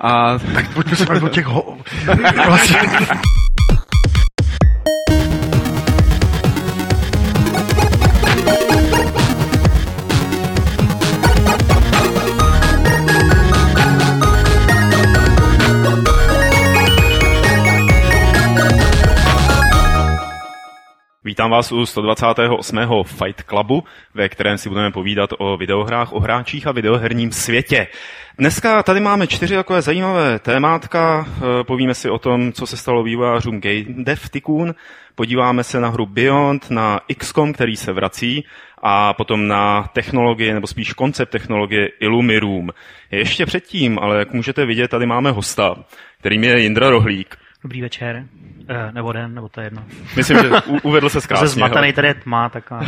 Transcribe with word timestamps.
A... 0.00 0.38
Tak 0.54 0.74
pojďme 0.74 0.96
se 0.96 1.04
bavit 1.04 1.22
o 1.22 1.28
těch 1.28 1.46
ho... 1.46 1.78
vlastně... 2.46 2.80
Vítám 21.36 21.50
vás 21.50 21.72
u 21.72 21.86
128. 21.86 22.78
Fight 23.04 23.42
Clubu, 23.48 23.84
ve 24.14 24.28
kterém 24.28 24.58
si 24.58 24.68
budeme 24.68 24.90
povídat 24.90 25.30
o 25.38 25.56
videohrách, 25.56 26.12
o 26.12 26.20
hráčích 26.20 26.66
a 26.66 26.72
videoherním 26.72 27.32
světě. 27.32 27.86
Dneska 28.38 28.82
tady 28.82 29.00
máme 29.00 29.26
čtyři 29.26 29.54
takové 29.54 29.82
zajímavé 29.82 30.38
témátka. 30.38 31.26
Eh, 31.28 31.64
povíme 31.64 31.94
si 31.94 32.10
o 32.10 32.18
tom, 32.18 32.52
co 32.52 32.66
se 32.66 32.76
stalo 32.76 33.02
vývojářům 33.02 33.60
Game 33.60 33.84
Dev 33.88 34.28
Tycoon, 34.28 34.74
podíváme 35.14 35.64
se 35.64 35.80
na 35.80 35.88
hru 35.88 36.06
Beyond, 36.06 36.70
na 36.70 37.00
XCOM, 37.18 37.52
který 37.52 37.76
se 37.76 37.92
vrací, 37.92 38.44
a 38.82 39.14
potom 39.14 39.48
na 39.48 39.90
technologie, 39.92 40.54
nebo 40.54 40.66
spíš 40.66 40.92
koncept 40.92 41.30
technologie 41.30 41.88
Illumiroom. 42.00 42.70
Ještě 43.10 43.46
předtím, 43.46 43.98
ale 43.98 44.18
jak 44.18 44.32
můžete 44.32 44.66
vidět, 44.66 44.88
tady 44.88 45.06
máme 45.06 45.30
hosta, 45.30 45.76
kterým 46.18 46.44
je 46.44 46.60
Jindra 46.60 46.90
Rohlík. 46.90 47.36
Dobrý 47.66 47.82
večer, 47.82 48.26
eh, 48.68 48.92
nebo 48.92 49.12
den, 49.12 49.34
nebo 49.34 49.48
to 49.48 49.60
je 49.60 49.66
jedno. 49.66 49.84
Myslím, 50.16 50.38
že 50.38 50.50
uvedl 50.82 51.08
se 51.08 51.20
krásně. 51.20 51.46
Zase 51.46 51.54
zmatený, 51.54 51.92
tady 51.92 52.08
je 52.08 52.14
tma, 52.14 52.48
tak 52.48 52.72
a... 52.72 52.80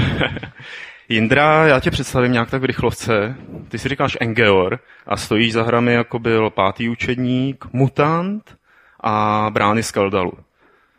Jindra, 1.09 1.66
já 1.66 1.80
tě 1.80 1.91
představím 1.91 2.32
nějak 2.32 2.51
tak 2.51 2.62
v 2.62 2.64
rychlovce. 2.64 3.37
Ty 3.68 3.78
si 3.78 3.88
říkáš 3.88 4.16
Engeor 4.20 4.78
a 5.06 5.16
stojíš 5.16 5.52
za 5.52 5.62
hrami, 5.62 5.92
jako 5.92 6.18
byl 6.18 6.51
pátý 6.51 6.88
učedník, 6.88 7.64
Mutant 7.73 8.56
a 9.01 9.46
Brány 9.52 9.82
z 9.82 9.91
Kaldalu. 9.91 10.32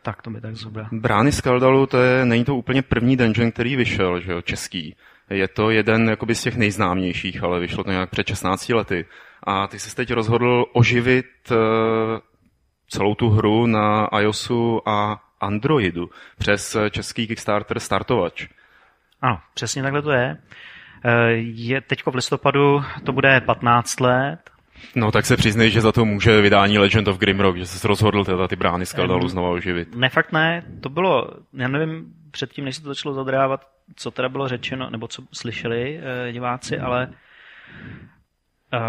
Tak 0.02 0.22
to 0.22 0.30
by 0.30 0.40
tak 0.40 0.56
zhruba. 0.56 0.88
Brány 0.92 1.32
z 1.32 1.40
Kaldalu, 1.40 1.86
to 1.86 1.98
je, 1.98 2.24
není 2.24 2.44
to 2.44 2.56
úplně 2.56 2.82
první 2.82 3.16
dungeon, 3.16 3.52
který 3.52 3.76
vyšel, 3.76 4.20
že 4.20 4.32
jo, 4.32 4.42
český. 4.42 4.96
Je 5.30 5.48
to 5.48 5.70
jeden 5.70 6.08
jakoby, 6.08 6.34
z 6.34 6.42
těch 6.42 6.56
nejznámějších, 6.56 7.42
ale 7.42 7.60
vyšlo 7.60 7.84
to 7.84 7.90
nějak 7.90 8.10
před 8.10 8.26
16 8.26 8.68
lety. 8.68 9.06
A 9.42 9.66
ty 9.66 9.78
jsi 9.78 9.96
teď 9.96 10.12
rozhodl 10.12 10.64
oživit 10.72 11.26
uh, 11.50 11.56
celou 12.90 13.14
tu 13.14 13.28
hru 13.30 13.66
na 13.66 14.08
iOSu 14.20 14.88
a 14.88 15.22
Androidu 15.40 16.10
přes 16.38 16.76
český 16.90 17.26
Kickstarter 17.26 17.80
Startovač. 17.80 18.48
Ano, 19.22 19.40
přesně 19.54 19.82
takhle 19.82 20.02
to 20.02 20.10
je. 20.10 20.36
Eh, 21.04 21.30
je 21.36 21.80
teďko 21.80 22.10
v 22.10 22.14
listopadu, 22.14 22.84
to 23.04 23.12
bude 23.12 23.40
15 23.40 24.00
let. 24.00 24.38
No 24.94 25.12
tak 25.12 25.26
se 25.26 25.36
přiznej, 25.36 25.70
že 25.70 25.80
za 25.80 25.92
to 25.92 26.04
může 26.04 26.40
vydání 26.40 26.78
Legend 26.78 27.08
of 27.08 27.18
Grimrock, 27.18 27.58
že 27.58 27.66
jsi 27.66 27.88
rozhodl 27.88 28.24
teda 28.24 28.48
ty 28.48 28.56
brány 28.56 28.86
z 28.86 28.92
Kaldalu 28.92 29.28
znova 29.28 29.50
oživit. 29.50 29.94
Ne, 29.94 30.08
fakt 30.08 30.32
ne. 30.32 30.62
To 30.80 30.88
bylo, 30.88 31.30
já 31.52 31.68
nevím, 31.68 32.14
předtím, 32.30 32.64
než 32.64 32.76
se 32.76 32.82
to 32.82 32.88
začalo 32.88 33.14
zadrávat, 33.14 33.68
co 33.96 34.10
teda 34.10 34.28
bylo 34.28 34.48
řečeno, 34.48 34.90
nebo 34.90 35.08
co 35.08 35.22
slyšeli 35.32 36.00
eh, 36.02 36.32
diváci, 36.32 36.78
ale 36.78 37.08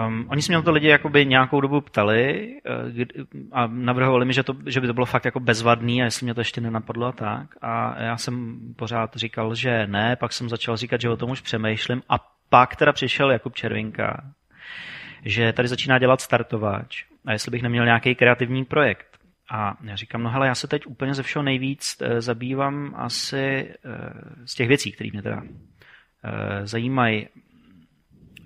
Um, 0.08 0.26
oni 0.30 0.42
se 0.42 0.52
mě 0.52 0.58
na 0.58 0.62
to 0.62 0.72
lidi 0.72 0.88
jakoby 0.88 1.26
nějakou 1.26 1.62
dobu 1.62 1.82
ptali 1.82 2.52
uh, 3.06 3.26
a 3.52 3.68
navrhovali 3.68 4.26
mi, 4.26 4.34
že, 4.34 4.44
to, 4.44 4.56
že 4.66 4.82
by 4.82 4.88
to 4.88 4.94
bylo 4.94 5.06
fakt 5.06 5.26
jako 5.26 5.40
bezvadný 5.40 6.02
a 6.02 6.06
jestli 6.06 6.24
mě 6.24 6.34
to 6.34 6.42
ještě 6.42 6.62
nenapadlo 6.62 7.08
a 7.08 7.12
tak. 7.12 7.48
A 7.62 8.02
já 8.04 8.18
jsem 8.18 8.60
pořád 8.76 9.16
říkal, 9.16 9.56
že 9.56 9.88
ne, 9.88 10.16
pak 10.16 10.34
jsem 10.34 10.50
začal 10.50 10.78
říkat, 10.78 11.02
že 11.02 11.10
o 11.10 11.18
tom 11.18 11.30
už 11.32 11.42
přemýšlím 11.42 12.02
a 12.10 12.16
pak 12.50 12.76
teda 12.76 12.94
přišel 12.94 13.32
Jakub 13.32 13.56
Červinka, 13.56 14.24
že 15.26 15.54
tady 15.54 15.68
začíná 15.68 16.00
dělat 16.00 16.22
startováč 16.22 17.06
a 17.26 17.32
jestli 17.32 17.52
bych 17.52 17.62
neměl 17.62 17.86
nějaký 17.86 18.16
kreativní 18.16 18.66
projekt. 18.66 19.08
A 19.52 19.78
já 19.84 19.96
říkám, 19.96 20.24
no 20.24 20.30
hele, 20.30 20.48
já 20.48 20.56
se 20.56 20.68
teď 20.68 20.86
úplně 20.88 21.14
ze 21.14 21.24
všeho 21.24 21.44
nejvíc 21.44 21.98
uh, 22.02 22.08
zabývám 22.20 22.94
asi 22.98 23.74
uh, 23.86 24.46
z 24.46 24.56
těch 24.56 24.68
věcí, 24.68 24.92
které 24.92 25.10
mě 25.14 25.22
teda 25.22 25.44
zajímají 26.64 27.28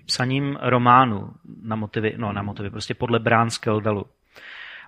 psaním 0.05 0.57
románu 0.61 1.29
na 1.63 1.75
motivy, 1.75 2.13
no 2.17 2.33
na 2.33 2.41
motivy, 2.41 2.69
prostě 2.69 2.93
podle 2.93 3.19
Brán 3.19 3.49
Skeldalu. 3.49 4.05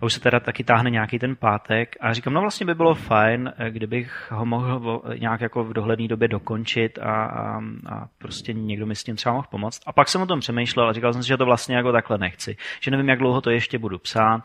A 0.01 0.05
už 0.05 0.13
se 0.13 0.19
teda 0.19 0.39
taky 0.39 0.63
táhne 0.63 0.89
nějaký 0.89 1.19
ten 1.19 1.35
pátek 1.35 1.95
a 2.01 2.13
říkám, 2.13 2.33
no 2.33 2.41
vlastně 2.41 2.65
by 2.65 2.75
bylo 2.75 2.95
fajn, 2.95 3.53
kdybych 3.69 4.31
ho 4.31 4.45
mohl 4.45 5.03
nějak 5.19 5.41
jako 5.41 5.63
v 5.63 5.73
dohledné 5.73 6.07
době 6.07 6.27
dokončit 6.27 6.99
a, 6.99 7.25
a, 7.25 7.61
a 7.89 8.07
prostě 8.17 8.53
někdo 8.53 8.85
mi 8.85 8.95
s 8.95 9.03
tím 9.03 9.15
třeba 9.15 9.35
mohl 9.35 9.47
pomoct. 9.51 9.81
A 9.85 9.93
pak 9.93 10.07
jsem 10.07 10.21
o 10.21 10.25
tom 10.25 10.39
přemýšlel 10.39 10.89
a 10.89 10.93
říkal 10.93 11.13
jsem 11.13 11.23
si, 11.23 11.27
že 11.27 11.37
to 11.37 11.45
vlastně 11.45 11.75
jako 11.75 11.91
takhle 11.91 12.17
nechci. 12.17 12.57
Že 12.81 12.91
nevím, 12.91 13.09
jak 13.09 13.19
dlouho 13.19 13.41
to 13.41 13.49
ještě 13.49 13.79
budu 13.79 13.99
psát, 13.99 14.41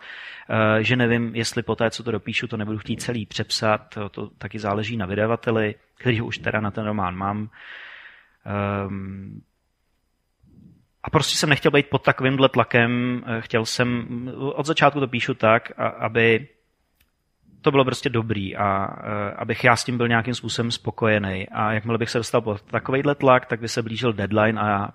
eh, 0.51 0.85
že 0.85 0.97
nevím, 0.97 1.35
jestli 1.35 1.63
po 1.63 1.77
té, 1.77 1.91
co 1.91 2.03
to 2.03 2.11
dopíšu, 2.11 2.47
to 2.47 2.57
nebudu 2.57 2.79
chtít 2.79 3.03
celý 3.03 3.27
přepsat, 3.27 3.81
to, 3.95 4.09
to 4.09 4.29
taky 4.39 4.59
záleží 4.59 4.97
na 4.97 5.07
vydavateli, 5.07 5.75
který 5.95 6.21
už 6.21 6.39
teda 6.39 6.61
na 6.61 6.71
ten 6.71 6.85
román 6.85 7.17
mám. 7.17 7.49
Um, 8.87 9.43
a 11.03 11.11
prostě 11.11 11.37
jsem 11.39 11.51
nechtěl 11.51 11.71
být 11.71 11.91
pod 11.91 12.03
takovýmhle 12.03 12.49
tlakem, 12.49 13.23
eh, 13.27 13.41
chtěl 13.41 13.67
jsem, 13.67 14.07
od 14.37 14.67
začátku 14.67 15.01
to 15.01 15.09
píšu 15.09 15.35
tak, 15.35 15.73
aby 15.79 16.49
to 17.61 17.71
bylo 17.71 17.85
prostě 17.85 18.09
dobrý 18.09 18.57
a 18.57 18.87
eh, 18.87 19.35
abych 19.35 19.65
já 19.65 19.77
s 19.77 19.85
tím 19.85 19.97
byl 19.97 20.09
nějakým 20.09 20.35
způsobem 20.35 20.71
spokojený. 20.71 21.49
A 21.49 21.73
jakmile 21.73 21.99
bych 21.99 22.11
se 22.11 22.19
dostal 22.19 22.41
pod 22.41 22.63
takovýhle 22.63 23.15
tlak, 23.15 23.47
tak 23.47 23.61
by 23.61 23.69
se 23.69 23.83
blížil 23.83 24.13
deadline 24.13 24.61
a 24.61 24.89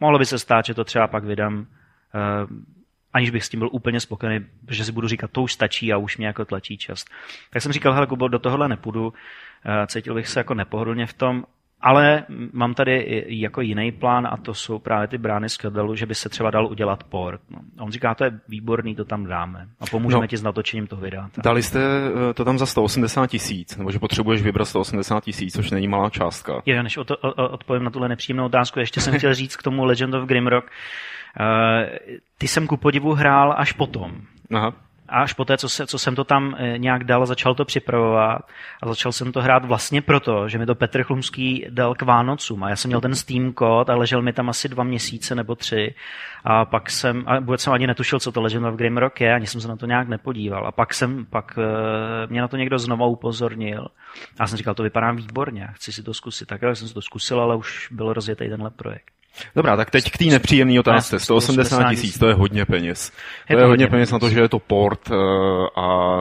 mohlo 0.00 0.18
by 0.18 0.26
se 0.26 0.38
stát, 0.38 0.64
že 0.64 0.74
to 0.74 0.84
třeba 0.84 1.06
pak 1.06 1.24
vydám, 1.24 1.66
eh, 2.14 2.46
aniž 3.12 3.30
bych 3.30 3.44
s 3.44 3.48
tím 3.48 3.60
byl 3.60 3.68
úplně 3.72 4.00
spokojený, 4.00 4.46
protože 4.66 4.84
si 4.84 4.92
budu 4.92 5.08
říkat, 5.08 5.30
to 5.30 5.42
už 5.42 5.52
stačí 5.52 5.92
a 5.92 5.96
už 5.96 6.16
mě 6.16 6.26
jako 6.26 6.44
tlačí 6.44 6.78
čas. 6.78 7.04
Tak 7.50 7.62
jsem 7.62 7.72
říkal, 7.72 7.92
hele 7.92 8.06
Kubo, 8.06 8.28
do 8.28 8.38
tohohle 8.38 8.68
nepůjdu, 8.68 9.12
cítil 9.86 10.14
bych 10.14 10.28
se 10.28 10.40
jako 10.40 10.54
nepohodlně 10.54 11.06
v 11.06 11.12
tom 11.12 11.44
ale 11.82 12.24
mám 12.52 12.74
tady 12.74 13.24
jako 13.28 13.60
jiný 13.60 13.92
plán 13.92 14.26
a 14.26 14.36
to 14.36 14.54
jsou 14.54 14.78
právě 14.78 15.08
ty 15.08 15.18
brány 15.18 15.48
z 15.48 15.56
Kedalu, 15.56 15.94
že 15.94 16.06
by 16.06 16.14
se 16.14 16.28
třeba 16.28 16.50
dal 16.50 16.66
udělat 16.66 17.04
port. 17.04 17.40
No. 17.50 17.58
A 17.78 17.82
on 17.82 17.92
říká, 17.92 18.14
to 18.14 18.24
je 18.24 18.40
výborný, 18.48 18.94
to 18.94 19.04
tam 19.04 19.26
dáme. 19.26 19.66
A 19.80 19.86
pomůžeme 19.86 20.20
no, 20.20 20.26
ti 20.26 20.36
s 20.36 20.42
natočením 20.42 20.86
toho 20.86 21.02
videa. 21.02 21.28
Tak. 21.32 21.44
Dali 21.44 21.62
jste 21.62 21.80
eh, 21.80 22.34
to 22.34 22.44
tam 22.44 22.58
za 22.58 22.66
180 22.66 23.26
tisíc, 23.26 23.76
nebo 23.76 23.90
že 23.90 23.98
potřebuješ 23.98 24.42
vybrat 24.42 24.64
180 24.64 25.24
tisíc, 25.24 25.54
což 25.54 25.70
není 25.70 25.88
malá 25.88 26.10
částka. 26.10 26.62
Jo, 26.66 26.82
než 26.82 26.96
od, 26.96 27.10
odpovím 27.36 27.84
na 27.84 27.90
tuhle 27.90 28.08
nepříjemnou 28.08 28.44
otázku, 28.44 28.78
ještě 28.78 29.00
jsem 29.00 29.18
chtěl 29.18 29.34
říct 29.34 29.56
k 29.56 29.62
tomu 29.62 29.84
Legend 29.84 30.14
of 30.14 30.24
Grimrock. 30.24 30.66
Uh, 31.40 31.46
ty 32.38 32.48
jsem 32.48 32.66
ku 32.66 32.76
podivu 32.76 33.12
hrál 33.12 33.54
až 33.56 33.72
potom. 33.72 34.12
Aha. 34.54 34.72
A 35.12 35.22
až 35.22 35.32
poté, 35.32 35.56
co, 35.56 35.68
se, 35.68 35.86
co 35.86 35.98
jsem 35.98 36.14
to 36.14 36.24
tam 36.24 36.56
eh, 36.58 36.78
nějak 36.78 37.04
dal, 37.04 37.26
začal 37.26 37.54
to 37.54 37.64
připravovat 37.64 38.40
a 38.82 38.88
začal 38.88 39.12
jsem 39.12 39.32
to 39.32 39.40
hrát 39.40 39.64
vlastně 39.64 40.02
proto, 40.02 40.48
že 40.48 40.58
mi 40.58 40.66
to 40.66 40.74
Petr 40.74 41.02
Chlumský 41.02 41.66
dal 41.70 41.94
k 41.94 42.02
Vánocům. 42.02 42.64
A 42.64 42.70
já 42.70 42.76
jsem 42.76 42.88
měl 42.88 43.00
ten 43.00 43.14
Steam 43.14 43.52
kód 43.52 43.90
a 43.90 43.94
ležel 43.94 44.22
mi 44.22 44.32
tam 44.32 44.48
asi 44.48 44.68
dva 44.68 44.84
měsíce 44.84 45.34
nebo 45.34 45.54
tři. 45.54 45.94
A 46.44 46.64
pak 46.64 46.90
jsem, 46.90 47.24
a 47.26 47.40
vůbec 47.40 47.60
jsem 47.60 47.72
ani 47.72 47.86
netušil, 47.86 48.20
co 48.20 48.32
to 48.32 48.40
Legend 48.40 48.66
of 48.66 48.74
Grimrock 48.74 49.20
je, 49.20 49.34
ani 49.34 49.46
jsem 49.46 49.60
se 49.60 49.68
na 49.68 49.76
to 49.76 49.86
nějak 49.86 50.08
nepodíval. 50.08 50.66
A 50.66 50.72
pak 50.72 50.94
jsem, 50.94 51.26
pak 51.30 51.58
eh, 51.58 52.26
mě 52.26 52.40
na 52.40 52.48
to 52.48 52.56
někdo 52.56 52.78
znovu 52.78 53.06
upozornil. 53.06 53.86
A 54.38 54.42
já 54.42 54.46
jsem 54.46 54.58
říkal, 54.58 54.74
to 54.74 54.82
vypadá 54.82 55.12
výborně, 55.12 55.68
chci 55.72 55.92
si 55.92 56.02
to 56.02 56.14
zkusit, 56.14 56.46
tak 56.46 56.60
jsem 56.62 56.88
si 56.88 56.94
to 56.94 57.02
zkusil, 57.02 57.40
ale 57.40 57.56
už 57.56 57.88
byl 57.90 58.12
rozjetý 58.12 58.48
tenhle 58.48 58.70
projekt. 58.70 59.21
Dobrá, 59.56 59.76
tak 59.76 59.90
teď 59.90 60.10
k 60.10 60.18
té 60.18 60.24
nepříjemné 60.24 60.80
otázce. 60.80 61.18
180 61.18 61.90
tisíc, 61.90 62.18
to 62.18 62.28
je 62.28 62.34
hodně 62.34 62.64
peněz. 62.64 63.10
To 63.10 63.16
je, 63.52 63.56
to 63.56 63.62
je 63.62 63.66
hodně 63.66 63.86
peněz 63.86 64.10
na 64.10 64.18
to, 64.18 64.28
že 64.28 64.40
je 64.40 64.48
to 64.48 64.58
port 64.58 65.10
eh, 65.10 65.16
a 65.76 66.18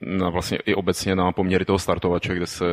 na 0.00 0.28
vlastně 0.28 0.58
i 0.58 0.74
obecně 0.74 1.16
na 1.16 1.32
poměry 1.32 1.64
toho 1.64 1.78
startovače, 1.78 2.34
kde 2.34 2.46
se 2.46 2.66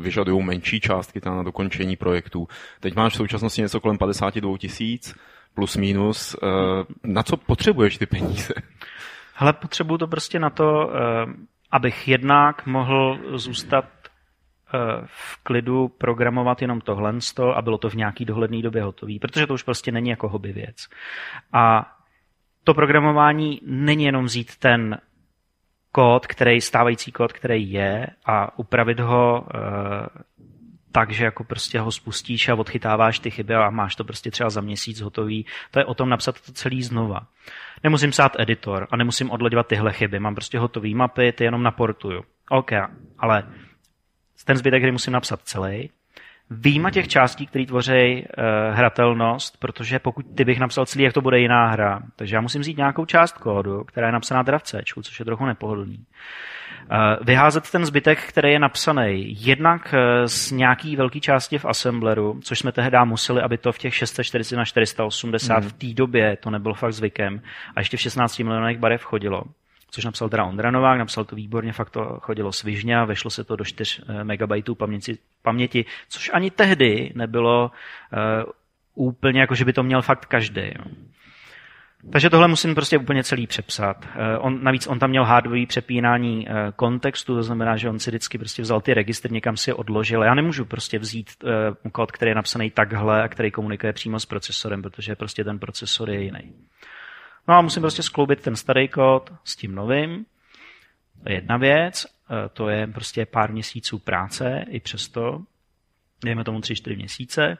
vyžadují 0.00 0.44
menší 0.44 0.80
částky 0.80 1.20
na 1.26 1.42
dokončení 1.42 1.96
projektů. 1.96 2.48
Teď 2.80 2.96
máš 2.96 3.12
v 3.12 3.16
současnosti 3.16 3.62
něco 3.62 3.80
kolem 3.80 3.98
52 3.98 4.58
tisíc, 4.58 5.14
plus 5.54 5.76
minus. 5.76 6.36
Eh, 6.42 6.46
na 7.04 7.22
co 7.22 7.36
potřebuješ 7.36 7.98
ty 7.98 8.06
peníze? 8.06 8.54
Hele, 9.34 9.52
potřebuju 9.52 9.98
to 9.98 10.06
prostě 10.06 10.38
na 10.38 10.50
to, 10.50 10.90
eh, 10.94 11.26
abych 11.70 12.08
jednak 12.08 12.66
mohl 12.66 13.18
zůstat 13.34 13.84
v 15.04 15.42
klidu 15.42 15.88
programovat 15.88 16.62
jenom 16.62 16.80
tohle 16.80 17.14
a 17.54 17.62
bylo 17.62 17.78
to 17.78 17.90
v 17.90 17.94
nějaký 17.94 18.24
dohledné 18.24 18.62
době 18.62 18.82
hotové, 18.82 19.12
protože 19.20 19.46
to 19.46 19.54
už 19.54 19.62
prostě 19.62 19.92
není 19.92 20.10
jako 20.10 20.28
hobby 20.28 20.52
věc. 20.52 20.76
A 21.52 21.92
to 22.64 22.74
programování 22.74 23.60
není 23.64 24.04
jenom 24.04 24.24
vzít 24.24 24.56
ten 24.56 24.98
kód, 25.92 26.26
který, 26.26 26.60
stávající 26.60 27.12
kód, 27.12 27.32
který 27.32 27.72
je 27.72 28.06
a 28.26 28.58
upravit 28.58 29.00
ho 29.00 29.46
e, 29.54 29.58
tak, 30.92 31.10
že 31.10 31.24
jako 31.24 31.44
prostě 31.44 31.80
ho 31.80 31.92
spustíš 31.92 32.48
a 32.48 32.54
odchytáváš 32.54 33.18
ty 33.18 33.30
chyby 33.30 33.54
a 33.54 33.70
máš 33.70 33.96
to 33.96 34.04
prostě 34.04 34.30
třeba 34.30 34.50
za 34.50 34.60
měsíc 34.60 35.00
hotový. 35.00 35.46
To 35.70 35.78
je 35.78 35.84
o 35.84 35.94
tom 35.94 36.08
napsat 36.08 36.40
to 36.40 36.52
celý 36.52 36.82
znova. 36.82 37.20
Nemusím 37.84 38.10
psát 38.10 38.32
editor 38.38 38.86
a 38.90 38.96
nemusím 38.96 39.30
odleďovat 39.30 39.66
tyhle 39.66 39.92
chyby. 39.92 40.18
Mám 40.20 40.34
prostě 40.34 40.58
hotový 40.58 40.94
mapy, 40.94 41.32
ty 41.32 41.44
jenom 41.44 41.62
naportuju. 41.62 42.22
OK, 42.50 42.72
ale 43.18 43.42
ten 44.48 44.56
zbytek 44.56 44.82
hry 44.82 44.92
musím 44.92 45.12
napsat 45.12 45.40
celý. 45.44 45.90
Výjima 46.50 46.90
těch 46.90 47.08
částí, 47.08 47.46
které 47.46 47.66
tvoří 47.66 47.92
uh, 47.92 48.76
hratelnost, 48.76 49.56
protože 49.60 49.98
pokud 49.98 50.26
ty 50.34 50.44
bych 50.44 50.58
napsal 50.58 50.86
celý, 50.86 51.04
jak 51.04 51.12
to 51.12 51.20
bude 51.20 51.38
jiná 51.38 51.66
hra, 51.66 52.02
takže 52.16 52.36
já 52.36 52.40
musím 52.40 52.60
vzít 52.60 52.76
nějakou 52.76 53.04
část 53.04 53.38
kódu, 53.38 53.84
která 53.84 54.06
je 54.06 54.12
napsaná 54.12 54.44
teda 54.44 54.58
v 54.58 54.62
C, 54.62 54.82
což 55.02 55.18
je 55.18 55.24
trochu 55.24 55.46
nepohodlný. 55.46 55.96
Uh, 55.98 57.26
vyházet 57.26 57.70
ten 57.70 57.86
zbytek, 57.86 58.18
který 58.22 58.52
je 58.52 58.58
napsaný 58.58 59.36
jednak 59.46 59.94
uh, 59.94 60.26
z 60.26 60.50
nějaký 60.50 60.96
velké 60.96 61.20
části 61.20 61.58
v 61.58 61.64
assembleru, 61.64 62.40
což 62.42 62.58
jsme 62.58 62.72
tehdy 62.72 62.98
museli, 63.04 63.42
aby 63.42 63.58
to 63.58 63.72
v 63.72 63.78
těch 63.78 63.94
640 63.94 64.56
na 64.56 64.64
480 64.64 65.64
mm. 65.64 65.68
v 65.68 65.72
té 65.72 65.86
době 65.86 66.36
to 66.36 66.50
nebylo 66.50 66.74
fakt 66.74 66.92
zvykem 66.92 67.40
a 67.76 67.80
ještě 67.80 67.96
v 67.96 68.00
16 68.00 68.38
milionech 68.38 68.78
barev 68.78 69.02
chodilo 69.02 69.42
což 69.90 70.04
napsal 70.04 70.28
teda 70.28 70.44
Ondra 70.44 70.70
Novák, 70.70 70.98
napsal 70.98 71.24
to 71.24 71.36
výborně, 71.36 71.72
fakt 71.72 71.90
to 71.90 72.18
chodilo 72.20 72.52
svižně 72.52 72.98
a 72.98 73.04
vešlo 73.04 73.30
se 73.30 73.44
to 73.44 73.56
do 73.56 73.64
4 73.64 74.02
eh, 74.08 74.24
MB 74.24 74.78
paměti, 74.78 75.18
paměti, 75.42 75.84
což 76.08 76.30
ani 76.34 76.50
tehdy 76.50 77.12
nebylo 77.14 77.70
uh, 78.44 78.52
úplně 78.94 79.40
jako, 79.40 79.54
že 79.54 79.64
by 79.64 79.72
to 79.72 79.82
měl 79.82 80.02
fakt 80.02 80.26
každý. 80.26 80.60
Jo. 80.60 80.84
Takže 82.12 82.30
tohle 82.30 82.48
musím 82.48 82.74
prostě 82.74 82.98
úplně 82.98 83.24
celý 83.24 83.46
přepsat. 83.46 84.04
Uh, 84.04 84.46
on, 84.46 84.64
navíc 84.64 84.86
on 84.86 84.98
tam 84.98 85.10
měl 85.10 85.24
hardware 85.24 85.66
přepínání 85.66 86.46
kontextu, 86.76 87.34
to 87.34 87.42
znamená, 87.42 87.76
že 87.76 87.88
on 87.88 87.98
si 87.98 88.10
vždycky 88.10 88.38
prostě 88.38 88.62
vzal 88.62 88.80
ty 88.80 88.94
registry, 88.94 89.32
někam 89.32 89.56
si 89.56 89.70
je 89.70 89.74
odložil. 89.74 90.22
Já 90.22 90.34
nemůžu 90.34 90.64
prostě 90.64 90.98
vzít 90.98 91.30
kód, 91.92 92.12
který 92.12 92.30
je 92.30 92.34
napsaný 92.34 92.70
takhle 92.70 93.22
a 93.22 93.28
který 93.28 93.50
komunikuje 93.50 93.92
přímo 93.92 94.20
s 94.20 94.26
procesorem, 94.26 94.82
protože 94.82 95.16
prostě 95.16 95.44
ten 95.44 95.58
procesor 95.58 96.10
je 96.10 96.22
jiný. 96.22 96.52
No 97.48 97.54
a 97.54 97.60
musím 97.60 97.82
prostě 97.82 98.02
skloubit 98.02 98.42
ten 98.42 98.56
starý 98.56 98.88
kód 98.88 99.32
s 99.44 99.56
tím 99.56 99.74
novým. 99.74 100.26
To 101.22 101.28
je 101.28 101.34
jedna 101.34 101.56
věc, 101.56 102.06
e, 102.06 102.48
to 102.48 102.68
je 102.68 102.86
prostě 102.86 103.26
pár 103.26 103.52
měsíců 103.52 103.98
práce, 103.98 104.64
i 104.68 104.80
přesto, 104.80 105.42
dejme 106.24 106.44
tomu 106.44 106.60
3-4 106.60 106.96
měsíce. 106.96 107.58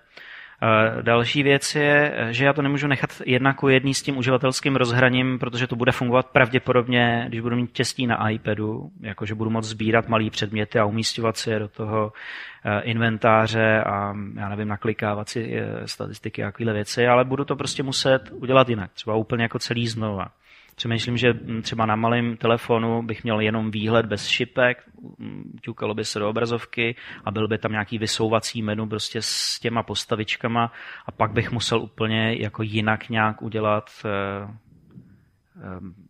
Eh, 0.62 1.02
další 1.02 1.42
věc 1.42 1.74
je, 1.74 2.14
že 2.30 2.44
já 2.44 2.52
to 2.52 2.62
nemůžu 2.62 2.86
nechat 2.86 3.10
jednak 3.26 3.56
jedný 3.68 3.94
s 3.94 4.02
tím 4.02 4.16
uživatelským 4.16 4.76
rozhraním, 4.76 5.38
protože 5.38 5.66
to 5.66 5.76
bude 5.76 5.92
fungovat 5.92 6.26
pravděpodobně, 6.26 7.24
když 7.28 7.40
budu 7.40 7.56
mít 7.56 7.72
těstí 7.72 8.06
na 8.06 8.28
iPadu, 8.28 8.90
jakože 9.00 9.34
budu 9.34 9.50
moct 9.50 9.68
sbírat 9.68 10.08
malé 10.08 10.30
předměty 10.30 10.78
a 10.78 10.84
umístěvat 10.84 11.36
si 11.36 11.50
je 11.50 11.58
do 11.58 11.68
toho 11.68 12.12
eh, 12.64 12.80
inventáře 12.80 13.82
a 13.82 14.14
já 14.36 14.48
nevím, 14.48 14.68
naklikávat 14.68 15.28
si 15.28 15.56
eh, 15.56 15.88
statistiky 15.88 16.44
a 16.44 16.46
takovéhle 16.46 16.72
věci, 16.72 17.06
ale 17.06 17.24
budu 17.24 17.44
to 17.44 17.56
prostě 17.56 17.82
muset 17.82 18.30
udělat 18.32 18.68
jinak, 18.68 18.92
třeba 18.92 19.16
úplně 19.16 19.42
jako 19.42 19.58
celý 19.58 19.88
znova. 19.88 20.28
Přemýšlím, 20.78 21.16
že 21.16 21.34
třeba 21.62 21.86
na 21.86 21.96
malém 21.96 22.36
telefonu 22.36 23.02
bych 23.02 23.24
měl 23.24 23.40
jenom 23.40 23.70
výhled 23.70 24.06
bez 24.06 24.26
šipek, 24.26 24.84
ťukalo 25.60 25.94
by 25.94 26.04
se 26.04 26.18
do 26.18 26.30
obrazovky 26.30 26.96
a 27.24 27.30
byl 27.30 27.48
by 27.48 27.58
tam 27.58 27.72
nějaký 27.72 27.98
vysouvací 27.98 28.62
menu 28.62 28.88
prostě 28.88 29.22
s 29.22 29.60
těma 29.60 29.82
postavičkama 29.82 30.72
a 31.06 31.12
pak 31.12 31.32
bych 31.32 31.50
musel 31.50 31.82
úplně 31.82 32.36
jako 32.40 32.62
jinak 32.62 33.08
nějak 33.08 33.42
udělat 33.42 33.90
eh, 34.04 34.08
eh, 35.56 36.07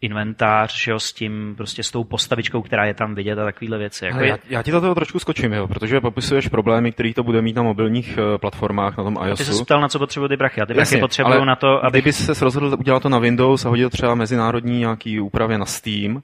inventář, 0.00 0.84
že 0.84 0.90
jo, 0.90 0.98
s 0.98 1.12
tím, 1.12 1.54
prostě 1.56 1.82
s 1.82 1.90
tou 1.90 2.04
postavičkou, 2.04 2.62
která 2.62 2.84
je 2.84 2.94
tam 2.94 3.14
vidět 3.14 3.38
a 3.38 3.44
takovéhle 3.44 3.78
věci. 3.78 4.04
Jako 4.06 4.20
já, 4.20 4.36
já, 4.48 4.62
ti 4.62 4.70
do 4.70 4.80
toho 4.80 4.94
trošku 4.94 5.18
skočím, 5.18 5.52
jo, 5.52 5.68
protože 5.68 6.00
popisuješ 6.00 6.48
problémy, 6.48 6.92
který 6.92 7.14
to 7.14 7.22
bude 7.22 7.42
mít 7.42 7.56
na 7.56 7.62
mobilních 7.62 8.18
uh, 8.18 8.38
platformách, 8.38 8.98
na 8.98 9.04
tom 9.04 9.16
iOSu. 9.26 9.44
Ty 9.44 9.52
jsi 9.52 9.64
ptal, 9.64 9.80
na 9.80 9.88
co 9.88 9.98
potřebují 9.98 10.28
ty 10.28 10.36
prachy. 10.36 10.60
A 10.60 10.66
ty 10.66 10.74
prachy 10.74 10.98
potřebují 10.98 11.46
na 11.46 11.56
to, 11.56 11.84
aby... 11.84 11.98
Kdyby 11.98 12.12
se 12.12 12.44
rozhodl 12.44 12.76
udělat 12.78 13.02
to 13.02 13.08
na 13.08 13.18
Windows 13.18 13.66
a 13.66 13.68
hodit 13.68 13.90
třeba 13.90 14.14
mezinárodní 14.14 14.78
nějaký 14.78 15.20
úpravě 15.20 15.58
na 15.58 15.64
Steam, 15.64 16.14
uh, 16.14 16.22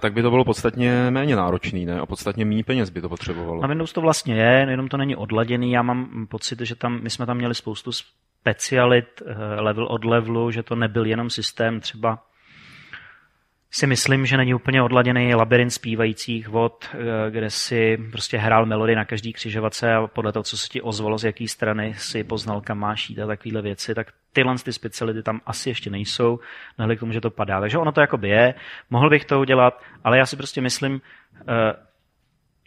tak 0.00 0.12
by 0.12 0.22
to 0.22 0.30
bylo 0.30 0.44
podstatně 0.44 1.10
méně 1.10 1.36
náročný, 1.36 1.86
ne? 1.86 2.00
A 2.00 2.06
podstatně 2.06 2.44
méně 2.44 2.64
peněz 2.64 2.90
by 2.90 3.00
to 3.00 3.08
potřebovalo. 3.08 3.62
Na 3.62 3.68
Windows 3.68 3.92
to 3.92 4.00
vlastně 4.00 4.34
je, 4.34 4.66
jenom 4.70 4.88
to 4.88 4.96
není 4.96 5.16
odladěný. 5.16 5.72
Já 5.72 5.82
mám 5.82 6.26
pocit, 6.30 6.60
že 6.60 6.74
tam, 6.74 7.02
my 7.02 7.10
jsme 7.10 7.26
tam 7.26 7.36
měli 7.36 7.54
spoustu 7.54 7.90
specialit 7.92 9.22
uh, 9.22 9.28
level 9.60 9.86
od 9.86 10.04
levelu, 10.04 10.50
že 10.50 10.62
to 10.62 10.74
nebyl 10.74 11.06
jenom 11.06 11.30
systém 11.30 11.80
třeba 11.80 12.18
si 13.76 13.86
myslím, 13.86 14.26
že 14.26 14.36
není 14.36 14.54
úplně 14.54 14.82
odladěný 14.82 15.34
labirint 15.34 15.72
zpívajících 15.72 16.48
vod, 16.48 16.88
eh, 16.92 17.30
kde 17.30 17.50
si 17.50 17.98
prostě 18.10 18.38
hrál 18.38 18.66
melody 18.66 18.94
na 18.94 19.04
každý 19.04 19.32
křižovatce 19.32 19.94
a 19.94 20.06
podle 20.06 20.32
toho, 20.32 20.42
co 20.42 20.58
se 20.58 20.68
ti 20.68 20.82
ozvalo, 20.82 21.18
z 21.18 21.24
jaké 21.24 21.48
strany 21.48 21.94
si 21.94 22.24
poznal, 22.24 22.60
kam 22.60 22.78
máš 22.78 23.10
jít 23.10 23.20
a 23.20 23.26
takovéhle 23.26 23.62
věci, 23.62 23.94
tak 23.94 24.06
tyhle 24.32 24.54
ty 24.64 24.72
speciality 24.72 25.22
tam 25.22 25.40
asi 25.46 25.70
ještě 25.70 25.90
nejsou, 25.90 26.38
nehledě 26.78 26.96
k 26.96 27.00
tomu, 27.00 27.12
že 27.12 27.20
to 27.20 27.30
padá. 27.30 27.60
Takže 27.60 27.78
ono 27.78 27.92
to 27.92 28.00
jakoby 28.00 28.28
je, 28.28 28.54
mohl 28.90 29.10
bych 29.10 29.24
to 29.24 29.40
udělat, 29.40 29.82
ale 30.04 30.18
já 30.18 30.26
si 30.26 30.36
prostě 30.36 30.60
myslím, 30.60 31.00
eh, 31.48 31.74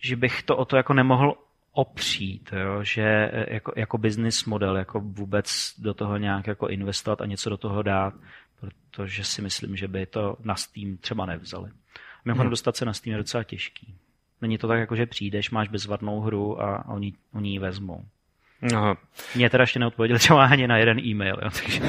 že 0.01 0.15
bych 0.15 0.43
to 0.43 0.57
o 0.57 0.65
to 0.65 0.77
jako 0.77 0.93
nemohl 0.93 1.33
opřít, 1.71 2.49
jo? 2.53 2.83
že 2.83 3.03
eh, 3.03 3.53
jako, 3.53 3.73
jako 3.75 3.97
business 3.97 4.45
model, 4.45 4.77
jako 4.77 4.99
vůbec 4.99 5.73
do 5.77 5.93
toho 5.93 6.17
nějak 6.17 6.47
jako 6.47 6.67
investovat 6.67 7.21
a 7.21 7.25
něco 7.25 7.49
do 7.49 7.57
toho 7.57 7.81
dát, 7.81 8.13
protože 8.59 9.23
si 9.23 9.41
myslím, 9.41 9.75
že 9.75 9.87
by 9.87 10.05
to 10.05 10.37
na 10.43 10.55
Steam 10.55 10.97
třeba 10.97 11.25
nevzali. 11.25 11.71
Mimochodem 12.25 12.45
hmm. 12.45 12.49
dostat 12.49 12.75
se 12.75 12.85
na 12.85 12.93
Steam 12.93 13.11
je 13.11 13.17
docela 13.17 13.43
těžký. 13.43 13.95
Není 14.41 14.57
to 14.57 14.67
tak, 14.67 14.79
jako 14.79 14.95
že 14.95 15.05
přijdeš, 15.05 15.51
máš 15.51 15.67
bezvadnou 15.67 16.21
hru 16.21 16.61
a 16.61 16.85
oni, 16.89 17.13
oni 17.33 17.51
ji 17.51 17.59
vezmou. 17.59 18.05
Aha. 18.75 18.97
Mě 19.35 19.49
teda 19.49 19.63
ještě 19.63 19.79
neodpověděl 19.79 20.17
třeba 20.19 20.45
ani 20.45 20.67
na 20.67 20.77
jeden 20.77 20.99
e-mail. 20.99 21.37
Jo, 21.43 21.49
takže... 21.63 21.81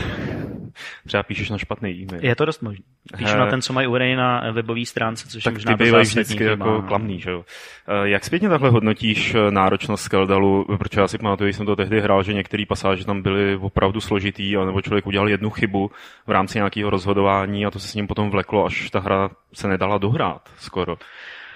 Třeba 1.07 1.23
píšeš 1.23 1.51
na 1.51 1.59
špatný 1.59 1.91
e-mail. 1.91 2.25
Je 2.25 2.37
to 2.37 2.45
dost 2.45 2.63
možné. 2.63 2.85
Píšu 3.19 3.37
na 3.37 3.47
ten, 3.47 3.63
co 3.63 3.73
mají 3.73 3.87
uvedený 3.87 4.17
na 4.17 4.53
webové 4.53 4.87
stránce, 4.87 5.29
což 5.29 5.43
tak 5.43 5.53
je 5.53 5.55
možná 5.55 5.77
ty 5.77 5.85
bývají 5.85 6.05
vždycky 6.05 6.45
jako 6.45 6.83
klamný, 6.83 7.21
že 7.21 7.31
jo. 7.31 7.45
Eh, 7.89 8.09
jak 8.09 8.25
zpětně 8.25 8.49
takhle 8.49 8.71
hodnotíš 8.71 9.35
eh, 9.35 9.51
náročnost 9.51 10.05
Skeldalu? 10.05 10.65
Protože 10.79 11.01
já 11.01 11.09
si 11.09 11.19
pamatuju, 11.19 11.53
jsem 11.53 11.67
to 11.67 11.77
tehdy 11.77 12.01
hrál, 12.01 12.23
že 12.23 12.33
některé 12.33 12.65
pasáže 12.69 13.05
tam 13.05 13.23
byly 13.23 13.57
opravdu 13.57 14.01
složitý, 14.01 14.57
nebo 14.67 14.83
člověk 14.83 15.07
udělal 15.07 15.29
jednu 15.29 15.51
chybu 15.51 15.91
v 16.27 16.31
rámci 16.31 16.59
nějakého 16.59 16.91
rozhodování 16.91 17.67
a 17.67 17.71
to 17.71 17.79
se 17.79 17.89
s 17.89 17.95
ním 17.95 18.07
potom 18.07 18.31
vleklo, 18.31 18.67
až 18.67 18.91
ta 18.91 19.01
hra 19.01 19.31
se 19.53 19.69
nedala 19.69 19.99
dohrát 19.99 20.51
skoro. 20.57 20.97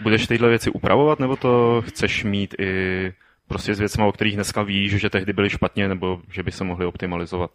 Budeš 0.01 0.27
tyhle 0.27 0.49
věci 0.49 0.71
upravovat, 0.71 1.21
nebo 1.21 1.37
to 1.37 1.83
chceš 1.87 2.25
mít 2.25 2.55
i 2.59 3.13
prostě 3.49 3.75
s 3.75 3.79
věcmi, 3.79 4.05
o 4.05 4.13
kterých 4.13 4.35
dneska 4.35 4.63
víš, 4.63 4.97
že 4.97 5.11
tehdy 5.11 5.33
byly 5.33 5.51
špatně, 5.51 5.89
nebo 5.89 6.21
že 6.31 6.43
by 6.43 6.53
se 6.53 6.65
mohly 6.65 6.87
optimalizovat? 6.87 7.51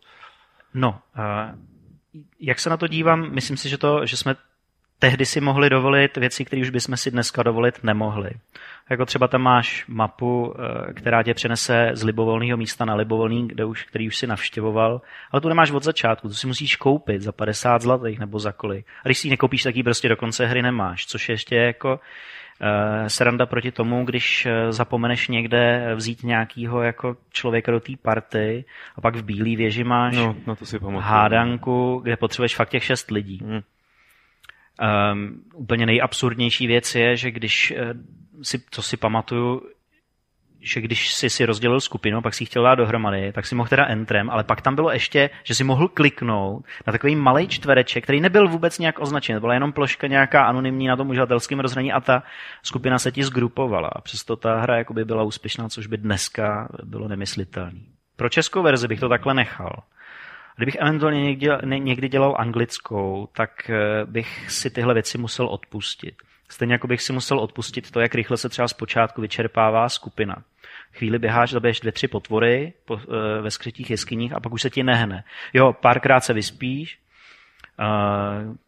No, 0.74 1.00
jak 2.40 2.60
se 2.60 2.70
na 2.70 2.78
to 2.78 2.88
dívám, 2.88 3.32
myslím 3.32 3.58
si, 3.58 3.70
že, 3.70 3.78
to, 3.78 4.06
že 4.06 4.18
jsme 4.18 4.36
tehdy 5.00 5.26
si 5.26 5.42
mohli 5.42 5.70
dovolit 5.70 6.18
věci, 6.18 6.46
které 6.46 6.62
už 6.62 6.70
bychom 6.70 6.98
si 6.98 7.12
dneska 7.12 7.44
dovolit 7.44 7.84
nemohli. 7.84 8.32
Jako 8.90 9.06
třeba 9.06 9.28
tam 9.28 9.42
máš 9.42 9.86
mapu, 9.88 10.54
eh, 10.58 10.94
která 10.94 11.24
tě 11.24 11.34
přenese 11.34 11.90
z 11.94 12.04
libovolného 12.04 12.58
místa 12.58 12.86
na 12.86 12.96
libovolný, 12.96 13.48
kde 13.48 13.66
už, 13.66 13.84
který 13.84 14.08
už 14.08 14.18
si 14.18 14.28
navštěvoval, 14.28 15.02
ale 15.32 15.42
tu 15.42 15.50
nemáš 15.50 15.72
od 15.72 15.84
začátku, 15.84 16.28
tu 16.28 16.34
si 16.34 16.48
musíš 16.48 16.76
koupit 16.76 17.22
za 17.22 17.32
50 17.32 17.82
zlatých 17.82 18.20
nebo 18.20 18.40
za 18.40 18.52
kolik. 18.52 18.86
A 19.04 19.08
když 19.08 19.18
si 19.18 19.28
ji 19.28 19.32
nekoupíš, 19.32 19.64
tak 19.64 19.76
ji 19.76 19.84
prostě 19.84 20.10
do 20.10 20.16
konce 20.16 20.46
hry 20.46 20.62
nemáš, 20.62 21.06
což 21.06 21.30
je 21.30 21.34
ještě 21.34 21.56
jako 21.56 22.00
sranda 23.10 23.46
proti 23.46 23.72
tomu, 23.72 24.06
když 24.06 24.46
eh, 24.46 24.72
zapomeneš 24.72 25.28
někde 25.28 25.92
vzít 25.96 26.24
nějakýho 26.24 26.82
jako 26.82 27.18
člověka 27.32 27.72
do 27.72 27.80
té 27.80 27.94
party 28.02 28.66
a 28.96 29.02
pak 29.02 29.16
v 29.16 29.24
bílé 29.24 29.56
věži 29.56 29.84
máš 29.84 30.16
no, 30.16 30.36
no 30.48 30.56
to 30.56 30.66
si 30.66 30.80
hádanku, 30.98 32.00
kde 32.04 32.18
potřebuješ 32.18 32.56
fakt 32.56 32.70
těch 32.70 32.84
šest 32.84 33.12
lidí. 33.12 33.40
Hmm. 33.44 33.62
Um, 35.14 35.44
úplně 35.54 35.86
nejabsurdnější 35.86 36.68
věc 36.68 36.96
je, 36.96 37.18
že 37.18 37.32
když 37.32 37.72
eh, 37.72 37.94
si, 38.42 38.64
co 38.72 38.82
si 38.82 38.98
pamatuju, 38.98 39.62
že 40.62 40.82
když 40.82 41.14
si 41.14 41.30
si 41.30 41.46
rozdělil 41.46 41.82
skupinu, 41.82 42.22
pak 42.22 42.34
si 42.34 42.46
chtěl 42.46 42.64
dát 42.64 42.76
dohromady, 42.76 43.32
tak 43.34 43.46
si 43.46 43.56
mohl 43.56 43.70
teda 43.70 43.86
entrem, 43.86 44.30
ale 44.30 44.44
pak 44.44 44.62
tam 44.62 44.76
bylo 44.76 44.92
ještě, 44.92 45.30
že 45.44 45.56
si 45.56 45.64
mohl 45.64 45.88
kliknout 45.88 46.66
na 46.88 46.92
takový 46.92 47.16
malý 47.16 47.48
čtvereček, 47.48 48.04
který 48.04 48.22
nebyl 48.22 48.48
vůbec 48.48 48.80
nějak 48.80 49.00
označen, 49.00 49.40
byla 49.40 49.54
jenom 49.54 49.74
ploška 49.74 50.08
nějaká 50.08 50.44
anonymní 50.44 50.88
na 50.88 50.96
tom 50.96 51.10
uživatelském 51.10 51.60
rozhraní 51.60 51.94
a 51.94 52.00
ta 52.00 52.24
skupina 52.64 53.00
se 53.00 53.12
ti 53.12 53.24
zgrupovala. 53.24 53.90
A 53.96 54.02
přesto 54.02 54.36
ta 54.36 54.60
hra 54.60 54.78
jakoby 54.78 55.06
byla 55.06 55.24
úspěšná, 55.24 55.70
což 55.70 55.88
by 55.88 55.98
dneska 55.98 56.70
bylo 56.84 57.08
nemyslitelné. 57.08 57.80
Pro 58.16 58.30
českou 58.30 58.64
verzi 58.64 58.88
bych 58.88 59.00
to 59.00 59.10
takhle 59.10 59.34
nechal. 59.34 59.84
Kdybych 60.56 60.76
eventuálně 60.76 61.22
někdy, 61.22 61.48
někdy 61.66 62.10
dělal 62.10 62.36
anglickou, 62.38 63.28
tak 63.34 63.70
eh, 63.70 64.06
bych 64.06 64.52
si 64.52 64.70
tyhle 64.70 64.94
věci 64.94 65.18
musel 65.18 65.48
odpustit. 65.48 66.16
Stejně 66.50 66.74
jako 66.74 66.88
bych 66.88 67.02
si 67.02 67.14
musel 67.14 67.40
odpustit 67.40 67.92
to, 67.92 68.00
jak 68.00 68.16
rychle 68.16 68.38
se 68.38 68.50
třeba 68.50 68.68
zpočátku 68.68 69.22
vyčerpává 69.22 69.90
skupina. 69.90 70.36
Chvíli 70.94 71.20
běháš, 71.20 71.52
zabiješ 71.52 71.80
dvě, 71.80 71.92
tři 71.92 72.08
potvory 72.08 72.74
po, 72.86 72.98
e, 72.98 73.42
ve 73.42 73.52
skrytých 73.52 73.90
jeskyních 73.90 74.34
a 74.34 74.40
pak 74.40 74.54
už 74.54 74.62
se 74.62 74.70
ti 74.70 74.84
nehne. 74.84 75.24
Jo, 75.54 75.74
párkrát 75.74 76.20
se 76.20 76.34
vyspíš, 76.34 77.00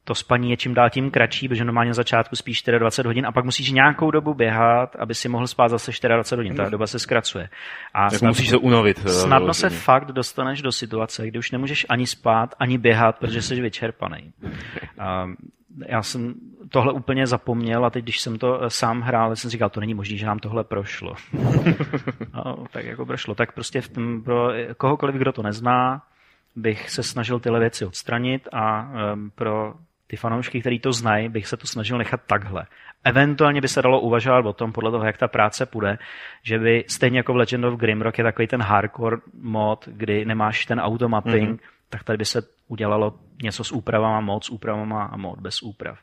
to 0.04 0.16
spaní 0.16 0.50
je 0.50 0.58
čím 0.58 0.74
dál 0.74 0.90
tím 0.90 1.12
kratší, 1.12 1.48
protože 1.48 1.66
normálně 1.66 1.88
na 1.90 1.94
začátku 1.94 2.36
spíš 2.36 2.64
24 2.64 3.08
hodin 3.08 3.26
a 3.26 3.32
pak 3.32 3.46
musíš 3.46 3.72
nějakou 3.72 4.12
dobu 4.12 4.34
běhat, 4.34 4.96
aby 4.96 5.16
si 5.16 5.30
mohl 5.30 5.48
spát 5.48 5.68
zase 5.68 5.92
24 6.08 6.40
hodin. 6.40 6.56
Ta 6.56 6.70
doba 6.70 6.88
se 6.88 7.00
zkracuje. 7.00 7.50
A 7.94 8.10
snad, 8.10 8.28
musíš 8.28 8.50
se 8.50 8.58
unavit. 8.58 9.02
Eh, 9.06 9.10
snadno 9.10 9.54
se 9.54 9.70
fakt 9.70 10.12
dostaneš 10.12 10.62
do 10.62 10.72
situace, 10.72 11.28
kdy 11.28 11.40
už 11.40 11.52
nemůžeš 11.52 11.86
ani 11.90 12.08
spát, 12.08 12.56
ani 12.60 12.78
běhat, 12.78 13.20
protože 13.20 13.42
jsi 13.42 13.62
vyčerpaný. 13.62 14.34
Já 15.88 16.04
jsem 16.04 16.34
tohle 16.70 16.94
úplně 16.94 17.28
zapomněl 17.28 17.86
a 17.86 17.90
teď, 17.90 18.04
když 18.04 18.20
jsem 18.20 18.38
to 18.38 18.60
sám 18.68 19.02
hrál, 19.02 19.36
jsem 19.36 19.50
říkal, 19.50 19.70
to 19.70 19.80
není 19.80 19.94
možné, 19.94 20.18
že 20.18 20.26
nám 20.26 20.40
tohle 20.40 20.64
prošlo. 20.64 21.14
no, 22.34 22.66
tak 22.72 22.86
jako 22.86 23.06
prošlo. 23.06 23.36
Tak 23.36 23.52
prostě 23.52 23.82
v 23.82 23.90
tom, 23.90 24.24
pro 24.24 24.50
kohokoliv, 24.78 25.16
kdo 25.16 25.32
to 25.32 25.44
nezná, 25.44 26.02
bych 26.56 26.90
se 26.90 27.04
snažil 27.04 27.40
tyhle 27.40 27.60
věci 27.60 27.86
odstranit 27.86 28.48
a 28.54 28.92
um, 29.14 29.32
pro 29.36 29.74
ty 30.08 30.18
fanoušky, 30.18 30.62
kteří 30.62 30.80
to 30.80 30.94
znají, 30.94 31.30
bych 31.30 31.48
se 31.48 31.58
to 31.58 31.68
snažil 31.68 31.98
nechat 31.98 32.22
takhle. 32.28 32.66
Eventuálně 33.04 33.62
by 33.62 33.68
se 33.68 33.82
dalo 33.82 34.00
uvažovat 34.00 34.46
o 34.46 34.54
tom, 34.54 34.72
podle 34.72 34.92
toho, 34.92 35.06
jak 35.06 35.18
ta 35.18 35.28
práce 35.28 35.66
půjde, 35.66 35.98
že 36.44 36.60
by 36.60 36.84
stejně 36.88 37.20
jako 37.20 37.34
v 37.34 37.36
Legend 37.36 37.66
of 37.66 37.80
Grimrock 37.80 38.18
je 38.18 38.24
takový 38.24 38.48
ten 38.48 38.62
hardcore 38.62 39.18
mod, 39.42 39.88
kdy 39.88 40.26
nemáš 40.26 40.66
ten 40.66 40.80
automapping, 40.80 41.62
mm-hmm. 41.62 41.66
tak 41.90 42.04
tady 42.04 42.18
by 42.18 42.26
se 42.26 42.42
udělalo 42.68 43.14
něco 43.44 43.64
s 43.64 43.72
úpravama, 43.72 44.22
mod 44.22 44.44
s 44.44 44.50
úpravama 44.50 45.04
a 45.04 45.18
mod 45.18 45.40
bez 45.40 45.62
úprav. 45.62 46.00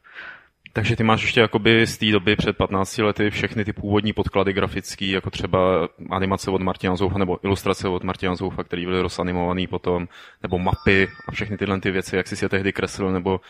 Takže 0.72 0.96
ty 0.96 1.04
máš 1.04 1.22
ještě 1.22 1.40
jakoby 1.40 1.86
z 1.86 1.98
té 1.98 2.10
doby 2.10 2.36
před 2.36 2.56
15 2.56 2.98
lety 2.98 3.30
všechny 3.30 3.64
ty 3.64 3.72
původní 3.72 4.12
podklady 4.12 4.52
grafické, 4.52 5.06
jako 5.06 5.30
třeba 5.30 5.88
animace 6.10 6.50
od 6.50 6.62
Martina 6.62 6.96
Zoufa 6.96 7.18
nebo 7.18 7.38
ilustrace 7.44 7.88
od 7.88 8.04
Martina 8.04 8.34
Zoufa, 8.34 8.64
které 8.64 8.82
byly 8.82 9.02
rozanimované 9.02 9.66
potom, 9.66 10.08
nebo 10.42 10.58
mapy 10.58 11.08
a 11.28 11.32
všechny 11.32 11.58
tyhle 11.58 11.80
ty 11.80 11.90
věci, 11.90 12.16
jak 12.16 12.26
jsi 12.28 12.36
si 12.36 12.44
je 12.44 12.48
tehdy 12.48 12.72
kreslil, 12.72 13.12
nebo 13.12 13.40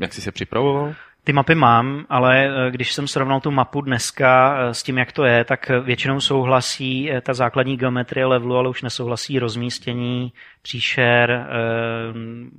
jak 0.00 0.12
jsi 0.12 0.20
se 0.20 0.32
připravoval? 0.32 0.94
Ty 1.24 1.32
mapy 1.32 1.54
mám, 1.54 2.06
ale 2.08 2.46
eh, 2.46 2.70
když 2.70 2.92
jsem 2.92 3.08
srovnal 3.08 3.40
tu 3.40 3.50
mapu 3.50 3.80
dneska 3.80 4.56
eh, 4.58 4.74
s 4.74 4.82
tím, 4.82 4.98
jak 4.98 5.12
to 5.12 5.24
je, 5.24 5.44
tak 5.44 5.70
většinou 5.82 6.20
souhlasí 6.20 7.10
eh, 7.12 7.20
ta 7.20 7.34
základní 7.34 7.76
geometrie 7.76 8.26
levelu, 8.26 8.56
ale 8.56 8.68
už 8.68 8.82
nesouhlasí 8.82 9.38
rozmístění, 9.38 10.32
příšer, 10.62 11.46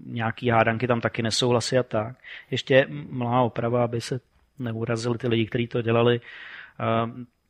nějaký 0.05 0.49
hádanky 0.49 0.87
tam 0.87 1.01
taky 1.01 1.21
nesouhlasí 1.21 1.77
a 1.77 1.83
tak. 1.83 2.15
Ještě 2.51 2.87
malá 3.09 3.41
oprava, 3.41 3.83
aby 3.83 4.01
se 4.01 4.19
neurazili 4.59 5.17
ty 5.17 5.27
lidi, 5.27 5.45
kteří 5.45 5.67
to 5.67 5.81
dělali. 5.81 6.21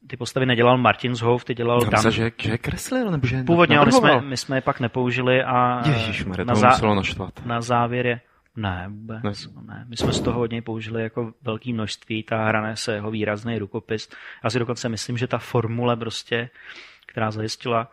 Ty 0.07 0.17
postavy 0.17 0.45
nedělal 0.45 0.77
Martin 0.77 1.15
Zhouf, 1.15 1.43
ty 1.45 1.55
dělal 1.55 1.79
Já 1.84 1.89
Dan. 1.89 2.12
že, 2.12 2.31
že 2.38 2.57
kreslil, 2.57 3.12
nebo 3.12 3.27
že 3.27 3.43
Původně, 3.43 3.77
ale 3.77 3.86
my 3.86 3.91
jsme, 3.91 4.22
my 4.22 4.38
jsme 4.38 4.57
je 4.57 4.62
pak 4.62 4.79
nepoužili 4.79 5.43
a 5.43 5.81
Ježišmarja, 5.89 6.45
na, 6.45 6.53
zá- 6.53 7.45
na 7.45 7.62
závěr 7.62 8.05
je 8.05 8.22
ne, 8.55 8.85
vůbec. 8.89 9.24
Ne. 9.24 9.31
ne. 9.62 9.85
My 9.88 9.97
jsme 9.97 10.13
z 10.13 10.19
toho 10.19 10.39
hodně 10.39 10.62
použili 10.62 11.03
jako 11.03 11.33
velké 11.41 11.74
množství, 11.74 12.24
ta 12.24 12.45
hra 12.45 12.75
se 12.75 12.93
jeho 12.93 13.12
výrazný 13.12 13.59
rukopis. 13.59 14.09
Já 14.43 14.50
si 14.50 14.59
dokonce 14.59 14.89
myslím, 14.89 15.17
že 15.17 15.27
ta 15.27 15.38
formule 15.38 15.95
prostě, 15.95 16.50
která 17.05 17.31
zajistila 17.31 17.91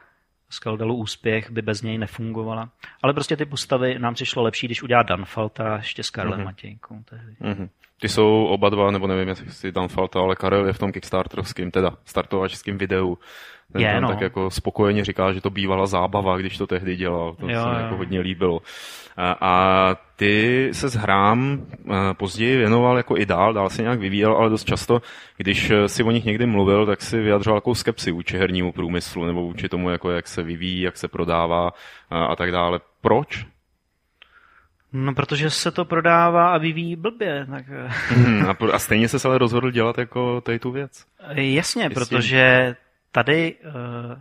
Skaldalu 0.51 0.97
úspěch, 0.97 1.51
by 1.51 1.63
bez 1.63 1.83
něj 1.83 1.99
nefungovala. 1.99 2.71
Ale 3.03 3.15
prostě 3.15 3.37
ty 3.37 3.45
postavy 3.45 3.99
nám 3.99 4.15
přišlo 4.15 4.43
lepší, 4.43 4.67
když 4.67 4.83
udělá 4.83 5.03
Danfalta 5.03 5.77
ještě 5.77 6.03
s 6.03 6.11
Karlem 6.11 6.41
mm-hmm. 6.41 6.45
Matějkou. 6.45 7.03
Tehdy. 7.05 7.33
Mm-hmm. 7.33 7.69
Ty 8.03 8.09
jsou 8.09 8.45
oba 8.45 8.69
dva, 8.69 8.91
nebo 8.91 9.07
nevím, 9.07 9.29
jestli 9.29 9.73
Danfalta, 9.73 10.21
ale 10.21 10.37
Karel 10.37 10.67
je 10.67 10.73
v 10.73 10.79
tom 10.79 10.93
Kickstarterovským, 10.93 11.71
teda 11.71 11.91
startovačským 12.05 12.79
videu. 12.79 13.19
Ten 13.73 13.83
je, 13.83 13.93
tam 13.93 14.03
no. 14.03 14.09
tak 14.09 14.21
jako 14.21 14.51
spokojeně 14.51 15.05
říká, 15.05 15.33
že 15.33 15.41
to 15.41 15.51
bývala 15.51 15.87
zábava, 15.87 16.37
když 16.37 16.59
to 16.59 16.67
tehdy 16.67 16.97
dělal. 16.97 17.35
To 17.41 17.49
jo, 17.49 17.63
se 17.63 17.69
mi 17.69 17.83
jako 17.83 17.97
hodně 17.97 18.21
líbilo. 18.21 18.61
A, 19.17 19.37
a 19.41 19.95
ty 20.17 20.69
se 20.73 20.89
s 20.89 20.95
hrám 20.95 21.67
později 22.13 22.57
věnoval 22.57 22.97
jako 22.97 23.17
i 23.17 23.27
dál, 23.27 23.53
dál 23.53 23.71
se 23.71 23.83
nějak 23.83 23.99
vyvíjel, 23.99 24.33
ale 24.33 24.51
dost 24.51 24.65
často, 24.65 25.03
když 25.37 25.73
si 25.87 26.03
o 26.03 26.11
nich 26.11 26.25
někdy 26.25 26.47
mluvil, 26.47 26.87
tak 26.87 27.03
si 27.03 27.21
vyjadřoval 27.21 27.57
jako 27.57 27.75
skepsi 27.75 28.13
vůči 28.13 28.39
hernímu 28.39 28.73
průmyslu 28.73 29.25
nebo 29.25 29.43
vůči 29.43 29.69
tomu, 29.69 29.91
jako 29.91 30.11
jak 30.11 30.29
se 30.29 30.43
vyvíjí, 30.43 30.81
jak 30.81 30.97
se 30.97 31.09
prodává 31.09 31.71
a, 32.11 32.25
a 32.25 32.37
tak 32.37 32.53
dále. 32.53 32.81
Proč? 33.01 33.47
No, 34.93 35.15
protože 35.15 35.51
se 35.51 35.71
to 35.71 35.85
prodává 35.85 36.55
a 36.55 36.59
vyvíjí 36.59 36.97
blbě. 36.97 37.47
Tak... 37.51 37.67
Hmm, 38.09 38.51
a, 38.51 38.57
a 38.73 38.79
stejně 38.79 39.09
se 39.09 39.29
ale 39.29 39.39
rozhodl 39.39 39.71
dělat 39.71 39.99
jako 39.99 40.41
tady 40.41 40.59
tu 40.59 40.71
věc. 40.71 41.07
Jasně, 41.35 41.83
Jestli... 41.83 41.95
protože 41.95 42.77
tady 43.13 43.55
uh, 43.55 44.21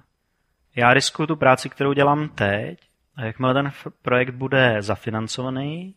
já 0.76 0.94
riskuju 0.94 1.28
tu 1.28 1.36
práci, 1.36 1.70
kterou 1.70 1.94
dělám 1.94 2.30
teď, 2.30 2.80
a 3.16 3.26
jakmile 3.26 3.54
ten 3.54 3.72
projekt 4.02 4.34
bude 4.34 4.78
zafinancovaný, 4.80 5.96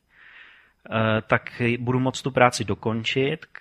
uh, 0.90 0.96
tak 1.26 1.62
budu 1.78 2.00
moct 2.00 2.22
tu 2.22 2.30
práci 2.30 2.64
dokončit 2.64 3.46
k, 3.46 3.60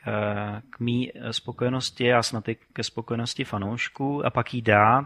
k 0.70 0.80
mý 0.80 1.12
spokojenosti 1.32 2.14
a 2.14 2.24
snad 2.24 2.50
i 2.50 2.58
ke 2.74 2.84
spokojenosti 2.84 3.44
fanoušků 3.44 4.26
a 4.26 4.30
pak 4.30 4.54
jí 4.54 4.62
dát 4.62 5.06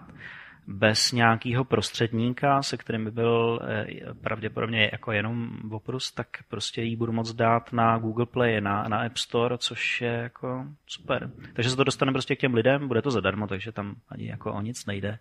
bez 0.68 1.12
nějakého 1.12 1.64
prostředníka, 1.64 2.64
se 2.64 2.78
kterým 2.78 3.06
by 3.06 3.12
byl 3.12 3.60
eh, 3.64 4.14
pravděpodobně 4.22 4.90
jako 4.92 5.12
jenom 5.12 5.50
oprus, 5.72 6.12
tak 6.12 6.28
prostě 6.50 6.82
ji 6.82 6.96
budu 6.96 7.12
moct 7.12 7.34
dát 7.34 7.74
na 7.74 7.98
Google 7.98 8.26
Play, 8.26 8.62
na, 8.62 8.84
na 8.84 9.02
App 9.02 9.18
Store, 9.18 9.58
což 9.58 10.02
je 10.02 10.12
jako 10.12 10.66
super. 10.88 11.32
Takže 11.54 11.70
se 11.70 11.76
to 11.76 11.84
dostane 11.84 12.12
prostě 12.12 12.36
k 12.36 12.40
těm 12.40 12.54
lidem, 12.54 12.88
bude 12.88 13.02
to 13.02 13.12
zadarmo, 13.12 13.48
takže 13.48 13.72
tam 13.72 13.96
ani 14.10 14.28
jako 14.28 14.54
o 14.54 14.62
nic 14.62 14.86
nejde, 14.86 15.20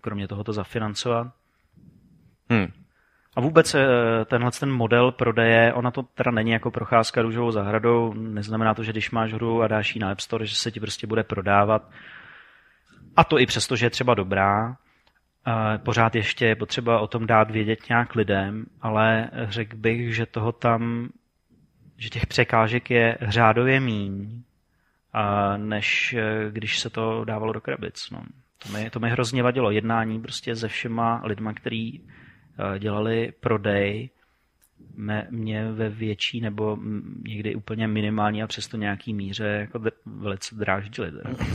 kromě 0.00 0.28
toho 0.28 0.44
to 0.44 0.52
zafinancovat. 0.52 1.26
Hmm. 2.50 2.66
A 3.36 3.40
vůbec 3.40 3.74
eh, 3.74 3.86
tenhle 4.24 4.50
ten 4.50 4.72
model 4.72 5.12
prodeje, 5.12 5.72
ona 5.72 5.90
to 5.90 6.02
teda 6.02 6.30
není 6.30 6.50
jako 6.50 6.70
procházka 6.70 7.22
růžovou 7.22 7.50
zahradou, 7.50 8.14
neznamená 8.14 8.74
to, 8.74 8.82
že 8.82 8.92
když 8.92 9.10
máš 9.10 9.32
hru 9.32 9.62
a 9.62 9.68
dáš 9.68 9.94
ji 9.94 10.00
na 10.00 10.10
App 10.10 10.20
Store, 10.20 10.46
že 10.46 10.56
se 10.56 10.70
ti 10.70 10.80
prostě 10.80 11.06
bude 11.06 11.22
prodávat 11.22 11.90
a 13.16 13.24
to 13.24 13.38
i 13.38 13.46
přesto, 13.46 13.76
že 13.76 13.86
je 13.86 13.90
třeba 13.90 14.14
dobrá, 14.14 14.76
pořád 15.76 16.14
ještě 16.14 16.46
je 16.46 16.56
potřeba 16.56 17.00
o 17.00 17.06
tom 17.06 17.26
dát 17.26 17.50
vědět 17.50 17.78
nějak 17.88 18.14
lidem, 18.14 18.66
ale 18.80 19.30
řekl 19.48 19.76
bych, 19.76 20.14
že 20.14 20.26
toho 20.26 20.52
tam, 20.52 21.08
že 21.96 22.08
těch 22.08 22.26
překážek 22.26 22.90
je 22.90 23.18
řádově 23.20 23.80
míň, 23.80 24.42
než 25.56 26.12
e, 26.12 26.50
když 26.50 26.78
se 26.78 26.90
to 26.90 27.24
dávalo 27.24 27.52
do 27.52 27.60
krabic. 27.60 28.10
No. 28.10 28.22
To, 28.58 28.72
mi, 28.72 28.90
to 28.90 29.00
mi 29.00 29.10
hrozně 29.10 29.42
vadilo. 29.42 29.70
Jednání 29.70 30.20
prostě 30.20 30.56
se 30.56 30.68
všema 30.68 31.22
lidma, 31.24 31.52
kteří 31.52 32.08
e, 32.74 32.78
dělali 32.78 33.32
prodej 33.40 34.10
mě 35.30 35.72
ve 35.72 35.88
větší 35.88 36.40
nebo 36.40 36.78
někdy 37.28 37.54
úplně 37.54 37.88
minimální 37.88 38.42
a 38.42 38.46
přesto 38.46 38.76
nějaký 38.76 39.14
míře 39.14 39.46
jako 39.46 39.78
dr- 39.78 39.92
velice 40.06 40.54
dráždili. 40.54 41.10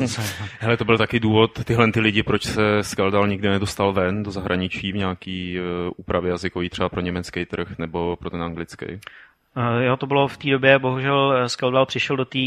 Hele, 0.60 0.78
to 0.78 0.86
byl 0.86 0.98
taky 0.98 1.20
důvod 1.20 1.64
tyhle 1.64 1.92
ty 1.92 2.00
lidi, 2.00 2.24
proč 2.24 2.44
se 2.44 2.84
Skaldal 2.84 3.28
nikdy 3.28 3.50
nedostal 3.50 3.94
ven 3.94 4.24
do 4.24 4.32
zahraničí 4.32 4.92
v 4.92 4.96
nějaký 4.96 5.60
uh, 5.60 5.66
úpravě 5.98 6.32
jazykový 6.32 6.70
třeba 6.70 6.90
pro 6.90 7.02
německý 7.02 7.46
trh 7.46 7.80
nebo 7.80 8.16
pro 8.16 8.30
ten 8.30 8.44
anglický. 8.44 8.86
Uh, 8.86 9.82
jo, 9.82 9.98
to 9.98 10.08
bylo 10.08 10.28
v 10.28 10.38
té 10.38 10.50
době, 10.50 10.80
bohužel 10.80 11.50
Skaldal 11.50 11.86
přišel 11.86 12.16
do 12.16 12.26
té 12.26 12.40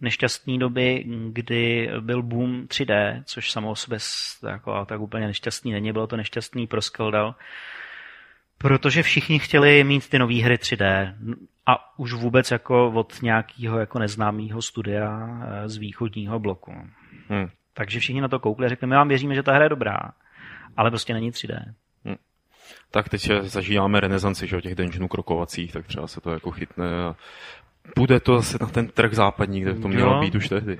nešťastné 0.00 0.58
doby, 0.58 1.04
kdy 1.32 1.90
byl 2.00 2.22
boom 2.22 2.66
3D, 2.66 3.22
což 3.24 3.50
samo 3.50 3.70
o 3.70 3.76
sobě 3.76 3.98
jako, 4.50 4.84
tak 4.86 5.00
úplně 5.00 5.26
nešťastný 5.26 5.72
není, 5.72 5.92
bylo 5.92 6.06
to 6.06 6.16
nešťastný 6.16 6.66
pro 6.66 6.82
Skaldal. 6.82 7.34
Protože 8.58 9.02
všichni 9.02 9.38
chtěli 9.38 9.84
mít 9.84 10.08
ty 10.08 10.18
nové 10.18 10.42
hry 10.42 10.54
3D 10.54 11.14
a 11.66 11.98
už 11.98 12.12
vůbec 12.12 12.50
jako 12.50 12.92
od 12.94 13.22
nějakého 13.22 13.78
jako 13.78 13.98
neznámého 13.98 14.62
studia 14.62 15.28
eh, 15.42 15.68
z 15.68 15.76
východního 15.76 16.38
bloku. 16.38 16.72
Hmm. 17.28 17.48
Takže 17.74 18.00
všichni 18.00 18.20
na 18.20 18.28
to 18.28 18.38
koukli 18.38 18.66
a 18.66 18.68
řekli, 18.68 18.86
my 18.86 18.96
vám 18.96 19.08
věříme, 19.08 19.34
že 19.34 19.42
ta 19.42 19.52
hra 19.52 19.62
je 19.62 19.68
dobrá, 19.68 19.98
ale 20.76 20.90
prostě 20.90 21.14
není 21.14 21.30
3D. 21.30 21.58
Hmm. 22.04 22.16
Tak 22.90 23.08
teď 23.08 23.30
zažíváme 23.42 24.00
renesanci 24.00 24.46
že, 24.46 24.62
těch 24.62 24.74
dungeonů 24.74 25.08
krokovacích, 25.08 25.72
tak 25.72 25.86
třeba 25.86 26.06
se 26.06 26.20
to 26.20 26.30
jako 26.30 26.50
chytne 26.50 27.04
a 27.04 27.16
bude 27.96 28.20
to 28.20 28.36
zase 28.36 28.58
na 28.60 28.66
ten 28.66 28.88
trh 28.88 29.14
západní, 29.14 29.60
kde 29.60 29.74
to 29.74 29.88
mělo 29.88 30.14
jo. 30.14 30.20
být 30.20 30.34
už 30.34 30.48
tehdy. 30.48 30.78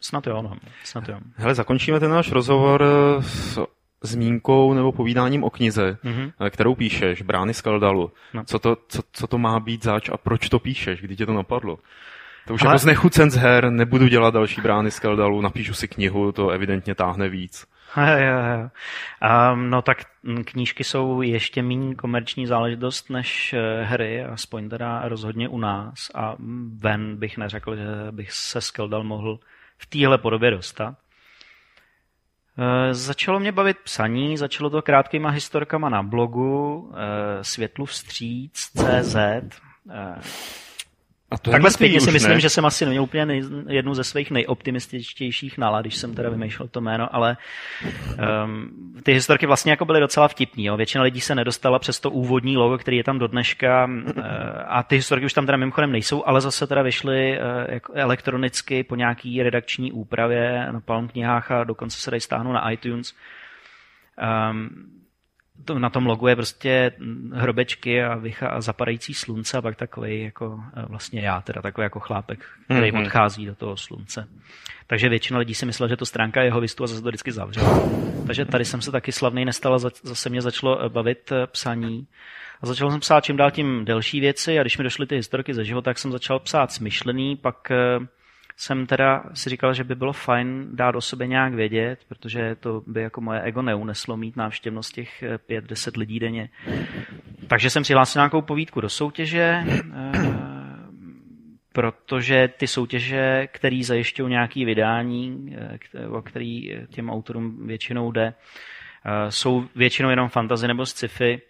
Snad 0.00 0.26
jo, 0.26 0.42
no. 0.42 0.56
Snad 0.84 1.08
jo. 1.08 1.18
Hele, 1.36 1.54
zakončíme 1.54 2.00
ten 2.00 2.10
náš 2.10 2.32
rozhovor 2.32 2.84
s 3.20 3.66
zmínkou 4.02 4.74
nebo 4.74 4.92
povídáním 4.92 5.44
o 5.44 5.50
knize, 5.50 5.98
mm-hmm. 6.04 6.50
kterou 6.50 6.74
píšeš, 6.74 7.22
Brány 7.22 7.54
z 7.54 7.60
Kaldalu. 7.60 8.12
No. 8.34 8.44
Co, 8.44 8.58
to, 8.58 8.76
co, 8.88 9.02
co 9.12 9.26
to 9.26 9.38
má 9.38 9.60
být 9.60 9.84
zač 9.84 10.08
a 10.08 10.16
proč 10.16 10.48
to 10.48 10.58
píšeš, 10.58 11.00
kdy 11.00 11.16
tě 11.16 11.26
to 11.26 11.32
napadlo? 11.32 11.78
To 12.46 12.54
už 12.54 12.62
Ale... 12.62 12.70
jako 12.70 12.78
znechucen 12.78 13.30
z 13.30 13.36
her, 13.36 13.70
nebudu 13.70 14.08
dělat 14.08 14.34
další 14.34 14.60
Brány 14.60 14.90
z 14.90 14.98
Kaldalu, 14.98 15.40
napíšu 15.40 15.74
si 15.74 15.88
knihu, 15.88 16.32
to 16.32 16.50
evidentně 16.50 16.94
táhne 16.94 17.28
víc. 17.28 17.66
Um, 19.52 19.70
no 19.70 19.82
tak 19.82 19.98
knížky 20.44 20.84
jsou 20.84 21.22
ještě 21.22 21.62
méně 21.62 21.94
komerční 21.94 22.46
záležitost 22.46 23.10
než 23.10 23.52
eh, 23.52 23.84
hry, 23.84 24.24
aspoň 24.24 24.68
teda 24.68 25.08
rozhodně 25.08 25.48
u 25.48 25.58
nás. 25.58 25.94
A 26.14 26.36
ven 26.76 27.16
bych 27.16 27.38
neřekl, 27.38 27.76
že 27.76 27.86
bych 28.10 28.32
se 28.32 28.60
Skeldal 28.60 29.04
mohl 29.04 29.38
v 29.78 29.86
téhle 29.86 30.18
podobě 30.18 30.50
dostat. 30.50 30.94
Eh, 32.58 32.94
začalo 32.94 33.40
mě 33.40 33.52
bavit 33.52 33.76
psaní, 33.84 34.36
začalo 34.36 34.70
to 34.70 34.82
krátkýma 34.82 35.28
historkama 35.30 35.88
na 35.88 36.02
blogu, 36.02 36.90
eh, 36.94 37.44
světlu 37.44 37.86
vstříc, 37.86 38.70
CZ. 38.76 39.16
Eh, 39.90 40.20
A 41.30 41.38
to 41.38 41.50
Takhle 41.50 41.70
zpětně 41.70 42.00
si 42.00 42.10
myslím, 42.10 42.34
ne? 42.34 42.40
že 42.40 42.50
jsem 42.50 42.64
asi 42.64 42.84
neměl 42.84 43.02
úplně 43.02 43.26
nej, 43.26 43.42
jednu 43.68 43.94
ze 43.94 44.04
svých 44.04 44.30
nejoptimističtějších 44.30 45.58
nálad, 45.58 45.80
když 45.80 45.96
jsem 45.96 46.14
teda 46.14 46.30
vymýšlel 46.30 46.68
to 46.68 46.80
jméno, 46.80 47.14
ale 47.14 47.36
um, 48.44 48.70
ty 49.02 49.12
historky 49.12 49.46
vlastně 49.46 49.72
jako 49.72 49.84
byly 49.84 50.00
docela 50.00 50.28
vtipný. 50.28 50.64
Jo. 50.64 50.76
Většina 50.76 51.04
lidí 51.04 51.20
se 51.20 51.34
nedostala 51.34 51.78
přes 51.78 52.00
to 52.00 52.10
úvodní 52.10 52.56
logo, 52.56 52.78
který 52.78 52.96
je 52.96 53.04
tam 53.04 53.18
do 53.18 53.26
dneška 53.26 53.84
uh, 53.84 54.22
a 54.66 54.82
ty 54.82 54.96
historky 54.96 55.24
už 55.26 55.32
tam 55.32 55.46
teda 55.46 55.58
mimochodem 55.58 55.92
nejsou, 55.92 56.22
ale 56.26 56.40
zase 56.40 56.66
teda 56.66 56.82
vyšly 56.82 57.38
uh, 57.38 57.74
jako 57.74 57.92
elektronicky 57.94 58.84
po 58.84 58.94
nějaký 58.94 59.42
redakční 59.42 59.92
úpravě 59.92 60.68
na 60.70 60.80
Palm 60.80 61.08
knihách 61.08 61.50
a 61.50 61.64
dokonce 61.64 61.98
se 61.98 62.10
dají 62.10 62.20
stáhnout 62.20 62.52
na 62.52 62.70
iTunes. 62.70 63.14
Um, 64.50 64.97
to, 65.64 65.78
na 65.78 65.90
tom 65.90 66.06
logu 66.06 66.26
je 66.26 66.36
prostě 66.36 66.92
hrobečky 67.32 68.02
a, 68.02 68.14
vycha, 68.14 68.48
a 68.48 68.60
zapadající 68.60 69.14
slunce 69.14 69.58
a 69.58 69.62
pak 69.62 69.76
takový 69.76 70.22
jako 70.22 70.60
e, 70.76 70.86
vlastně 70.86 71.20
já, 71.20 71.40
teda 71.40 71.62
takový 71.62 71.82
jako 71.82 72.00
chlápek, 72.00 72.44
který 72.64 72.92
mm-hmm. 72.92 73.02
odchází 73.02 73.46
do 73.46 73.54
toho 73.54 73.76
slunce. 73.76 74.28
Takže 74.86 75.08
většina 75.08 75.38
lidí 75.38 75.54
si 75.54 75.66
myslela, 75.66 75.88
že 75.88 75.96
to 75.96 76.06
stránka 76.06 76.42
jeho 76.42 76.60
vistu 76.60 76.84
a 76.84 76.86
zase 76.86 77.02
to 77.02 77.08
vždycky 77.08 77.32
zavřela. 77.32 77.80
Takže 78.26 78.44
tady 78.44 78.64
jsem 78.64 78.82
se 78.82 78.92
taky 78.92 79.12
slavný 79.12 79.44
nestal, 79.44 79.78
zase 80.02 80.28
mě 80.28 80.42
začalo 80.42 80.84
e, 80.84 80.88
bavit 80.88 81.32
e, 81.32 81.46
psaní. 81.46 82.06
A 82.62 82.66
začal 82.66 82.90
jsem 82.90 83.00
psát 83.00 83.24
čím 83.24 83.36
dál 83.36 83.50
tím 83.50 83.84
delší 83.84 84.20
věci 84.20 84.58
a 84.58 84.62
když 84.62 84.78
mi 84.78 84.84
došly 84.84 85.06
ty 85.06 85.14
historky 85.14 85.54
ze 85.54 85.64
života, 85.64 85.90
tak 85.90 85.98
jsem 85.98 86.12
začal 86.12 86.38
psát 86.38 86.72
smyšlený, 86.72 87.36
pak 87.36 87.72
jsem 88.60 88.86
teda 88.86 89.24
si 89.34 89.50
říkal, 89.50 89.74
že 89.74 89.84
by 89.84 89.94
bylo 89.94 90.12
fajn 90.12 90.68
dát 90.72 90.96
o 90.96 91.00
sobě 91.00 91.26
nějak 91.26 91.54
vědět, 91.54 92.04
protože 92.08 92.56
to 92.60 92.82
by 92.86 93.02
jako 93.02 93.20
moje 93.20 93.40
ego 93.40 93.62
neuneslo 93.62 94.16
mít 94.16 94.36
návštěvnost 94.36 94.94
těch 94.94 95.22
5-10 95.48 95.90
eh, 95.94 95.98
lidí 95.98 96.20
denně. 96.20 96.48
Takže 97.46 97.70
jsem 97.70 97.82
přihlásil 97.82 98.20
nějakou 98.20 98.42
povídku 98.42 98.80
do 98.80 98.88
soutěže, 98.88 99.64
eh, 99.66 100.12
protože 101.72 102.48
ty 102.56 102.66
soutěže, 102.66 103.48
které 103.52 103.80
zajišťují 103.84 104.30
nějaké 104.30 104.64
vydání, 104.64 105.56
eh, 105.94 106.08
o 106.08 106.22
který 106.22 106.72
těm 106.90 107.10
autorům 107.10 107.66
většinou 107.66 108.12
jde, 108.12 108.34
jsou 109.28 109.68
většinou 109.74 110.10
jenom 110.10 110.28
fantazy 110.28 110.68
nebo 110.68 110.86
sci-fi, 110.86 111.40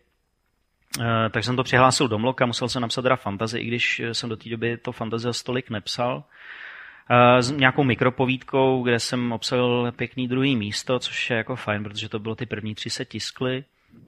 tak 1.31 1.45
jsem 1.45 1.57
to 1.57 1.63
přihlásil 1.63 2.09
do 2.09 2.19
Mloka, 2.19 2.47
musel 2.47 2.69
jsem 2.69 2.83
napsat 2.83 3.03
teda 3.03 3.17
fantazy, 3.17 3.59
i 3.59 3.67
když 3.67 4.03
jsem 4.13 4.29
do 4.29 4.37
té 4.37 4.49
doby 4.49 4.77
to 4.77 4.93
fantazy 4.93 5.29
stolik 5.31 5.71
nepsal. 5.71 6.25
Eh, 7.11 7.43
s 7.43 7.51
nějakou 7.51 7.85
mikropovídkou, 7.85 8.83
kde 8.83 9.01
jsem 9.01 9.33
obsadil 9.33 9.93
pěkný 9.97 10.29
druhý 10.29 10.57
místo, 10.57 10.99
což 10.99 11.31
je 11.31 11.37
jako 11.37 11.57
fajn, 11.57 11.85
protože 11.85 12.09
to 12.09 12.19
bylo 12.19 12.35
ty 12.35 12.47
první 12.47 12.75
tři 12.75 12.91
se 12.91 13.05
tiskly. 13.05 13.65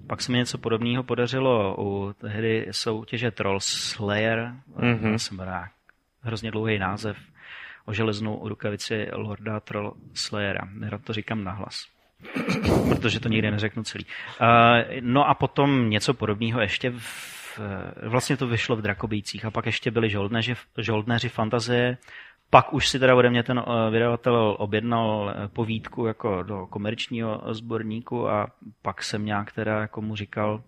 Pak 0.06 0.22
se 0.22 0.32
mi 0.32 0.38
něco 0.38 0.58
podobného 0.58 1.02
podařilo 1.02 1.76
u 1.78 2.12
tehdy 2.12 2.66
soutěže 2.70 3.30
Troll 3.30 3.60
Slayer. 3.60 4.54
Mm-hmm. 4.76 5.14
Jsem 5.14 5.40
rád. 5.40 5.68
Hrozně 6.22 6.50
dlouhý 6.50 6.78
název 6.78 7.16
o 7.86 7.92
železnou 7.92 8.48
rukavici 8.48 9.08
Lorda 9.12 9.60
Troll 9.60 9.94
Slayera. 10.14 10.68
Nerad 10.72 11.04
to 11.04 11.12
říkám 11.12 11.44
nahlas. 11.44 11.86
protože 12.88 13.20
to 13.20 13.28
nikdy 13.28 13.50
neřeknu 13.50 13.82
celý. 13.82 14.06
Uh, 14.40 14.46
no 15.00 15.28
a 15.28 15.34
potom 15.34 15.90
něco 15.90 16.14
podobného 16.14 16.60
ještě 16.60 16.90
v, 16.90 17.60
vlastně 18.02 18.36
to 18.36 18.46
vyšlo 18.46 18.76
v 18.76 18.82
Drakobících 18.82 19.44
a 19.44 19.50
pak 19.50 19.66
ještě 19.66 19.90
byli 19.90 20.10
žoldnéři, 20.10 20.54
žoldnéři 20.78 21.28
fantazie 21.28 21.96
pak 22.50 22.72
už 22.72 22.88
si 22.88 22.98
teda 22.98 23.14
ode 23.14 23.30
mě 23.30 23.42
ten 23.42 23.58
eh, 23.58 23.90
vydavatel 23.90 24.56
objednal 24.58 25.34
eh, 25.34 25.48
povídku 25.48 26.06
jako 26.06 26.42
do 26.42 26.66
komerčního 26.66 27.42
sborníku 27.50 28.28
a 28.28 28.46
pak 28.82 29.02
jsem 29.02 29.24
nějak 29.24 29.52
teda 29.52 29.80
jako 29.80 30.02
mu 30.02 30.16
říkal, 30.16 30.62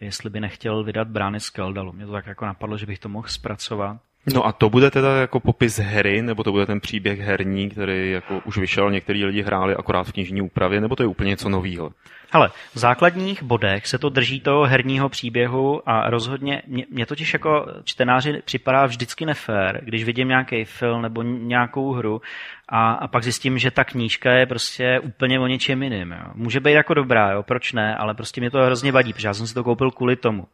jestli 0.00 0.30
by 0.30 0.40
nechtěl 0.40 0.84
vydat 0.84 1.08
Brány 1.08 1.40
z 1.40 1.50
Keldalu. 1.50 1.92
Mě 1.92 2.06
to 2.06 2.12
tak 2.12 2.26
jako 2.26 2.46
napadlo, 2.46 2.78
že 2.78 2.86
bych 2.86 2.98
to 2.98 3.08
mohl 3.08 3.28
zpracovat. 3.28 4.00
No 4.26 4.46
a 4.46 4.52
to 4.52 4.70
bude 4.70 4.90
teda 4.90 5.16
jako 5.16 5.40
popis 5.40 5.78
hry, 5.78 6.22
nebo 6.22 6.44
to 6.44 6.52
bude 6.52 6.66
ten 6.66 6.80
příběh 6.80 7.20
herní, 7.20 7.70
který 7.70 8.10
jako 8.10 8.40
už 8.44 8.58
vyšel, 8.58 8.90
některý 8.90 9.24
lidi 9.24 9.42
hráli 9.42 9.76
akorát 9.76 10.02
v 10.02 10.12
knižní 10.12 10.42
úpravě, 10.42 10.80
nebo 10.80 10.96
to 10.96 11.02
je 11.02 11.06
úplně 11.06 11.30
něco 11.30 11.48
nového? 11.48 11.92
Hele, 12.34 12.50
v 12.74 12.78
základních 12.78 13.42
bodech 13.42 13.86
se 13.86 13.98
to 13.98 14.08
drží 14.08 14.40
toho 14.40 14.64
herního 14.64 15.08
příběhu 15.08 15.88
a 15.88 16.10
rozhodně 16.10 16.62
mě, 16.66 16.84
mě 16.90 17.06
totiž 17.06 17.32
jako 17.32 17.66
čtenáři 17.84 18.42
připadá 18.44 18.86
vždycky 18.86 19.26
nefér, 19.26 19.80
když 19.84 20.04
vidím 20.04 20.28
nějaký 20.28 20.64
film 20.64 21.02
nebo 21.02 21.22
nějakou 21.22 21.92
hru 21.92 22.20
a, 22.68 22.92
a 22.92 23.08
pak 23.08 23.22
zjistím, 23.22 23.58
že 23.58 23.70
ta 23.70 23.84
knížka 23.84 24.32
je 24.32 24.46
prostě 24.46 25.00
úplně 25.00 25.40
o 25.40 25.46
něčem 25.46 25.82
jiným. 25.82 26.12
Jo. 26.12 26.26
Může 26.34 26.60
být 26.60 26.72
jako 26.72 26.94
dobrá, 26.94 27.30
jo, 27.30 27.42
proč 27.42 27.72
ne, 27.72 27.96
ale 27.96 28.14
prostě 28.14 28.40
mě 28.40 28.50
to 28.50 28.64
hrozně 28.64 28.92
vadí, 28.92 29.12
protože 29.12 29.28
já 29.28 29.34
jsem 29.34 29.46
si 29.46 29.54
to 29.54 29.64
koupil 29.64 29.90
kvůli 29.90 30.16
tomu. 30.16 30.46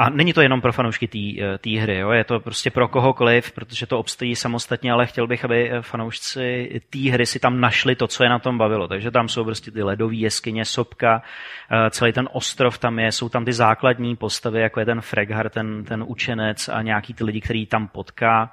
A 0.00 0.10
není 0.10 0.32
to 0.32 0.40
jenom 0.40 0.60
pro 0.60 0.72
fanoušky 0.72 1.08
té 1.08 1.76
eh, 1.76 1.80
hry, 1.80 1.98
jo? 1.98 2.10
je 2.10 2.24
to 2.24 2.40
prostě 2.40 2.70
pro 2.70 2.88
kohokoliv, 2.88 3.52
protože 3.52 3.86
to 3.86 3.98
obstojí 3.98 4.36
samostatně, 4.36 4.92
ale 4.92 5.06
chtěl 5.06 5.26
bych, 5.26 5.44
aby 5.44 5.70
eh, 5.70 5.82
fanoušci 5.82 6.80
té 6.90 6.98
hry 6.98 7.26
si 7.26 7.38
tam 7.38 7.60
našli 7.60 7.96
to, 7.96 8.06
co 8.06 8.22
je 8.22 8.30
na 8.30 8.38
tom 8.38 8.58
bavilo. 8.58 8.88
Takže 8.88 9.10
tam 9.10 9.28
jsou 9.28 9.44
prostě 9.44 9.70
ty 9.70 9.82
ledové 9.82 10.14
jeskyně, 10.14 10.64
sopka, 10.64 11.22
eh, 11.70 11.90
celý 11.90 12.12
ten 12.12 12.28
ostrov 12.32 12.78
tam 12.78 12.98
je, 12.98 13.12
jsou 13.12 13.28
tam 13.28 13.44
ty 13.44 13.52
základní 13.52 14.16
postavy, 14.16 14.60
jako 14.60 14.80
je 14.80 14.86
ten 14.86 15.00
Freghar, 15.00 15.50
ten, 15.50 15.84
ten 15.84 16.04
učenec 16.06 16.68
a 16.68 16.82
nějaký 16.82 17.14
ty 17.14 17.24
lidi, 17.24 17.40
který 17.40 17.66
tam 17.66 17.88
potká. 17.88 18.52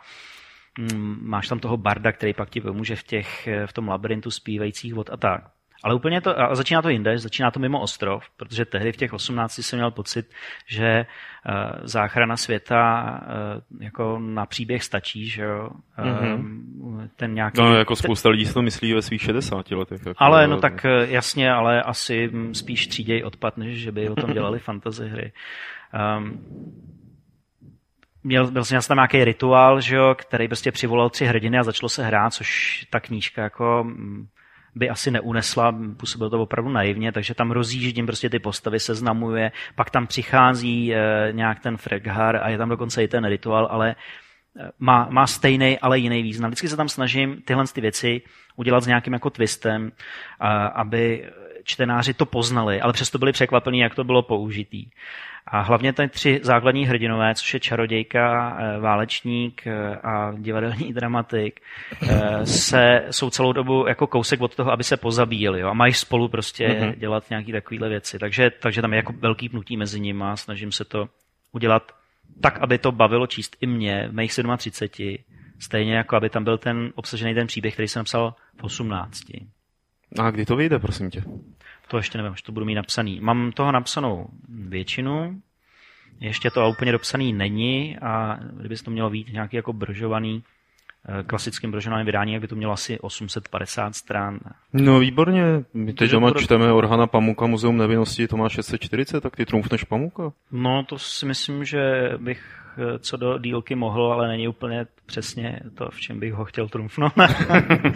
Mm, 0.80 1.20
máš 1.22 1.48
tam 1.48 1.60
toho 1.60 1.78
barda, 1.78 2.12
který 2.12 2.34
pak 2.34 2.50
ti 2.50 2.62
pomůže 2.62 2.96
v, 2.96 3.04
těch, 3.04 3.50
v 3.66 3.74
tom 3.74 3.88
labirintu 3.88 4.32
zpívajících 4.32 4.94
vod 4.94 5.10
a 5.10 5.18
tak. 5.18 5.57
Ale 5.84 5.96
úplně 5.96 6.22
to, 6.22 6.40
a 6.40 6.56
začíná 6.56 6.82
to 6.82 6.90
jinde, 6.90 7.18
začíná 7.18 7.52
to 7.52 7.60
mimo 7.60 7.82
ostrov, 7.82 8.24
protože 8.38 8.66
tehdy 8.66 8.92
v 8.92 8.98
těch 8.98 9.14
18 9.14 9.60
jsem 9.60 9.80
měl 9.80 9.92
pocit, 9.92 10.26
že 10.68 11.06
uh, 11.06 11.54
záchrana 11.84 12.38
světa 12.38 13.04
uh, 13.22 13.84
jako 13.84 14.20
na 14.20 14.46
příběh 14.46 14.84
stačí, 14.84 15.28
že 15.28 15.44
jo. 15.44 15.70
Mm-hmm. 15.98 17.10
ten 17.16 17.34
nějaký, 17.34 17.62
no, 17.62 17.76
jako 17.76 17.96
spousta 17.96 18.30
lidí 18.30 18.46
si 18.46 18.54
to 18.54 18.62
myslí 18.62 18.94
ve 18.94 19.02
svých 19.02 19.22
60 19.22 19.72
letech. 19.72 20.02
Jako, 20.06 20.24
ale 20.24 20.48
no 20.48 20.58
tak 20.58 20.86
jasně, 21.08 21.52
ale 21.52 21.84
asi 21.84 22.32
spíš 22.54 22.88
tříděj 22.88 23.24
odpad, 23.24 23.58
než 23.58 23.78
že 23.78 23.92
by 23.92 24.10
o 24.10 24.16
tom 24.16 24.34
dělali 24.34 24.60
fantasy 24.68 25.08
hry. 25.08 25.32
Um, 26.18 26.42
měl, 28.24 28.52
byl 28.52 28.64
jsem 28.64 28.80
tam 28.88 28.98
nějaký 28.98 29.24
rituál, 29.24 29.82
že 29.82 29.96
jo, 29.96 30.16
který 30.16 30.48
prostě 30.48 30.72
přivolal 30.72 31.10
tři 31.10 31.26
hrdiny 31.26 31.58
a 31.58 31.64
začalo 31.64 31.90
se 31.90 32.04
hrát, 32.04 32.34
což 32.34 32.86
ta 32.90 33.00
knížka 33.00 33.44
jako 33.44 33.88
by 34.78 34.90
asi 34.90 35.12
neunesla, 35.12 35.76
působilo 35.98 36.30
to 36.30 36.42
opravdu 36.42 36.72
naivně, 36.72 37.12
takže 37.12 37.34
tam 37.34 37.52
rozjíždím 37.52 38.06
prostě 38.06 38.30
ty 38.30 38.40
postavy, 38.40 38.80
seznamuje, 38.80 39.52
pak 39.76 39.90
tam 39.90 40.08
přichází 40.08 40.94
e, 40.94 41.00
nějak 41.32 41.60
ten 41.60 41.78
Freghar 41.78 42.36
a 42.36 42.50
je 42.50 42.58
tam 42.58 42.70
dokonce 42.70 43.04
i 43.04 43.08
ten 43.08 43.26
rituál, 43.26 43.68
ale 43.72 43.96
eh, 44.60 44.70
má, 44.80 45.08
má 45.12 45.28
stejný, 45.28 45.80
ale 45.80 46.00
jiný 46.00 46.24
význam. 46.24 46.52
Vždycky 46.52 46.68
se 46.68 46.78
tam 46.78 46.90
snažím 46.90 47.42
tyhle 47.42 47.64
ty 47.74 47.82
věci 47.82 48.22
udělat 48.56 48.84
s 48.84 48.88
nějakým 48.88 49.14
jako 49.14 49.30
twistem, 49.30 49.92
a, 50.40 50.66
aby 50.66 51.30
čtenáři 51.68 52.14
to 52.14 52.26
poznali, 52.26 52.82
ale 52.82 52.94
přesto 52.94 53.18
byli 53.18 53.32
překvapení, 53.32 53.80
jak 53.80 53.96
to 53.96 54.04
bylo 54.04 54.22
použitý. 54.22 54.86
A 55.48 55.62
hlavně 55.62 55.94
ty 55.94 56.08
tři 56.08 56.40
základní 56.44 56.86
hrdinové, 56.86 57.36
což 57.36 57.54
je 57.54 57.60
čarodějka, 57.60 58.58
eh, 58.60 58.80
válečník 58.80 59.68
eh, 59.68 59.96
a 59.96 60.32
divadelní 60.38 60.94
dramatik, 61.00 61.62
eh, 62.10 62.46
se, 62.46 63.06
jsou 63.12 63.30
celou 63.30 63.54
dobu 63.54 63.88
jako 63.88 64.08
kousek 64.08 64.42
od 64.42 64.56
toho, 64.56 64.72
aby 64.72 64.84
se 64.84 64.98
pozabíjeli 64.98 65.60
jo, 65.60 65.68
a 65.68 65.74
mají 65.74 65.94
spolu 65.94 66.28
prostě 66.28 66.68
mm-hmm. 66.68 66.96
dělat 66.96 67.30
nějaké 67.30 67.52
takovéhle 67.52 67.90
věci. 67.90 68.20
Takže, 68.20 68.52
takže 68.60 68.82
tam 68.82 68.94
je 68.94 68.98
jako 68.98 69.14
velký 69.14 69.50
pnutí 69.50 69.78
mezi 69.78 70.00
nimi 70.00 70.24
a 70.24 70.36
snažím 70.36 70.72
se 70.72 70.86
to 70.86 71.10
udělat 71.52 71.92
tak, 72.42 72.60
aby 72.60 72.78
to 72.78 72.92
bavilo 72.92 73.28
číst 73.28 73.58
i 73.62 73.68
mě 73.68 74.08
v 74.10 74.14
mých 74.14 74.34
37, 74.58 75.18
stejně 75.60 75.96
jako 75.96 76.16
aby 76.16 76.30
tam 76.30 76.44
byl 76.44 76.58
ten 76.58 76.92
obsažený 76.96 77.34
ten 77.34 77.48
příběh, 77.48 77.74
který 77.74 77.88
jsem 77.88 78.00
napsal 78.00 78.36
v 78.60 78.64
18. 78.64 79.24
A 80.20 80.32
kdy 80.32 80.46
to 80.46 80.56
vyjde, 80.56 80.80
prosím 80.80 81.10
tě? 81.10 81.24
To 81.88 81.98
ještě 81.98 82.18
nevím, 82.18 82.36
že 82.36 82.44
to 82.44 82.52
budu 82.52 82.66
mít 82.66 82.76
napsaný. 82.76 83.20
Mám 83.20 83.52
toho 83.52 83.72
napsanou 83.72 84.28
většinu, 84.50 85.42
ještě 86.20 86.52
to 86.52 86.70
úplně 86.70 86.92
dopsaný 86.92 87.34
není 87.34 87.98
a 87.98 88.40
kdyby 88.54 88.76
to 88.76 88.92
mělo 88.92 89.10
být 89.10 89.34
nějaký 89.34 89.56
jako 89.56 89.74
bržovaný, 89.74 90.44
eh, 91.10 91.24
klasickým 91.24 91.72
brožovaným 91.72 92.06
vydání, 92.06 92.34
jak 92.34 92.42
by 92.42 92.48
to 92.48 92.56
mělo 92.56 92.74
asi 92.74 93.00
850 93.00 93.96
stran. 93.96 94.40
No 94.74 95.00
výborně, 95.00 95.44
my 95.74 95.94
teď 95.94 96.12
doma 96.12 96.28
bude... 96.28 96.44
čteme 96.44 96.74
Orhana 96.74 97.08
Pamuka, 97.08 97.48
Muzeum 97.48 97.78
nevinnosti, 97.78 98.28
to 98.28 98.38
má 98.38 98.50
640, 98.50 99.22
tak 99.22 99.36
ty 99.36 99.46
trumfneš 99.46 99.84
Pamuka? 99.84 100.32
No 100.52 100.84
to 100.84 101.00
si 101.00 101.26
myslím, 101.26 101.66
že 101.66 102.12
bych 102.18 102.67
co 103.00 103.18
do 103.18 103.38
dílky 103.38 103.76
mohl, 103.76 104.14
ale 104.14 104.28
není 104.28 104.48
úplně 104.48 104.86
přesně 105.06 105.60
to, 105.76 105.90
v 105.92 106.00
čem 106.00 106.20
bych 106.20 106.34
ho 106.34 106.46
chtěl 106.46 106.68
trumfnout. 106.70 107.14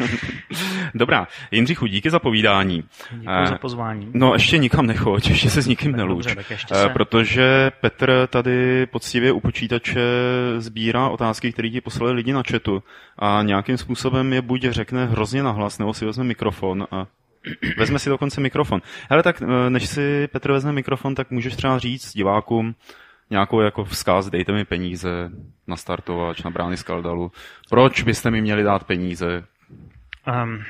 Dobrá, 0.95 1.27
Jindřichu, 1.51 1.85
díky 1.85 2.09
za 2.09 2.19
povídání. 2.19 2.83
Děkuji 3.11 3.47
za 3.47 3.57
pozvání. 3.57 4.11
No, 4.13 4.33
ještě 4.33 4.57
nikam 4.57 4.85
nechoď, 4.85 5.29
ještě 5.29 5.49
se 5.49 5.61
s 5.61 5.67
nikým 5.67 5.91
neluč. 5.91 6.25
Dobře, 6.25 6.45
eh, 6.51 6.75
se... 6.75 6.89
Protože 6.89 7.71
Petr 7.81 8.27
tady 8.27 8.85
poctivě 8.85 9.31
u 9.31 9.39
počítače 9.39 10.01
sbírá 10.57 11.09
otázky, 11.09 11.51
které 11.51 11.69
ti 11.69 11.81
poslali 11.81 12.13
lidi 12.13 12.33
na 12.33 12.43
chatu 12.51 12.83
a 13.19 13.41
nějakým 13.43 13.77
způsobem 13.77 14.33
je 14.33 14.41
buď 14.41 14.61
řekne 14.61 15.05
hrozně 15.05 15.43
nahlas, 15.43 15.79
nebo 15.79 15.93
si 15.93 16.05
vezme 16.05 16.23
mikrofon 16.23 16.87
a 16.91 17.07
vezme 17.77 17.99
si 17.99 18.09
dokonce 18.09 18.41
mikrofon. 18.41 18.81
Hele, 19.09 19.23
tak 19.23 19.41
eh, 19.41 19.69
než 19.69 19.87
si 19.87 20.27
Petr 20.27 20.51
vezme 20.51 20.71
mikrofon, 20.71 21.15
tak 21.15 21.31
můžeš 21.31 21.55
třeba 21.55 21.79
říct 21.79 22.13
divákům, 22.13 22.75
nějakou 23.31 23.61
jako 23.61 23.83
vzkaz, 23.83 24.29
dejte 24.29 24.51
mi 24.51 24.65
peníze 24.65 25.29
na 25.67 25.75
startovač, 25.75 26.43
na 26.43 26.51
brány 26.51 26.77
Skaldalu. 26.77 27.31
Proč 27.69 28.03
byste 28.03 28.31
mi 28.31 28.41
měli 28.41 28.63
dát 28.63 28.83
peníze? 28.83 29.43
Um, 30.43 30.63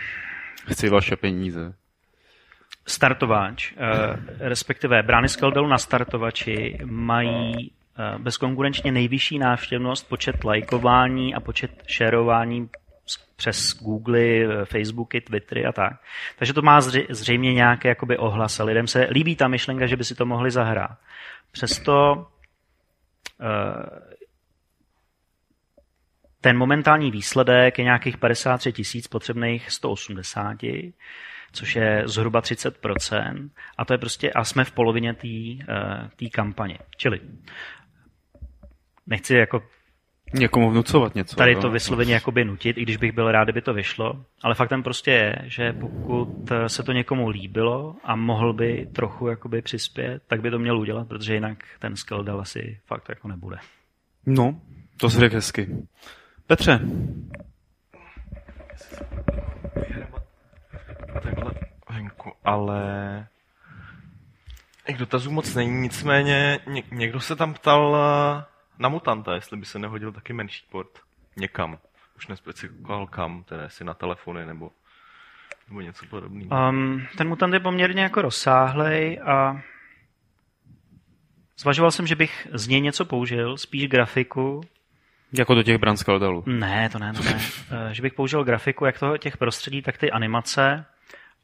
Chci 0.71 0.89
vaše 0.89 1.15
peníze. 1.15 1.73
Startovač, 2.85 3.71
uh, 3.71 3.79
respektive 4.39 5.03
brány 5.03 5.29
Skaldalu 5.29 5.67
na 5.67 5.77
startovači 5.77 6.77
mají 6.85 7.71
uh, 7.71 8.21
bezkonkurenčně 8.21 8.91
nejvyšší 8.91 9.39
návštěvnost, 9.39 10.09
počet 10.09 10.43
lajkování 10.43 11.35
a 11.35 11.39
počet 11.39 11.71
šerování 11.87 12.69
přes 13.35 13.77
Google, 13.81 14.19
Facebooky, 14.65 15.21
Twittery 15.21 15.65
a 15.65 15.71
tak. 15.71 15.93
Takže 16.37 16.53
to 16.53 16.61
má 16.61 16.81
zřejmě 17.09 17.53
nějaké 17.53 17.89
jakoby 17.89 18.17
ohlas 18.17 18.59
a 18.59 18.63
lidem 18.63 18.87
se 18.87 19.07
líbí 19.11 19.35
ta 19.35 19.47
myšlenka, 19.47 19.85
že 19.85 19.97
by 19.97 20.03
si 20.03 20.15
to 20.15 20.25
mohli 20.25 20.51
zahrát. 20.51 20.97
Přesto 21.51 22.15
eh, 22.19 22.30
ten 26.41 26.57
momentální 26.57 27.11
výsledek 27.11 27.77
je 27.77 27.83
nějakých 27.83 28.17
53 28.17 28.73
tisíc 28.73 29.07
potřebných 29.07 29.71
180, 29.71 30.57
což 31.51 31.75
je 31.75 32.03
zhruba 32.05 32.41
30%. 32.41 33.49
A 33.77 33.85
to 33.85 33.93
je 33.93 33.97
prostě, 33.97 34.31
a 34.31 34.43
jsme 34.43 34.63
v 34.63 34.71
polovině 34.71 35.13
té 36.15 36.29
kampaně. 36.31 36.77
Čili 36.97 37.19
nechci 39.07 39.35
jako 39.35 39.63
Někomu 40.33 40.71
vnucovat 40.71 41.15
něco. 41.15 41.35
Tady 41.35 41.55
to 41.55 41.69
vysloveně 41.69 42.13
jakoby 42.13 42.45
nutit, 42.45 42.77
i 42.77 42.81
když 42.81 42.97
bych 42.97 43.11
byl 43.11 43.31
rád, 43.31 43.43
kdyby 43.43 43.61
to 43.61 43.73
vyšlo. 43.73 44.25
Ale 44.43 44.55
faktem 44.55 44.83
prostě 44.83 45.11
je, 45.11 45.35
že 45.43 45.73
pokud 45.73 46.51
se 46.67 46.83
to 46.83 46.91
někomu 46.91 47.29
líbilo 47.29 47.95
a 48.03 48.15
mohl 48.15 48.53
by 48.53 48.87
trochu 48.95 49.27
jakoby 49.27 49.61
přispět, 49.61 50.23
tak 50.27 50.41
by 50.41 50.51
to 50.51 50.59
měl 50.59 50.79
udělat, 50.79 51.07
protože 51.07 51.33
jinak 51.33 51.57
ten 51.79 51.95
Skeldal 51.95 52.41
asi 52.41 52.79
fakt 52.85 53.09
jako 53.09 53.27
nebude. 53.27 53.57
No, 54.25 54.61
to 54.97 55.09
se 55.09 55.19
řekl 55.19 55.35
hezky. 55.35 55.67
Petře. 56.47 56.79
Takhle 61.23 61.51
venku, 61.89 62.31
ale 62.43 62.81
k 64.85 64.97
dotazů 64.97 65.31
moc 65.31 65.55
není, 65.55 65.81
nicméně 65.81 66.59
někdo 66.91 67.19
se 67.19 67.35
tam 67.35 67.53
ptal 67.53 67.97
na 68.81 68.89
mutanta, 68.89 69.35
jestli 69.35 69.57
by 69.57 69.65
se 69.65 69.79
nehodil 69.79 70.11
taky 70.11 70.33
menší 70.33 70.65
port 70.69 70.99
někam. 71.37 71.77
Už 72.17 72.27
nespecifikoval 72.27 73.07
kam, 73.07 73.43
teda 73.43 73.63
jestli 73.63 73.85
na 73.85 73.93
telefony 73.93 74.45
nebo, 74.45 74.71
nebo 75.67 75.81
něco 75.81 76.05
podobného. 76.05 76.69
Um, 76.69 77.07
ten 77.17 77.27
mutant 77.27 77.53
je 77.53 77.59
poměrně 77.59 78.03
jako 78.03 78.21
rozsáhlej 78.21 79.19
a 79.25 79.61
zvažoval 81.57 81.91
jsem, 81.91 82.07
že 82.07 82.15
bych 82.15 82.47
z 82.53 82.67
něj 82.67 82.81
něco 82.81 83.05
použil, 83.05 83.57
spíš 83.57 83.87
grafiku. 83.87 84.61
Jako 85.33 85.55
do 85.55 85.63
těch 85.63 85.77
Branskaldalů? 85.77 86.43
Ne, 86.45 86.89
to 86.89 86.99
ne, 86.99 87.13
to 87.13 87.23
ne. 87.23 87.39
Eh, 87.71 87.93
že 87.93 88.01
bych 88.01 88.13
použil 88.13 88.43
grafiku 88.43 88.85
jak 88.85 88.99
toho 88.99 89.17
těch 89.17 89.37
prostředí, 89.37 89.81
tak 89.81 89.97
ty 89.97 90.11
animace, 90.11 90.85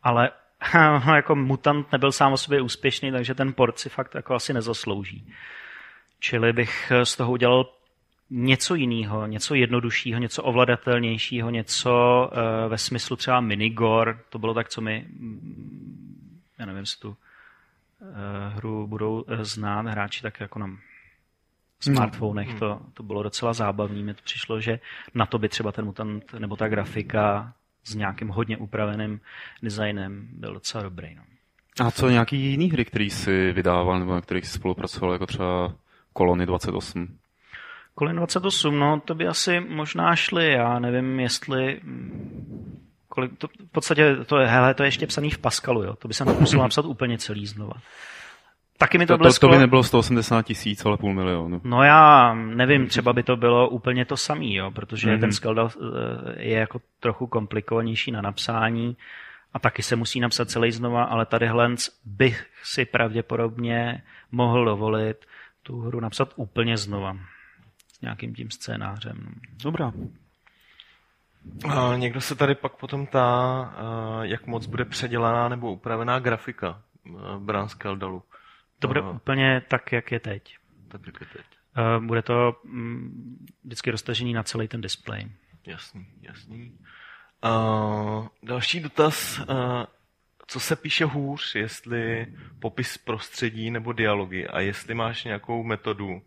ale 0.04 0.32
jako 1.16 1.36
mutant 1.36 1.92
nebyl 1.92 2.12
sám 2.12 2.34
o 2.34 2.38
sobě 2.38 2.62
úspěšný, 2.62 3.12
takže 3.12 3.36
ten 3.36 3.54
port 3.54 3.80
si 3.80 3.90
fakt 3.90 4.16
jako 4.16 4.36
asi 4.36 4.54
nezaslouží. 4.54 5.34
Čili 6.20 6.54
bych 6.54 6.92
z 7.04 7.16
toho 7.16 7.32
udělal 7.32 7.74
něco 8.30 8.76
jiného, 8.76 9.28
něco 9.28 9.56
jednoduššího, 9.56 10.20
něco 10.20 10.44
ovladatelnějšího, 10.44 11.50
něco 11.50 11.92
uh, 12.32 12.72
ve 12.72 12.78
smyslu 12.78 13.16
třeba 13.16 13.42
minigor. 13.42 14.20
To 14.30 14.40
bylo 14.40 14.54
tak, 14.54 14.70
co 14.70 14.82
mi, 14.82 15.06
mm, 15.10 16.42
já 16.60 16.66
nevím, 16.66 16.80
jestli 16.80 17.02
tu 17.02 17.10
uh, 17.10 17.16
hru 18.56 18.88
budou 18.88 19.22
uh, 19.22 19.42
znát 19.42 19.86
hráči 19.86 20.22
tak 20.22 20.40
jako 20.40 20.60
na 20.60 20.78
smartfonech. 21.80 22.54
No. 22.54 22.60
To, 22.60 22.82
to 22.94 23.04
bylo 23.04 23.24
docela 23.24 23.54
zábavné. 23.54 24.02
Mi 24.02 24.14
to 24.14 24.22
přišlo, 24.24 24.62
že 24.62 24.80
na 25.14 25.26
to 25.26 25.40
by 25.40 25.50
třeba 25.50 25.72
ten 25.72 25.86
mutant 25.86 26.34
nebo 26.34 26.56
ta 26.56 26.68
grafika 26.68 27.54
s 27.84 27.96
nějakým 27.96 28.28
hodně 28.28 28.58
upraveným 28.58 29.20
designem 29.64 30.28
byl 30.32 30.54
docela 30.54 30.84
dobrý. 30.84 31.16
No. 31.16 31.24
A 31.80 31.92
co 31.92 32.10
nějaký 32.10 32.38
jiný 32.38 32.72
hry, 32.72 32.86
který 32.86 33.10
jsi 33.10 33.52
vydával 33.52 34.00
nebo 34.00 34.14
na 34.14 34.22
kterých 34.22 34.46
jsi 34.46 34.52
spolupracoval, 34.52 35.14
jako 35.14 35.26
třeba 35.26 35.76
kolony 36.18 36.46
28. 36.46 37.08
Kolony 37.96 38.16
28, 38.18 38.80
no 38.80 39.02
to 39.06 39.16
by 39.16 39.28
asi 39.28 39.60
možná 39.60 40.16
šly, 40.16 40.52
já 40.52 40.80
nevím, 40.80 41.20
jestli 41.20 41.82
kolik, 43.10 43.38
to, 43.38 43.48
v 43.48 43.72
podstatě 43.72 44.16
to 44.26 44.38
je, 44.38 44.48
hele, 44.48 44.74
to 44.74 44.84
je 44.84 44.88
ještě 44.88 45.08
psaný 45.08 45.30
v 45.30 45.38
Pascalu, 45.38 45.84
jo? 45.84 45.96
to 45.96 46.08
by 46.08 46.14
se 46.14 46.26
musel 46.26 46.60
napsat 46.60 46.86
úplně 46.86 47.18
celý 47.18 47.46
znova. 47.46 47.74
Taky 48.78 48.98
mi 48.98 49.06
to, 49.06 49.18
to, 49.18 49.24
to, 49.24 49.40
to 49.40 49.50
by 49.50 49.58
nebylo 49.58 49.84
180 49.84 50.46
tisíc, 50.46 50.86
ale 50.86 50.98
půl 50.98 51.14
milionu. 51.14 51.62
No 51.64 51.84
já 51.84 52.34
nevím, 52.34 52.88
třeba 52.88 53.14
by 53.14 53.24
to 53.24 53.36
bylo 53.36 53.70
úplně 53.70 54.06
to 54.06 54.18
samý, 54.18 54.56
jo, 54.56 54.72
protože 54.72 55.08
mm-hmm. 55.08 55.20
ten 55.20 55.32
Skelda 55.32 55.70
eh, 55.70 56.42
je 56.44 56.58
jako 56.58 56.82
trochu 57.00 57.28
komplikovanější 57.28 58.12
na 58.12 58.22
napsání 58.22 58.98
a 59.54 59.60
taky 59.60 59.84
se 59.84 59.96
musí 59.96 60.20
napsat 60.20 60.50
celý 60.50 60.72
znova, 60.72 61.04
ale 61.04 61.26
tady 61.26 61.48
Hlenc 61.48 61.90
bych 62.06 62.46
si 62.64 62.86
pravděpodobně 62.86 64.02
mohl 64.32 64.66
dovolit 64.66 65.18
tu 65.68 65.82
hru 65.82 66.00
napsat 66.00 66.34
úplně 66.36 66.78
znova. 66.78 67.18
S 67.94 68.02
nějakým 68.02 68.36
tím 68.36 68.52
scénářem. 68.52 69.36
Dobrá. 69.64 69.92
A 71.70 71.96
někdo 71.96 72.22
se 72.22 72.36
tady 72.36 72.56
pak 72.56 72.76
potom 72.76 73.08
tá, 73.08 73.74
jak 74.22 74.48
moc 74.48 74.66
bude 74.66 74.86
předělaná 74.86 75.50
nebo 75.50 75.72
upravená 75.72 76.20
grafika 76.20 76.82
Bran 77.40 77.70
Skeldalu. 77.70 78.24
To 78.80 78.88
bude 78.88 79.02
úplně 79.02 79.62
tak, 79.68 79.92
jak 79.92 80.12
je 80.12 80.20
teď. 80.20 80.58
Tak, 80.88 81.02
jak 81.06 81.22
je 81.22 81.28
teď. 81.34 81.46
Bude 82.00 82.22
to 82.22 82.62
mm, 82.64 83.46
vždycky 83.64 83.92
roztažený 83.92 84.34
na 84.34 84.44
celý 84.44 84.68
ten 84.68 84.82
displej. 84.82 85.32
Jasný, 85.66 86.08
jasný. 86.22 86.78
Uh, 87.46 88.28
další 88.44 88.80
dotaz. 88.80 89.40
Uh, 89.40 89.46
co 90.48 90.60
se 90.60 90.76
píše 90.76 91.06
hůř, 91.06 91.56
jestli 91.56 92.28
popis 92.60 92.98
prostředí 92.98 93.72
nebo 93.72 93.94
dialogy 93.94 94.48
a 94.48 94.60
jestli 94.60 94.94
máš 94.94 95.24
nějakou 95.24 95.64
metodu, 95.64 96.22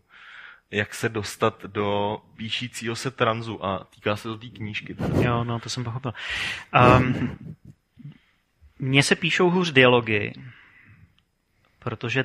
jak 0.70 0.94
se 0.94 1.08
dostat 1.08 1.64
do 1.64 2.18
píšícího 2.36 2.96
se 2.96 3.10
tranzu 3.10 3.64
a 3.64 3.84
týká 3.84 4.16
se 4.16 4.28
to 4.28 4.36
té 4.36 4.46
knížky. 4.46 4.96
Jo, 5.22 5.44
no, 5.44 5.60
to 5.60 5.68
jsem 5.68 5.84
pochopil. 5.84 6.12
Um, 6.96 7.38
mně 8.78 9.02
se 9.02 9.16
píšou 9.16 9.50
hůř 9.50 9.72
dialogy, 9.72 10.32
protože 11.78 12.24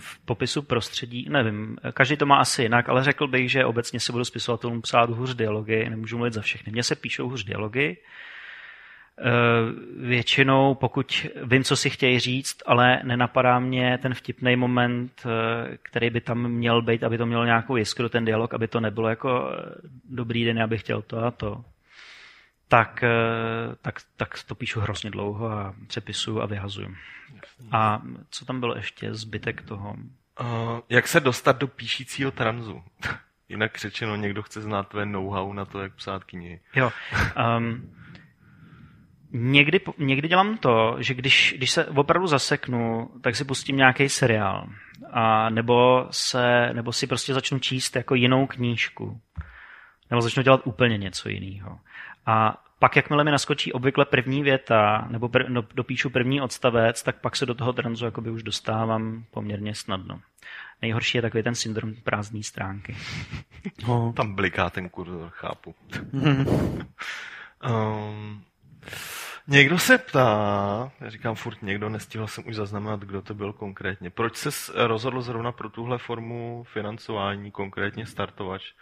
v 0.00 0.18
popisu 0.18 0.62
prostředí, 0.62 1.28
nevím, 1.30 1.76
každý 1.92 2.16
to 2.16 2.26
má 2.26 2.36
asi 2.36 2.62
jinak, 2.62 2.88
ale 2.88 3.04
řekl 3.04 3.26
bych, 3.26 3.50
že 3.50 3.64
obecně 3.64 4.00
si 4.00 4.12
budu 4.12 4.24
spisovatelům 4.24 4.82
psát 4.82 5.10
hůř 5.10 5.34
dialogy, 5.34 5.90
nemůžu 5.90 6.16
mluvit 6.16 6.32
za 6.32 6.40
všechny. 6.40 6.72
Mně 6.72 6.82
se 6.82 6.96
píšou 6.96 7.28
hůř 7.28 7.44
dialogy, 7.44 7.96
většinou, 9.96 10.74
pokud 10.74 11.26
vím, 11.44 11.64
co 11.64 11.76
si 11.76 11.90
chtějí 11.90 12.18
říct, 12.18 12.62
ale 12.66 13.00
nenapadá 13.04 13.58
mě 13.58 13.98
ten 13.98 14.14
vtipný 14.14 14.56
moment, 14.56 15.22
eh, 15.26 15.78
který 15.82 16.10
by 16.10 16.20
tam 16.20 16.48
měl 16.48 16.82
být, 16.82 17.04
aby 17.04 17.18
to 17.18 17.26
mělo 17.26 17.44
nějakou 17.44 17.76
jiskru, 17.76 18.08
ten 18.08 18.24
dialog, 18.24 18.54
aby 18.54 18.68
to 18.68 18.80
nebylo 18.80 19.08
jako 19.08 19.50
eh, 19.52 19.74
dobrý 20.10 20.44
den, 20.44 20.58
já 20.58 20.66
bych 20.66 20.80
chtěl 20.80 21.02
to 21.02 21.24
a 21.24 21.30
to, 21.30 21.64
tak, 22.68 23.04
tak, 23.82 24.00
tak 24.16 24.42
to 24.46 24.54
píšu 24.54 24.80
hrozně 24.80 25.10
dlouho 25.10 25.50
a 25.50 25.74
přepisuju 25.86 26.40
a 26.40 26.46
vyhazuju. 26.46 26.94
A 27.72 28.02
co 28.30 28.44
tam 28.44 28.60
bylo 28.60 28.76
ještě, 28.76 29.14
zbytek 29.14 29.62
toho? 29.62 29.96
Uh, 30.40 30.80
jak 30.88 31.08
se 31.08 31.20
dostat 31.20 31.58
do 31.58 31.68
píšícího 31.68 32.30
tranzu? 32.30 32.82
Jinak 33.48 33.78
řečeno, 33.78 34.16
někdo 34.16 34.42
chce 34.42 34.60
znát 34.60 34.88
tvé 34.88 35.06
know-how 35.06 35.52
na 35.52 35.64
to, 35.64 35.80
jak 35.80 35.94
psát 35.94 36.24
knihy. 36.24 36.60
Jo. 36.74 36.92
Um, 37.58 37.94
Někdy, 39.36 39.80
někdy 39.98 40.28
dělám 40.28 40.58
to, 40.58 40.96
že 40.98 41.14
když, 41.14 41.54
když 41.56 41.70
se 41.70 41.86
opravdu 41.86 42.26
zaseknu, 42.26 43.10
tak 43.20 43.36
si 43.36 43.44
pustím 43.44 43.76
nějaký 43.76 44.08
seriál. 44.08 44.68
A 45.10 45.50
nebo, 45.50 46.06
se, 46.10 46.70
nebo 46.72 46.92
si 46.92 47.06
prostě 47.06 47.34
začnu 47.34 47.58
číst 47.58 47.96
jako 47.96 48.14
jinou 48.14 48.46
knížku. 48.46 49.20
Nebo 50.10 50.22
začnu 50.22 50.42
dělat 50.42 50.60
úplně 50.64 50.98
něco 50.98 51.28
jiného. 51.28 51.78
A 52.26 52.64
pak, 52.78 52.96
jakmile 52.96 53.24
mi 53.24 53.30
naskočí 53.30 53.72
obvykle 53.72 54.04
první 54.04 54.42
věta, 54.42 55.08
nebo 55.10 55.28
pr, 55.28 55.48
no, 55.48 55.62
dopíšu 55.74 56.10
první 56.10 56.40
odstavec, 56.40 57.02
tak 57.02 57.20
pak 57.20 57.36
se 57.36 57.46
do 57.46 57.54
toho 57.54 57.72
tranzu 57.72 58.04
jakoby 58.04 58.30
už 58.30 58.42
dostávám 58.42 59.24
poměrně 59.30 59.74
snadno. 59.74 60.20
Nejhorší 60.82 61.18
je 61.18 61.22
takový 61.22 61.42
ten 61.42 61.54
syndrom 61.54 61.94
prázdné 61.94 62.42
stránky. 62.42 62.96
No, 63.88 64.12
tam 64.16 64.34
bliká 64.34 64.70
ten 64.70 64.88
kurzor, 64.88 65.30
chápu. 65.30 65.74
um, 67.70 68.44
Někdo 69.46 69.78
se 69.78 69.98
ptá, 69.98 70.92
já 71.00 71.10
říkám 71.10 71.34
furt 71.34 71.62
někdo, 71.62 71.88
nestihl 71.88 72.26
jsem 72.26 72.44
už 72.46 72.54
zaznamenat, 72.54 73.00
kdo 73.00 73.22
to 73.22 73.34
byl 73.34 73.52
konkrétně. 73.52 74.10
Proč 74.10 74.36
se 74.36 74.50
rozhodl 74.74 75.22
zrovna 75.22 75.52
pro 75.52 75.70
tuhle 75.70 75.98
formu 75.98 76.64
financování, 76.72 77.50
konkrétně 77.50 78.06
startovač? 78.06 78.72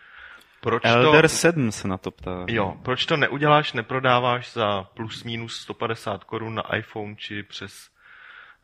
Proč 0.61 0.83
Elder 0.85 1.25
to, 1.25 1.29
7 1.29 1.73
se 1.73 1.89
na 1.89 1.99
to 1.99 2.11
ptá. 2.11 2.45
Jo, 2.49 2.77
proč 2.83 3.07
to 3.07 3.17
neuděláš, 3.17 3.73
neprodáváš 3.73 4.53
za 4.53 4.83
plus 4.83 5.25
minus 5.25 5.57
150 5.57 6.25
korun 6.25 6.55
na 6.55 6.77
iPhone 6.77 7.15
či 7.17 7.43
přes, 7.43 7.91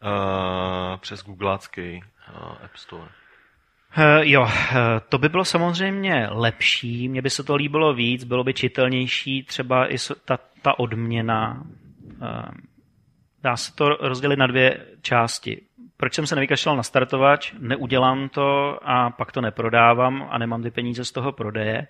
uh, 0.02 0.96
přes 0.96 1.24
Googleácký 1.24 2.02
uh, 2.02 2.64
App 2.64 2.76
Store? 2.76 3.08
Uh, 3.98 4.04
jo, 4.20 4.42
uh, 4.42 4.48
to 5.08 5.18
by 5.18 5.28
bylo 5.28 5.44
samozřejmě 5.44 6.28
lepší, 6.30 7.08
mně 7.08 7.22
by 7.22 7.30
se 7.30 7.44
to 7.44 7.56
líbilo 7.56 7.94
víc, 7.94 8.24
bylo 8.24 8.44
by 8.44 8.54
čitelnější, 8.54 9.42
třeba 9.42 9.92
i 9.92 9.96
ta, 10.24 10.38
ta 10.62 10.78
odměna. 10.78 11.62
Uh, 12.22 12.50
dá 13.42 13.56
se 13.56 13.74
to 13.74 13.88
rozdělit 13.88 14.36
na 14.36 14.46
dvě 14.46 14.86
části. 15.02 15.62
Proč 15.96 16.14
jsem 16.14 16.26
se 16.26 16.34
nevykašlal 16.34 16.76
na 16.76 16.82
startovač, 16.82 17.52
neudělám 17.58 18.28
to 18.28 18.78
a 18.82 19.10
pak 19.10 19.32
to 19.32 19.40
neprodávám 19.40 20.28
a 20.30 20.38
nemám 20.38 20.62
ty 20.62 20.70
peníze 20.70 21.04
z 21.04 21.12
toho 21.12 21.32
prodeje? 21.32 21.86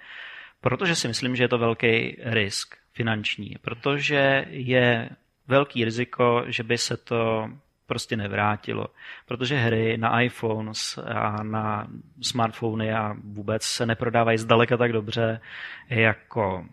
Protože 0.61 0.95
si 0.95 1.09
myslím, 1.09 1.37
že 1.37 1.45
je 1.45 1.49
to 1.49 1.59
velký 1.59 2.17
risk 2.21 2.77
finanční, 2.93 3.57
protože 3.61 4.45
je 4.49 5.11
velký 5.49 5.85
riziko, 5.85 6.45
že 6.47 6.63
by 6.63 6.79
se 6.79 6.97
to 6.97 7.51
prostě 7.87 8.17
nevrátilo. 8.17 8.87
Protože 9.27 9.57
hry 9.57 9.99
na 9.99 10.21
iPhone 10.21 10.73
a 11.15 11.43
na 11.43 11.87
smartfony 12.23 12.93
a 12.93 13.15
vůbec 13.25 13.63
se 13.63 13.87
neprodávají 13.87 14.39
zdaleka 14.39 14.77
tak 14.77 14.93
dobře, 14.93 15.41
jako 15.89 16.67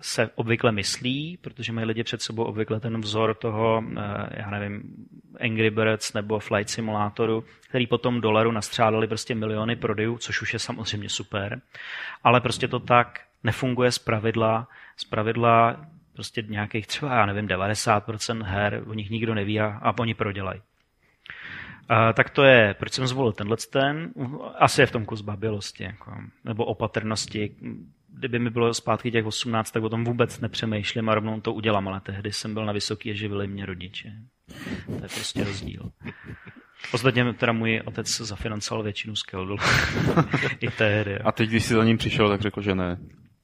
se 0.00 0.30
obvykle 0.34 0.72
myslí, 0.72 1.38
protože 1.40 1.72
mají 1.72 1.86
lidi 1.86 2.04
před 2.04 2.22
sebou 2.22 2.44
obvykle 2.44 2.80
ten 2.80 3.00
vzor 3.00 3.34
toho, 3.34 3.84
eh, 3.98 4.02
já 4.30 4.50
nevím, 4.50 4.82
Angry 5.40 5.70
Birds 5.70 6.12
nebo 6.12 6.38
Flight 6.38 6.70
Simulatoru, 6.70 7.44
který 7.68 7.86
potom 7.86 8.20
dolaru 8.20 8.52
nastřádali 8.52 9.06
prostě 9.06 9.34
miliony 9.34 9.76
prodejů, 9.76 10.18
což 10.18 10.42
už 10.42 10.52
je 10.52 10.58
samozřejmě 10.58 11.08
super, 11.08 11.60
ale 12.24 12.40
prostě 12.40 12.68
to 12.68 12.78
tak 12.78 13.20
nefunguje 13.44 13.92
z 13.92 13.98
pravidla. 13.98 14.68
Z 14.96 15.04
pravidla 15.04 15.76
prostě 16.12 16.42
nějakých 16.48 16.86
třeba, 16.86 17.14
já 17.14 17.26
nevím, 17.26 17.48
90% 17.48 18.42
her, 18.42 18.82
o 18.86 18.94
nich 18.94 19.10
nikdo 19.10 19.34
neví 19.34 19.60
a, 19.60 19.66
a 19.82 19.98
oni 19.98 20.14
prodělají. 20.14 20.60
A, 21.88 22.12
tak 22.12 22.30
to 22.30 22.42
je, 22.42 22.74
proč 22.78 22.92
jsem 22.92 23.06
zvolil 23.06 23.32
tenhle 23.32 23.56
ten, 23.72 24.12
asi 24.58 24.80
je 24.80 24.86
v 24.86 24.92
tom 24.92 25.04
kus 25.04 25.20
babilosti, 25.20 25.84
jako, 25.84 26.12
nebo 26.44 26.64
opatrnosti. 26.64 27.56
Kdyby 28.18 28.38
mi 28.38 28.50
bylo 28.50 28.74
zpátky 28.74 29.10
těch 29.10 29.26
18, 29.26 29.70
tak 29.70 29.82
o 29.82 29.88
tom 29.88 30.04
vůbec 30.04 30.40
nepřemýšlím 30.40 31.08
a 31.08 31.14
rovnou 31.14 31.40
to 31.40 31.52
udělám, 31.52 31.88
ale 31.88 32.00
tehdy 32.00 32.32
jsem 32.32 32.54
byl 32.54 32.66
na 32.66 32.72
vysoký 32.72 33.10
a 33.10 33.14
živili 33.14 33.48
mě 33.48 33.66
rodiče. 33.66 34.12
To 34.86 34.92
je 34.92 35.08
prostě 35.14 35.44
rozdíl. 35.44 35.90
Ostatně 36.92 37.32
teda 37.32 37.52
můj 37.52 37.82
otec 37.84 38.20
zafinancoval 38.20 38.82
většinu 38.82 39.16
Skeldl. 39.16 39.56
I 40.60 40.70
tehdy. 40.70 41.18
A 41.18 41.32
teď, 41.32 41.48
když 41.48 41.64
jsi 41.64 41.74
za 41.74 41.84
ním 41.84 41.98
přišel, 41.98 42.28
tak 42.28 42.40
řekl, 42.40 42.62
že 42.62 42.74
ne. 42.74 42.98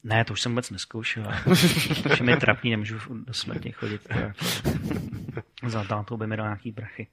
Ne, 0.06 0.24
to 0.24 0.32
už 0.32 0.40
jsem 0.40 0.52
vůbec 0.52 0.70
neskoušel. 0.70 1.24
Už 1.46 2.20
mi 2.22 2.36
trapný, 2.36 2.70
nemůžu 2.70 2.98
do 3.26 3.34
smrti 3.34 3.72
chodit. 3.72 4.08
Za 5.66 5.84
tátou 5.84 6.16
by 6.16 6.26
mi 6.26 6.36
dal 6.36 6.46
nějaký 6.46 6.72
brachy. 6.72 7.06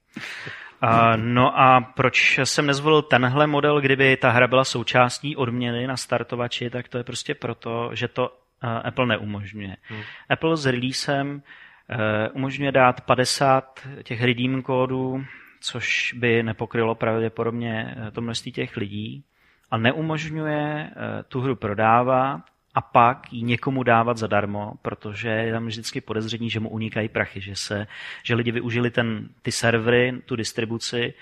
Uh, 0.82 1.16
no 1.16 1.60
a 1.60 1.80
proč 1.80 2.40
jsem 2.44 2.66
nezvolil 2.66 3.02
tenhle 3.02 3.46
model, 3.46 3.80
kdyby 3.80 4.16
ta 4.16 4.30
hra 4.30 4.46
byla 4.46 4.64
součástí 4.64 5.36
odměny 5.36 5.86
na 5.86 5.96
startovači, 5.96 6.70
tak 6.70 6.88
to 6.88 6.98
je 6.98 7.04
prostě 7.04 7.34
proto, 7.34 7.90
že 7.92 8.08
to 8.08 8.28
uh, 8.28 8.70
Apple 8.84 9.06
neumožňuje. 9.06 9.76
Hmm. 9.82 10.02
Apple 10.28 10.56
s 10.56 10.66
releasem 10.66 11.34
uh, 11.34 11.96
umožňuje 12.32 12.72
dát 12.72 13.00
50 13.00 13.80
těch 14.02 14.22
redeem 14.22 14.62
kódů, 14.62 15.24
což 15.60 16.12
by 16.12 16.42
nepokrylo 16.42 16.94
pravděpodobně 16.94 17.96
to 18.12 18.20
množství 18.20 18.52
těch 18.52 18.76
lidí 18.76 19.24
a 19.70 19.78
neumožňuje 19.78 20.90
tu 21.28 21.40
hru 21.40 21.56
prodávat 21.56 22.53
a 22.74 22.80
pak 22.80 23.32
ji 23.32 23.42
někomu 23.42 23.82
dávat 23.82 24.16
zadarmo, 24.16 24.72
protože 24.82 25.28
je 25.28 25.52
tam 25.52 25.66
vždycky 25.66 26.00
podezření, 26.00 26.50
že 26.50 26.60
mu 26.60 26.68
unikají 26.68 27.08
prachy, 27.08 27.40
že, 27.40 27.56
se, 27.56 27.86
že 28.22 28.34
lidi 28.34 28.52
využili 28.52 28.90
ten, 28.90 29.28
ty 29.42 29.52
servery, 29.52 30.22
tu 30.26 30.36
distribuci 30.36 31.14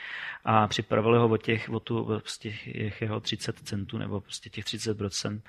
a 0.45 0.69
připravili 0.69 1.19
ho 1.19 1.29
o 1.29 1.37
těch, 1.37 1.71
o 1.71 1.81
tu, 1.81 2.05
prostě 2.05 2.51
těch 2.51 3.03
jeho 3.03 3.21
30 3.21 3.59
centů 3.59 3.99
nebo 3.99 4.21
prostě 4.21 4.51
těch 4.51 4.65
30%. 4.65 5.41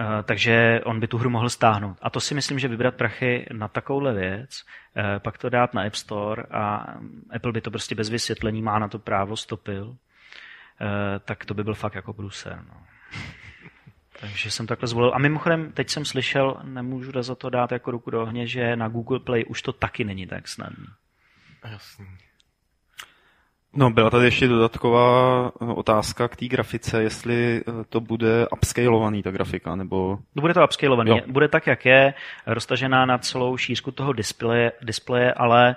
Uh, 0.00 0.04
takže 0.22 0.80
on 0.84 1.00
by 1.00 1.08
tu 1.08 1.18
hru 1.18 1.30
mohl 1.30 1.48
stáhnout. 1.48 1.98
A 2.02 2.10
to 2.10 2.20
si 2.20 2.34
myslím, 2.34 2.58
že 2.58 2.68
vybrat 2.68 2.94
prachy 2.94 3.46
na 3.52 3.68
takovouhle 3.68 4.14
věc, 4.14 4.64
uh, 4.96 5.02
pak 5.18 5.38
to 5.38 5.48
dát 5.48 5.74
na 5.74 5.82
App 5.82 5.94
Store 5.94 6.42
a 6.50 6.94
Apple 7.30 7.52
by 7.52 7.60
to 7.60 7.70
prostě 7.70 7.94
bez 7.94 8.08
vysvětlení 8.08 8.62
má 8.62 8.78
na 8.78 8.88
to 8.88 8.98
právo 8.98 9.36
stopil, 9.36 9.88
uh, 9.88 9.96
tak 11.24 11.44
to 11.44 11.54
by 11.54 11.64
byl 11.64 11.74
fakt 11.74 11.94
jako 11.94 12.12
průser. 12.12 12.64
No. 12.68 12.82
Takže 14.20 14.50
jsem 14.50 14.66
takhle 14.66 14.88
zvolil. 14.88 15.12
A 15.14 15.18
mimochodem, 15.18 15.72
teď 15.72 15.90
jsem 15.90 16.04
slyšel, 16.04 16.56
nemůžu 16.64 17.12
za 17.22 17.34
to 17.34 17.50
dát 17.50 17.72
jako 17.72 17.90
ruku 17.90 18.10
do 18.10 18.22
ohně, 18.22 18.46
že 18.46 18.76
na 18.76 18.88
Google 18.88 19.18
Play 19.20 19.44
už 19.44 19.62
to 19.62 19.72
taky 19.72 20.04
není 20.04 20.26
tak 20.26 20.48
snadné. 20.48 20.86
Jasný. 21.70 22.06
No, 23.72 23.90
byla 23.90 24.10
tady 24.10 24.24
ještě 24.24 24.48
dodatková 24.48 25.48
eh, 25.48 25.64
otázka 25.64 26.28
k 26.28 26.36
té 26.36 26.46
grafice, 26.46 27.02
jestli 27.02 27.60
eh, 27.60 27.84
to 27.88 28.00
bude 28.00 28.48
upscalovaný, 28.48 29.22
ta 29.22 29.30
grafika, 29.30 29.76
nebo... 29.76 30.18
No, 30.34 30.40
bude 30.40 30.54
to 30.54 30.64
upscalovaný. 30.64 31.10
Jo. 31.10 31.20
Bude 31.26 31.48
tak, 31.48 31.66
jak 31.66 31.86
je, 31.86 32.14
roztažená 32.46 33.06
na 33.06 33.18
celou 33.18 33.56
šířku 33.56 33.90
toho 33.90 34.12
displeje, 34.12 34.72
displeje 34.82 35.32
ale 35.32 35.76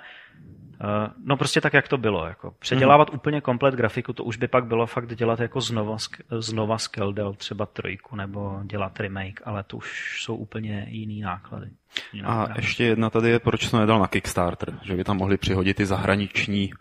no 1.24 1.36
prostě 1.36 1.60
tak, 1.60 1.72
jak 1.72 1.88
to 1.88 1.98
bylo. 1.98 2.26
Jako. 2.26 2.54
Předělávat 2.58 3.10
mm. 3.10 3.16
úplně 3.16 3.40
komplet 3.40 3.74
grafiku, 3.74 4.12
to 4.12 4.24
už 4.24 4.36
by 4.36 4.48
pak 4.48 4.66
bylo 4.66 4.86
fakt 4.86 5.14
dělat 5.14 5.40
jako 5.40 5.60
znova, 5.60 5.96
znova 6.38 6.78
Skeldel, 6.78 7.32
třeba 7.34 7.66
trojku, 7.66 8.16
nebo 8.16 8.60
dělat 8.64 9.00
remake, 9.00 9.40
ale 9.44 9.62
to 9.62 9.76
už 9.76 10.22
jsou 10.22 10.36
úplně 10.36 10.86
jiný 10.88 11.20
náklady. 11.20 11.70
Jiná 12.12 12.28
A 12.28 12.44
právě. 12.44 12.62
ještě 12.64 12.84
jedna 12.84 13.10
tady 13.10 13.30
je, 13.30 13.38
proč 13.38 13.70
to 13.70 13.78
nedal 13.78 13.98
na 13.98 14.06
Kickstarter, 14.06 14.78
že 14.82 14.96
by 14.96 15.04
tam 15.04 15.16
mohli 15.16 15.36
přihodit 15.36 15.80
i 15.80 15.86
zahraniční 15.86 16.72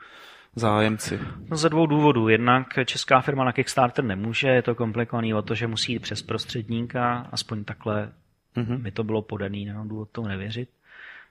zájemci? 0.55 1.19
No 1.49 1.57
ze 1.57 1.69
dvou 1.69 1.85
důvodů. 1.85 2.29
Jednak 2.29 2.67
česká 2.85 3.21
firma 3.21 3.43
na 3.43 3.51
Kickstarter 3.51 4.05
nemůže, 4.05 4.47
je 4.47 4.61
to 4.61 4.75
komplikovaný 4.75 5.33
o 5.33 5.41
to, 5.41 5.55
že 5.55 5.67
musí 5.67 5.93
jít 5.93 5.99
přes 5.99 6.21
prostředníka, 6.21 7.27
aspoň 7.31 7.63
takhle 7.63 8.11
mm-hmm. 8.57 8.81
mi 8.81 8.91
to 8.91 9.03
bylo 9.03 9.21
podaný, 9.21 9.65
nemám 9.65 9.87
důvod 9.87 10.09
tomu 10.11 10.27
nevěřit. 10.27 10.69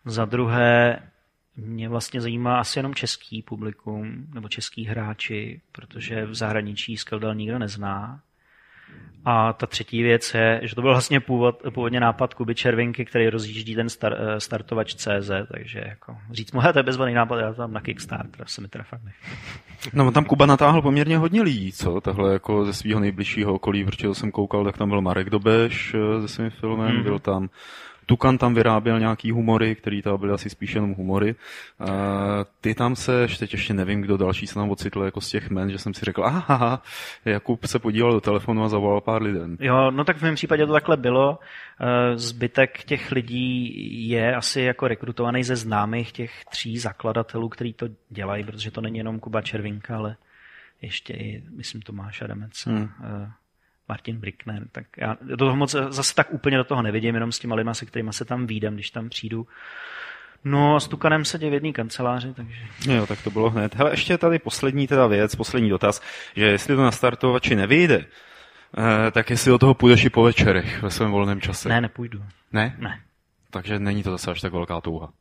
Za 0.04 0.24
druhé, 0.24 0.98
mě 1.56 1.88
vlastně 1.88 2.20
zajímá 2.20 2.60
asi 2.60 2.78
jenom 2.78 2.94
český 2.94 3.42
publikum, 3.42 4.26
nebo 4.34 4.48
český 4.48 4.84
hráči, 4.84 5.60
protože 5.72 6.26
v 6.26 6.34
zahraničí 6.34 6.96
Skeldal 6.96 7.34
nikdo 7.34 7.58
nezná. 7.58 8.20
A 9.24 9.52
ta 9.52 9.66
třetí 9.66 10.02
věc 10.02 10.34
je, 10.34 10.60
že 10.62 10.74
to 10.74 10.82
byl 10.82 10.90
vlastně 10.90 11.20
původ, 11.20 11.62
původně 11.74 12.00
nápad 12.00 12.34
Kuby 12.34 12.54
Červinky, 12.54 13.04
který 13.04 13.28
rozjíždí 13.28 13.74
ten 13.74 13.88
star, 13.88 14.16
eh, 14.18 14.40
startovač 14.40 14.94
CZ, 14.94 15.30
takže 15.52 15.82
jako 15.86 16.16
říct 16.30 16.52
mu, 16.52 16.60
to 16.72 16.78
je 16.78 16.82
bezvaný 16.82 17.14
nápad, 17.14 17.38
já 17.38 17.52
tam 17.52 17.72
na 17.72 17.80
Kickstarter, 17.80 18.46
se 18.46 18.60
mi 18.60 18.68
teda 18.68 18.84
fakt 18.84 19.00
No 19.92 20.12
tam 20.12 20.24
Kuba 20.24 20.46
natáhl 20.46 20.82
poměrně 20.82 21.18
hodně 21.18 21.42
lidí, 21.42 21.72
co? 21.72 22.00
Tahle 22.00 22.32
jako 22.32 22.64
ze 22.64 22.72
svého 22.72 23.00
nejbližšího 23.00 23.54
okolí, 23.54 23.84
protože 23.84 24.14
jsem 24.14 24.30
koukal, 24.30 24.64
tak 24.64 24.78
tam 24.78 24.88
byl 24.88 25.00
Marek 25.00 25.30
Dobeš 25.30 25.94
eh, 25.94 26.20
se 26.20 26.28
svým 26.28 26.50
filmem, 26.50 26.90
mm-hmm. 26.90 27.02
byl 27.02 27.18
tam 27.18 27.48
Tukan 28.10 28.38
tam 28.38 28.54
vyráběl 28.54 29.00
nějaký 29.00 29.30
humory, 29.30 29.74
který 29.74 30.02
tam 30.02 30.20
byly 30.20 30.32
asi 30.32 30.50
spíš 30.50 30.74
jenom 30.74 30.94
humory. 30.94 31.34
Uh, 31.80 31.88
ty 32.60 32.74
tam 32.74 32.96
se, 32.96 33.26
teď 33.38 33.52
ještě 33.52 33.74
nevím, 33.74 34.00
kdo 34.00 34.16
další 34.16 34.46
se 34.46 34.54
tam 34.54 34.70
ocitl 34.70 35.02
jako 35.02 35.20
z 35.20 35.30
těch 35.30 35.50
men, 35.50 35.70
že 35.70 35.78
jsem 35.78 35.94
si 35.94 36.04
řekl, 36.04 36.24
aha, 36.24 36.82
Jakub 37.24 37.64
se 37.64 37.78
podíval 37.78 38.12
do 38.12 38.20
telefonu 38.20 38.64
a 38.64 38.68
zavolal 38.68 39.00
pár 39.00 39.22
lidem. 39.22 39.56
Jo, 39.60 39.90
no 39.90 40.04
tak 40.04 40.16
v 40.16 40.22
mém 40.22 40.34
případě 40.34 40.66
to 40.66 40.72
takhle 40.72 40.96
bylo. 40.96 41.30
Uh, 41.30 42.16
zbytek 42.16 42.84
těch 42.84 43.12
lidí 43.12 44.08
je 44.08 44.36
asi 44.36 44.60
jako 44.60 44.88
rekrutovaný 44.88 45.44
ze 45.44 45.56
známých 45.56 46.12
těch 46.12 46.44
tří 46.44 46.78
zakladatelů, 46.78 47.48
kteří 47.48 47.72
to 47.72 47.86
dělají, 48.08 48.44
protože 48.44 48.70
to 48.70 48.80
není 48.80 48.98
jenom 48.98 49.20
Kuba 49.20 49.42
Červinka, 49.42 49.96
ale 49.96 50.16
ještě 50.82 51.12
i, 51.12 51.42
myslím, 51.56 51.82
Tomáš 51.82 52.22
Adamec. 52.22 52.66
Hmm. 52.66 52.82
Uh, 52.82 52.88
Martin 53.90 54.16
Brickner, 54.16 54.62
tak 54.72 54.84
já 54.96 55.16
do 55.20 55.36
toho 55.36 55.56
moc 55.56 55.70
zase 55.88 56.14
tak 56.14 56.32
úplně 56.32 56.56
do 56.56 56.64
toho 56.64 56.82
nevidím, 56.82 57.14
jenom 57.14 57.32
s 57.32 57.38
těma 57.38 57.54
lidma, 57.54 57.74
se 57.74 57.86
kterými 57.86 58.12
se 58.12 58.24
tam 58.24 58.46
výdám, 58.46 58.74
když 58.74 58.90
tam 58.90 59.08
přijdu. 59.08 59.46
No 60.44 60.76
a 60.76 60.80
s 60.80 60.88
Tukanem 60.88 61.24
sedí 61.24 61.50
v 61.50 61.52
jedné 61.52 61.72
kanceláři, 61.72 62.34
takže... 62.34 62.58
Jo, 62.86 63.06
tak 63.06 63.22
to 63.22 63.30
bylo 63.30 63.50
hned. 63.50 63.74
Hele, 63.74 63.90
ještě 63.90 64.18
tady 64.18 64.38
poslední 64.38 64.86
teda 64.86 65.06
věc, 65.06 65.34
poslední 65.34 65.70
dotaz, 65.70 66.02
že 66.36 66.44
jestli 66.44 66.76
to 66.76 66.82
na 66.82 66.92
startovači 66.92 67.54
nevyjde, 67.54 68.04
eh, 68.78 69.10
tak 69.10 69.30
jestli 69.30 69.50
do 69.50 69.58
toho 69.58 69.74
půjdeš 69.74 70.04
i 70.04 70.10
po 70.10 70.22
večerech 70.22 70.82
ve 70.82 70.90
svém 70.90 71.10
volném 71.10 71.40
čase. 71.40 71.68
Ne, 71.68 71.80
nepůjdu. 71.80 72.24
Ne? 72.52 72.76
Ne. 72.78 73.00
Takže 73.50 73.78
není 73.78 74.02
to 74.02 74.10
zase 74.10 74.30
až 74.30 74.40
tak 74.40 74.52
velká 74.52 74.80
touha. 74.80 75.12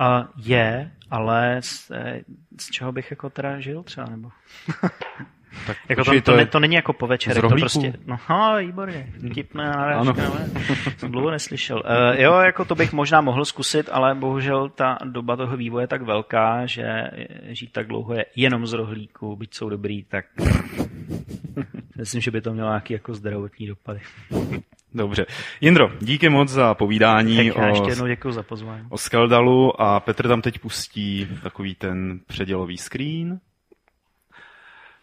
Uh, 0.00 0.26
je, 0.36 0.90
ale 1.10 1.56
z, 1.62 1.90
eh, 1.90 2.20
z 2.60 2.70
čeho 2.70 2.92
bych 2.92 3.10
jako 3.10 3.30
teda 3.30 3.60
žil 3.60 3.82
třeba, 3.82 4.06
nebo... 4.06 4.28
Tak 5.66 5.76
jako 5.88 6.04
to, 6.04 6.12
to, 6.12 6.20
to, 6.20 6.36
ne, 6.36 6.46
to 6.46 6.60
není 6.60 6.74
jako 6.74 6.92
po 6.92 7.06
večerech, 7.06 7.42
to 7.42 7.48
prostě, 7.48 7.92
no, 8.06 8.18
no 8.30 8.56
výborně, 8.58 9.12
vtipná 9.30 9.64
narážka, 9.64 10.26
ale 10.26 10.48
jsem 10.96 11.10
dlouho 11.10 11.30
neslyšel. 11.30 11.76
Uh, 11.76 12.20
jo, 12.20 12.38
jako 12.38 12.64
to 12.64 12.74
bych 12.74 12.92
možná 12.92 13.20
mohl 13.20 13.44
zkusit, 13.44 13.88
ale 13.92 14.14
bohužel 14.14 14.68
ta 14.68 14.98
doba 15.04 15.36
toho 15.36 15.56
vývoje 15.56 15.82
je 15.82 15.88
tak 15.88 16.02
velká, 16.02 16.66
že 16.66 17.10
žít 17.48 17.72
tak 17.72 17.86
dlouho 17.86 18.14
je 18.14 18.26
jenom 18.36 18.66
z 18.66 18.72
rohlíku, 18.72 19.36
byť 19.36 19.54
jsou 19.54 19.68
dobrý, 19.68 20.04
tak 20.04 20.24
myslím, 21.96 22.20
že 22.20 22.30
by 22.30 22.40
to 22.40 22.52
mělo 22.52 22.68
nějaký 22.68 22.92
jako 22.92 23.14
zdravotní 23.14 23.66
dopady. 23.66 24.00
Dobře. 24.94 25.26
Jindro, 25.60 25.90
díky 26.00 26.28
moc 26.28 26.48
za 26.48 26.74
povídání 26.74 27.36
tak 27.50 27.62
o, 27.62 27.66
ještě 27.66 27.90
jednou 27.90 28.06
děkuji 28.06 28.32
za 28.32 28.42
pozvání. 28.42 28.86
o 28.88 28.98
Skeldalu 28.98 29.80
a 29.80 30.00
Petr 30.00 30.28
tam 30.28 30.42
teď 30.42 30.58
pustí 30.58 31.28
takový 31.42 31.74
ten 31.74 32.20
předělový 32.26 32.78
screen. 32.78 33.40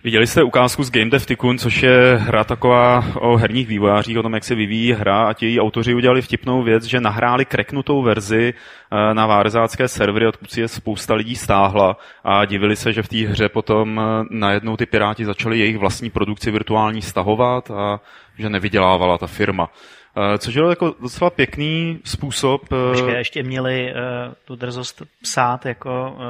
Viděli 0.03 0.27
jste 0.27 0.43
ukázku 0.43 0.83
z 0.83 0.91
Game 0.91 1.09
Dev 1.09 1.25
Tycoon, 1.25 1.57
což 1.57 1.83
je 1.83 2.15
hra 2.15 2.43
taková 2.43 3.03
o 3.15 3.37
herních 3.37 3.67
vývojářích, 3.67 4.17
o 4.17 4.21
tom, 4.21 4.33
jak 4.33 4.43
se 4.43 4.55
vyvíjí 4.55 4.93
hra 4.93 5.23
a 5.23 5.33
ti 5.33 5.45
její 5.45 5.59
autoři 5.59 5.93
udělali 5.93 6.21
vtipnou 6.21 6.63
věc, 6.63 6.83
že 6.83 7.01
nahráli 7.01 7.45
kreknutou 7.45 8.01
verzi 8.01 8.53
eh, 8.53 9.13
na 9.13 9.25
várzácké 9.25 9.87
servery, 9.87 10.27
odkud 10.27 10.51
si 10.51 10.61
je 10.61 10.67
spousta 10.67 11.13
lidí 11.13 11.35
stáhla 11.35 11.97
a 12.23 12.45
divili 12.45 12.75
se, 12.75 12.93
že 12.93 13.03
v 13.03 13.07
té 13.07 13.17
hře 13.17 13.49
potom 13.49 13.99
eh, 13.99 14.25
najednou 14.29 14.77
ty 14.77 14.85
piráti 14.85 15.25
začali 15.25 15.59
jejich 15.59 15.77
vlastní 15.77 16.09
produkci 16.09 16.51
virtuální 16.51 17.01
stahovat 17.01 17.71
a 17.71 17.99
že 18.37 18.49
nevydělávala 18.49 19.17
ta 19.17 19.27
firma. 19.27 19.71
Eh, 20.17 20.37
což 20.37 20.55
je 20.55 20.63
jako 20.69 20.95
docela 21.01 21.29
pěkný 21.29 21.99
způsob. 22.03 22.61
Počkej, 22.91 23.15
ještě 23.17 23.43
měli 23.43 23.93
uh, 23.93 24.33
tu 24.45 24.55
drzost 24.55 25.03
psát 25.21 25.65
jako 25.65 26.15
uh, 26.15 26.23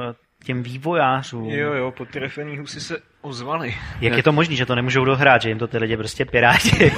těm 0.44 0.62
vývojářům. 0.62 1.50
Jo, 1.50 1.72
jo, 1.72 1.90
potrefený 1.90 2.58
husy 2.58 2.80
se 2.80 3.09
ozvali. 3.22 3.74
Jak 4.00 4.16
je 4.16 4.22
to 4.22 4.32
možné, 4.32 4.56
že 4.56 4.66
to 4.66 4.74
nemůžou 4.74 5.04
dohrát, 5.04 5.42
že 5.42 5.48
jim 5.48 5.58
to 5.58 5.66
ty 5.66 5.78
lidi 5.78 5.96
prostě 5.96 6.24
piráti? 6.24 6.92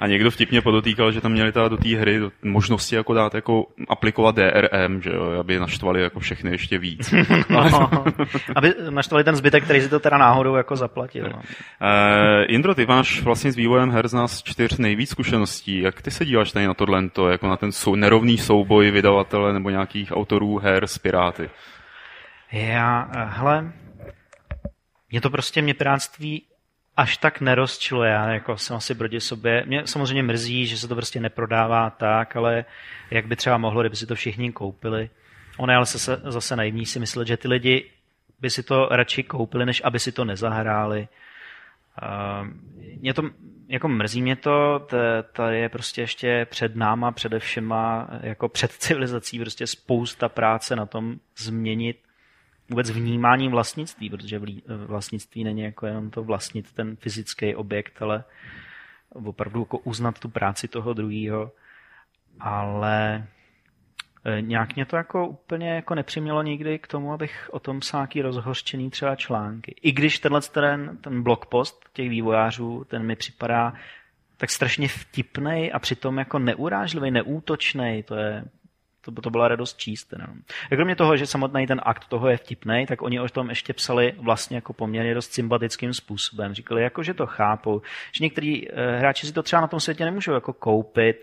A 0.00 0.06
někdo 0.06 0.30
vtipně 0.30 0.60
podotýkal, 0.60 1.12
že 1.12 1.20
tam 1.20 1.32
měli 1.32 1.52
teda 1.52 1.68
do 1.68 1.76
té 1.76 1.96
hry 1.96 2.18
do 2.18 2.30
možnosti 2.42 2.96
jako 2.96 3.14
dát 3.14 3.34
jako 3.34 3.66
aplikovat 3.88 4.36
DRM, 4.36 5.02
že 5.02 5.10
jo, 5.10 5.40
aby 5.40 5.58
naštvali 5.58 6.02
jako 6.02 6.20
všechny 6.20 6.50
ještě 6.50 6.78
víc. 6.78 7.14
no, 7.48 7.90
aby 8.54 8.74
naštvali 8.90 9.24
ten 9.24 9.36
zbytek, 9.36 9.64
který 9.64 9.80
si 9.80 9.88
to 9.88 10.00
teda 10.00 10.18
náhodou 10.18 10.54
jako 10.54 10.76
zaplatil. 10.76 11.24
No. 11.24 11.36
Uh, 11.36 11.42
Indro, 12.48 12.74
ty 12.74 12.86
máš 12.86 13.22
vlastně 13.22 13.52
s 13.52 13.56
vývojem 13.56 13.90
her 13.90 14.08
z 14.08 14.14
nás 14.14 14.42
čtyř 14.42 14.78
nejvíc 14.78 15.10
zkušeností. 15.10 15.80
Jak 15.80 16.02
ty 16.02 16.10
se 16.10 16.24
díváš 16.24 16.52
tady 16.52 16.66
na 16.66 16.74
tohle, 16.74 17.02
jako 17.30 17.48
na 17.48 17.56
ten 17.56 17.72
sou, 17.72 17.94
nerovný 17.94 18.38
souboj 18.38 18.90
vydavatele 18.90 19.52
nebo 19.52 19.70
nějakých 19.70 20.12
autorů 20.12 20.58
her 20.58 20.86
s 20.86 20.98
Piráty? 20.98 21.50
Já, 22.52 23.10
eh, 23.16 23.26
hele, 23.28 23.72
mě 25.10 25.20
to 25.20 25.30
prostě, 25.30 25.62
mě 25.62 25.74
pirátství 25.74 26.42
až 26.96 27.16
tak 27.16 27.40
nerozčilo. 27.40 28.04
Já 28.04 28.28
jako 28.28 28.58
jsem 28.58 28.76
asi 28.76 28.94
proti 28.94 29.20
sobě. 29.20 29.64
Mě 29.66 29.86
samozřejmě 29.86 30.22
mrzí, 30.22 30.66
že 30.66 30.78
se 30.78 30.88
to 30.88 30.94
prostě 30.94 31.20
neprodává 31.20 31.90
tak, 31.90 32.36
ale 32.36 32.64
jak 33.10 33.26
by 33.26 33.36
třeba 33.36 33.58
mohlo, 33.58 33.80
kdyby 33.82 33.96
si 33.96 34.06
to 34.06 34.14
všichni 34.14 34.52
koupili. 34.52 35.10
Ono 35.56 35.72
je 35.72 35.76
ale 35.76 35.86
zase, 35.86 36.20
zase 36.24 36.56
naivní 36.56 36.86
si 36.86 37.00
myslet, 37.00 37.28
že 37.28 37.36
ty 37.36 37.48
lidi 37.48 37.90
by 38.40 38.50
si 38.50 38.62
to 38.62 38.88
radši 38.90 39.22
koupili, 39.22 39.66
než 39.66 39.82
aby 39.84 39.98
si 39.98 40.12
to 40.12 40.24
nezahráli. 40.24 41.08
Uh, 42.02 42.48
mě 43.00 43.14
to, 43.14 43.22
jako 43.68 43.88
mrzí 43.88 44.22
mě 44.22 44.36
to, 44.36 44.86
to 45.32 45.42
je 45.42 45.68
prostě 45.68 46.00
ještě 46.00 46.46
před 46.50 46.76
náma, 46.76 47.12
především 47.12 47.74
jako 48.20 48.48
před 48.48 48.72
civilizací, 48.72 49.38
prostě 49.38 49.66
spousta 49.66 50.28
práce 50.28 50.76
na 50.76 50.86
tom 50.86 51.16
změnit 51.36 52.05
vůbec 52.70 52.90
vnímání 52.90 53.48
vlastnictví, 53.48 54.10
protože 54.10 54.40
vlastnictví 54.86 55.44
není 55.44 55.60
jako 55.60 55.86
jenom 55.86 56.10
to 56.10 56.24
vlastnit 56.24 56.72
ten 56.72 56.96
fyzický 56.96 57.54
objekt, 57.54 58.02
ale 58.02 58.24
opravdu 59.08 59.60
jako 59.60 59.78
uznat 59.78 60.18
tu 60.18 60.28
práci 60.28 60.68
toho 60.68 60.94
druhého. 60.94 61.52
Ale 62.40 63.26
e, 64.24 64.42
nějak 64.42 64.74
mě 64.74 64.86
to 64.86 64.96
jako 64.96 65.26
úplně 65.26 65.70
jako 65.70 65.94
nepřimělo 65.94 66.42
nikdy 66.42 66.78
k 66.78 66.86
tomu, 66.86 67.12
abych 67.12 67.48
o 67.52 67.58
tom 67.58 67.80
psal 67.80 68.00
nějaký 68.00 68.22
rozhořčený 68.22 68.90
třeba 68.90 69.16
články. 69.16 69.74
I 69.82 69.92
když 69.92 70.18
tenhle 70.18 70.40
ten, 70.40 70.98
ten 71.00 71.22
blogpost 71.22 71.88
těch 71.92 72.08
vývojářů, 72.08 72.84
ten 72.88 73.02
mi 73.02 73.16
připadá 73.16 73.72
tak 74.36 74.50
strašně 74.50 74.88
vtipný 74.88 75.72
a 75.72 75.78
přitom 75.78 76.18
jako 76.18 76.38
neurážlivý, 76.38 77.10
neútočný. 77.10 78.02
To 78.02 78.14
je 78.14 78.44
to, 79.12 79.22
to 79.22 79.30
byla 79.30 79.48
radost 79.48 79.78
číst. 79.78 80.04
Teda. 80.04 80.26
A 80.72 80.76
kromě 80.76 80.96
toho, 80.96 81.16
že 81.16 81.26
samotný 81.26 81.66
ten 81.66 81.80
akt 81.82 82.04
toho 82.08 82.28
je 82.28 82.36
vtipný, 82.36 82.86
tak 82.88 83.02
oni 83.02 83.20
o 83.20 83.28
tom 83.28 83.48
ještě 83.48 83.72
psali 83.72 84.14
vlastně 84.18 84.56
jako 84.56 84.72
poměrně 84.72 85.14
dost 85.14 85.32
sympatickým 85.32 85.94
způsobem. 85.94 86.54
Říkali, 86.54 86.82
jako, 86.82 87.02
že 87.02 87.14
to 87.14 87.26
chápou, 87.26 87.82
že 88.12 88.24
některý 88.24 88.70
eh, 88.70 88.98
hráči 88.98 89.26
si 89.26 89.32
to 89.32 89.42
třeba 89.42 89.62
na 89.62 89.68
tom 89.68 89.80
světě 89.80 90.04
nemůžou 90.04 90.32
jako 90.32 90.52
koupit, 90.52 91.16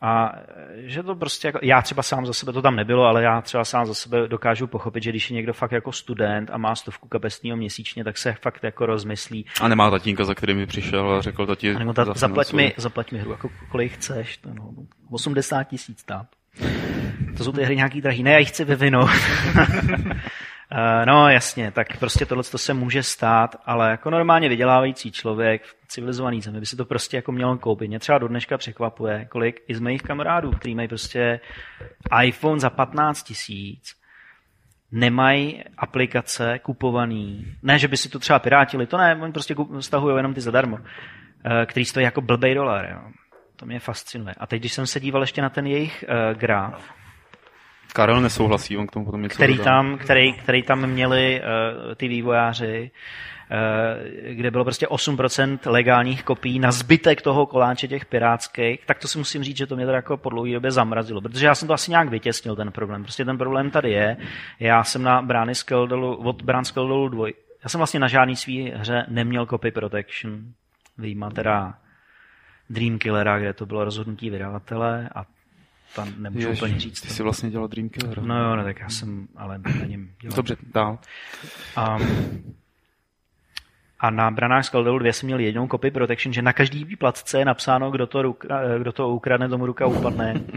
a 0.00 0.32
eh, 0.36 0.88
že 0.88 1.02
to 1.02 1.14
prostě, 1.14 1.48
jako, 1.48 1.58
já 1.62 1.82
třeba 1.82 2.02
sám 2.02 2.26
za 2.26 2.32
sebe, 2.32 2.52
to 2.52 2.62
tam 2.62 2.76
nebylo, 2.76 3.04
ale 3.04 3.22
já 3.22 3.40
třeba 3.40 3.64
sám 3.64 3.86
za 3.86 3.94
sebe 3.94 4.28
dokážu 4.28 4.66
pochopit, 4.66 5.02
že 5.02 5.10
když 5.10 5.30
je 5.30 5.34
někdo 5.34 5.52
fakt 5.52 5.72
jako 5.72 5.92
student 5.92 6.50
a 6.50 6.58
má 6.58 6.74
stovku 6.74 7.08
kapesního 7.08 7.56
měsíčně, 7.56 8.04
tak 8.04 8.18
se 8.18 8.32
fakt 8.42 8.64
jako 8.64 8.86
rozmyslí. 8.86 9.46
A 9.60 9.68
nemá 9.68 9.90
tatínka, 9.90 10.24
za 10.24 10.34
kterým 10.34 10.56
mi 10.56 10.66
přišel 10.66 11.10
a 11.10 11.20
řekl 11.22 11.46
tati. 11.46 11.74
A 11.74 11.78
nebo 11.78 11.92
ta, 11.92 12.04
zaplať, 12.04 12.52
mi, 12.52 12.74
zaplať 12.76 13.12
mi 13.12 13.18
hru, 13.18 13.30
jako 13.30 13.50
kolik 13.70 13.92
chceš. 13.92 14.36
To, 14.36 14.48
no, 14.54 14.70
80 15.10 15.64
tisíc 15.64 16.00
stát. 16.00 16.26
To 17.36 17.44
jsou 17.44 17.52
ty 17.52 17.64
hry 17.64 17.76
nějaký 17.76 18.00
drahý. 18.00 18.22
Ne, 18.22 18.32
já 18.32 18.38
jich 18.38 18.48
chci 18.48 18.64
vyvinout. 18.64 19.10
Eh, 20.72 21.06
no 21.06 21.28
jasně, 21.28 21.70
tak 21.70 21.98
prostě 21.98 22.26
tohle 22.26 22.44
se 22.44 22.74
může 22.74 23.02
stát, 23.02 23.56
ale 23.66 23.90
jako 23.90 24.10
normálně 24.10 24.48
vydělávající 24.48 25.12
člověk 25.12 25.62
v 25.64 25.86
civilizovaný 25.88 26.42
zemi 26.42 26.60
by 26.60 26.66
si 26.66 26.76
to 26.76 26.84
prostě 26.84 27.16
jako 27.16 27.32
měl 27.32 27.56
koupit. 27.56 27.88
Mě 27.88 27.98
třeba 27.98 28.18
do 28.18 28.28
dneška 28.28 28.58
překvapuje, 28.58 29.24
kolik 29.24 29.62
i 29.68 29.74
z 29.74 29.80
mých 29.80 30.02
kamarádů, 30.02 30.50
kteří 30.50 30.74
mají 30.74 30.88
prostě 30.88 31.40
iPhone 32.22 32.60
za 32.60 32.70
15 32.70 33.22
tisíc, 33.22 33.94
nemají 34.92 35.64
aplikace 35.78 36.58
kupovaný. 36.58 37.54
Ne, 37.62 37.78
že 37.78 37.88
by 37.88 37.96
si 37.96 38.08
to 38.08 38.18
třeba 38.18 38.38
pirátili, 38.38 38.86
to 38.86 38.96
ne, 38.96 39.18
oni 39.22 39.32
prostě 39.32 39.54
stahují 39.80 40.16
jenom 40.16 40.34
ty 40.34 40.40
zadarmo, 40.40 40.78
eh, 41.44 41.66
který 41.66 41.84
stojí 41.84 42.04
jako 42.04 42.20
blbej 42.20 42.54
dolar. 42.54 42.88
Jo. 42.90 43.10
To 43.56 43.66
mě 43.66 43.80
fascinuje. 43.80 44.34
A 44.38 44.46
teď, 44.46 44.62
když 44.62 44.72
jsem 44.72 44.86
se 44.86 45.00
díval 45.00 45.22
ještě 45.22 45.42
na 45.42 45.48
ten 45.50 45.66
jejich 45.66 46.04
uh, 46.08 46.38
graf, 46.38 46.90
Karel 47.96 48.20
nesouhlasí, 48.20 48.76
on 48.76 48.86
k 48.86 48.90
tomu 48.90 49.04
potom 49.04 49.22
něco 49.22 49.34
který 49.34 49.58
tam, 49.58 49.98
který, 49.98 50.32
který 50.32 50.62
tam 50.62 50.86
měli 50.86 51.40
uh, 51.40 51.94
ty 51.94 52.08
vývojáři, 52.08 52.90
uh, 53.50 54.34
kde 54.34 54.50
bylo 54.50 54.64
prostě 54.64 54.86
8% 54.86 55.58
legálních 55.70 56.24
kopií 56.24 56.58
na 56.58 56.72
zbytek 56.72 57.22
toho 57.22 57.46
koláče 57.46 57.88
těch 57.88 58.06
pirátských, 58.06 58.86
tak 58.86 58.98
to 58.98 59.08
si 59.08 59.18
musím 59.18 59.42
říct, 59.42 59.56
že 59.56 59.66
to 59.66 59.76
mě 59.76 59.86
to 59.86 59.92
jako 59.92 60.16
po 60.16 60.30
dlouhé 60.30 60.52
době 60.52 60.70
zamrazilo, 60.70 61.20
protože 61.20 61.46
já 61.46 61.54
jsem 61.54 61.68
to 61.68 61.74
asi 61.74 61.90
nějak 61.90 62.08
vytěsnil, 62.08 62.56
ten 62.56 62.72
problém. 62.72 63.02
Prostě 63.02 63.24
ten 63.24 63.38
problém 63.38 63.70
tady 63.70 63.90
je. 63.90 64.16
Já 64.60 64.84
jsem 64.84 65.02
na 65.02 65.22
brány 65.22 65.54
Skeldolu, 65.54 66.16
od 66.16 66.42
Brán 66.42 66.64
Skeldolu 66.64 67.08
2, 67.08 67.26
já 67.62 67.68
jsem 67.68 67.78
vlastně 67.78 68.00
na 68.00 68.08
žádný 68.08 68.36
svý 68.36 68.70
hře 68.70 69.06
neměl 69.08 69.46
copy 69.46 69.70
protection, 69.70 70.40
výjima 70.98 71.30
teda 71.30 71.74
Dream 72.70 72.98
Killera, 72.98 73.38
kde 73.38 73.52
to 73.52 73.66
bylo 73.66 73.84
rozhodnutí 73.84 74.30
vydavatele 74.30 75.08
a 75.14 75.24
tam 75.96 76.12
nemůžu 76.16 76.48
Jež, 76.48 76.58
úplně 76.58 76.80
říct. 76.80 77.00
Ty 77.00 77.08
jsi 77.08 77.22
vlastně 77.22 77.50
dělal 77.50 77.68
Dream 77.68 77.88
Killer. 77.88 78.22
No 78.22 78.44
jo, 78.44 78.56
ne, 78.56 78.64
tak 78.64 78.80
já 78.80 78.88
jsem 78.88 79.28
ale 79.36 79.58
na 79.58 79.84
něm 79.86 80.10
dělal. 80.20 80.36
Dobře, 80.36 80.56
dál. 80.74 80.98
Um, 81.98 82.54
a 84.00 84.10
na 84.10 84.30
branách 84.30 84.64
Skaldalu 84.64 84.98
2 84.98 85.12
jsem 85.12 85.26
měl 85.26 85.38
jednou 85.38 85.68
copy 85.68 85.90
protection, 85.90 86.32
že 86.32 86.42
na 86.42 86.52
každý 86.52 86.84
výplatce 86.84 87.38
je 87.38 87.44
napsáno, 87.44 87.90
kdo 87.90 88.06
to, 88.06 88.22
ruka, 88.22 88.78
kdo 88.78 88.92
to 88.92 89.08
ukradne, 89.08 89.48
tomu 89.48 89.66
ruka 89.66 89.86
upadne. 89.86 90.34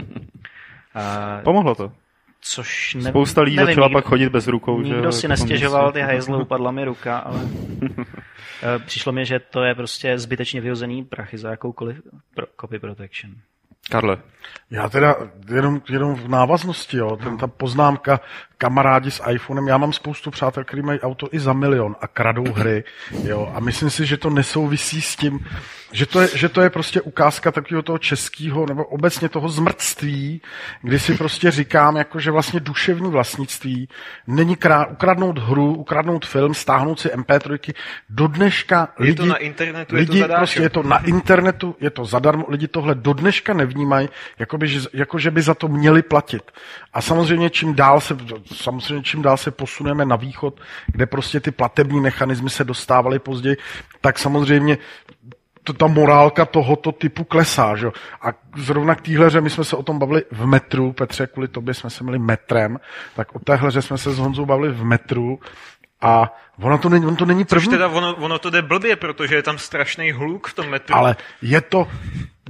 Uh, 0.96 1.44
Pomohlo 1.44 1.74
to? 1.74 1.92
Což 2.40 2.94
ne, 2.94 3.10
Spousta 3.10 3.42
lidí 3.42 3.56
nevím, 3.56 3.66
začala 3.66 3.86
nikdo, 3.86 3.98
pak 3.98 4.04
chodit 4.04 4.28
bez 4.28 4.46
rukou. 4.46 4.80
Nikdo 4.80 5.10
že, 5.10 5.12
si 5.12 5.26
jako 5.26 5.30
nestěžoval, 5.30 5.92
ty 5.92 6.00
hajzle, 6.00 6.42
upadla 6.42 6.70
mi 6.70 6.84
ruka, 6.84 7.18
ale 7.18 7.40
eh, 8.62 8.78
přišlo 8.78 9.12
mi, 9.12 9.26
že 9.26 9.38
to 9.38 9.62
je 9.62 9.74
prostě 9.74 10.18
zbytečně 10.18 10.60
vyhozený 10.60 11.04
prachy 11.04 11.38
za 11.38 11.50
jakoukoliv 11.50 12.00
pro, 12.34 12.46
copy 12.60 12.78
protection. 12.78 13.32
Karle. 13.90 14.18
Já 14.70 14.88
teda 14.88 15.16
jenom, 15.54 15.80
jenom 15.90 16.14
v 16.14 16.28
návaznosti, 16.28 16.96
jo, 16.96 17.16
ten, 17.16 17.38
ta 17.38 17.46
poznámka 17.46 18.20
kamarádi 18.60 19.10
s 19.10 19.22
iPhonem, 19.30 19.68
já 19.68 19.78
mám 19.78 19.92
spoustu 19.92 20.30
přátel, 20.30 20.64
kteří 20.64 20.82
mají 20.82 21.00
auto 21.00 21.28
i 21.32 21.40
za 21.40 21.52
milion 21.52 21.96
a 22.00 22.06
kradou 22.06 22.52
hry, 22.52 22.84
jo, 23.24 23.52
a 23.54 23.60
myslím 23.60 23.90
si, 23.90 24.06
že 24.06 24.16
to 24.16 24.30
nesouvisí 24.30 25.02
s 25.02 25.16
tím, 25.16 25.46
že 25.92 26.06
to 26.06 26.20
je, 26.20 26.28
že 26.34 26.48
to 26.48 26.60
je 26.60 26.70
prostě 26.70 27.00
ukázka 27.00 27.52
takového 27.52 27.82
toho 27.82 27.98
českého, 27.98 28.66
nebo 28.66 28.84
obecně 28.84 29.28
toho 29.28 29.48
zmrtství, 29.48 30.42
kdy 30.82 30.98
si 30.98 31.14
prostě 31.14 31.50
říkám, 31.50 31.96
jako, 31.96 32.20
že 32.20 32.30
vlastně 32.30 32.60
duševní 32.60 33.10
vlastnictví 33.10 33.88
není 34.26 34.56
krá, 34.56 34.86
ukradnout 34.86 35.38
hru, 35.38 35.74
ukradnout 35.74 36.26
film, 36.26 36.54
stáhnout 36.54 37.00
si 37.00 37.08
MP3, 37.08 37.74
do 38.08 38.26
dneška 38.26 38.88
je 38.98 39.04
lidi, 39.06 39.16
to 39.16 39.26
na 39.26 39.36
internetu, 39.36 39.94
lidi, 39.94 40.18
je 40.18 40.28
to 40.28 40.34
prostě 40.34 40.62
je 40.62 40.70
to 40.70 40.82
na 40.82 40.98
internetu, 41.04 41.76
je 41.80 41.90
to 41.90 42.04
zadarmo, 42.04 42.44
lidi 42.48 42.68
tohle 42.68 42.94
do 42.94 43.12
dneška 43.12 43.54
nevnímají, 43.54 44.08
jako, 44.38 44.58
by, 44.58 44.68
že, 44.68 44.80
jako 44.92 45.18
že 45.18 45.30
by 45.30 45.42
za 45.42 45.54
to 45.54 45.68
měli 45.68 46.02
platit. 46.02 46.42
A 46.92 47.02
samozřejmě 47.02 47.50
čím 47.50 47.74
dál 47.74 48.00
se, 48.00 48.14
samozřejmě 48.54 49.02
čím 49.02 49.22
dál 49.22 49.36
se 49.36 49.50
posuneme 49.50 50.04
na 50.04 50.16
východ, 50.16 50.60
kde 50.86 51.06
prostě 51.06 51.40
ty 51.40 51.50
platební 51.50 52.00
mechanismy 52.00 52.50
se 52.50 52.64
dostávaly 52.64 53.18
později, 53.18 53.56
tak 54.00 54.18
samozřejmě 54.18 54.78
to, 55.64 55.72
ta 55.72 55.86
morálka 55.86 56.44
tohoto 56.44 56.92
typu 56.92 57.24
klesá. 57.24 57.76
Že? 57.76 57.86
A 58.22 58.28
zrovna 58.56 58.94
k 58.94 59.00
téhle 59.00 59.26
hře, 59.26 59.40
my 59.40 59.50
jsme 59.50 59.64
se 59.64 59.76
o 59.76 59.82
tom 59.82 59.98
bavili 59.98 60.22
v 60.30 60.46
metru, 60.46 60.92
Petře, 60.92 61.26
kvůli 61.26 61.48
tobě 61.48 61.74
jsme 61.74 61.90
se 61.90 62.04
měli 62.04 62.18
metrem, 62.18 62.80
tak 63.16 63.34
o 63.34 63.38
téhle 63.38 63.68
hře 63.68 63.82
jsme 63.82 63.98
se 63.98 64.12
s 64.12 64.18
Honzou 64.18 64.46
bavili 64.46 64.72
v 64.72 64.84
metru 64.84 65.40
a 66.00 66.34
ono 66.62 66.78
to 66.78 66.88
není, 66.88 67.06
ono 67.06 67.16
to 67.16 67.26
není 67.26 67.44
první. 67.44 67.64
Což 67.64 67.72
teda 67.72 67.88
ono, 67.88 68.14
ono 68.14 68.38
to 68.38 68.50
jde 68.50 68.62
blbě, 68.62 68.96
protože 68.96 69.34
je 69.34 69.42
tam 69.42 69.58
strašný 69.58 70.12
hluk 70.12 70.46
v 70.48 70.54
tom 70.54 70.68
metru. 70.68 70.96
Ale 70.96 71.16
je 71.42 71.60
to, 71.60 71.88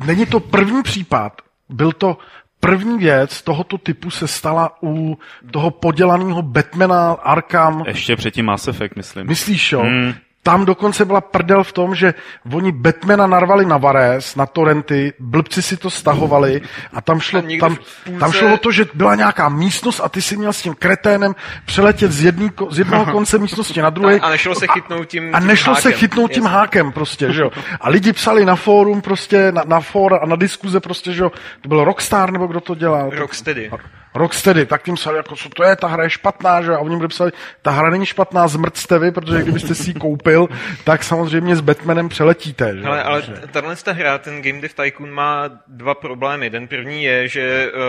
není 0.05 0.27
to 0.27 0.41
první 0.41 0.83
případ, 0.83 1.43
byl 1.69 1.93
to 1.93 2.19
první 2.61 2.99
věc 2.99 3.43
tohoto 3.43 3.79
typu 3.79 4.11
se 4.11 4.29
stala 4.29 4.73
u 4.83 5.19
toho 5.51 5.71
podělaného 5.71 6.43
Batmana 6.43 7.13
Arkham. 7.13 7.85
Ještě 7.87 8.17
předtím 8.17 8.45
Mass 8.45 8.69
Effect, 8.69 8.97
myslím. 8.97 9.27
Myslíš, 9.27 9.73
jo? 9.73 9.81
Hmm. 9.81 10.15
Tam 10.43 10.65
dokonce 10.65 11.05
byla 11.05 11.21
prdel 11.21 11.65
v 11.65 11.73
tom, 11.73 11.95
že 11.95 12.15
oni 12.53 12.73
Batmana 12.73 13.27
narvali 13.27 13.67
na 13.67 13.77
Vares, 13.77 14.37
na 14.37 14.47
torrenty, 14.47 15.13
blbci 15.19 15.63
si 15.63 15.77
to 15.77 15.91
stahovali 15.91 16.61
a 16.93 17.01
tam 17.01 17.21
šlo, 17.21 17.39
A 17.41 17.61
tam, 17.61 17.77
půlce- 17.77 18.21
tam 18.21 18.33
šlo 18.33 18.55
o 18.55 18.57
to, 18.57 18.73
že 18.73 18.87
byla 18.95 19.15
nějaká 19.15 19.49
místnost 19.49 20.01
a 20.05 20.09
ty 20.09 20.23
si 20.23 20.37
měl 20.37 20.53
s 20.53 20.63
tím 20.63 20.75
kreténem 20.75 21.35
přeletět 21.67 22.13
z, 22.13 22.25
jedný, 22.25 22.51
z 22.71 22.79
jednoho 22.79 23.07
konce 23.13 23.39
místnosti 23.39 23.83
na 23.83 23.91
druhý. 23.91 24.21
A 24.21 24.31
nešlo 24.31 24.55
se 24.55 24.67
chytnout 24.67 25.09
tím- 25.09 25.35
A 25.35 25.39
tím 25.41 25.49
nešlo 25.49 25.75
se 25.77 25.89
hákem, 25.89 25.99
chytnout 25.99 26.31
tím 26.33 26.45
hákem 26.45 26.93
prostě, 26.93 27.33
že 27.33 27.43
jo. 27.43 27.51
A 27.81 27.89
lidi 27.89 28.13
psali 28.13 28.45
na 28.45 28.57
fórum 28.57 29.01
prostě, 29.01 29.53
na, 29.53 29.63
na 29.67 29.81
fóra 29.81 30.17
a 30.17 30.27
na 30.27 30.37
diskuze 30.37 30.81
prostě, 30.81 31.13
že 31.13 31.23
jo. 31.23 31.33
To 31.61 31.69
byl 31.69 31.85
Rockstar 31.85 32.33
nebo 32.33 32.47
kdo 32.47 32.61
to 32.61 32.75
dělal? 32.75 33.11
Rocksteady. 33.11 33.71
Rocksteady, 34.15 34.67
tak 34.67 34.83
tím 34.83 34.95
psali, 34.95 35.17
jako, 35.17 35.37
co 35.37 35.49
to 35.49 35.65
je, 35.65 35.77
ta 35.77 35.87
hra 35.87 36.05
je 36.05 36.11
špatná, 36.11 36.63
že? 36.63 36.73
A 36.73 36.79
oni 36.79 37.09
psali, 37.09 37.33
ta 37.63 37.71
hra 37.71 37.91
není 37.91 38.07
špatná, 38.07 38.49
zmrcte 38.49 38.99
vy, 38.99 39.13
protože 39.13 39.43
kdybyste 39.43 39.75
si 39.75 39.91
ji 39.91 39.95
koupil, 39.95 40.49
tak 40.85 41.05
samozřejmě 41.05 41.57
s 41.57 41.61
Batmanem 41.61 42.09
přeletíte, 42.09 42.77
že 42.77 42.83
jo? 42.83 42.93
Ale, 43.05 43.23
tahle 43.53 43.77
ta 43.77 43.93
hra, 43.93 44.19
ten 44.19 44.43
Game 44.43 44.61
Dev 44.61 44.75
Tycoon 44.75 45.11
má 45.11 45.51
dva 45.67 45.95
problémy. 45.95 46.51
Ten 46.51 46.69
první 46.69 47.05
je, 47.05 47.29
že 47.29 47.73
uh, 47.73 47.81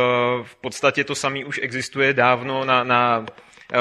v 0.45 0.55
podstatě 0.55 1.03
to 1.03 1.15
samý 1.15 1.45
už 1.45 1.59
existuje 1.63 2.13
dávno 2.13 2.65
na, 2.65 2.83
na 2.83 3.25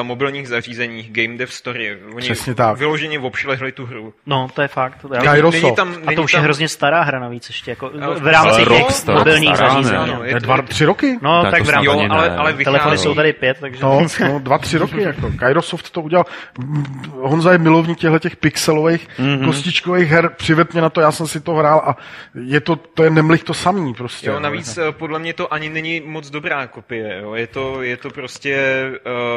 mobilních 0.03 0.49
zařízeních 0.49 1.13
Game 1.13 1.39
Dev 1.39 1.53
Story. 1.53 1.99
Oni 2.15 2.21
Přesně 2.21 2.55
tak. 2.55 2.79
vyloženě 2.79 3.19
obšlehli 3.21 3.73
tu 3.73 3.87
hru. 3.87 4.15
No, 4.27 4.49
to 4.55 4.63
je 4.63 4.69
fakt. 4.69 5.07
Já, 5.15 5.21
Kairosoft. 5.23 5.63
Není 5.63 5.77
tam, 5.77 5.89
a 5.89 6.07
není 6.07 6.17
to 6.17 6.23
už 6.23 6.33
tam, 6.33 6.39
je 6.41 6.45
hrozně 6.45 6.69
stará 6.69 7.03
hra 7.03 7.19
navíc 7.19 7.49
ještě, 7.49 7.71
jako 7.71 7.91
v 8.21 8.27
rámci 8.27 8.57
těch 8.57 8.67
Rockstar, 8.69 9.19
mobilních 9.19 9.57
zařízení. 9.57 9.97
Ano, 9.99 10.15
no. 10.15 10.25
je 10.25 10.33
to- 10.33 10.39
dva, 10.39 10.63
tři 10.63 10.85
roky? 10.85 11.19
No, 11.23 11.43
Tak 11.43 11.51
tak 11.51 11.61
to 11.61 11.65
v 11.67 11.71
rámci. 11.71 11.87
Jo, 11.87 12.07
ale, 12.11 12.37
ale 12.37 12.53
vychází. 12.53 12.65
Telefony 12.65 12.99
jsou 12.99 13.15
tady 13.15 13.33
pět, 13.33 13.57
takže... 13.61 13.83
No, 13.83 14.07
no, 14.29 14.39
dva, 14.39 14.59
tři 14.59 14.79
roky, 14.79 15.03
jako. 15.03 15.31
Kairosoft 15.39 15.91
to 15.91 16.03
udělal. 16.03 16.25
Honza 17.21 17.53
je 17.53 17.59
milovník 17.59 17.99
těchto 17.99 18.19
těch 18.19 18.37
pixelových, 18.37 19.09
Mhm. 19.19 19.29
mm-hmm. 19.29 19.45
kostičkových 19.47 20.09
her, 20.11 20.29
přived 20.37 20.73
mě 20.73 20.83
na 20.83 20.91
to, 20.91 21.01
já 21.01 21.13
jsem 21.13 21.27
si 21.27 21.41
to 21.41 21.53
hrál 21.55 21.83
a 21.87 21.97
je 22.45 22.61
to, 22.61 22.77
to 22.77 23.03
je 23.05 23.11
nemlich 23.11 23.45
to 23.45 23.55
samý 23.55 23.95
prostě. 23.95 24.29
Jo, 24.29 24.35
no. 24.35 24.41
navíc 24.41 24.79
eh, 24.79 24.93
podle 24.93 25.19
mě 25.19 25.33
to 25.33 25.53
ani 25.55 25.69
není 25.69 26.01
moc 26.05 26.31
dobrá 26.31 26.67
kopie. 26.67 27.19
Jo. 27.23 27.35
Je, 27.35 27.47
to, 27.47 27.83
je 27.83 27.97
to 27.97 28.11
prostě 28.11 28.83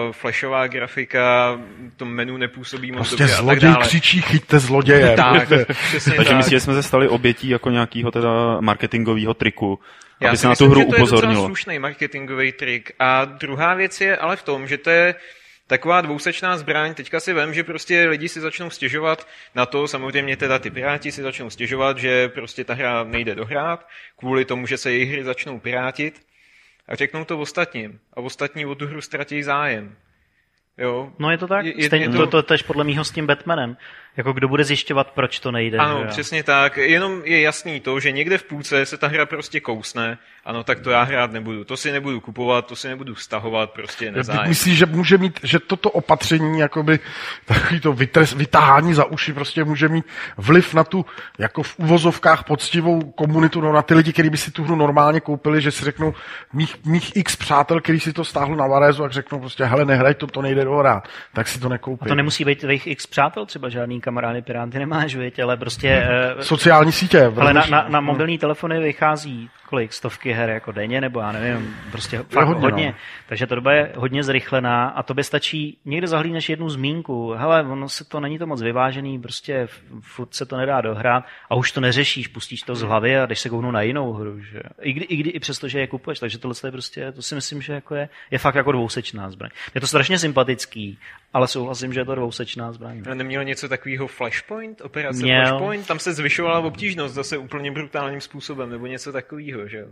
uh, 0.08 0.12
flashová 0.44 0.68
grafika, 0.68 1.60
to 1.98 2.06
menu 2.06 2.38
nepůsobí 2.38 2.92
moc 2.92 3.08
Prostě 3.08 3.24
dobře 3.24 3.34
a 3.34 3.38
tak 3.38 3.44
zloděj 3.46 3.70
dále. 3.72 3.86
křičí, 3.86 4.22
chyťte 4.22 4.60
zloděje. 4.60 5.16
Tak, 5.16 5.48
Prostě. 5.48 5.74
přesně 5.74 6.14
Takže 6.14 6.30
tak. 6.30 6.38
myslíte, 6.38 6.56
že 6.56 6.60
jsme 6.60 6.74
se 6.74 6.84
stali 6.84 7.08
obětí 7.08 7.50
jako 7.50 7.70
nějakého 7.70 8.12
teda 8.12 8.60
marketingového 8.62 9.34
triku, 9.34 9.80
Já 10.22 10.28
aby 10.30 10.38
si 10.38 10.42
se 10.42 10.48
na 10.48 10.52
myslím, 10.52 10.68
tu 10.68 10.72
hru 10.72 10.80
že 10.82 10.86
to 10.86 10.96
je 10.96 11.00
docela 11.00 11.18
upozornilo. 11.18 11.46
slušný 11.46 11.80
marketingový 11.80 12.52
trik. 12.52 12.92
A 13.00 13.26
druhá 13.26 13.74
věc 13.74 14.02
je 14.02 14.18
ale 14.18 14.36
v 14.36 14.44
tom, 14.44 14.68
že 14.68 14.78
to 14.78 14.90
je 14.90 15.16
taková 15.68 16.02
dvousečná 16.02 16.58
zbraň. 16.58 16.94
Teďka 16.94 17.20
si 17.20 17.34
vem, 17.34 17.54
že 17.54 17.64
prostě 17.64 18.06
lidi 18.10 18.30
si 18.30 18.40
začnou 18.42 18.70
stěžovat 18.70 19.28
na 19.56 19.66
to, 19.66 19.88
samozřejmě 19.88 20.38
teda 20.38 20.60
ty 20.60 20.70
piráti 20.70 21.12
si 21.12 21.22
začnou 21.22 21.50
stěžovat, 21.50 21.98
že 21.98 22.28
prostě 22.30 22.64
ta 22.64 22.74
hra 22.74 23.04
nejde 23.04 23.36
dohrát, 23.36 23.88
kvůli 24.20 24.46
tomu, 24.46 24.68
že 24.68 24.78
se 24.78 24.92
jejich 24.92 25.12
hry 25.12 25.24
začnou 25.24 25.60
pirátit 25.60 26.22
a 26.88 26.96
řeknou 26.96 27.26
to 27.26 27.40
ostatním. 27.40 28.00
A 28.14 28.18
ostatní 28.22 28.66
o 28.66 28.76
tu 28.76 28.88
hru 28.88 29.02
ztratí 29.02 29.44
zájem. 29.44 29.96
Jo? 30.78 31.12
No 31.20 31.32
je 31.32 31.38
to 31.38 31.48
tak. 31.48 31.66
Je- 31.66 31.82
je- 31.82 31.88
Stejně 31.88 32.06
je 32.06 32.10
to, 32.10 32.18
to- 32.18 32.28
to, 32.28 32.44
tež 32.44 32.62
podle 32.64 32.84
mýho 32.84 33.04
s 33.04 33.12
tím 33.12 33.28
Batmanem. 33.28 33.78
Jako 34.18 34.34
kdo 34.34 34.48
bude 34.48 34.64
zjišťovat, 34.64 35.12
proč 35.12 35.40
to 35.40 35.52
nejde. 35.52 35.78
Ano, 35.78 36.00
že 36.02 36.08
přesně 36.08 36.44
tak. 36.44 36.78
Jenom 36.78 37.22
je 37.24 37.42
jasný 37.42 37.80
to, 37.80 38.00
že 38.00 38.12
někde 38.12 38.38
v 38.38 38.44
půlce 38.44 38.86
se 38.86 38.98
ta 38.98 39.08
hra 39.08 39.26
prostě 39.26 39.60
kousne. 39.60 40.18
Ano, 40.46 40.64
tak 40.64 40.80
to 40.80 40.90
já 40.90 41.04
hrát 41.04 41.32
nebudu. 41.32 41.64
To 41.64 41.78
si 41.78 41.92
nebudu 41.92 42.20
kupovat, 42.20 42.66
to 42.66 42.76
si 42.76 42.88
nebudu 42.88 43.16
stahovat, 43.16 43.72
prostě 43.72 44.12
nezájem. 44.12 44.50
myslíš, 44.50 44.78
že 44.78 44.86
může 44.86 45.18
mít, 45.18 45.40
že 45.44 45.60
toto 45.60 45.90
opatření, 45.90 46.60
jakoby 46.60 47.00
takový 47.46 47.80
to 47.80 47.94
vytres, 47.94 48.34
vytáhání 48.34 48.94
za 48.94 49.06
uši 49.06 49.34
prostě 49.34 49.64
může 49.64 49.88
mít 49.88 50.06
vliv 50.38 50.74
na 50.74 50.84
tu, 50.84 51.06
jako 51.40 51.64
v 51.64 51.80
uvozovkách 51.80 52.44
poctivou 52.44 53.12
komunitu, 53.12 53.62
no 53.62 53.74
na 53.74 53.82
ty 53.82 53.94
lidi, 53.94 54.14
kteří 54.14 54.30
by 54.30 54.38
si 54.38 54.52
tu 54.52 54.64
hru 54.64 54.76
normálně 54.76 55.20
koupili, 55.20 55.62
že 55.62 55.72
si 55.72 55.86
řeknou, 55.86 56.14
mých, 56.54 56.86
mých 56.86 57.16
x 57.16 57.36
přátel, 57.36 57.82
který 57.82 58.00
si 58.00 58.14
to 58.14 58.26
stáhlo 58.26 58.56
na 58.56 58.68
Varézu, 58.68 59.04
a 59.04 59.10
řeknou 59.10 59.40
prostě, 59.40 59.66
hele, 59.66 59.86
nehraj 59.86 60.14
to, 60.14 60.28
to 60.28 60.42
nejde 60.42 60.64
dohrát, 60.64 61.08
tak 61.34 61.48
si 61.48 61.60
to 61.60 61.70
nekoupí. 61.70 62.06
A 62.06 62.08
to 62.08 62.16
nemusí 62.16 62.46
být 62.46 62.60
tvých 62.60 62.88
x 62.88 63.08
přátel, 63.08 63.46
třeba 63.46 63.70
žádný 63.70 64.02
kamarády 64.04 64.42
piráty 64.42 64.80
nemáš, 64.80 65.16
viď, 65.16 65.40
ale 65.40 65.58
prostě... 65.58 65.90
eh, 65.90 66.44
Sociální 66.44 66.92
sítě. 66.92 67.32
Ale 67.38 67.54
na, 67.54 67.66
na, 67.70 67.86
na 67.90 68.02
mobilní 68.02 68.38
telefony 68.38 68.80
vychází 68.80 69.50
kolik, 69.74 69.94
stovky 69.94 70.32
her 70.34 70.50
jako 70.50 70.72
denně, 70.72 71.02
nebo 71.02 71.20
já 71.20 71.32
nevím, 71.32 71.76
prostě 71.92 72.18
fakt 72.18 72.48
hodně, 72.48 72.62
hodně. 72.62 72.86
no. 72.88 72.94
Takže 73.28 73.48
ta 73.48 73.56
doba 73.56 73.74
je 73.74 73.92
hodně 73.96 74.24
zrychlená 74.24 74.88
a 74.90 75.04
to 75.04 75.14
by 75.14 75.24
stačí, 75.24 75.78
někde 75.86 76.08
zahlídneš 76.08 76.50
jednu 76.50 76.70
zmínku, 76.70 77.32
hele, 77.32 77.64
ono 77.64 77.90
se 77.90 78.06
to, 78.06 78.20
není 78.20 78.40
to 78.40 78.48
moc 78.48 78.62
vyvážený, 78.62 79.20
prostě 79.20 79.68
furt 80.02 80.34
se 80.34 80.46
to 80.46 80.58
nedá 80.58 80.82
dohrát 80.82 81.24
a 81.50 81.56
už 81.56 81.72
to 81.72 81.82
neřešíš, 81.82 82.28
pustíš 82.28 82.62
to 82.62 82.76
z 82.76 82.82
hlavy 82.82 83.18
a 83.18 83.26
jdeš 83.26 83.40
se 83.40 83.50
kouknout 83.50 83.74
na 83.74 83.82
jinou 83.82 84.14
hru, 84.14 84.40
že? 84.40 84.60
I, 84.82 84.94
kdy, 84.94 85.06
i, 85.06 85.16
kdy, 85.16 85.30
i 85.30 85.40
přesto, 85.40 85.68
že 85.68 85.80
je 85.80 85.88
kupuješ, 85.88 86.20
takže 86.20 86.38
tohle 86.38 86.56
je 86.66 86.72
prostě, 86.72 87.12
to 87.12 87.22
si 87.22 87.36
myslím, 87.36 87.62
že 87.62 87.74
jako 87.74 87.96
je, 87.96 88.10
je 88.32 88.38
fakt 88.40 88.56
jako 88.56 88.72
dvousečná 88.72 89.30
zbraň. 89.30 89.50
Je 89.76 89.82
to 89.82 89.88
strašně 89.88 90.20
sympatický, 90.20 91.00
ale 91.34 91.48
souhlasím, 91.48 91.94
že 91.94 92.00
je 92.00 92.06
to 92.06 92.16
dvousečná 92.16 92.72
zbraň. 92.72 93.04
A 93.12 93.14
Neměl 93.14 93.44
něco 93.44 93.70
takového 93.70 94.08
Flashpoint, 94.08 94.82
operace 94.82 95.24
Měl. 95.24 95.48
Flashpoint, 95.48 95.88
tam 95.88 96.00
se 96.00 96.14
zvyšovala 96.14 96.60
obtížnost 96.60 97.14
zase 97.16 97.38
úplně 97.38 97.72
brutálním 97.72 98.22
způsobem, 98.22 98.70
nebo 98.70 98.88
něco 98.88 99.12
takového, 99.12 99.68
že 99.68 99.78
jo. 99.78 99.88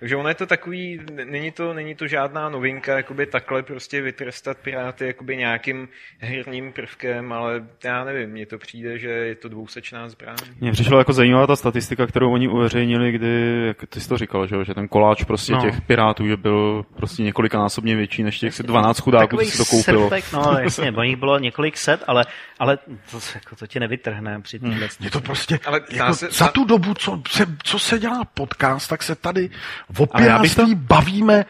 Takže 0.00 0.16
ono 0.16 0.28
je 0.28 0.34
to 0.34 0.46
takový, 0.46 1.00
není 1.24 1.50
to, 1.50 1.74
není 1.74 1.94
to 1.94 2.06
žádná 2.06 2.48
novinka, 2.48 2.96
jakoby 2.96 3.26
takhle 3.26 3.62
prostě 3.62 4.02
vytrestat 4.02 4.56
piráty 4.58 5.06
jakoby 5.06 5.36
nějakým 5.36 5.88
herním 6.18 6.72
prvkem, 6.72 7.32
ale 7.32 7.64
já 7.84 8.04
nevím, 8.04 8.30
mně 8.30 8.46
to 8.46 8.58
přijde, 8.58 8.98
že 8.98 9.08
je 9.08 9.34
to 9.34 9.48
dvousečná 9.48 10.08
zbraň. 10.08 10.36
Mně 10.60 10.72
přišla 10.72 10.98
jako 10.98 11.12
zajímavá 11.12 11.46
ta 11.46 11.56
statistika, 11.56 12.06
kterou 12.06 12.32
oni 12.32 12.48
uveřejnili, 12.48 13.12
kdy, 13.12 13.64
jak 13.66 13.76
ty 13.88 14.00
jsi 14.00 14.08
to 14.08 14.16
říkal, 14.18 14.46
že, 14.46 14.54
jo, 14.54 14.64
že 14.64 14.74
ten 14.74 14.88
koláč 14.88 15.24
prostě 15.24 15.52
No. 15.52 15.58
no. 15.58 15.64
těch 15.70 15.80
pirátů, 15.80 16.26
že 16.26 16.36
byl 16.36 16.82
prostě 16.96 17.22
několikanásobně 17.22 17.96
větší 17.96 18.22
než 18.22 18.38
těch 18.38 18.54
12 18.62 18.98
chudáků, 19.00 19.36
co 19.36 19.44
si 19.44 19.58
to 19.58 19.64
koupilo. 19.64 20.02
srpek, 20.08 20.24
no 20.32 20.56
jasně, 20.86 20.96
bo 20.96 21.02
nich 21.02 21.16
bylo 21.16 21.38
několik 21.38 21.76
set, 21.76 22.04
ale, 22.06 22.24
ale 22.58 22.78
to, 23.10 23.18
jako, 23.34 23.56
to 23.56 23.66
tě 23.66 23.80
nevytrhne 23.80 24.40
při 24.40 24.58
Hmm. 24.58 24.78
Je 25.00 25.10
to 25.10 25.20
prostě, 25.20 25.60
Ale 25.66 25.80
jako 25.90 26.14
se- 26.14 26.28
za 26.30 26.48
tu 26.48 26.64
dobu, 26.64 26.94
co 26.94 27.20
se, 27.30 27.46
co 27.62 27.78
se 27.78 27.98
dělá 27.98 28.24
podcast, 28.34 28.88
tak 28.90 29.02
se 29.02 29.14
tady 29.14 29.50
o 29.98 30.06
Ale 30.12 30.26
já 30.26 30.38
bych 30.38 30.54
piráctví 30.54 30.74
bavíme, 30.74 31.44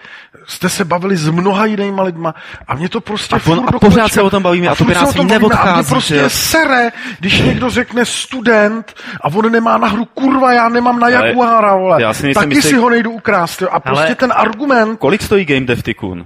jste 0.46 0.68
se 0.68 0.84
bavili 0.84 1.16
s 1.16 1.28
mnoha 1.28 1.66
jinýma 1.66 2.02
lidma 2.02 2.34
a 2.68 2.74
mě 2.74 2.88
to 2.88 3.00
prostě 3.00 3.34
A 3.36 3.38
furt 3.38 3.58
on- 3.58 3.68
a 3.68 3.78
pořád 3.78 4.12
se 4.12 4.22
o 4.22 4.30
tom 4.30 4.42
bavíme 4.42 4.68
a 4.68 4.74
to 4.74 4.84
furt 4.84 4.86
se 4.86 4.92
o 4.92 4.94
piráctví 5.00 5.18
tom 5.18 5.28
bavíme 5.28 5.36
A 5.36 5.48
mě 5.48 5.48
neodchází, 5.48 5.88
prostě 5.90 6.16
jo? 6.16 6.30
sere, 6.30 6.92
když 7.18 7.40
někdo 7.40 7.70
řekne 7.70 8.04
student 8.04 8.94
a 9.20 9.28
on 9.28 9.52
nemá 9.52 9.78
na 9.78 9.88
hru, 9.88 10.04
kurva, 10.04 10.52
já 10.52 10.68
nemám 10.68 10.98
na 10.98 11.06
Ale 11.06 11.26
Jaguara, 11.28 11.74
vole. 11.76 12.02
já 12.02 12.12
si 12.14 12.32
Taky 12.34 12.54
jistý- 12.54 12.68
si 12.68 12.76
ho 12.76 12.90
nejdu 12.90 13.10
ukrást, 13.10 13.62
jo. 13.62 13.68
A 13.72 13.80
prostě 13.80 14.04
Ale- 14.04 14.14
ten 14.14 14.32
argument, 14.36 14.96
Kolik 14.98 15.22
stojí 15.22 15.44
Game 15.44 15.66
Dev 15.66 15.82
Tycoon? 15.82 16.24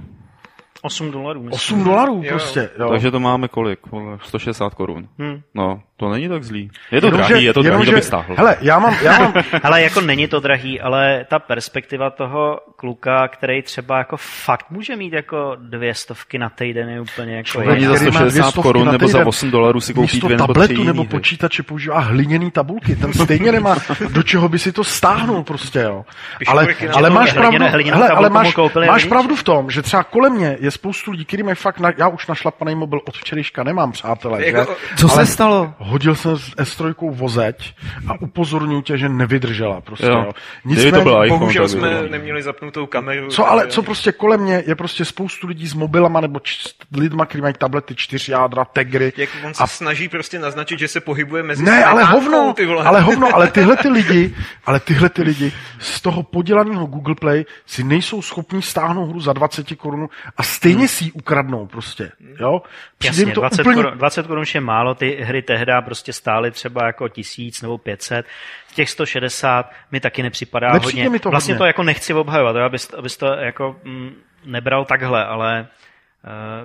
8 0.83 1.11
dolarů. 1.11 1.43
myslím. 1.43 1.55
8 1.55 1.85
dolarů 1.85 2.21
Jo. 2.25 2.31
prostě, 2.31 2.71
jo. 2.79 2.89
Takže 2.91 3.11
to 3.11 3.21
máme 3.21 3.49
kolik? 3.49 3.87
Vole, 3.87 4.19
160 4.23 4.75
korun. 4.75 5.09
Hm. 5.19 5.41
No, 5.55 5.83
to 6.01 6.09
není 6.09 6.29
tak 6.29 6.45
zlý. 6.45 6.71
Je 6.91 7.01
to 7.01 7.07
Jenomže- 7.07 7.29
drahý, 7.29 7.45
je 7.45 7.53
to 7.53 7.63
drahý, 7.63 7.73
jenomže- 7.73 7.91
to 7.91 7.95
bych 7.97 8.05
stáhl. 8.05 8.35
Hele, 8.37 8.57
já 8.61 8.79
mám, 8.79 8.95
já 9.03 9.19
mám, 9.19 9.33
Ale 9.63 9.83
jako 9.83 10.01
není 10.01 10.29
to 10.29 10.41
drahý, 10.41 10.81
ale 10.81 11.27
ta 11.29 11.39
perspektiva 11.39 12.11
toho 12.11 12.61
kluka, 12.77 13.29
který 13.29 13.63
třeba 13.63 13.99
jako 13.99 14.17
fakt 14.17 14.67
může 14.71 14.97
mít 14.97 15.13
jako 15.13 15.57
dvě 15.61 15.95
stovky 15.95 16.39
na 16.39 16.49
týden 16.49 16.89
je 16.89 17.01
úplně 17.01 17.37
jako... 17.37 17.47
Člověk, 17.47 17.81
za 17.81 17.95
který 17.95 18.11
má 18.11 18.21
160 18.21 18.43
200 18.43 18.61
korun 18.63 18.93
nebo 18.93 19.09
za 19.09 19.19
týden. 19.19 19.29
8 19.29 19.51
dolarů 19.51 19.81
si 19.81 19.95
koupí 19.95 20.21
dvě 20.21 20.37
nebo 20.37 20.47
tabletu 20.47 20.73
jiný 20.73 20.87
nebo 20.87 21.05
počítače 21.05 21.63
používá 21.63 21.99
hliněný 22.01 22.51
tabulky. 22.51 22.97
Ten 22.97 23.13
stejně 23.13 23.53
nemá, 23.53 23.77
do 24.11 24.23
čeho 24.23 24.49
by 24.49 24.59
si 24.59 24.73
to 24.73 24.85
stáhnul 24.85 25.43
prostě, 25.43 25.79
jo. 25.79 26.05
Ale, 26.47 26.69
ale 26.95 27.11
máš 27.11 27.33
pravdu, 27.33 27.65
hele, 27.91 28.09
ale 28.09 28.31
máš, 28.31 28.55
máš 28.87 29.05
pravdu 29.05 29.37
v 29.37 29.43
tom, 29.43 29.71
že 29.71 29.83
třeba 29.83 30.03
kolem 30.03 30.33
mě 30.33 30.57
je 30.61 30.71
spoustu 30.71 31.11
lidí, 31.11 31.25
který 31.25 31.43
mají 31.43 31.57
fakt, 31.57 31.81
na, 31.81 31.93
já 31.97 32.09
už 32.09 32.27
našlapaný 32.27 32.75
mobil 32.75 33.01
od 33.09 33.17
včerejška 33.17 33.63
nemám, 33.63 33.93
přátelé. 33.93 34.47
Jako- 34.47 34.73
že? 34.91 34.97
Co 34.97 35.09
se 35.09 35.27
stalo? 35.27 35.75
Hodil 35.91 36.15
jsem 36.15 36.37
s 36.39 36.49
S3 36.55 36.95
vozeť 37.11 37.75
a 38.09 38.21
upozorňuji 38.21 38.83
tě, 38.83 38.99
že 38.99 39.09
nevydržela 39.09 39.81
prostě, 39.81 40.07
Jo. 40.07 40.13
jo. 40.27 40.33
Kdyby 40.65 40.93
to 40.93 41.01
byl 41.03 41.25
iPhone, 41.25 41.39
Bohužel 41.39 41.63
by 41.65 41.69
jsme 41.69 41.89
bylo. 41.89 42.09
neměli 42.09 42.43
zapnutou 42.43 42.87
kameru. 42.87 43.29
Co 43.29 43.51
ale, 43.51 43.67
co 43.67 43.83
prostě 43.83 44.13
kolem 44.13 44.41
mě 44.41 44.63
je 44.67 44.75
prostě 44.75 45.05
spoustu 45.05 45.47
lidí 45.47 45.67
s 45.69 45.75
mobilama 45.75 46.21
nebo 46.21 46.41
č- 46.41 46.69
lidma, 46.97 47.27
kteří 47.27 47.43
mají 47.43 47.55
tablety, 47.59 47.95
čtyř 47.97 48.29
jádra, 48.29 48.65
tegry. 48.65 49.13
Jak 49.17 49.31
on 49.47 49.55
se 49.55 49.63
a 49.63 49.67
snaží 49.67 50.09
prostě 50.09 50.39
naznačit, 50.39 50.79
že 50.79 50.89
se 50.89 51.01
pohybuje 51.01 51.43
mezi 51.43 51.65
Ne, 51.65 51.85
ale 51.85 52.05
hovno, 52.05 52.53
ty 52.57 52.67
vole. 52.67 52.85
ale 52.85 53.01
hovno, 53.01 53.35
ale 53.35 53.51
tyhle 53.51 53.77
ty 53.77 53.89
lidi, 53.89 54.35
ale 54.67 54.81
tyhle 54.81 55.09
ty 55.09 55.23
lidi 55.23 55.53
z 55.79 56.01
toho 56.01 56.23
podělaného 56.23 56.87
Google 56.87 57.15
Play 57.15 57.45
si 57.67 57.85
nejsou 57.85 58.23
schopní 58.23 58.63
stáhnout 58.63 59.07
hru 59.07 59.21
za 59.21 59.33
20 59.33 59.67
korun 59.77 60.09
a 60.37 60.43
stejně 60.43 60.89
si 60.89 61.05
ji 61.05 61.13
ukradnou 61.13 61.67
prostě, 61.67 62.11
jo? 62.41 62.63
Přijde 62.99 63.21
Jasně, 63.21 63.35
to 63.35 63.41
20, 63.41 63.61
úplně... 63.63 63.75
korun, 63.77 63.99
20 63.99 64.27
korun 64.27 64.43
už 64.43 64.55
je 64.55 64.61
málo, 64.61 64.95
ty 64.95 65.19
hry 65.23 65.43
tehdy 65.43 65.73
prostě 65.83 66.13
stály 66.13 66.51
třeba 66.51 66.87
jako 66.87 67.09
tisíc 67.09 67.63
nebo 67.63 67.79
500. 67.79 68.27
Těch 68.75 68.91
160 68.91 69.73
mi 69.93 70.01
taky 70.01 70.23
nepřipadá 70.23 70.73
Nepřijde 70.73 71.03
hodně. 71.03 71.11
mi 71.11 71.19
to 71.19 71.31
vlastně 71.31 71.55
hodně. 71.55 71.59
to 71.59 71.67
jako 71.67 71.83
nechci 71.83 72.15
obhajovat, 72.15 72.57
jo, 72.57 72.63
abys, 72.63 72.93
abys 72.99 73.17
to 73.17 73.27
jako 73.27 73.77
mm, 73.85 74.15
nebral 74.45 74.85
takhle, 74.85 75.25
ale 75.25 75.67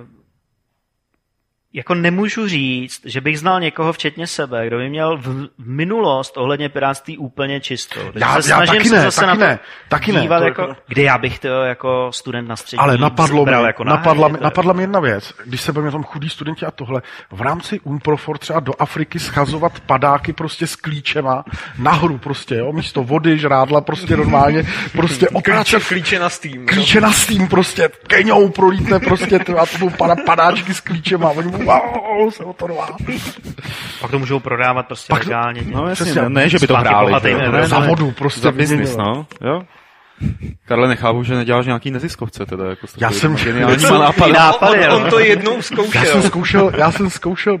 uh, 0.00 0.06
jako 1.76 1.94
nemůžu 1.94 2.48
říct, 2.48 3.00
že 3.04 3.20
bych 3.20 3.38
znal 3.38 3.60
někoho 3.60 3.92
včetně 3.92 4.26
sebe, 4.26 4.66
kdo 4.66 4.76
by 4.78 4.88
měl 4.88 5.16
v, 5.16 5.26
v 5.58 5.68
minulost 5.68 6.36
ohledně 6.36 6.68
pirátství 6.68 7.18
úplně 7.18 7.60
čistou. 7.60 8.00
Takže 8.00 8.18
Já- 8.20 8.42
se 8.42 8.50
já 8.50 8.56
snažím 8.56 8.74
taky 8.76 8.88
se 8.88 8.94
ne, 8.96 9.02
zase 9.02 9.20
taky 9.20 9.26
na 9.28 9.34
to 9.34 9.40
ne, 9.40 9.58
taky 9.88 10.12
ne. 10.12 10.20
dívat 10.20 10.42
jako, 10.42 10.62
jako- 10.62 10.76
kde 10.88 11.02
já 11.02 11.18
bych 11.18 11.38
to 11.38 11.48
jako 11.48 12.08
student 12.12 12.48
na 12.48 12.56
střední 12.56 12.78
Ale 12.78 12.98
napadlo 12.98 13.44
mi, 13.44 13.52
jako 13.52 13.84
napadla, 13.84 14.28
to- 14.28 14.36
napadla 14.40 14.72
mi 14.72 14.82
jedna 14.82 15.00
věc, 15.00 15.34
když 15.44 15.60
se 15.60 15.72
bavíme 15.72 15.88
o 15.88 15.92
tom 15.92 16.02
chudí 16.02 16.28
studenti 16.28 16.66
a 16.66 16.70
tohle, 16.70 17.02
v 17.30 17.40
rámci 17.40 17.80
Unprofor 17.80 18.38
třeba 18.38 18.60
do 18.60 18.72
Afriky 18.78 19.18
schazovat 19.18 19.80
padáky 19.80 20.32
prostě 20.32 20.66
s 20.66 20.76
klíčema 20.76 21.44
nahoru 21.78 22.18
prostě, 22.18 22.54
jo, 22.54 22.72
místo 22.72 23.02
vody, 23.02 23.38
žrádla 23.38 23.80
prostě 23.80 24.16
normálně, 24.16 24.64
prostě 24.92 25.26
Klíče, 25.26 25.50
otáčet 25.52 25.84
klíče 25.84 26.18
na 26.18 26.28
Steam. 26.28 26.66
klíče 26.66 27.00
na 27.00 27.12
Steam 27.12 27.48
prostě, 27.48 27.88
keňou 28.06 28.48
prolítne 28.48 29.00
prostě 29.00 29.38
to, 29.38 29.58
a 29.60 29.66
to 29.66 29.78
budou 29.78 29.96
padáčky 30.26 30.74
s 30.74 30.80
klíčema, 30.80 31.30
oni 31.30 31.50
budou, 31.50 31.65
wow, 31.66 32.30
se 32.34 32.44
o 32.44 32.52
to 32.52 32.66
rvá. 32.66 32.88
Pak 34.00 34.10
to 34.10 34.18
můžou 34.18 34.40
prodávat 34.40 34.86
prostě 34.86 35.10
Pak- 35.12 35.24
legálně. 35.24 35.62
No 35.66 35.88
jasně, 35.88 36.14
ne, 36.14 36.28
ne, 36.28 36.48
že 36.48 36.58
by 36.58 36.66
to 36.66 36.76
hráli. 36.76 37.12
jo, 37.12 37.18
lidem. 37.24 37.52
ne, 37.52 37.66
Za 37.66 37.78
ne, 37.80 37.86
vodu 37.88 38.10
prostě 38.10 38.40
Za 38.40 38.52
biznis, 38.52 38.78
vyměnilo. 38.90 39.14
no. 39.14 39.26
Jo? 39.48 39.62
Karle, 40.64 40.88
nechápu, 40.88 41.22
že 41.22 41.34
neděláš 41.34 41.66
nějaký 41.66 41.90
neziskovce 41.90 42.46
teda. 42.46 42.64
Jako 42.70 42.86
Já 42.98 43.10
jsem- 43.10 43.36
geniálníma 43.36 43.88
Jsou 43.88 43.98
nápady. 43.98 44.32
nápady, 44.32 44.88
on, 44.88 44.92
jo. 44.92 45.04
on 45.04 45.10
to 45.10 45.18
jednou 45.18 45.56
Já 45.56 45.62
zkoušel. 45.62 46.04
jsem 46.04 46.22
zkoušel, 46.22 46.72
já 46.78 46.92
jsem 46.92 47.10
zkoušel, 47.10 47.58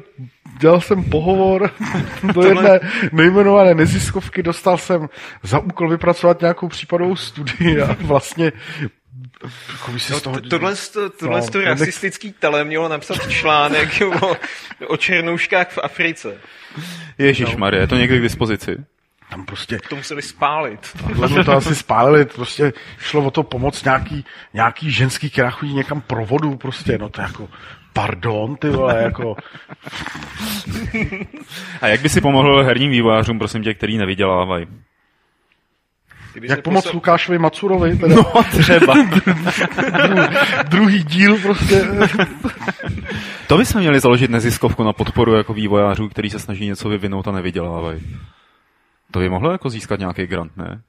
dělal 0.60 0.80
jsem 0.80 1.04
pohovor 1.04 1.70
do 2.32 2.42
jedné 2.42 2.80
nejmenované 3.12 3.74
neziskovky, 3.74 4.42
dostal 4.42 4.78
jsem 4.78 5.08
za 5.42 5.58
úkol 5.58 5.88
vypracovat 5.88 6.40
nějakou 6.40 6.68
případovou 6.68 7.16
studii 7.16 7.80
a 7.82 7.96
vlastně 8.00 8.52
No, 9.42 9.98
z 9.98 10.22
toho... 10.22 10.40
tohle, 10.40 10.74
to, 10.92 11.10
tohle 11.10 11.40
No, 11.40 11.46
to 11.48 11.60
rasistický 11.60 12.32
tele 12.32 12.64
mělo 12.64 12.88
napsat 12.88 13.30
článek 13.30 14.02
o, 14.22 14.36
o 14.86 14.96
černouškách 14.96 15.70
v 15.70 15.78
Africe. 15.82 16.36
Ježíš 17.18 17.56
Marie, 17.56 17.82
je 17.82 17.86
to 17.86 17.96
někdy 17.96 18.18
k 18.18 18.22
dispozici? 18.22 18.76
Tam 19.30 19.46
prostě 19.46 19.78
To 19.88 19.96
museli 19.96 20.22
spálit. 20.22 20.96
Tohle 21.16 21.44
to 21.44 21.52
asi 21.52 21.74
spálili, 21.74 22.24
prostě 22.24 22.72
šlo 22.98 23.24
o 23.24 23.30
to 23.30 23.42
pomoct 23.42 23.84
nějaký, 23.84 24.24
nějaký 24.54 24.90
ženský, 24.90 25.30
která 25.30 25.50
chodí 25.50 25.74
někam 25.74 26.00
pro 26.00 26.26
vodu, 26.26 26.56
prostě, 26.56 26.98
no 26.98 27.08
to 27.08 27.20
jako, 27.20 27.48
pardon, 27.92 28.56
ty 28.56 28.68
vole, 28.68 29.02
jako, 29.02 29.36
A 31.80 31.86
jak 31.86 32.00
by 32.00 32.08
si 32.08 32.20
pomohl 32.20 32.64
herním 32.64 32.90
vývojářům, 32.90 33.38
prosím 33.38 33.62
tě, 33.62 33.74
který 33.74 33.98
nevydělávají? 33.98 34.66
Kdyby 36.36 36.48
jak 36.50 36.62
pomoct 36.62 36.84
posel- 36.84 36.94
Lukášovi 36.94 37.38
Macurovi, 37.38 37.96
teda 37.96 38.14
No 38.14 38.32
třeba. 38.60 38.94
druhý 40.68 41.04
díl, 41.04 41.38
prostě, 41.38 41.84
To 43.46 43.58
bychom 43.58 43.80
měli 43.80 44.00
založit 44.00 44.30
neziskovku 44.30 44.84
na 44.84 44.92
podporu 44.92 45.34
jako 45.34 45.54
vývojářů, 45.54 46.08
který 46.08 46.30
se 46.30 46.38
snaží 46.38 46.66
něco 46.66 46.88
vyvinout 46.88 47.28
a 47.28 47.32
nevydělávají. 47.32 48.16
To 49.10 49.18
by 49.18 49.28
mohlo 49.28 49.52
jako 49.52 49.70
získat 49.70 49.98
nějaký 49.98 50.26
grant, 50.26 50.56
ne? 50.56 50.80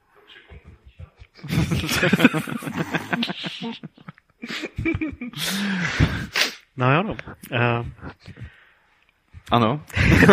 No 6.77 6.93
jo, 6.93 7.03
no. 7.03 7.11
Uh, 7.51 7.85
Ano. 9.51 9.81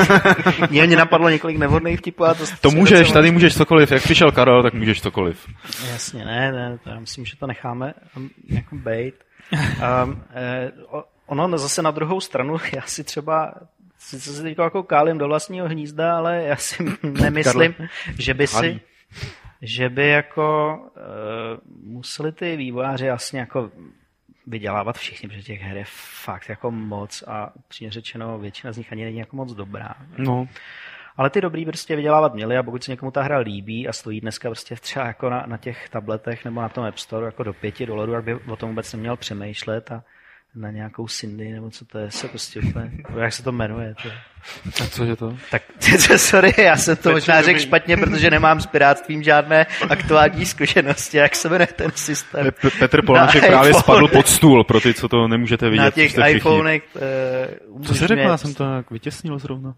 mě, 0.70 0.86
mě 0.86 0.96
napadlo 0.96 1.28
několik 1.28 1.56
nevhodných 1.56 1.98
vtipů 1.98 2.24
a 2.24 2.34
to... 2.34 2.44
To 2.60 2.70
můžeš, 2.70 3.12
tady 3.12 3.30
můžeš 3.30 3.56
cokoliv. 3.56 3.92
Jak 3.92 4.02
přišel 4.02 4.32
Karel, 4.32 4.62
tak 4.62 4.74
můžeš 4.74 5.02
cokoliv. 5.02 5.48
Jasně, 5.92 6.24
ne, 6.24 6.52
ne, 6.52 6.78
to 6.84 6.90
já 6.90 7.00
myslím, 7.00 7.24
že 7.24 7.36
to 7.36 7.46
necháme 7.46 7.94
um, 8.16 8.30
jako 8.48 8.76
bejt. 8.76 9.14
Um, 10.04 10.22
eh, 10.34 10.72
ono 11.26 11.58
zase 11.58 11.82
na 11.82 11.90
druhou 11.90 12.20
stranu, 12.20 12.56
já 12.76 12.82
si 12.82 13.04
třeba 13.04 13.54
sice 13.98 14.32
se 14.32 14.42
teď 14.42 14.58
jako 14.58 14.82
kálím 14.82 15.18
do 15.18 15.26
vlastního 15.26 15.68
hnízda, 15.68 16.16
ale 16.16 16.42
já 16.42 16.56
si 16.56 16.84
nemyslím, 17.02 17.74
že 18.18 18.34
by 18.34 18.46
si 18.46 18.80
že 19.62 19.88
by 19.88 20.08
jako 20.08 20.76
uh, 20.96 21.92
museli 21.92 22.32
ty 22.32 22.56
vývojáři 22.56 23.06
jasně 23.06 23.40
jako 23.40 23.70
vydělávat 24.46 24.98
všichni, 24.98 25.28
protože 25.28 25.42
těch 25.42 25.60
her 25.60 25.76
je 25.76 25.84
fakt 26.24 26.48
jako 26.48 26.70
moc 26.70 27.24
a 27.26 27.52
přímě 27.68 27.90
řečeno 27.90 28.38
většina 28.38 28.72
z 28.72 28.76
nich 28.76 28.92
ani 28.92 29.04
není 29.04 29.18
jako 29.18 29.36
moc 29.36 29.54
dobrá. 29.54 29.94
No. 30.18 30.48
Ale 31.16 31.30
ty 31.30 31.40
dobrý 31.40 31.64
prostě 31.64 31.96
vydělávat 31.96 32.34
měli 32.34 32.56
a 32.56 32.62
pokud 32.62 32.84
se 32.84 32.90
někomu 32.90 33.10
ta 33.10 33.22
hra 33.22 33.38
líbí 33.38 33.88
a 33.88 33.92
stojí 33.92 34.20
dneska 34.20 34.48
prostě 34.48 34.74
třeba 34.74 35.06
jako 35.06 35.30
na, 35.30 35.44
na 35.46 35.56
těch 35.56 35.88
tabletech 35.88 36.44
nebo 36.44 36.60
na 36.60 36.68
tom 36.68 36.84
App 36.84 36.98
Store 36.98 37.26
jako 37.26 37.42
do 37.42 37.52
pěti 37.52 37.86
dolarů, 37.86 38.12
tak 38.12 38.24
by 38.24 38.34
o 38.34 38.56
tom 38.56 38.68
vůbec 38.68 38.92
neměl 38.92 39.16
přemýšlet 39.16 39.92
a 39.92 40.04
na 40.54 40.70
nějakou 40.70 41.08
Cindy 41.08 41.52
nebo 41.52 41.70
co 41.70 41.84
to 41.84 41.98
je, 41.98 42.10
se 42.10 42.28
prostě 42.28 42.60
úplně, 42.60 42.90
jak 43.18 43.32
se 43.32 43.42
to 43.42 43.52
jmenuje. 43.52 43.94
To. 44.02 44.08
A 44.84 44.86
cože 44.86 45.16
to? 45.16 45.36
Tak 45.50 45.62
sorry, 46.16 46.54
já 46.58 46.76
jsem 46.76 46.96
to 46.96 47.10
možná 47.10 47.42
řekl 47.42 47.58
špatně, 47.60 47.96
protože 47.96 48.30
nemám 48.30 48.60
s 48.60 48.66
pirátstvím 48.66 49.22
žádné 49.22 49.66
aktuální 49.90 50.46
zkušenosti, 50.46 51.16
jak 51.16 51.36
se 51.36 51.48
jmenuje 51.48 51.66
ten 51.66 51.90
systém. 51.94 52.46
Pe- 52.46 52.78
Petr 52.78 53.04
Polnáček 53.04 53.42
Na 53.42 53.48
právě 53.48 53.70
iPhone. 53.70 53.82
spadl 53.82 54.08
pod 54.08 54.28
stůl, 54.28 54.64
pro 54.64 54.80
ty, 54.80 54.94
co 54.94 55.08
to 55.08 55.28
nemůžete 55.28 55.70
vidět. 55.70 55.82
na 55.82 55.90
těch 55.90 56.14
iPhonech. 56.28 56.82
Uh, 57.76 57.82
Co 57.82 57.94
jsi 57.94 58.06
řekl? 58.06 58.20
Já 58.22 58.36
jsem 58.36 58.54
to 58.54 58.64
jak 58.64 58.90
vytěsnil 58.90 59.38
zrovna. 59.38 59.74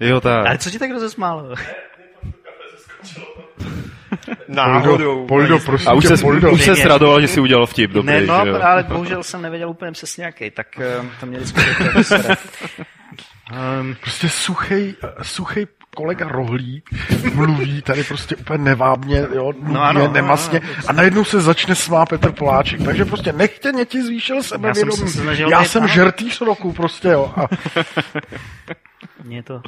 Jo, 0.00 0.20
tak. 0.20 0.46
Ale 0.46 0.58
co 0.58 0.70
ti 0.70 0.78
tak 0.78 0.90
rozesmálo? 0.90 1.54
Náhodou. 4.48 5.26
Poldo, 5.26 5.58
prosím 5.58 5.88
A 5.88 5.92
už 5.92 6.04
tě, 6.04 6.16
se, 6.16 6.22
Poldo. 6.22 6.50
už 6.52 6.62
se 6.62 6.74
zradoval, 6.74 7.20
že 7.20 7.28
si 7.28 7.40
udělal 7.40 7.66
vtip, 7.66 7.90
dobrý, 7.90 8.12
ne, 8.14 8.20
no, 8.26 8.40
že 8.44 8.50
jo? 8.50 8.60
ale 8.62 8.82
bohužel 8.82 9.22
jsem 9.22 9.42
nevěděl 9.42 9.70
úplně 9.70 9.92
přesně 9.92 10.24
jaký, 10.24 10.50
tak 10.50 10.66
uh, 11.00 11.06
to 11.20 11.26
měli 11.26 11.46
skutečně 11.46 11.74
profesora. 11.84 12.36
Um, 13.80 13.96
Prostě 14.00 14.28
suchej, 14.28 14.94
suchej 15.22 15.66
kolega 15.96 16.28
Rohlík 16.28 16.90
mluví 17.34 17.82
tady 17.82 18.04
prostě 18.04 18.36
úplně 18.36 18.58
nevábně, 18.58 19.26
jo, 19.34 19.52
nudně, 19.62 19.78
ano, 19.78 19.82
ano, 19.82 20.12
nemastně 20.12 20.60
ano. 20.60 20.68
a 20.86 20.92
najednou 20.92 21.24
se 21.24 21.40
začne 21.40 21.74
smát 21.74 22.08
Petr 22.08 22.32
Poláček. 22.32 22.84
Takže 22.84 23.04
prostě 23.04 23.32
nechtěně 23.32 23.84
ti 23.84 24.02
zvýšil 24.02 24.36
Já 24.36 24.42
jsem 24.42 24.48
sebevědomí. 24.48 25.08
se 25.10 25.34
Já 25.50 25.60
být, 25.60 25.68
jsem 25.68 25.82
ano. 25.82 25.92
žertýř 25.92 26.40
roku 26.40 26.72
prostě, 26.72 27.08
jo. 27.08 27.32
A 27.36 27.46
mě 29.24 29.42
to... 29.42 29.62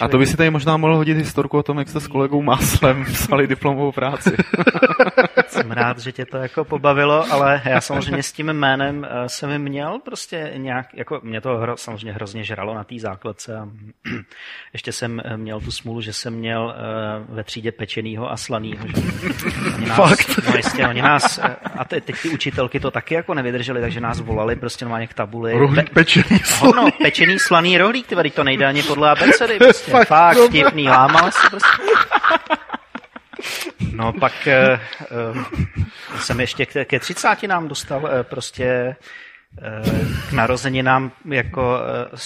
A 0.00 0.08
to 0.08 0.18
by 0.18 0.26
si 0.26 0.36
tady 0.36 0.50
možná 0.50 0.76
mohl 0.76 0.96
hodit 0.96 1.16
historku 1.16 1.58
o 1.58 1.62
tom, 1.62 1.78
jak 1.78 1.88
jste 1.88 2.00
s 2.00 2.06
kolegou 2.06 2.42
Máslem 2.42 3.04
psali 3.04 3.46
diplomovou 3.46 3.92
práci. 3.92 4.36
Jsem 5.46 5.70
rád, 5.70 5.98
že 5.98 6.12
tě 6.12 6.26
to 6.26 6.36
jako 6.36 6.64
pobavilo, 6.64 7.32
ale 7.32 7.62
já 7.64 7.80
samozřejmě 7.80 8.22
s 8.22 8.32
tím 8.32 8.46
jménem 8.46 9.06
eh, 9.10 9.28
jsem 9.28 9.58
měl 9.62 9.98
prostě 10.04 10.52
nějak, 10.56 10.86
jako 10.94 11.20
mě 11.22 11.40
to 11.40 11.56
hro, 11.56 11.76
samozřejmě 11.76 12.12
hrozně 12.12 12.44
žralo 12.44 12.74
na 12.74 12.84
té 12.84 12.98
základce 12.98 13.56
a 13.56 13.68
ještě 14.72 14.92
jsem 14.92 15.20
eh, 15.24 15.36
měl 15.36 15.60
tu 15.60 15.70
smůlu, 15.70 16.00
že 16.00 16.12
jsem 16.12 16.34
měl 16.34 16.74
eh, 16.76 17.24
ve 17.28 17.44
třídě 17.44 17.72
pečenýho 17.72 18.32
a 18.32 18.36
slanýho. 18.36 18.86
Že? 18.86 18.94
Oni 19.76 19.86
nás, 19.86 19.96
Fakt? 19.96 20.46
No 20.46 20.56
jistě, 20.56 20.86
oni 20.86 21.02
nás, 21.02 21.40
a 21.78 21.84
te, 21.84 22.00
teď 22.00 22.16
ty 22.22 22.28
učitelky 22.28 22.80
to 22.80 22.90
taky 22.90 23.14
jako 23.14 23.34
nevydrželi, 23.34 23.80
takže 23.80 24.00
nás 24.00 24.20
volali 24.20 24.56
prostě 24.56 24.84
normálně 24.84 25.06
k 25.06 25.14
tabuli. 25.14 25.52
rohlík 25.52 25.90
pečený 25.90 26.40
No, 26.64 26.72
no, 26.76 26.88
pečený 27.02 27.38
slaný 27.38 27.78
rohlík, 27.78 28.06
ty 28.06 28.30
to 28.30 28.44
nejde 28.44 28.66
ani 28.66 28.82
podle 28.82 29.10
abecedy, 29.10 29.58
prostě. 29.58 29.91
Fakt 29.92 30.08
Fakt, 30.08 30.38
vtipný, 30.48 30.88
lámal 30.88 31.30
se 31.30 31.50
prostě. 31.50 31.68
No 33.92 34.12
pak 34.12 34.32
uh, 34.46 35.34
uh, 35.34 35.44
jsem 36.20 36.40
ještě 36.40 36.66
ke, 36.66 36.84
ke 36.84 37.00
30 37.00 37.42
nám 37.42 37.68
dostal 37.68 38.02
uh, 38.02 38.10
prostě 38.22 38.96
k 40.28 40.32
narozeninám 40.32 41.10
jako 41.30 41.78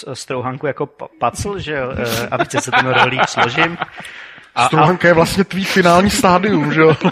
uh, 0.07 0.13
strouhanku 0.13 0.67
jako 0.67 0.85
pa- 0.85 1.07
pacl, 1.19 1.59
že 1.59 1.81
a 2.31 2.37
více 2.37 2.61
se 2.61 2.71
ten 2.71 2.87
rohlík 2.87 3.29
složím. 3.29 3.77
A, 4.57 4.63
a 4.63 4.67
Strouhanka 4.67 5.07
je 5.07 5.13
vlastně 5.13 5.43
tvý 5.43 5.65
finální 5.65 6.09
stádium, 6.09 6.73
že 6.73 6.81
jo? 6.81 6.97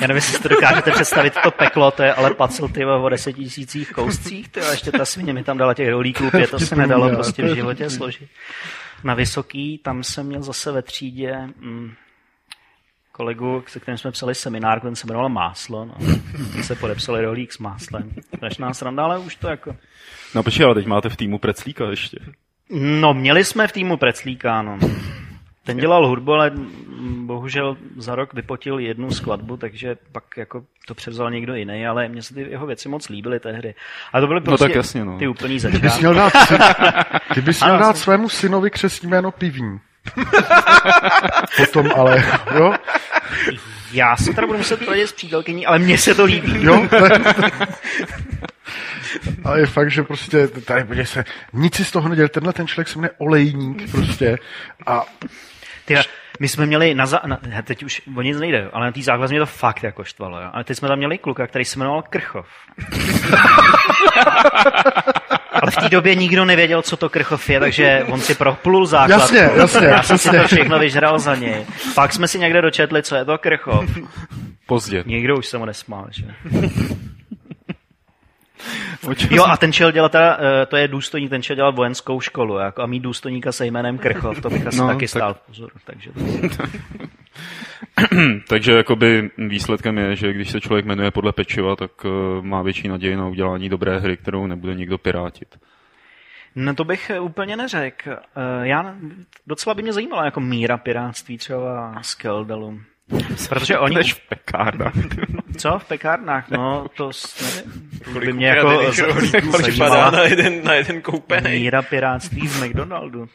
nevím, 0.00 0.16
jestli 0.16 0.36
si 0.36 0.42
to 0.42 0.48
dokážete 0.48 0.90
představit, 0.90 1.34
to 1.42 1.50
peklo, 1.50 1.90
to 1.90 2.02
je 2.02 2.14
ale 2.14 2.34
pacl 2.34 2.68
ty 2.68 2.84
o 2.84 3.08
deseti 3.08 3.44
tisících 3.44 3.92
kouscích, 3.92 4.48
ty, 4.48 4.60
a 4.60 4.70
ještě 4.70 4.92
ta 4.92 5.04
svině 5.04 5.32
mi 5.32 5.44
tam 5.44 5.58
dala 5.58 5.74
těch 5.74 5.90
rohlíků 5.90 6.30
pět, 6.30 6.50
to 6.50 6.58
se 6.58 6.76
nedalo 6.76 7.08
prostě 7.08 7.42
to 7.42 7.52
v 7.52 7.54
životě 7.54 7.90
složit. 7.90 8.28
Na 9.04 9.14
Vysoký, 9.14 9.78
tam 9.78 10.02
jsem 10.02 10.26
měl 10.26 10.42
zase 10.42 10.72
ve 10.72 10.82
třídě 10.82 11.36
mm, 11.60 11.92
kolegu, 13.12 13.64
se 13.66 13.80
kterým 13.80 13.98
jsme 13.98 14.10
psali 14.10 14.34
seminár, 14.34 14.80
ten 14.80 14.96
se 14.96 15.06
jmenoval 15.06 15.28
Máslo, 15.28 15.84
no. 15.84 15.94
Se 16.62 16.74
podepsali 16.74 17.24
rohlík 17.24 17.52
s 17.52 17.58
máslem. 17.58 18.10
Konečná 18.40 18.74
sranda, 18.74 19.04
ale 19.04 19.18
už 19.18 19.36
to 19.36 19.48
jako... 19.48 19.76
No 20.34 20.42
počkej, 20.42 20.66
ale 20.66 20.74
teď 20.74 20.86
máte 20.86 21.08
v 21.08 21.16
týmu 21.16 21.38
Preclíka 21.38 21.90
ještě. 21.90 22.18
No, 22.70 23.14
měli 23.14 23.44
jsme 23.44 23.68
v 23.68 23.72
týmu 23.72 23.96
Preclíka, 23.96 24.62
no. 24.62 24.78
Ten 25.64 25.76
dělal 25.76 26.06
hudbu, 26.06 26.32
ale 26.32 26.50
bohužel 27.16 27.76
za 27.96 28.14
rok 28.14 28.34
vypotil 28.34 28.78
jednu 28.78 29.10
skladbu, 29.10 29.56
takže 29.56 29.96
pak 30.12 30.24
jako 30.36 30.64
to 30.86 30.94
převzal 30.94 31.30
někdo 31.30 31.54
jiný, 31.54 31.86
ale 31.86 32.08
mně 32.08 32.22
se 32.22 32.34
ty 32.34 32.40
jeho 32.40 32.66
věci 32.66 32.88
moc 32.88 33.08
líbily 33.08 33.40
tehdy. 33.40 33.74
A 34.12 34.20
to 34.20 34.26
byly 34.26 34.40
prostě 34.40 34.64
tak 34.64 34.74
jasně, 34.74 35.04
no. 35.04 35.18
ty 35.18 35.28
úplný 35.28 35.60
Ty 35.60 35.68
bys 35.68 35.80
začátky. 35.80 35.98
měl 35.98 36.14
dát, 36.14 36.30
sy... 36.30 36.54
Ty 37.34 37.40
bys 37.40 37.62
měl 37.62 37.78
dát 37.78 37.96
svému 37.96 38.28
synovi 38.28 38.70
křesní 38.70 39.08
jméno 39.08 39.30
Pivní. 39.30 39.80
Potom 41.56 41.90
ale, 41.96 42.24
jo? 42.54 42.74
Já 43.92 44.16
si 44.16 44.34
teda 44.34 44.46
budu 44.46 44.58
muset 44.58 44.84
poradit 44.84 45.06
s 45.06 45.12
přítelkyní, 45.12 45.66
ale 45.66 45.78
mně 45.78 45.98
se 45.98 46.14
to 46.14 46.24
líbí. 46.24 46.64
Jo? 46.64 46.88
Ale 49.44 49.60
je 49.60 49.66
fakt, 49.66 49.90
že 49.90 50.02
prostě 50.02 50.48
tady 50.48 50.84
podívej 50.84 51.06
se, 51.06 51.24
nic 51.52 51.74
si 51.74 51.84
z 51.84 51.90
toho 51.90 52.08
nedělal. 52.08 52.28
Tenhle 52.28 52.52
ten 52.52 52.66
člověk 52.66 52.88
se 52.88 52.98
jmenuje 52.98 53.10
Olejník 53.18 53.90
prostě. 53.90 54.38
A 54.86 55.04
Ty, 55.84 55.94
my 56.40 56.48
jsme 56.48 56.66
měli 56.66 56.94
na, 56.94 57.06
za, 57.06 57.20
na 57.26 57.38
teď 57.64 57.82
už 57.82 58.02
o 58.16 58.22
nic 58.22 58.38
nejde, 58.38 58.68
ale 58.72 58.86
na 58.86 58.92
té 58.92 59.02
základně 59.02 59.32
mě 59.34 59.40
to 59.40 59.46
fakt 59.46 59.82
jako 59.82 60.04
štvalo. 60.04 60.40
Jo? 60.40 60.48
Ale 60.52 60.64
teď 60.64 60.78
jsme 60.78 60.88
tam 60.88 60.98
měli 60.98 61.18
kluka, 61.18 61.46
který 61.46 61.64
se 61.64 61.78
jmenoval 61.78 62.02
Krchov. 62.02 62.46
ale 65.52 65.70
v 65.70 65.76
té 65.76 65.88
době 65.88 66.14
nikdo 66.14 66.44
nevěděl, 66.44 66.82
co 66.82 66.96
to 66.96 67.08
Krchov 67.08 67.50
je, 67.50 67.60
takže 67.60 68.04
on 68.08 68.20
si 68.20 68.34
proplul 68.34 68.86
základ. 68.86 69.20
Jasně, 69.20 69.50
jasně, 69.56 69.86
Já 69.86 70.02
jsem 70.02 70.18
si 70.18 70.28
jasně. 70.28 70.40
to 70.40 70.46
všechno 70.46 70.78
vyžral 70.78 71.18
za 71.18 71.34
něj. 71.34 71.66
Pak 71.94 72.12
jsme 72.12 72.28
si 72.28 72.38
někde 72.38 72.62
dočetli, 72.62 73.02
co 73.02 73.16
je 73.16 73.24
to 73.24 73.38
Krchov. 73.38 73.84
Pozdě. 74.66 75.02
Nikdo 75.06 75.36
už 75.36 75.46
se 75.46 75.58
mu 75.58 75.64
nesmál, 75.64 76.06
že? 76.10 76.24
Jo, 79.30 79.44
a 79.44 79.56
ten 79.56 79.72
čel 79.72 79.92
dělal 79.92 80.08
teda, 80.08 80.38
eh, 80.62 80.66
to 80.66 80.76
je 80.76 80.88
důstojník, 80.88 81.30
ten 81.30 81.42
čel 81.42 81.56
dělal 81.56 81.72
vojenskou 81.72 82.20
školu, 82.20 82.58
jako 82.58 82.82
a 82.82 82.86
mít 82.86 83.00
důstojníka 83.00 83.52
se 83.52 83.66
jménem 83.66 83.98
Krchov, 83.98 84.40
to 84.40 84.50
bych 84.50 84.66
asi 84.66 84.78
No, 84.78 84.86
taky 84.86 84.98
tak- 85.00 85.08
stál 85.08 85.34
v 85.34 85.40
pozoru. 85.40 85.72
Takže 85.84 86.10
to... 86.12 86.20
Takže 88.48 88.72
jakoby 88.72 89.30
výsledkem 89.38 89.98
je, 89.98 90.16
že 90.16 90.32
když 90.32 90.50
se 90.50 90.60
člověk 90.60 90.84
jmenuje 90.86 91.10
podle 91.10 91.32
pečiva, 91.32 91.76
tak 91.76 91.90
eh, 92.04 92.08
má 92.42 92.62
větší 92.62 92.88
naději 92.88 93.16
na 93.16 93.28
udělání 93.28 93.68
dobré 93.68 93.98
hry, 93.98 94.16
kterou 94.16 94.46
nebude 94.46 94.74
nikdo 94.74 94.98
pirátit. 94.98 95.48
No 96.56 96.74
to 96.74 96.84
bych 96.84 97.10
eh, 97.10 97.20
úplně 97.20 97.56
neřekl. 97.56 98.16
Já 98.62 98.94
docela 99.46 99.74
by 99.74 99.82
mě 99.82 99.92
zajímala 99.92 100.24
jako 100.24 100.40
míra 100.40 100.76
pirátství 100.76 101.38
třeba 101.38 101.94
z 102.02 102.14
Keldalu. 102.14 102.80
Protože 103.48 103.78
oni... 103.78 103.94
Než 103.94 104.14
v 104.14 104.28
pekárnách. 104.28 104.92
Co? 105.56 105.78
V 105.78 105.84
pekárnách? 105.84 106.50
No, 106.50 106.86
to 106.96 107.10
nevím. 107.42 107.90
To 108.04 108.10
by 108.10 108.12
Kolik 108.12 108.34
mě 108.34 108.46
jako 108.46 108.78
připadá 108.92 109.58
zajímala 109.58 110.10
na 110.10 110.22
jeden, 110.22 110.64
na 110.64 110.74
jeden 110.74 111.02
koupený. 111.02 111.50
míra 111.50 111.82
pirátství 111.82 112.48
v 112.48 112.64
McDonaldu. 112.64 113.28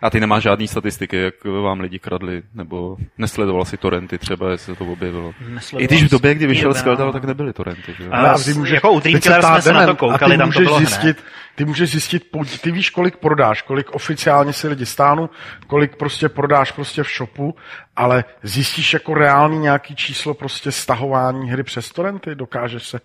To- 0.00 0.06
A 0.06 0.10
ty 0.10 0.20
nemáš 0.20 0.42
žádný 0.42 0.68
statistiky, 0.68 1.16
jak 1.16 1.44
vám 1.44 1.80
lidi 1.80 1.98
kradli, 1.98 2.42
nebo 2.54 2.96
nesledoval 3.18 3.64
si 3.64 3.76
torrenty 3.76 4.18
třeba, 4.18 4.50
jestli 4.50 4.74
se 4.74 4.78
to 4.78 4.92
objevilo. 4.92 5.32
Nesledoval 5.48 5.82
I 5.82 5.86
když 5.86 6.04
v 6.04 6.10
době, 6.10 6.34
kdy 6.34 6.46
vyšel 6.46 6.72
to, 6.74 6.78
Skeldal, 6.78 7.06
no. 7.06 7.12
tak 7.12 7.24
nebyly 7.24 7.52
torrenty, 7.52 7.94
že? 7.98 8.08
Ale 8.10 8.30
a 8.30 8.38
s- 8.38 8.46
jako 8.72 8.92
u 8.92 9.00
Dreamkiller 9.00 9.42
jsme 9.42 9.62
se 9.62 9.72
na 9.72 9.86
to 9.86 9.96
koukali, 9.96 10.34
a 10.34 10.36
ty 10.36 10.38
tam 10.38 10.38
to 10.38 10.46
můžeš 10.46 10.62
bylo 10.64 10.76
hned. 10.76 10.86
zjistit, 10.88 11.24
Ty 11.54 11.64
můžeš 11.64 11.90
zjistit, 11.90 12.24
ty 12.62 12.70
víš, 12.70 12.90
kolik 12.90 13.16
prodáš, 13.16 13.62
kolik 13.62 13.90
oficiálně 13.94 14.52
si 14.52 14.68
lidi 14.68 14.86
stáhnou, 14.86 15.28
kolik 15.66 15.96
prostě 15.96 16.28
prodáš 16.28 16.72
prostě 16.72 17.02
v 17.02 17.06
shopu, 17.16 17.54
ale 17.96 18.24
zjistíš 18.42 18.92
jako 18.94 19.14
reálný 19.14 19.58
nějaký 19.58 19.96
číslo 19.96 20.34
prostě 20.34 20.72
stahování 20.72 21.50
hry 21.50 21.62
přes 21.62 21.88
torrenty, 21.92 22.34
dokážeš 22.34 22.82
se... 22.86 23.00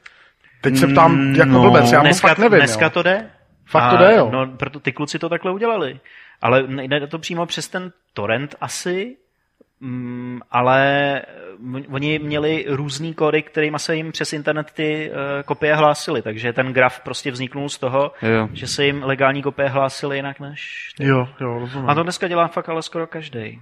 Teď 0.62 0.78
se 0.78 0.88
ptám 0.88 1.36
jako 1.36 1.52
no, 1.52 1.62
blbec, 1.62 1.92
já 1.92 2.00
mu 2.00 2.04
dneska, 2.06 2.28
fakt 2.28 2.38
nevím, 2.38 2.60
dneska 2.60 2.86
jo. 2.86 2.90
to 2.90 3.04
jde. 3.04 3.30
Fakt 3.66 3.90
to 3.92 3.98
A, 3.98 4.00
jde, 4.02 4.16
jo. 4.16 4.30
No, 4.34 4.48
proto 4.48 4.80
ty 4.80 4.92
kluci 4.92 5.20
to 5.20 5.30
takhle 5.30 5.52
udělali. 5.52 6.00
Ale 6.42 6.64
nejde 6.68 7.08
to 7.08 7.20
přímo 7.20 7.46
přes 7.46 7.68
ten 7.68 7.92
torrent 8.14 8.56
asi, 8.62 9.18
mm, 9.80 10.40
ale 10.52 11.22
m- 11.60 11.86
oni 11.92 12.20
měli 12.20 12.66
různý 12.70 13.14
kódy, 13.14 13.42
kterými 13.42 13.80
se 13.80 13.96
jim 13.96 14.12
přes 14.12 14.34
internet 14.34 14.72
ty 14.72 15.12
uh, 15.12 15.18
kopie 15.46 15.76
hlásily, 15.76 16.22
takže 16.22 16.54
ten 16.54 16.74
graf 16.74 17.00
prostě 17.00 17.32
vzniknul 17.32 17.70
z 17.70 17.78
toho, 17.78 18.12
Jo. 18.22 18.50
že 18.54 18.68
se 18.68 18.86
jim 18.86 19.04
legální 19.04 19.42
kopie 19.42 19.70
hlásily 19.70 20.16
jinak 20.16 20.40
než 20.40 20.92
ty. 20.98 21.06
Jo, 21.08 21.28
jo, 21.42 21.60
rozumím. 21.60 21.90
A 21.90 21.96
to 21.96 22.04
dneska 22.04 22.28
dělá 22.28 22.48
fakt 22.48 22.70
ale 22.70 22.82
skoro 22.82 23.08
každý. 23.08 23.62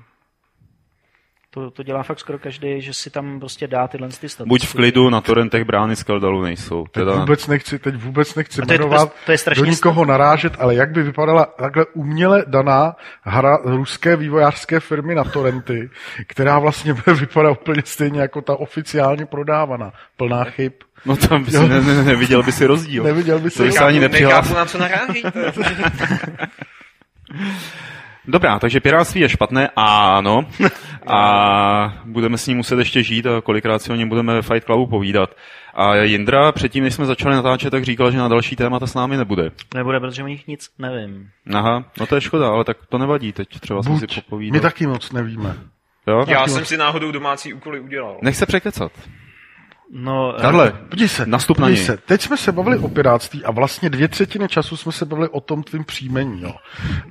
To, 1.52 1.72
to 1.72 1.84
dělá 1.84 2.04
fakt 2.04 2.20
skoro 2.20 2.40
každý, 2.40 2.82
že 2.82 2.94
si 2.94 3.10
tam 3.10 3.40
prostě 3.40 3.68
dá 3.68 3.88
tyhle 3.88 4.08
ty 4.08 4.14
statistiky. 4.14 4.50
Buď 4.50 4.66
v 4.68 4.74
klidu, 4.74 5.10
na 5.10 5.22
torrentech 5.22 5.64
brány 5.64 5.96
Skeldalu 5.96 6.42
nejsou. 6.42 6.84
Teď 6.84 6.92
Teda, 6.94 7.14
vůbec 7.16 7.48
nechci, 7.48 7.80
teď 7.80 7.96
vůbec 7.96 8.36
nechci 8.36 8.62
A 8.62 8.66
to 8.66 8.74
je- 8.74 8.80
jmenovat, 8.80 9.14
to 9.26 9.32
je 9.32 9.38
strašně 9.38 9.64
do 9.64 9.70
nikoho 9.72 10.06
narážet, 10.06 10.54
ale 10.60 10.76
jak 10.76 10.92
by 10.92 11.04
vypadala 11.04 11.46
takhle 11.46 11.86
uměle 11.94 12.44
daná 12.48 12.96
hra 13.24 13.58
ruské 13.64 14.16
vývojářské 14.16 14.80
firmy 14.80 15.16
na 15.16 15.24
torrenty, 15.24 15.90
která 16.28 16.60
vlastně 16.60 16.94
bude 17.06 17.14
vypadat 17.14 17.52
úplně 17.62 17.82
stejně 17.86 18.22
jako 18.22 18.42
ta 18.42 18.56
oficiálně 18.56 19.26
prodávaná. 19.26 19.94
Plná 20.18 20.44
chyb. 20.44 20.74
no 21.06 21.16
tam 21.16 21.44
by 21.44 21.52
si 21.52 21.70
ne, 21.70 21.82
ne, 21.82 22.04
neviděl 22.04 22.44
by 22.44 22.52
si 22.52 22.66
rozdíl. 22.66 23.04
Neviděl 23.04 23.40
by 23.40 23.50
si 23.52 23.58
To 23.58 23.64
by 23.64 23.72
se 23.72 23.80
rozdíl. 23.80 23.88
ani 23.88 24.00
nepřihlásil. 24.00 24.56
Nechápu, 24.56 24.58
na 24.60 24.66
co 24.66 24.78
narážíte. 24.78 25.54
Dobrá, 28.28 28.60
takže 28.60 28.80
piráctví 28.80 29.22
je 29.22 29.30
špatné, 29.30 29.70
ano. 29.76 30.46
A 31.08 31.94
budeme 32.06 32.38
s 32.38 32.48
ním 32.48 32.58
muset 32.58 32.80
ještě 32.80 33.04
žít 33.04 33.26
a 33.26 33.42
kolikrát 33.42 33.82
si 33.82 33.92
o 33.92 33.96
něm 33.96 34.10
budeme 34.10 34.34
ve 34.34 34.42
Fight 34.42 34.66
Clubu 34.66 34.88
povídat. 34.88 35.30
A 35.74 35.96
Jindra 35.96 36.52
předtím, 36.52 36.84
než 36.84 36.94
jsme 36.94 37.06
začali 37.06 37.36
natáčet, 37.36 37.72
tak 37.72 37.84
říkal, 37.84 38.12
že 38.12 38.18
na 38.18 38.28
další 38.28 38.56
témata 38.56 38.88
s 38.88 38.94
námi 38.94 39.18
nebude. 39.18 39.52
Nebude, 39.76 40.00
protože 40.00 40.24
o 40.24 40.28
nich 40.28 40.48
nic 40.48 40.70
nevím. 40.80 41.30
Aha, 41.54 41.84
no 42.00 42.06
to 42.08 42.16
je 42.16 42.22
škoda, 42.22 42.50
ale 42.50 42.64
tak 42.64 42.78
to 42.90 42.98
nevadí, 42.98 43.32
teď 43.34 43.60
třeba 43.60 43.84
jsme 43.84 43.96
si 43.96 44.02
Buď. 44.02 44.16
popovídali. 44.16 44.58
My 44.58 44.62
taky 44.62 44.88
moc 44.88 45.12
nevíme. 45.12 45.56
Jo? 46.08 46.26
Já 46.28 46.48
jsem 46.48 46.66
si 46.66 46.78
náhodou 46.78 47.12
domácí 47.12 47.54
úkoly 47.54 47.80
udělal. 47.80 48.18
Nech 48.22 48.36
se 48.36 48.46
překecat. 48.46 48.92
No, 49.92 50.36
Karle, 50.42 50.72
Podívej 50.72 51.10
se, 51.10 51.26
Nastup 51.26 51.58
na 51.58 51.66
podívej 51.66 51.78
něj. 51.80 51.86
se. 51.86 51.98
Teď 51.98 52.22
jsme 52.22 52.38
se 52.38 52.52
bavili 52.52 52.78
o 52.78 52.88
piráctví 52.90 53.46
a 53.46 53.52
vlastně 53.52 53.90
dvě 53.90 54.08
třetiny 54.08 54.48
času 54.48 54.78
jsme 54.78 54.92
se 54.92 55.06
bavili 55.06 55.30
o 55.30 55.42
tom 55.42 55.64
tvým 55.64 55.84
příjmení. 55.84 56.42
Jo. 56.42 56.52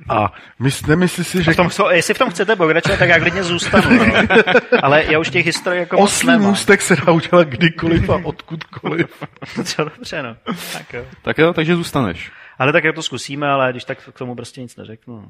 A 0.09 0.33
my 0.59 0.69
nemyslíš 0.87 1.27
si, 1.27 1.43
že 1.43 1.51
v 1.51 1.55
tom, 1.55 1.69
jestli 1.91 2.13
v 2.13 2.17
tom 2.17 2.29
chcete 2.29 2.55
pokračovat, 2.55 2.99
tak 2.99 3.09
já 3.09 3.19
klidně 3.19 3.43
zůstanu. 3.43 4.05
No. 4.05 4.13
Ale 4.83 5.03
já 5.11 5.19
už 5.19 5.29
těch 5.29 5.45
historií 5.45 5.79
jako 5.79 5.97
oslý 5.97 6.37
můstek 6.37 6.81
se 6.81 6.95
dá 6.95 7.11
udělat 7.11 7.47
kdykoliv 7.47 8.09
a 8.09 8.15
odkudkoliv. 8.23 9.23
Co 9.63 9.83
dobře, 9.83 10.23
no. 10.23 10.35
Tak 10.73 10.93
jo. 10.93 11.05
Tak 11.21 11.37
jo, 11.37 11.53
takže 11.53 11.75
zůstaneš. 11.75 12.31
Ale 12.59 12.71
tak 12.71 12.83
jak 12.83 12.95
to 12.95 13.03
zkusíme, 13.03 13.47
ale 13.49 13.71
když 13.71 13.83
tak 13.83 14.09
k 14.13 14.17
tomu 14.17 14.35
prostě 14.35 14.61
nic 14.61 14.75
neřeknu. 14.75 15.27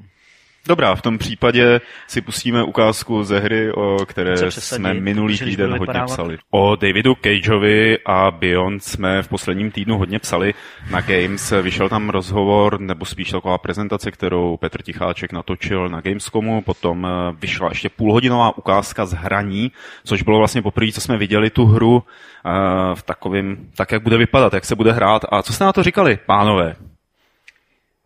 Dobrá, 0.66 0.94
v 0.94 1.02
tom 1.02 1.18
případě 1.18 1.80
si 2.06 2.20
pustíme 2.20 2.62
ukázku 2.62 3.24
ze 3.24 3.38
hry, 3.38 3.72
o 3.72 4.06
které 4.06 4.50
jsme 4.50 4.94
minulý 4.94 5.38
týden 5.38 5.78
hodně 5.78 6.00
psali. 6.06 6.38
O 6.50 6.76
Davidu 6.76 7.14
Cageovi 7.14 7.98
a 8.06 8.30
Beyond 8.30 8.84
jsme 8.84 9.22
v 9.22 9.28
posledním 9.28 9.70
týdnu 9.70 9.98
hodně 9.98 10.18
psali 10.18 10.54
na 10.90 11.00
Games. 11.00 11.52
Vyšel 11.62 11.88
tam 11.88 12.10
rozhovor, 12.10 12.80
nebo 12.80 13.04
spíš 13.04 13.30
taková 13.30 13.58
prezentace, 13.58 14.10
kterou 14.10 14.56
Petr 14.56 14.82
Ticháček 14.82 15.32
natočil 15.32 15.88
na 15.88 16.00
Gamescomu. 16.00 16.62
Potom 16.62 17.06
eh, 17.06 17.36
vyšla 17.40 17.68
ještě 17.68 17.88
půlhodinová 17.88 18.58
ukázka 18.58 19.06
z 19.06 19.12
hraní, 19.12 19.72
což 20.04 20.22
bylo 20.22 20.38
vlastně 20.38 20.62
poprvé, 20.62 20.92
co 20.92 21.00
jsme 21.00 21.16
viděli 21.16 21.50
tu 21.50 21.66
hru 21.66 22.02
eh, 22.02 22.50
v 22.94 23.02
takovém, 23.02 23.56
tak 23.76 23.92
jak 23.92 24.02
bude 24.02 24.16
vypadat, 24.16 24.54
jak 24.54 24.64
se 24.64 24.74
bude 24.74 24.92
hrát. 24.92 25.22
A 25.28 25.42
co 25.42 25.52
jste 25.52 25.64
na 25.64 25.72
to 25.72 25.82
říkali, 25.82 26.18
pánové? 26.26 26.76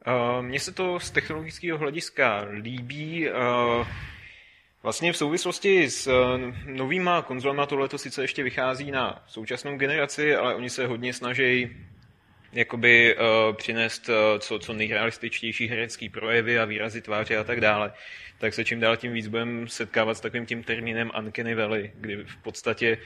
Uh, 0.07 0.43
Mně 0.45 0.61
se 0.61 0.73
to 0.73 1.01
z 1.01 1.11
technologického 1.11 1.79
hlediska 1.79 2.47
líbí. 2.53 3.29
Uh, 3.29 3.87
Vlastně 4.83 5.13
v 5.13 5.17
souvislosti 5.17 5.91
s 5.91 6.07
uh, 6.07 6.41
novýma 6.67 7.23
konzolema 7.23 7.67
tohle 7.67 7.89
to 7.89 7.99
sice 7.99 8.23
ještě 8.23 8.43
vychází 8.43 8.91
na 8.91 9.25
současnou 9.27 9.77
generaci, 9.77 10.37
ale 10.37 10.55
oni 10.55 10.71
se 10.71 10.87
hodně 10.87 11.13
snaží 11.13 11.77
jakoby 12.53 13.17
přinést 13.53 14.11
co, 14.39 14.59
co 14.59 14.73
nejrealističtější 14.73 15.67
herecký 15.67 16.09
projevy 16.09 16.59
a 16.59 16.65
výrazy 16.65 17.01
tváře 17.01 17.37
a 17.37 17.45
tak 17.45 17.61
dále, 17.61 17.93
tak 18.39 18.55
se 18.55 18.65
čím 18.65 18.81
dál 18.81 18.97
tím 18.97 19.13
víc 19.13 19.29
budeme 19.29 19.69
setkávat 19.69 20.15
s 20.15 20.21
takovým 20.21 20.47
tím 20.47 20.63
termínem 20.63 21.11
Uncanny 21.19 21.55
Valley, 21.55 21.93
kdy 21.95 22.17
v 22.17 22.37
podstatě 22.37 22.99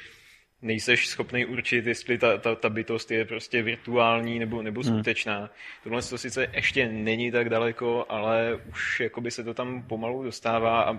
nejseš 0.63 1.09
schopný 1.09 1.47
určit, 1.47 1.87
jestli 1.87 2.19
ta, 2.19 2.39
ta, 2.39 2.55
ta 2.55 2.69
bytost 2.69 3.11
je 3.11 3.25
prostě 3.25 3.63
virtuální 3.63 4.39
nebo, 4.39 4.63
nebo 4.63 4.85
skutečná. 4.85 5.51
Tohle 5.85 6.03
to 6.03 6.19
sice 6.19 6.51
ještě 6.53 6.89
není 6.89 7.31
tak 7.31 7.49
daleko, 7.49 8.07
ale 8.09 8.61
už 8.69 9.01
jakoby 9.01 9.31
se 9.31 9.45
to 9.45 9.55
tam 9.55 9.83
pomalu 9.83 10.23
dostává 10.23 10.83
a 10.83 10.99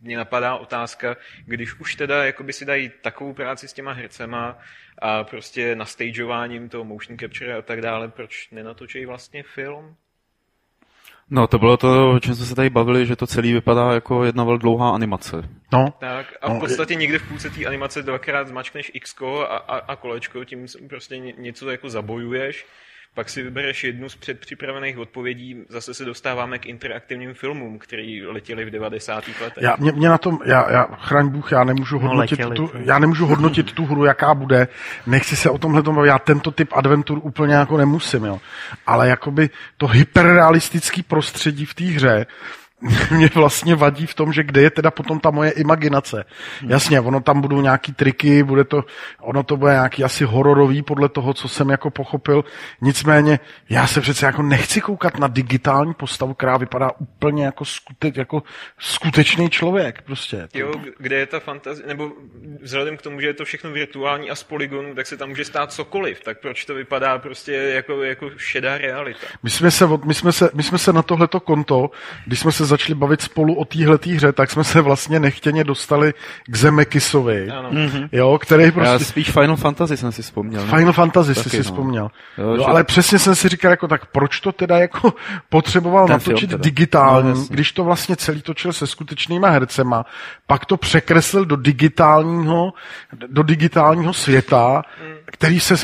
mě 0.00 0.16
napadá 0.16 0.56
otázka, 0.56 1.16
když 1.44 1.80
už 1.80 1.94
teda 1.94 2.24
jakoby 2.24 2.52
si 2.52 2.64
dají 2.64 2.90
takovou 3.02 3.32
práci 3.32 3.68
s 3.68 3.72
těma 3.72 3.92
hercema 3.92 4.58
a 4.98 5.24
prostě 5.24 5.76
nastageováním 5.76 6.68
toho 6.68 6.84
motion 6.84 7.18
capture 7.18 7.54
a 7.54 7.62
tak 7.62 7.80
dále, 7.80 8.08
proč 8.08 8.50
nenatočí 8.50 9.06
vlastně 9.06 9.42
film? 9.42 9.96
No, 11.30 11.46
to 11.46 11.58
bylo 11.58 11.76
to, 11.76 12.10
o 12.10 12.20
čem 12.20 12.34
jsme 12.34 12.46
se 12.46 12.54
tady 12.54 12.70
bavili, 12.70 13.06
že 13.06 13.16
to 13.16 13.26
celý 13.26 13.52
vypadá 13.52 13.92
jako 13.92 14.24
jedna 14.24 14.44
velmi 14.44 14.58
dlouhá 14.58 14.90
animace. 14.90 15.36
No, 15.72 15.94
Tak 15.98 16.26
a 16.40 16.48
No, 16.48 16.56
v 16.56 16.60
podstatě 16.60 16.94
někde 16.94 17.18
v 17.18 17.28
půlce 17.28 17.50
té 17.50 17.66
animace 17.66 18.02
dvakrát 18.02 18.48
zmačkneš 18.48 18.90
X 18.94 19.14
a, 19.22 19.56
a, 19.56 19.76
a 19.78 19.96
kolečko, 19.96 20.44
tím 20.44 20.66
prostě 20.88 21.18
ně- 21.18 21.34
něco 21.38 21.70
jako 21.70 21.90
zabojuješ, 21.90 22.66
pak 23.14 23.28
si 23.28 23.42
vybereš 23.42 23.84
jednu 23.84 24.08
z 24.08 24.16
předpřipravených 24.16 24.98
odpovědí, 24.98 25.56
zase 25.68 25.94
se 25.94 26.04
dostáváme 26.04 26.58
k 26.58 26.66
interaktivním 26.66 27.34
filmům, 27.34 27.78
který 27.78 28.26
letěli 28.26 28.64
v 28.64 28.70
90. 28.70 29.24
letech. 29.42 29.62
Já, 29.62 29.76
mě, 29.78 29.92
mě 29.92 30.08
na 30.08 30.18
tom, 30.18 30.38
já, 30.44 30.70
já, 30.72 30.82
chraň 30.82 31.28
Bůh, 31.28 31.52
já 31.52 31.64
nemůžu 31.64 31.98
hodnotit, 31.98 32.38
letěli, 32.38 32.56
tu, 32.56 32.70
já 32.84 32.98
nemůžu 32.98 33.26
hodnotit 33.26 33.72
tu 33.72 33.84
hru, 33.84 34.04
jaká 34.04 34.34
bude. 34.34 34.68
Nechci 35.06 35.36
se 35.36 35.50
o 35.50 35.58
tomhle 35.58 35.82
tomu 35.82 35.96
bavit. 35.96 36.08
Já 36.08 36.18
tento 36.18 36.50
typ 36.50 36.68
adventur 36.72 37.20
úplně 37.22 37.54
jako 37.54 37.76
nemusím, 37.76 38.24
jo. 38.24 38.40
Ale 38.86 39.08
jakoby 39.08 39.50
to 39.76 39.86
hyperrealistický 39.86 41.02
prostředí 41.02 41.64
v 41.64 41.74
té 41.74 41.84
hře 41.84 42.26
mě 43.10 43.30
vlastně 43.34 43.74
vadí 43.74 44.06
v 44.06 44.14
tom, 44.14 44.32
že 44.32 44.42
kde 44.42 44.62
je 44.62 44.70
teda 44.70 44.90
potom 44.90 45.20
ta 45.20 45.30
moje 45.30 45.50
imaginace. 45.50 46.24
Jasně, 46.66 47.00
ono 47.00 47.20
tam 47.20 47.40
budou 47.40 47.60
nějaký 47.60 47.92
triky, 47.92 48.42
bude 48.42 48.64
to, 48.64 48.84
ono 49.20 49.42
to 49.42 49.56
bude 49.56 49.72
nějaký 49.72 50.04
asi 50.04 50.24
hororový 50.24 50.82
podle 50.82 51.08
toho, 51.08 51.34
co 51.34 51.48
jsem 51.48 51.70
jako 51.70 51.90
pochopil. 51.90 52.44
Nicméně, 52.80 53.38
já 53.68 53.86
se 53.86 54.00
přece 54.00 54.26
jako 54.26 54.42
nechci 54.42 54.80
koukat 54.80 55.18
na 55.18 55.28
digitální 55.28 55.94
postavu, 55.94 56.34
která 56.34 56.56
vypadá 56.56 56.90
úplně 56.98 57.44
jako, 57.44 57.64
skute, 57.64 58.12
jako 58.14 58.42
skutečný 58.78 59.50
člověk. 59.50 60.02
Prostě. 60.02 60.48
Jo, 60.54 60.72
kde 60.98 61.16
je 61.16 61.26
ta 61.26 61.40
fantazie, 61.40 61.88
nebo 61.88 62.12
vzhledem 62.62 62.96
k 62.96 63.02
tomu, 63.02 63.20
že 63.20 63.26
je 63.26 63.34
to 63.34 63.44
všechno 63.44 63.70
virtuální 63.70 64.30
a 64.30 64.34
z 64.34 64.42
polygonu, 64.42 64.94
tak 64.94 65.06
se 65.06 65.16
tam 65.16 65.28
může 65.28 65.44
stát 65.44 65.72
cokoliv. 65.72 66.20
Tak 66.24 66.40
proč 66.40 66.64
to 66.64 66.74
vypadá 66.74 67.18
prostě 67.18 67.52
jako, 67.52 68.02
jako 68.02 68.30
šedá 68.36 68.78
realita? 68.78 69.26
My 69.42 69.50
jsme 69.50 69.70
se, 69.70 69.84
my 70.04 70.14
jsme 70.14 70.32
se, 70.32 70.50
my 70.54 70.62
jsme 70.62 70.78
se 70.78 70.92
na 70.92 71.02
tohleto 71.02 71.40
konto, 71.40 71.90
když 72.26 72.40
jsme 72.40 72.52
se 72.52 72.64
začali 72.74 72.94
bavit 72.94 73.20
spolu 73.22 73.54
o 73.54 73.64
téhletý 73.64 74.14
hře, 74.14 74.32
tak 74.32 74.50
jsme 74.50 74.64
se 74.64 74.80
vlastně 74.80 75.20
nechtěně 75.20 75.64
dostali 75.64 76.14
k 76.46 76.56
Zemekisovi, 76.56 77.50
Ano. 77.50 77.70
jo, 78.12 78.38
který 78.38 78.64
Já 78.64 78.70
prostě... 78.72 79.04
spíš 79.04 79.30
Final 79.30 79.56
Fantasy 79.56 79.96
jsem 79.96 80.12
si 80.12 80.22
vzpomněl. 80.22 80.66
ne? 80.66 80.70
Final 80.76 80.92
Fantasy 80.92 81.34
Taky, 81.34 81.50
si 81.50 81.56
no. 81.56 81.62
vzpomněl. 81.62 82.10
Jo, 82.38 82.48
Jo, 82.50 82.58
že- 82.58 82.64
ale 82.64 82.84
přesně 82.84 83.18
jsem 83.18 83.34
si 83.34 83.48
říkal, 83.48 83.70
jako 83.70 83.88
tak 83.88 84.06
proč 84.06 84.40
to 84.40 84.52
teda 84.52 84.78
jako 84.78 85.14
potřeboval 85.48 86.06
Ten 86.06 86.12
natočit 86.12 86.38
film 86.38 86.50
teda. 86.50 86.62
digitální, 86.62 87.28
No, 87.28 87.44
když 87.50 87.72
to 87.72 87.84
vlastně 87.84 88.16
celý 88.16 88.42
točil 88.42 88.72
se 88.72 88.86
skutečnýma 88.86 89.48
hercema, 89.48 90.06
pak 90.46 90.64
to 90.66 90.76
překreslil 90.76 91.44
do 91.44 91.56
digitálního, 91.56 92.72
do 93.26 93.42
digitálního 93.42 94.12
světa, 94.12 94.82
který 95.34 95.60
se, 95.60 95.74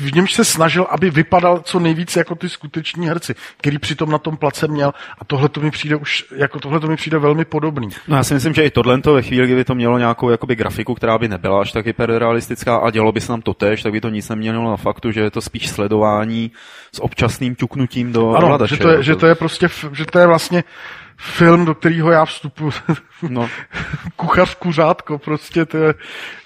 v 0.00 0.14
němž 0.14 0.32
se 0.32 0.44
snažil, 0.44 0.86
aby 0.90 1.10
vypadal 1.10 1.60
co 1.64 1.78
nejvíce 1.78 2.20
jako 2.20 2.34
ty 2.34 2.48
skuteční 2.48 3.08
herci, 3.08 3.34
který 3.56 3.78
přitom 3.78 4.10
na 4.10 4.18
tom 4.18 4.36
place 4.36 4.68
měl 4.68 4.92
a 5.18 5.24
tohle 5.24 5.48
to 5.48 5.60
mi 5.60 5.70
přijde 5.70 5.96
už, 5.96 6.24
jako 6.36 6.60
tohle 6.60 6.80
to 6.80 6.86
mi 6.86 6.96
přijde 6.96 7.18
velmi 7.18 7.44
podobný. 7.44 7.88
No 8.08 8.16
já 8.16 8.24
si 8.24 8.34
myslím, 8.34 8.54
že 8.54 8.64
i 8.64 8.70
tohle 8.70 9.00
ve 9.14 9.22
chvíli, 9.22 9.46
kdyby 9.46 9.64
to 9.64 9.74
mělo 9.74 9.98
nějakou 9.98 10.30
jakoby 10.30 10.56
grafiku, 10.56 10.94
která 10.94 11.18
by 11.18 11.28
nebyla 11.28 11.60
až 11.60 11.72
tak 11.72 11.86
hyperrealistická 11.86 12.76
a 12.76 12.90
dělo 12.90 13.12
by 13.12 13.20
se 13.20 13.32
nám 13.32 13.42
to 13.42 13.54
tež, 13.54 13.82
tak 13.82 13.92
by 13.92 14.00
to 14.00 14.08
nic 14.08 14.28
neměnilo 14.28 14.70
na 14.70 14.76
faktu, 14.76 15.12
že 15.12 15.20
je 15.20 15.30
to 15.30 15.40
spíš 15.40 15.68
sledování 15.68 16.50
s 16.94 17.02
občasným 17.02 17.56
ťuknutím 17.56 18.12
do 18.12 18.30
Ano, 18.34 18.46
ovladače. 18.46 18.76
že 18.76 18.82
to, 18.82 18.88
je, 18.88 19.02
že 19.02 19.16
to 19.16 19.26
je 19.26 19.34
prostě, 19.34 19.68
že 19.92 20.06
to 20.06 20.18
je 20.18 20.26
vlastně 20.26 20.64
film, 21.20 21.64
do 21.64 21.74
kterého 21.74 22.10
já 22.10 22.24
vstupuji 22.24 22.72
No, 23.28 23.48
kuchař 24.16 24.54
kuřátko, 24.54 25.18
prostě 25.18 25.64
to 25.64 25.76
je 25.76 25.94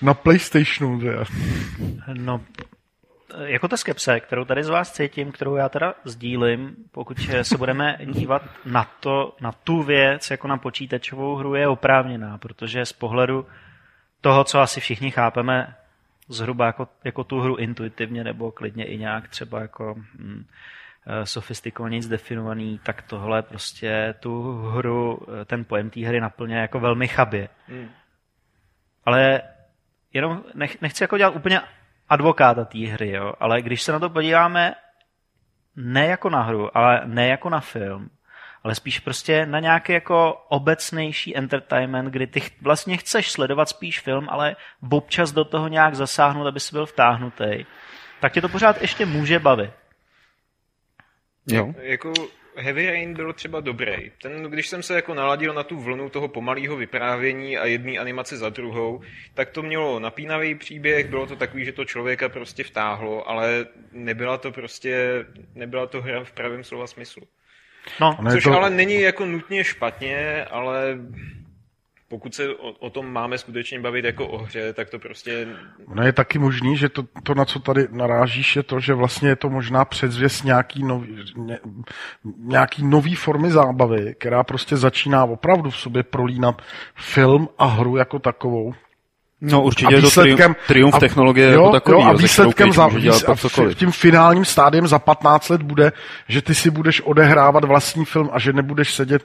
na 0.02 0.14
Playstationu. 0.14 1.00
To 1.00 1.06
je. 1.06 1.24
No, 2.14 2.40
jako 3.44 3.68
ta 3.68 3.76
skepse, 3.76 4.20
kterou 4.20 4.44
tady 4.44 4.64
z 4.64 4.68
vás 4.68 4.92
cítím, 4.92 5.32
kterou 5.32 5.56
já 5.56 5.68
teda 5.68 5.94
sdílím, 6.04 6.76
pokud 6.92 7.18
se 7.42 7.58
budeme 7.58 7.98
dívat 8.04 8.42
na 8.64 8.84
to, 9.00 9.36
na 9.40 9.52
tu 9.52 9.82
věc, 9.82 10.30
jako 10.30 10.48
na 10.48 10.56
počítačovou 10.56 11.36
hru, 11.36 11.54
je 11.54 11.68
oprávněná, 11.68 12.38
protože 12.38 12.86
z 12.86 12.92
pohledu 12.92 13.46
toho, 14.20 14.44
co 14.44 14.60
asi 14.60 14.80
všichni 14.80 15.10
chápeme, 15.10 15.74
zhruba 16.28 16.66
jako, 16.66 16.88
jako 17.04 17.24
tu 17.24 17.40
hru 17.40 17.56
intuitivně, 17.56 18.24
nebo 18.24 18.50
klidně 18.50 18.84
i 18.84 18.98
nějak 18.98 19.28
třeba 19.28 19.60
jako 19.60 19.94
hm, 20.18 20.44
sofistikovaně 21.24 22.00
definovaný, 22.08 22.80
tak 22.82 23.02
tohle 23.02 23.42
prostě 23.42 24.14
tu 24.20 24.52
hru, 24.52 25.26
eh, 25.40 25.44
ten 25.44 25.64
pojem 25.64 25.90
té 25.90 26.00
hry 26.00 26.20
naplně 26.20 26.56
jako 26.56 26.80
velmi 26.80 27.08
chabě. 27.08 27.48
Hmm. 27.68 27.88
Ale 29.04 29.42
jenom 30.12 30.44
nech, 30.54 30.80
nechci 30.80 31.04
jako 31.04 31.18
dělat 31.18 31.36
úplně 31.36 31.60
advokáta 32.08 32.64
té 32.64 32.78
hry, 32.78 33.10
jo? 33.10 33.32
ale 33.40 33.62
když 33.62 33.82
se 33.82 33.92
na 33.92 33.98
to 33.98 34.10
podíváme 34.10 34.74
ne 35.76 36.06
jako 36.06 36.30
na 36.30 36.42
hru, 36.42 36.76
ale 36.76 37.00
ne 37.04 37.28
jako 37.28 37.50
na 37.50 37.60
film, 37.60 38.10
ale 38.64 38.74
spíš 38.74 39.00
prostě 39.00 39.46
na 39.46 39.60
nějaký 39.60 39.92
jako 39.92 40.44
obecnější 40.48 41.36
entertainment, 41.36 42.10
kdy 42.10 42.26
ty 42.26 42.40
ch- 42.40 42.62
vlastně 42.62 42.96
chceš 42.96 43.30
sledovat 43.30 43.68
spíš 43.68 44.00
film, 44.00 44.26
ale 44.30 44.56
občas 44.90 45.32
do 45.32 45.44
toho 45.44 45.68
nějak 45.68 45.94
zasáhnout, 45.94 46.46
aby 46.46 46.60
si 46.60 46.72
byl 46.72 46.86
vtáhnutý, 46.86 47.64
tak 48.20 48.32
tě 48.32 48.40
to 48.40 48.48
pořád 48.48 48.82
ještě 48.82 49.06
může 49.06 49.38
bavit. 49.38 49.83
Jo. 51.46 51.74
Jako 51.82 52.12
Heavy 52.56 52.86
Rain 52.86 53.14
byl 53.14 53.32
třeba 53.32 53.60
dobrý. 53.60 54.10
Ten, 54.22 54.42
když 54.42 54.68
jsem 54.68 54.82
se 54.82 54.94
jako 54.94 55.14
naladil 55.14 55.54
na 55.54 55.62
tu 55.62 55.80
vlnu 55.80 56.08
toho 56.08 56.28
pomalého 56.28 56.76
vyprávění 56.76 57.58
a 57.58 57.66
jedné 57.66 57.98
animace 57.98 58.36
za 58.36 58.48
druhou, 58.48 59.00
tak 59.34 59.50
to 59.50 59.62
mělo 59.62 60.00
napínavý 60.00 60.54
příběh, 60.54 61.08
bylo 61.08 61.26
to 61.26 61.36
takový, 61.36 61.64
že 61.64 61.72
to 61.72 61.84
člověka 61.84 62.28
prostě 62.28 62.64
vtáhlo, 62.64 63.28
ale 63.28 63.66
nebyla 63.92 64.38
to 64.38 64.52
prostě, 64.52 65.24
nebyla 65.54 65.86
to 65.86 66.02
hra 66.02 66.24
v 66.24 66.32
pravém 66.32 66.64
slova 66.64 66.86
smyslu. 66.86 67.22
No, 68.00 68.18
Což 68.30 68.44
to- 68.44 68.52
ale 68.52 68.70
není 68.70 69.00
jako 69.00 69.26
nutně 69.26 69.64
špatně, 69.64 70.44
ale 70.44 70.98
pokud 72.08 72.34
se 72.34 72.48
o, 72.48 72.70
o 72.70 72.90
tom 72.90 73.12
máme 73.12 73.38
skutečně 73.38 73.80
bavit 73.80 74.04
jako 74.04 74.28
o 74.28 74.38
hře, 74.38 74.72
tak 74.72 74.90
to 74.90 74.98
prostě 74.98 75.46
Ono 75.86 76.02
je 76.02 76.12
taky 76.12 76.38
možný, 76.38 76.76
že 76.76 76.88
to, 76.88 77.04
to, 77.22 77.34
na 77.34 77.44
co 77.44 77.58
tady 77.58 77.88
narážíš, 77.90 78.56
je 78.56 78.62
to, 78.62 78.80
že 78.80 78.94
vlastně 78.94 79.28
je 79.28 79.36
to 79.36 79.50
možná 79.50 79.84
předzvěst 79.84 80.44
nějaký 80.44 80.82
nový, 80.82 81.16
ně, 81.36 81.58
nějaký 82.38 82.86
nový 82.86 83.14
formy 83.14 83.50
zábavy, 83.50 84.14
která 84.18 84.44
prostě 84.44 84.76
začíná 84.76 85.24
opravdu 85.24 85.70
v 85.70 85.76
sobě 85.76 86.02
prolínat 86.02 86.62
film 86.94 87.48
a 87.58 87.66
hru 87.66 87.96
jako 87.96 88.18
takovou. 88.18 88.74
No 89.40 89.62
určitě 89.62 89.94
je 89.94 90.02
to 90.02 90.10
triumf, 90.10 90.56
triumf 90.66 90.98
technologie 90.98 91.52
jo, 91.52 91.52
jako 91.52 91.72
takový, 91.72 92.02
jo, 92.02 92.08
a 92.08 92.12
výsledkem 92.12 92.72
za, 92.72 92.88
dělat 93.00 93.28
a 93.28 93.36
cokoliv. 93.36 93.78
tím 93.78 93.90
finálním 93.90 94.44
stádiem 94.44 94.86
za 94.86 94.98
15 94.98 95.48
let 95.48 95.62
bude, 95.62 95.92
že 96.28 96.42
ty 96.42 96.54
si 96.54 96.70
budeš 96.70 97.00
odehrávat 97.00 97.64
vlastní 97.64 98.04
film 98.04 98.30
a 98.32 98.38
že 98.38 98.52
nebudeš 98.52 98.94
sedět 98.94 99.22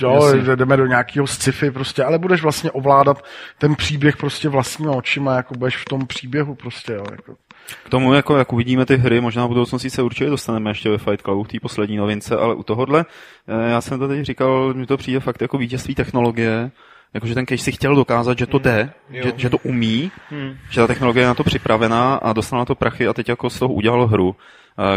Jo, 0.00 0.14
Jasně. 0.24 0.40
že 0.44 0.56
jdeme 0.56 0.76
do 0.76 0.86
nějakého 0.86 1.26
sci-fi 1.26 1.70
prostě, 1.70 2.04
ale 2.04 2.18
budeš 2.18 2.42
vlastně 2.42 2.70
ovládat 2.70 3.24
ten 3.58 3.74
příběh 3.74 4.16
prostě 4.16 4.48
vlastníma 4.48 4.92
očima, 4.92 5.36
jako 5.36 5.54
budeš 5.54 5.76
v 5.76 5.84
tom 5.84 6.06
příběhu 6.06 6.54
prostě, 6.54 6.92
jo, 6.92 7.04
jako. 7.10 7.34
K 7.86 7.88
tomu, 7.88 8.14
jako, 8.14 8.36
jak 8.36 8.52
uvidíme 8.52 8.86
ty 8.86 8.96
hry, 8.96 9.20
možná 9.20 9.44
v 9.44 9.48
budoucnosti 9.48 9.90
se 9.90 10.02
určitě 10.02 10.30
dostaneme 10.30 10.70
ještě 10.70 10.90
ve 10.90 10.98
Fight 10.98 11.22
Clubu, 11.22 11.42
v 11.42 11.48
té 11.48 11.60
poslední 11.62 11.96
novince, 11.96 12.36
ale 12.36 12.54
u 12.54 12.62
tohohle, 12.62 13.04
eh, 13.48 13.70
já 13.70 13.80
jsem 13.80 13.98
to 13.98 14.08
teď 14.08 14.24
říkal, 14.26 14.74
mi 14.74 14.86
to 14.86 14.96
přijde 14.96 15.20
fakt 15.20 15.42
jako 15.42 15.58
vítězství 15.58 15.94
technologie, 15.94 16.70
jakože 17.14 17.34
ten 17.34 17.46
Cage 17.46 17.62
si 17.62 17.72
chtěl 17.72 17.94
dokázat, 17.94 18.38
že 18.38 18.46
to 18.46 18.58
jde, 18.58 18.92
Jo. 19.10 19.22
že, 19.24 19.32
že 19.36 19.50
to 19.50 19.56
umí, 19.58 20.10
Hmm. 20.30 20.54
že 20.70 20.80
ta 20.80 20.86
technologie 20.86 21.22
je 21.22 21.26
na 21.28 21.34
to 21.34 21.44
připravená 21.44 22.14
a 22.14 22.32
dostal 22.32 22.58
na 22.58 22.64
to 22.64 22.74
prachy 22.74 23.08
a 23.08 23.12
teď 23.12 23.28
jako 23.28 23.50
z 23.50 23.58
toho 23.58 23.74
udělal 23.74 24.06
hru, 24.06 24.36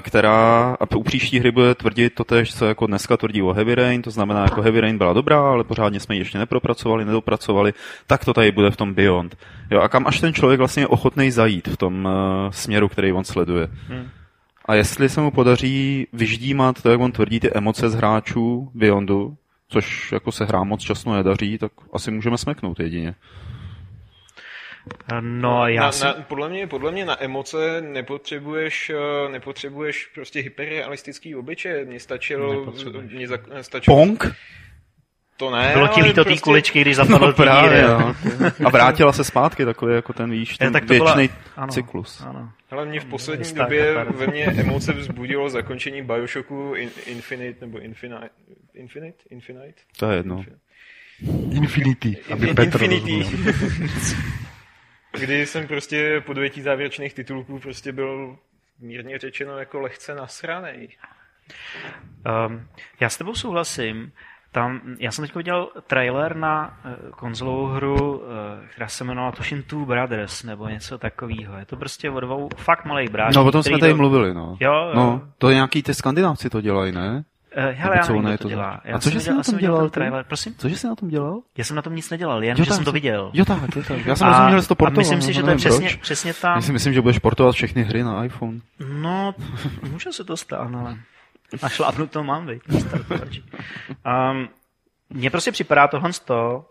která 0.01 0.77
a 0.79 0.95
u 0.95 1.03
příští 1.03 1.39
hry 1.39 1.51
bude 1.51 1.75
tvrdit 1.75 2.15
to 2.15 2.23
tež, 2.23 2.55
co 2.55 2.65
jako 2.65 2.87
dneska 2.87 3.17
tvrdí 3.17 3.41
o 3.41 3.53
Heavy 3.53 3.75
Rain, 3.75 4.01
to 4.01 4.11
znamená, 4.11 4.41
jako 4.41 4.61
Heavy 4.61 4.81
Rain 4.81 4.97
byla 4.97 5.13
dobrá, 5.13 5.39
ale 5.51 5.63
pořádně 5.63 5.99
jsme 5.99 6.15
ji 6.15 6.21
ještě 6.21 6.37
nepropracovali, 6.37 7.05
nedopracovali, 7.05 7.73
tak 8.07 8.25
to 8.25 8.33
tady 8.33 8.51
bude 8.51 8.71
v 8.71 8.77
tom 8.77 8.93
Beyond. 8.93 9.37
Jo, 9.71 9.81
a 9.81 9.89
kam 9.89 10.07
až 10.07 10.19
ten 10.19 10.33
člověk 10.33 10.57
vlastně 10.59 10.83
je 10.83 10.87
ochotný 10.87 11.31
zajít 11.31 11.67
v 11.67 11.77
tom 11.77 12.05
uh, 12.05 12.11
směru, 12.51 12.87
který 12.87 13.11
on 13.13 13.23
sleduje. 13.23 13.67
Hmm. 13.87 14.09
A 14.65 14.75
jestli 14.75 15.09
se 15.09 15.21
mu 15.21 15.31
podaří 15.31 16.07
vyždímat, 16.13 16.81
to 16.81 16.89
jak 16.89 16.99
on 16.99 17.11
tvrdí, 17.11 17.39
ty 17.39 17.51
emoce 17.53 17.89
z 17.89 17.95
hráčů 17.95 18.71
Beyondu, 18.73 19.35
což 19.69 20.11
jako 20.11 20.31
se 20.31 20.45
hrá 20.45 20.63
moc 20.63 20.81
často 20.81 21.13
nedaří, 21.13 21.57
tak 21.57 21.71
asi 21.93 22.11
můžeme 22.11 22.37
smeknout 22.37 22.79
jedině. 22.79 23.15
No, 25.21 25.67
já 25.67 25.81
na, 25.81 25.91
jsem... 25.91 26.07
na, 26.07 26.13
podle, 26.27 26.49
mě, 26.49 26.67
podle 26.67 26.91
mě 26.91 27.05
na 27.05 27.23
emoce 27.23 27.81
nepotřebuješ, 27.81 28.89
eh, 28.89 29.31
nepotřebuješ 29.31 30.05
prostě 30.15 30.39
hyperrealistický 30.39 31.35
obličeje. 31.35 31.85
Mně 31.85 31.99
stačilo, 31.99 32.73
mně 33.11 33.27
za, 33.27 33.37
stačilo 33.61 33.97
Pong? 33.97 34.35
to 35.37 35.51
ne, 35.51 35.71
Bylo 35.73 35.87
ti 35.87 36.01
líto 36.01 36.23
té 36.23 36.29
prostě- 36.29 36.43
kuličky, 36.43 36.81
když 36.81 36.95
zapadl 36.95 37.25
No 37.25 37.33
ty 37.33 37.41
díry. 37.41 37.45
právě, 37.49 37.81
jo. 37.81 37.99
no. 37.99 38.15
A 38.65 38.69
vrátila 38.69 39.13
se 39.13 39.23
zpátky 39.23 39.65
takový 39.65 39.95
jako 39.95 40.13
ten, 40.13 40.31
víš, 40.31 40.51
Je, 40.51 40.57
ten 40.57 40.73
tak 40.73 40.85
to 40.85 40.93
byla- 40.93 41.15
věčný 41.15 41.35
ano, 41.55 41.73
cyklus. 41.73 42.21
Ano. 42.27 42.49
Ale 42.71 42.85
mě 42.85 42.99
v 42.99 43.05
poslední 43.05 43.43
Restart 43.43 43.69
době 43.69 44.05
ve 44.15 44.27
mně 44.27 44.45
emoce 44.45 44.93
vzbudilo 44.93 45.49
zakončení 45.49 46.01
Bioshocku 46.01 46.73
in, 46.75 46.89
Infinite 47.05 47.65
nebo 47.65 47.79
Infinite, 47.79 48.29
Infinite? 48.73 49.17
Infinite? 49.29 49.73
To 49.97 50.11
je 50.11 50.17
jedno. 50.17 50.43
Infinity, 51.51 52.17
aby 52.33 52.47
Petr 52.47 52.83
Infinity. 52.83 53.37
Kdy 55.11 55.45
jsem 55.45 55.67
prostě 55.67 56.23
po 56.25 56.33
dojetí 56.33 56.61
závěrečných 56.61 57.13
titulků 57.13 57.59
prostě 57.59 57.91
byl 57.91 58.37
mírně 58.79 59.19
řečeno 59.19 59.57
jako 59.57 59.79
lehce 59.79 60.15
nasranej. 60.15 60.89
Um, 62.47 62.67
já 62.99 63.09
s 63.09 63.17
tebou 63.17 63.35
souhlasím. 63.35 64.11
Tam, 64.51 64.81
já 64.99 65.11
jsem 65.11 65.25
teď 65.25 65.35
viděl 65.35 65.69
trailer 65.87 66.35
na 66.35 66.79
uh, 66.85 67.09
konzolovou 67.11 67.65
hru, 67.65 68.17
uh, 68.17 68.23
která 68.71 68.87
se 68.87 69.03
jmenovala 69.03 69.31
tuším 69.31 69.63
Two 69.63 69.85
Brothers, 69.85 70.43
nebo 70.43 70.67
něco 70.67 70.97
takového. 70.97 71.57
Je 71.57 71.65
to 71.65 71.75
prostě 71.77 72.09
o 72.09 72.19
dvou 72.19 72.49
fakt 72.57 72.85
malých 72.85 73.09
bráčů. 73.09 73.39
No, 73.39 73.45
o 73.45 73.51
tom 73.51 73.63
jsme 73.63 73.79
tady 73.79 73.91
do- 73.91 73.97
mluvili, 73.97 74.33
no. 74.33 74.57
Jo, 74.59 74.73
jo. 74.73 74.91
No, 74.95 75.21
to 75.37 75.49
je 75.49 75.55
nějaký, 75.55 75.83
ty 75.83 75.93
skandinávci 75.93 76.49
to 76.49 76.61
dělají, 76.61 76.91
ne? 76.91 77.23
Uh, 77.57 77.63
hele, 77.75 77.95
já 77.97 78.03
co 78.03 78.13
nevím, 78.13 78.27
je 78.27 78.37
to 78.37 78.49
dělá. 78.49 78.81
Já 78.83 78.95
A 78.95 78.99
cože 78.99 79.19
jsi 79.19 79.29
na 79.31 79.43
tom 79.43 79.57
dělal 79.57 79.89
ty? 79.89 79.93
trailer. 79.93 80.25
Prosím? 80.27 80.55
Cože 80.57 80.75
jsi 80.77 80.87
na 80.87 80.95
tom 80.95 81.09
dělal? 81.09 81.39
Já 81.57 81.63
jsem 81.63 81.75
na 81.75 81.81
tom 81.81 81.95
nic 81.95 82.09
nedělal, 82.09 82.43
jen 82.43 82.57
Jo, 82.57 82.65
tak, 82.65 82.75
jsem 82.75 82.85
to 82.85 82.91
viděl. 82.91 83.31
Jo 83.33 83.45
tak, 83.45 83.75
jo 83.75 83.83
tak. 83.87 84.05
Já 84.05 84.15
jsem 84.15 84.27
rozuměl, 84.27 84.61
že 84.61 84.67
to 84.67 84.71
a 84.71 84.75
portoval. 84.75 84.97
myslím 84.99 85.21
si, 85.21 85.27
no, 85.27 85.33
že 85.33 85.41
to 85.41 85.45
je 85.45 85.55
nevím 85.55 85.57
přesně, 85.59 85.89
proč. 85.89 86.01
přesně 86.01 86.33
ta... 86.33 86.55
Já 86.55 86.61
si 86.61 86.71
myslím, 86.71 86.93
že 86.93 87.01
budeš 87.01 87.19
portovat 87.19 87.55
všechny 87.55 87.83
hry 87.83 88.03
na 88.03 88.25
iPhone. 88.25 88.59
No, 88.89 89.35
může 89.91 90.11
se 90.13 90.23
to 90.23 90.37
stát, 90.37 90.69
ale 90.75 90.97
na 91.63 91.69
šlápnu 91.69 92.07
to 92.07 92.23
mám, 92.23 92.49
startovači. 92.79 93.43
Um, 94.31 94.49
mně 95.09 95.29
prostě 95.29 95.51
připadá 95.51 95.87
tohle 95.87 96.13
z 96.13 96.19
toho, 96.19 96.65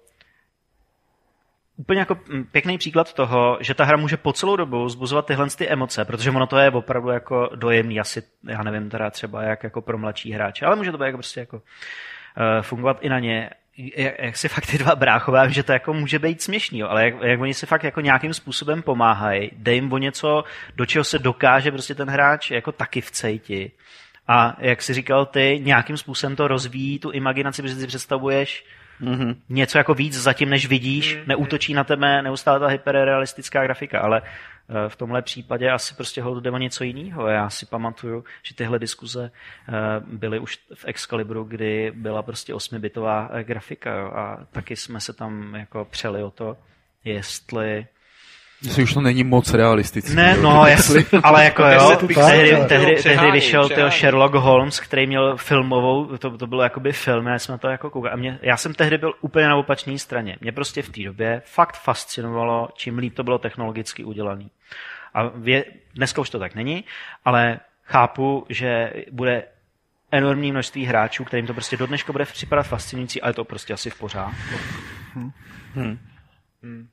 úplně 1.76 2.00
jako 2.00 2.18
pěkný 2.52 2.78
příklad 2.78 3.12
toho, 3.12 3.58
že 3.60 3.74
ta 3.74 3.84
hra 3.84 3.96
může 3.96 4.16
po 4.16 4.32
celou 4.32 4.56
dobu 4.56 4.88
zbuzovat 4.88 5.26
tyhle 5.26 5.46
ty 5.50 5.68
emoce, 5.68 6.04
protože 6.04 6.30
ono 6.30 6.46
to 6.46 6.58
je 6.58 6.70
opravdu 6.70 7.08
jako 7.08 7.50
dojemný, 7.54 8.00
asi, 8.00 8.22
já 8.48 8.62
nevím 8.62 8.90
teda 8.90 9.10
třeba 9.10 9.42
jak 9.42 9.64
jako 9.64 9.82
pro 9.82 9.98
mladší 9.98 10.32
hráče, 10.32 10.66
ale 10.66 10.76
může 10.76 10.92
to 10.92 10.98
být 10.98 11.04
jako 11.04 11.18
prostě 11.18 11.40
jako 11.40 11.56
uh, 11.56 11.62
fungovat 12.62 12.98
i 13.00 13.08
na 13.08 13.18
ně. 13.18 13.50
Jak, 13.96 14.14
jak 14.18 14.36
si 14.36 14.48
fakt 14.54 14.66
ty 14.66 14.78
dva 14.78 14.96
bráchové, 14.96 15.50
že 15.50 15.62
to 15.62 15.72
jako 15.72 15.92
může 15.92 16.18
být 16.18 16.42
směšný, 16.42 16.78
jo, 16.78 16.88
ale 16.88 17.04
jak, 17.04 17.14
jak, 17.22 17.40
oni 17.40 17.54
si 17.54 17.66
fakt 17.66 17.84
jako 17.84 18.00
nějakým 18.00 18.34
způsobem 18.34 18.82
pomáhají, 18.82 19.50
dej 19.56 19.74
jim 19.74 19.92
o 19.92 19.98
něco, 19.98 20.44
do 20.76 20.86
čeho 20.86 21.04
se 21.04 21.18
dokáže 21.18 21.70
prostě 21.70 21.94
ten 21.94 22.10
hráč 22.10 22.50
jako 22.50 22.72
taky 22.72 23.00
vcejti. 23.00 23.72
A 24.28 24.56
jak 24.58 24.82
si 24.82 24.94
říkal 24.94 25.26
ty, 25.26 25.60
nějakým 25.62 25.96
způsobem 25.96 26.36
to 26.36 26.48
rozvíjí 26.48 26.98
tu 26.98 27.10
imaginaci, 27.10 27.62
protože 27.62 27.74
si 27.74 27.86
představuješ, 27.86 28.64
mm-hmm. 29.00 29.36
něco 29.48 29.78
jako 29.78 29.94
víc 29.94 30.14
zatím, 30.14 30.50
než 30.50 30.66
vidíš, 30.66 31.16
mm-hmm. 31.16 31.26
neútočí 31.26 31.74
na 31.74 31.84
tebe 31.84 32.22
neustále 32.22 32.60
ta 32.60 32.66
hyperrealistická 32.66 33.64
grafika, 33.64 34.00
ale 34.00 34.22
eh, 34.22 34.88
v 34.88 34.96
tomhle 34.96 35.22
případě 35.22 35.70
asi 35.70 35.94
prostě 35.94 36.22
ho 36.22 36.40
jde 36.40 36.50
o 36.50 36.58
něco 36.58 36.84
jiného. 36.84 37.28
Já 37.28 37.50
si 37.50 37.66
pamatuju, 37.66 38.24
že 38.42 38.54
tyhle 38.54 38.78
diskuze 38.78 39.30
eh, 39.68 39.72
byly 40.06 40.38
už 40.38 40.58
v 40.74 40.84
Excalibru, 40.84 41.44
kdy 41.44 41.92
byla 41.94 42.22
prostě 42.22 42.54
osmibitová 42.54 43.28
eh, 43.32 43.44
grafika 43.44 44.08
a 44.08 44.44
taky 44.44 44.76
jsme 44.76 45.00
se 45.00 45.12
tam 45.12 45.54
jako 45.54 45.84
přeli 45.84 46.22
o 46.22 46.30
to, 46.30 46.56
jestli 47.04 47.86
Jestli 48.66 48.82
už 48.82 48.94
to 48.94 49.00
není 49.00 49.24
moc 49.24 49.54
realistické. 49.54 50.14
Ne, 50.14 50.36
no, 50.36 50.66
jasný, 50.66 51.04
ale 51.22 51.44
jako 51.44 51.62
jo, 51.64 51.98
tehdy, 52.14 52.56
tehdy, 52.68 53.02
tehdy 53.02 53.30
vyšel 53.30 53.68
tyho 53.68 53.90
Sherlock 53.90 54.34
Holmes, 54.34 54.80
který 54.80 55.06
měl 55.06 55.36
filmovou, 55.36 56.16
to, 56.16 56.38
to 56.38 56.46
bylo 56.46 56.62
jakoby 56.62 56.92
film, 56.92 57.26
já 57.26 57.38
jsem 57.38 57.52
na 57.52 57.58
to 57.58 57.68
jako 57.68 57.90
koukal. 57.90 58.12
A 58.12 58.16
mě, 58.16 58.38
já 58.42 58.56
jsem 58.56 58.74
tehdy 58.74 58.98
byl 58.98 59.12
úplně 59.20 59.48
na 59.48 59.56
opačné 59.56 59.98
straně. 59.98 60.36
Mě 60.40 60.52
prostě 60.52 60.82
v 60.82 60.88
té 60.88 61.02
době 61.02 61.42
fakt 61.44 61.76
fascinovalo, 61.76 62.68
čím 62.74 62.98
líp 62.98 63.14
to 63.14 63.24
bylo 63.24 63.38
technologicky 63.38 64.04
udělané. 64.04 64.44
A 65.14 65.28
vě, 65.34 65.64
dneska 65.94 66.20
už 66.20 66.30
to 66.30 66.38
tak 66.38 66.54
není, 66.54 66.84
ale 67.24 67.60
chápu, 67.84 68.46
že 68.48 68.92
bude 69.12 69.42
enormní 70.10 70.52
množství 70.52 70.84
hráčů, 70.84 71.24
kterým 71.24 71.46
to 71.46 71.54
prostě 71.54 71.76
do 71.76 71.86
dneška 71.86 72.12
bude 72.12 72.24
připadat 72.24 72.66
fascinující, 72.66 73.22
ale 73.22 73.32
to 73.32 73.44
prostě 73.44 73.72
asi 73.72 73.90
v 73.90 73.98
pořádku. 73.98 74.36
Hmm. 75.14 75.30
Hmm. 75.74 75.98
Hmm. 76.62 76.88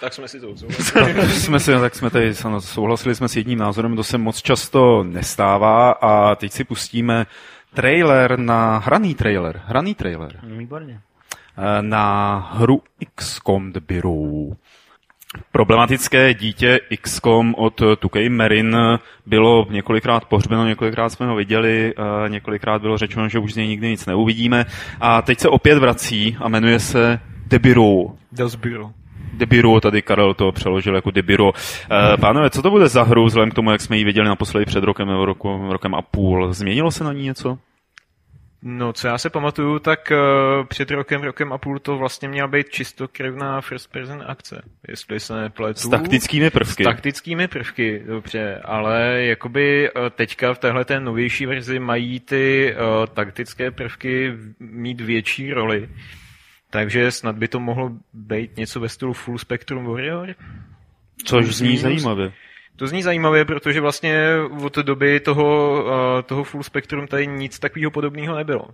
Tak 0.00 0.14
jsme 0.14 0.28
si 0.28 0.40
to 0.40 0.54
tak 0.94 1.30
jsme 1.30 1.60
si, 1.60 1.72
tak 1.72 1.94
jsme 1.94 2.10
tady 2.10 2.34
souhlasili 2.58 3.14
jsme 3.14 3.28
s 3.28 3.36
jedním 3.36 3.58
názorem, 3.58 3.96
to 3.96 4.04
se 4.04 4.18
moc 4.18 4.42
často 4.42 5.04
nestává 5.04 5.90
a 5.90 6.34
teď 6.34 6.52
si 6.52 6.64
pustíme 6.64 7.26
trailer 7.74 8.38
na, 8.38 8.78
hraný 8.78 9.14
trailer, 9.14 9.62
hraný 9.66 9.94
trailer. 9.94 10.40
Výborně. 10.42 11.00
Eh, 11.58 11.82
na 11.82 12.38
hru 12.52 12.82
XCOM 13.14 13.72
The 13.72 13.80
Bureau. 13.80 14.54
Problematické 15.52 16.34
dítě 16.34 16.80
XCOM 17.02 17.54
od 17.58 17.82
Tukej 17.98 18.28
Merin 18.28 18.76
bylo 19.26 19.66
několikrát 19.70 20.24
pohřbeno, 20.24 20.66
několikrát 20.66 21.08
jsme 21.08 21.26
ho 21.26 21.36
viděli, 21.36 21.94
eh, 21.98 22.28
několikrát 22.28 22.82
bylo 22.82 22.98
řečeno, 22.98 23.28
že 23.28 23.38
už 23.38 23.52
z 23.52 23.56
něj 23.56 23.68
nikdy 23.68 23.88
nic 23.88 24.06
neuvidíme 24.06 24.66
a 25.00 25.22
teď 25.22 25.38
se 25.38 25.48
opět 25.48 25.78
vrací 25.78 26.36
a 26.40 26.48
jmenuje 26.48 26.80
se 26.80 27.20
The 27.46 27.58
Bureau. 27.58 28.16
Das 28.32 28.54
Bureau. 28.54 28.99
Debiru, 29.40 29.80
tady 29.80 30.02
Karel 30.02 30.34
to 30.34 30.52
přeložil 30.52 30.94
jako 30.94 31.10
Debiru. 31.10 31.52
Eh, 31.54 32.16
pánové, 32.16 32.50
co 32.50 32.62
to 32.62 32.70
bude 32.70 32.88
za 32.88 33.02
hru, 33.02 33.24
vzhledem 33.24 33.50
k 33.50 33.54
tomu, 33.54 33.70
jak 33.70 33.80
jsme 33.80 33.96
ji 33.96 34.04
viděli 34.04 34.28
naposledy 34.28 34.66
před 34.66 34.84
rokem 34.84 35.08
nebo 35.08 35.24
roku, 35.24 35.72
rokem 35.72 35.94
a 35.94 36.02
půl? 36.02 36.52
Změnilo 36.52 36.90
se 36.90 37.04
na 37.04 37.12
ní 37.12 37.22
něco? 37.22 37.58
No, 38.62 38.92
co 38.92 39.08
já 39.08 39.18
se 39.18 39.30
pamatuju, 39.30 39.78
tak 39.78 40.12
uh, 40.12 40.66
před 40.66 40.90
rokem, 40.90 41.22
rokem 41.22 41.52
a 41.52 41.58
půl 41.58 41.78
to 41.78 41.96
vlastně 41.96 42.28
měla 42.28 42.48
být 42.48 42.68
čistokrevná 42.70 43.60
first 43.60 43.92
person 43.92 44.24
akce, 44.26 44.62
jestli 44.88 45.20
se 45.20 45.34
nepletu. 45.34 45.80
S 45.80 45.88
taktickými 45.88 46.50
prvky. 46.50 46.84
S 46.84 46.86
taktickými 46.86 47.48
prvky, 47.48 48.02
dobře, 48.06 48.60
ale 48.64 49.22
jakoby 49.24 49.90
uh, 49.90 50.08
teďka 50.10 50.54
v 50.54 50.58
téhle 50.58 50.84
té 50.84 51.00
novější 51.00 51.46
verzi 51.46 51.78
mají 51.78 52.20
ty 52.20 52.74
uh, 52.74 53.06
taktické 53.06 53.70
prvky 53.70 54.32
mít 54.60 55.00
větší 55.00 55.52
roli. 55.52 55.88
Takže 56.70 57.12
snad 57.12 57.36
by 57.36 57.48
to 57.48 57.60
mohlo 57.60 57.90
být 58.12 58.56
něco 58.56 58.80
ve 58.80 58.88
stylu 58.88 59.12
Full 59.12 59.38
Spectrum 59.38 59.84
Warrior. 59.84 60.34
Což 61.24 61.46
zní 61.46 61.76
zajímavě. 61.76 62.32
To 62.76 62.86
zní 62.86 63.02
zajímavě, 63.02 63.44
protože 63.44 63.80
vlastně 63.80 64.24
od 64.62 64.76
doby 64.76 65.20
toho, 65.20 65.72
uh, 65.84 66.22
toho 66.22 66.44
Full 66.44 66.62
Spectrum 66.62 67.06
tady 67.06 67.26
nic 67.26 67.58
takového 67.58 67.90
podobného 67.90 68.36
nebylo. 68.36 68.68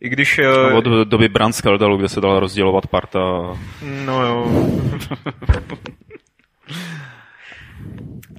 I 0.00 0.08
když... 0.08 0.38
Uh, 0.38 0.76
od 0.76 0.84
doby 0.84 1.28
Brandskeldalu, 1.28 1.96
kde 1.96 2.08
se 2.08 2.20
dala 2.20 2.40
rozdělovat 2.40 2.86
parta. 2.86 3.20
No 4.04 4.22
jo. 4.22 4.46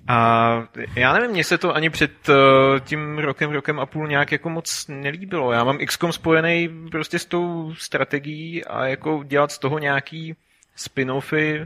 A 0.08 0.50
já 0.96 1.14
nevím, 1.14 1.32
mně 1.32 1.44
se 1.44 1.58
to 1.58 1.76
ani 1.76 1.90
před 1.90 2.30
uh, 2.30 2.36
tím 2.80 3.18
rokem, 3.18 3.52
rokem 3.52 3.80
a 3.80 3.86
půl 3.86 4.08
nějak 4.08 4.32
jako 4.32 4.50
moc 4.50 4.88
nelíbilo. 4.88 5.52
Já 5.52 5.64
mám 5.64 5.78
XCOM 5.78 6.12
spojený 6.12 6.70
prostě 6.92 7.20
s 7.20 7.26
tou 7.26 7.74
strategií 7.78 8.66
a 8.66 8.86
jako 8.86 9.24
dělat 9.28 9.52
z 9.52 9.60
toho 9.60 9.80
nějaký 9.80 10.36
spin-offy, 10.78 11.66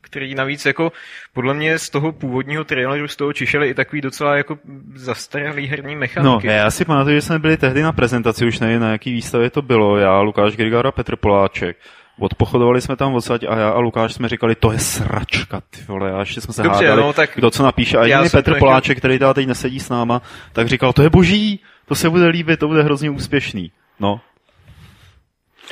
který 0.00 0.34
navíc 0.34 0.66
jako 0.66 0.92
podle 1.32 1.54
mě 1.54 1.78
z 1.78 1.90
toho 1.90 2.12
původního 2.12 2.64
traileru 2.64 3.08
z 3.08 3.16
toho 3.16 3.32
čišeli 3.32 3.68
i 3.68 3.74
takový 3.74 4.00
docela 4.00 4.36
jako 4.36 4.58
zastaralý 4.94 5.66
herní 5.66 5.96
mechaniky. 5.96 6.46
No, 6.46 6.52
já 6.52 6.70
si 6.70 6.84
pamatuju, 6.84 7.16
že 7.16 7.22
jsme 7.22 7.38
byli 7.38 7.56
tehdy 7.56 7.82
na 7.82 7.92
prezentaci, 7.92 8.46
už 8.46 8.60
nevím 8.60 8.80
na 8.80 8.92
jaký 8.92 9.12
výstavě 9.12 9.50
to 9.50 9.62
bylo, 9.62 9.96
já, 9.98 10.20
Lukáš 10.20 10.56
Grigara, 10.56 10.92
Petr 10.92 11.16
Poláček 11.16 11.76
Odpochodovali 12.18 12.80
jsme 12.80 12.96
tam 12.96 13.14
odsaď 13.14 13.44
a 13.48 13.56
já 13.56 13.70
a 13.70 13.78
Lukáš 13.78 14.12
jsme 14.14 14.28
říkali, 14.28 14.54
to 14.54 14.72
je 14.72 14.78
sračka, 14.78 15.60
ty 15.70 15.80
vole, 15.88 16.12
a 16.12 16.18
ještě 16.18 16.40
jsme 16.40 16.54
se 16.54 16.62
Dobře, 16.62 16.84
hádali, 16.84 17.02
no, 17.02 17.12
tak 17.12 17.30
kdo 17.34 17.50
co 17.50 17.62
napíše. 17.62 17.98
A 17.98 18.04
jediný 18.04 18.30
Petr 18.30 18.50
nechtěl... 18.50 18.58
Poláček, 18.58 18.98
který 18.98 19.18
tady 19.18 19.34
teď 19.34 19.46
nesedí 19.46 19.80
s 19.80 19.88
náma, 19.88 20.22
tak 20.52 20.68
říkal, 20.68 20.92
to 20.92 21.02
je 21.02 21.10
boží, 21.10 21.60
to 21.86 21.94
se 21.94 22.10
bude 22.10 22.26
líbit, 22.26 22.60
to 22.60 22.68
bude 22.68 22.82
hrozně 22.82 23.10
úspěšný. 23.10 23.72
No. 24.00 24.20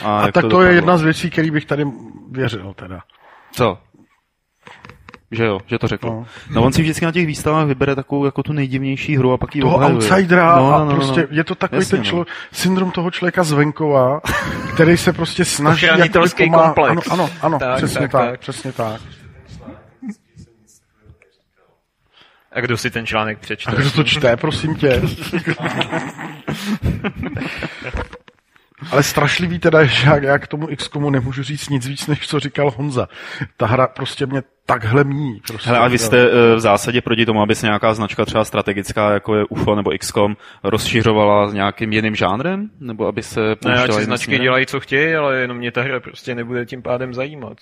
A, 0.03 0.19
a 0.19 0.33
tak 0.33 0.43
to, 0.43 0.49
to 0.49 0.63
je 0.63 0.75
jedna 0.75 0.97
z 0.97 1.03
věcí, 1.03 1.31
který 1.31 1.51
bych 1.51 1.65
tady 1.65 1.85
věřil 2.31 2.75
teda. 2.75 3.01
Co? 3.53 3.79
Že 5.35 5.45
jo, 5.45 5.61
že 5.67 5.79
to 5.79 5.89
řekl. 5.89 6.07
No. 6.07 6.27
no 6.51 6.63
on 6.63 6.73
si 6.73 6.83
vždycky 6.83 7.05
na 7.05 7.13
těch 7.13 7.27
výstavách 7.27 7.67
vybere 7.67 7.95
takovou 7.95 8.25
jako 8.25 8.43
tu 8.43 8.53
nejdivnější 8.53 9.17
hru 9.17 9.33
a 9.33 9.37
pak 9.37 9.57
ji 9.57 9.63
Toho 9.63 9.75
obhajuje. 9.75 9.97
outsidera 9.97 10.57
no, 10.57 10.63
no, 10.63 10.85
no, 10.85 10.91
a 10.91 10.95
prostě 10.95 11.21
no. 11.21 11.27
je 11.31 11.45
to 11.45 11.55
takový 11.55 11.81
Jasně, 11.81 11.97
ten 11.99 12.05
člo, 12.05 12.19
no. 12.19 12.25
syndrom 12.53 12.91
toho 12.91 13.11
člověka 13.11 13.45
z 13.45 13.53
venkova, 13.53 14.21
který 14.75 14.97
se 14.97 15.13
prostě 15.13 15.45
snaží 15.45 15.87
jako 15.87 16.19
má... 16.49 16.63
komplex. 16.63 17.11
Ano, 17.11 17.25
ano, 17.25 17.31
ano 17.43 17.59
tak, 17.59 17.77
přesně 17.77 18.01
tak, 18.01 18.13
tak, 18.13 18.31
tak, 18.31 18.41
přesně 18.41 18.73
tak. 18.73 19.01
A 22.53 22.61
kdo 22.61 22.77
si 22.77 22.91
ten 22.91 23.07
článek 23.07 23.39
přečte? 23.39 23.71
A 23.71 23.75
kdo 23.75 23.91
to 23.91 24.05
čte, 24.05 24.37
prosím 24.37 24.75
tě? 24.75 25.03
Ale 28.91 29.03
strašlivý 29.03 29.59
teda, 29.59 29.85
že 29.85 30.09
já 30.23 30.39
k 30.39 30.47
tomu 30.47 30.67
XCOMu 30.77 31.11
nemůžu 31.11 31.43
říct 31.43 31.69
nic 31.69 31.87
víc, 31.87 32.07
než 32.07 32.29
co 32.29 32.41
říkal 32.41 32.71
Honza. 32.71 33.09
Ta 33.57 33.67
hra 33.67 33.87
prostě 33.87 34.27
mě 34.27 34.43
takhle 34.67 35.05
míní. 35.05 35.41
Prostě. 35.49 35.71
Hele, 35.71 35.79
a 35.81 35.89
vy 35.89 35.99
jste 35.99 36.19
eh, 36.29 36.55
v 36.57 36.61
zásadě 36.61 37.01
proti 37.01 37.27
tomu, 37.27 37.43
aby 37.43 37.55
se 37.55 37.67
nějaká 37.67 37.95
značka 37.95 38.25
třeba 38.25 38.45
strategická, 38.45 39.11
jako 39.13 39.37
je 39.37 39.45
UFO 39.45 39.75
nebo 39.75 39.91
XCOM, 39.99 40.37
rozšiřovala 40.65 41.49
s 41.49 41.55
nějakým 41.55 41.93
jiným 41.93 42.15
žánrem? 42.15 42.71
Nebo 42.81 43.07
aby 43.07 43.23
se 43.23 43.41
Ne, 43.65 43.83
ať 43.83 43.93
si 43.93 44.05
značky 44.05 44.25
směrem? 44.25 44.45
dělají, 44.45 44.67
co 44.67 44.81
chtějí, 44.81 45.15
ale 45.15 45.37
jenom 45.37 45.57
mě 45.57 45.73
ta 45.73 45.83
hra 45.83 46.01
prostě 46.01 46.35
nebude 46.35 46.67
tím 46.67 46.83
pádem 46.83 47.15
zajímat. 47.15 47.59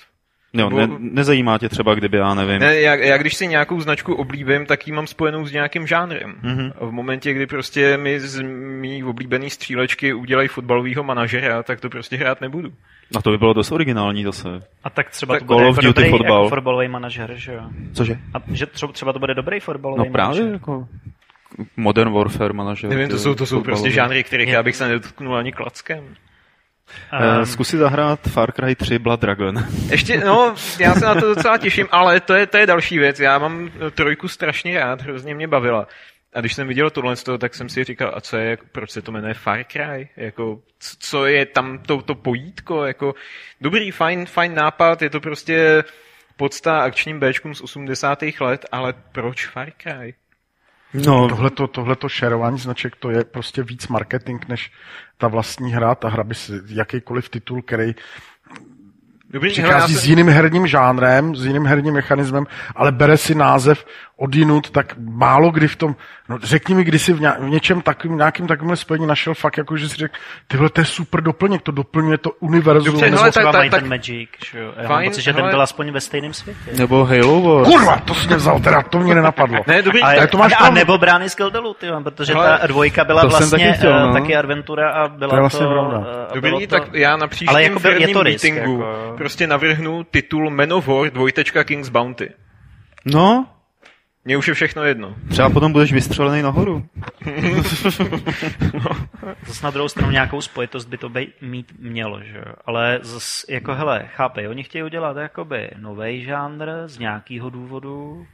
Jo, 0.55 0.71
ne, 0.71 0.89
nezajímá 0.99 1.59
tě 1.59 1.69
třeba, 1.69 1.95
kdyby, 1.95 2.17
já 2.17 2.35
nevím. 2.35 2.59
Ne, 2.59 2.81
já, 2.81 2.95
já 2.95 3.17
když 3.19 3.35
si 3.35 3.47
nějakou 3.47 3.81
značku 3.81 4.15
oblíbím, 4.15 4.67
tak 4.67 4.87
ji 4.87 4.93
mám 4.93 5.07
spojenou 5.07 5.47
s 5.47 5.53
nějakým 5.53 5.87
žánrem. 5.87 6.35
Mm-hmm. 6.45 6.73
V 6.81 6.91
momentě, 6.91 7.33
kdy 7.33 7.47
prostě 7.47 7.97
mi 7.97 8.21
z 8.21 8.43
mý 8.81 9.05
oblíbený 9.05 9.51
střílečky 9.51 10.13
udělají 10.13 10.49
fotbalového 10.49 11.03
manažera, 11.05 11.63
tak 11.63 11.81
to 11.81 11.89
prostě 11.89 12.17
hrát 12.17 12.41
nebudu. 12.41 12.73
A 13.17 13.23
to 13.23 13.31
by 13.31 13.39
bylo 13.39 13.53
dost 13.53 13.73
originální 13.73 14.25
zase. 14.25 14.49
A 14.85 14.91
tak 14.91 15.11
třeba 15.11 15.35
tak 15.35 15.43
to 15.43 15.55
bude 15.55 15.67
jako 15.67 15.81
dobrý 15.81 16.11
fotbal. 16.11 16.43
jako 16.43 16.49
fotbalový 16.49 16.89
manažer, 16.89 17.33
že 17.37 17.53
jo? 17.53 17.63
Cože? 17.93 18.19
A 18.35 18.39
že 18.53 18.67
třeba 18.67 19.13
to 19.13 19.19
bude 19.19 19.35
dobrý 19.35 19.61
fotbalový 19.61 19.99
No 19.99 20.13
právě, 20.13 20.41
manažer. 20.41 20.53
jako 20.55 20.89
Modern 21.77 22.13
Warfare 22.13 22.53
manažer. 22.53 22.91
Nevím, 22.91 23.09
to 23.09 23.19
jsou, 23.19 23.35
to 23.35 23.47
jsou 23.47 23.61
prostě 23.63 23.91
žánry, 23.91 24.25
kterých 24.25 24.49
já 24.49 24.63
bych 24.63 24.77
se 24.77 24.89
nedotknul 24.89 25.37
ani 25.37 25.53
klackem. 25.53 26.05
Um, 27.39 27.47
Zkus 27.47 27.69
si 27.69 27.79
zahrát 27.79 28.21
Far 28.21 28.53
Cry 28.53 28.75
3 28.75 28.99
Blood 28.99 29.21
Dragon. 29.21 29.67
Ještě, 29.91 30.19
no, 30.19 30.55
já 30.79 30.95
se 30.95 31.05
na 31.05 31.15
to 31.15 31.35
docela 31.35 31.59
těším, 31.59 31.89
ale 31.91 32.21
to 32.21 32.35
je, 32.35 32.47
to 32.47 32.57
je 32.57 32.67
další 32.67 32.99
věc. 32.99 33.21
Já 33.21 33.39
mám 33.39 33.71
trojku 33.95 34.29
strašně 34.29 34.79
rád, 34.79 35.03
hrozně 35.03 35.35
mě 35.35 35.49
bavila. 35.49 35.87
A 36.35 36.41
když 36.41 36.55
jsem 36.55 36.69
viděl 36.69 36.91
tohle 36.91 37.17
z 37.17 37.23
toho, 37.23 37.39
tak 37.39 37.55
jsem 37.55 37.69
si 37.69 37.85
říkal, 37.85 38.13
a 38.15 38.21
co 38.21 38.37
je, 38.37 38.59
proč 38.73 38.91
se 38.91 39.03
to 39.03 39.13
jmenuje 39.13 39.35
Far 39.35 39.65
Cry? 39.65 40.09
Jako, 40.17 40.61
co 40.99 41.27
je 41.27 41.47
tam 41.47 41.79
to, 41.79 42.03
to 42.03 42.15
pojítko? 42.15 42.85
Jako, 42.85 43.15
dobrý, 43.61 43.91
fajn, 43.91 44.27
fajn 44.27 44.55
nápad, 44.55 45.03
je 45.03 45.11
to 45.11 45.21
prostě 45.21 45.85
podsta 46.37 46.83
akčním 46.83 47.21
Bčkům 47.21 47.55
z 47.55 47.61
80. 47.61 48.19
let, 48.41 48.67
ale 48.73 48.95
proč 49.13 49.47
Far 49.47 49.73
Cry? 49.83 50.15
No, 50.95 51.29
Tohleto, 51.29 51.67
tohleto 51.67 52.09
šerování 52.09 52.59
značek, 52.59 52.97
to 52.97 53.11
je 53.11 53.25
prostě 53.25 53.63
víc 53.63 53.89
marketing, 53.89 54.45
než 54.49 54.71
ta 55.23 55.29
vlastní 55.29 55.73
hra. 55.73 55.95
Ta 55.95 56.09
hra 56.09 56.25
by 56.25 56.35
si 56.35 56.53
jakýkoliv 56.67 57.29
titul, 57.29 57.63
který 57.63 57.95
přichází 59.41 59.95
se- 59.95 60.01
s 60.01 60.07
jiným 60.07 60.29
herním 60.29 60.67
žánrem, 60.67 61.37
s 61.37 61.47
jiným 61.47 61.67
herním 61.67 61.95
mechanismem, 61.95 62.47
ale 62.77 62.93
bere 62.93 63.17
si 63.17 63.35
název 63.35 63.85
odinut, 64.17 64.71
tak 64.71 64.95
málo 64.99 65.51
kdy 65.51 65.69
v 65.69 65.77
tom, 65.77 65.97
no 66.29 66.39
řekni 66.43 66.75
mi, 66.75 66.85
kdy 66.85 66.99
jsi 66.99 67.13
v, 67.13 67.21
ně, 67.21 67.33
v 67.41 67.49
něčem 67.49 67.81
takovým, 67.81 68.17
nějakým 68.17 68.47
takovým 68.47 68.77
spojení 68.77 69.07
našel 69.07 69.35
fakt, 69.35 69.59
jako 69.59 69.77
že 69.77 69.89
si 69.89 69.97
řekl, 69.97 70.15
tyhle, 70.49 70.69
to 70.71 70.81
je 70.81 70.85
super 70.85 71.21
doplněk, 71.21 71.63
to 71.63 71.73
doplňuje 71.73 72.19
to 72.19 72.31
univerzum. 72.31 72.85
Dobře, 72.93 73.05
Nebo 73.07 73.17
hele, 73.19 73.31
třeba 73.31 73.53
tak- 73.53 73.61
Might 73.63 73.71
tak- 73.71 73.83
and 73.83 73.89
Magic, 73.89 74.29
že 74.53 74.59
jo. 74.59 74.73
Já 74.77 74.83
mám 74.83 74.89
Fajn, 74.89 75.11
pocit, 75.11 75.23
že 75.23 75.33
ten 75.33 75.49
byl 75.51 75.63
aspoň 75.63 75.91
ve 75.91 76.01
stejném 76.01 76.33
světě. 76.35 76.61
nebo 76.79 77.05
Halo 77.05 77.41
Wars. 77.41 77.69
Kurva, 77.69 77.97
to 77.97 78.15
jsi 78.15 78.27
mě 78.27 78.37
vzal, 78.37 78.61
teda 78.61 78.83
to 78.83 78.99
mě 78.99 79.15
nenapadlo. 79.15 79.59
Ne, 79.67 79.83
dobrý, 79.83 80.03
A, 80.03 80.07
Ale 80.07 80.27
to 80.27 80.39
máš 80.39 80.53
a, 80.59 80.71
nebo 80.71 80.99
Brány 80.99 81.31
z 81.31 81.35
Keldelu, 81.35 81.75
ty, 81.75 81.87
jo, 81.87 82.01
protože 82.05 82.33
Hele, 82.35 82.59
ta 82.61 82.67
dvojka 82.67 83.05
byla 83.05 83.23
vlastně 83.27 83.51
taky 83.59 83.73
chtěl, 83.79 83.99
eh, 83.99 84.07
no. 84.07 84.13
taky 84.13 84.37
adventura 84.37 84.91
a 84.91 85.09
byla 85.09 85.31
To 85.31 85.37
je 85.37 85.41
vlastně 85.41 85.67
to... 85.67 86.05
eh, 86.31 86.35
Dobrý, 86.35 86.51
bylo 86.51 86.61
to, 86.61 86.67
tak 86.67 86.83
já 86.93 87.17
na 87.17 87.27
příštím 87.27 87.49
Ale 87.49 87.63
jako 87.63 87.89
je 87.89 88.09
to 88.09 88.23
risk, 88.23 88.45
meetingu 88.45 88.81
jako- 88.81 89.15
prostě 89.23 89.47
navrhnu 89.47 90.05
titul 90.05 90.51
Man 90.51 90.73
of 90.73 90.87
War 90.87 91.11
dvojtečka 91.11 91.65
King's 91.65 91.89
Bounty. 91.89 92.31
No, 93.05 93.47
Mně 94.25 94.37
už 94.37 94.49
je 94.49 94.55
všechno 94.55 94.85
jedno. 94.85 95.15
třeba 95.31 95.51
potom 95.51 95.73
budeš 95.73 95.93
vystřelený 95.93 96.43
nahoru. 96.43 96.85
Zase 99.47 99.65
na 99.65 99.71
druhou 99.71 99.89
stranu 99.89 100.11
nějakou 100.11 100.41
spojitost 100.41 100.89
by 100.89 100.99
to 100.99 101.09
bej, 101.09 101.33
mít 101.41 101.73
mělo, 101.79 102.23
že 102.23 102.37
jo. 102.39 102.55
Ale 102.65 102.99
zas, 103.03 103.45
jako 103.49 103.75
hele, 103.75 104.09
chápej, 104.15 104.49
oni 104.49 104.63
chtějí 104.63 104.83
udělat 104.85 105.17
jakoby 105.17 105.71
nový 105.79 106.25
žánr 106.25 106.69
z 106.87 106.99
nějakého 106.99 107.51
důvodu. 107.51 108.27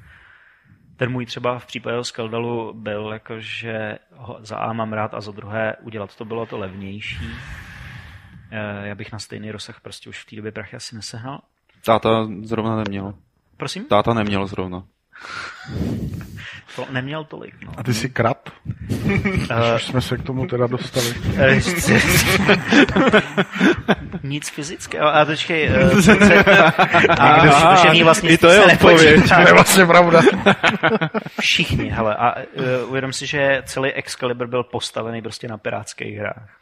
Ten 0.97 1.11
můj 1.11 1.27
třeba 1.27 1.59
v 1.59 1.67
případě 1.67 2.05
Skeldalu 2.05 2.73
byl 2.75 3.11
jako, 3.13 3.35
že 3.39 3.99
ho 4.15 4.39
za 4.41 4.57
A 4.57 4.73
mám 4.73 4.93
rád 4.93 5.15
a 5.15 5.21
za 5.21 5.33
druhé 5.33 5.77
udělat 5.83 6.17
to 6.17 6.25
bylo 6.25 6.47
to 6.47 6.59
levnější. 6.59 7.29
Eh, 8.51 8.89
Já 8.89 8.95
bych 8.95 9.13
na 9.13 9.19
stejný 9.19 9.51
rozsah 9.51 9.81
prostě 9.81 10.09
už 10.11 10.23
v 10.23 10.27
té 10.31 10.37
době 10.37 10.53
prachy 10.53 10.77
asi 10.77 10.97
nesehnal. 10.97 11.41
Táta 11.85 12.29
zrovna 12.43 12.77
neměl. 12.77 13.15
Prosím? 13.57 13.85
Táta 13.85 14.15
neměl 14.15 14.47
zrovna. 14.47 14.83
To 16.77 16.87
neměl 16.91 17.25
tolik, 17.25 17.55
no. 17.65 17.73
A 17.77 17.83
ty 17.83 17.95
jsi 17.95 18.09
krat? 18.11 18.51
Eh, 19.51 19.75
Už 19.77 19.85
jsme 19.85 20.01
se 20.01 20.17
k 20.19 20.23
tomu 20.23 20.47
teda 20.47 20.67
dostali. 20.67 21.15
Eh, 21.37 21.55
Nic 24.23 24.49
fyzického. 24.55 25.07
A 25.15 25.25
počkej, 25.25 25.67
eh, 25.73 26.03
co- 26.03 26.13
a 27.21 27.47
duševní 27.71 28.03
vlastně 28.03 28.31
i 28.31 28.39
to 28.39 28.49
je 28.49 28.65
odpověď. 28.65 29.29
To 29.29 29.41
je 29.41 29.53
vlastně 29.53 29.87
pravda. 29.87 30.21
Všichni, 31.41 31.89
hele, 31.91 32.17
a 32.17 32.35
uh, 32.37 32.45
uvědom 32.89 33.13
si, 33.13 33.27
že 33.27 33.63
celý 33.67 33.93
Excalibur 33.93 34.47
byl 34.47 34.65
postavený 34.65 35.23
prostě 35.23 35.49
na 35.49 35.59
pirátských 35.59 36.17
hrách. 36.19 36.58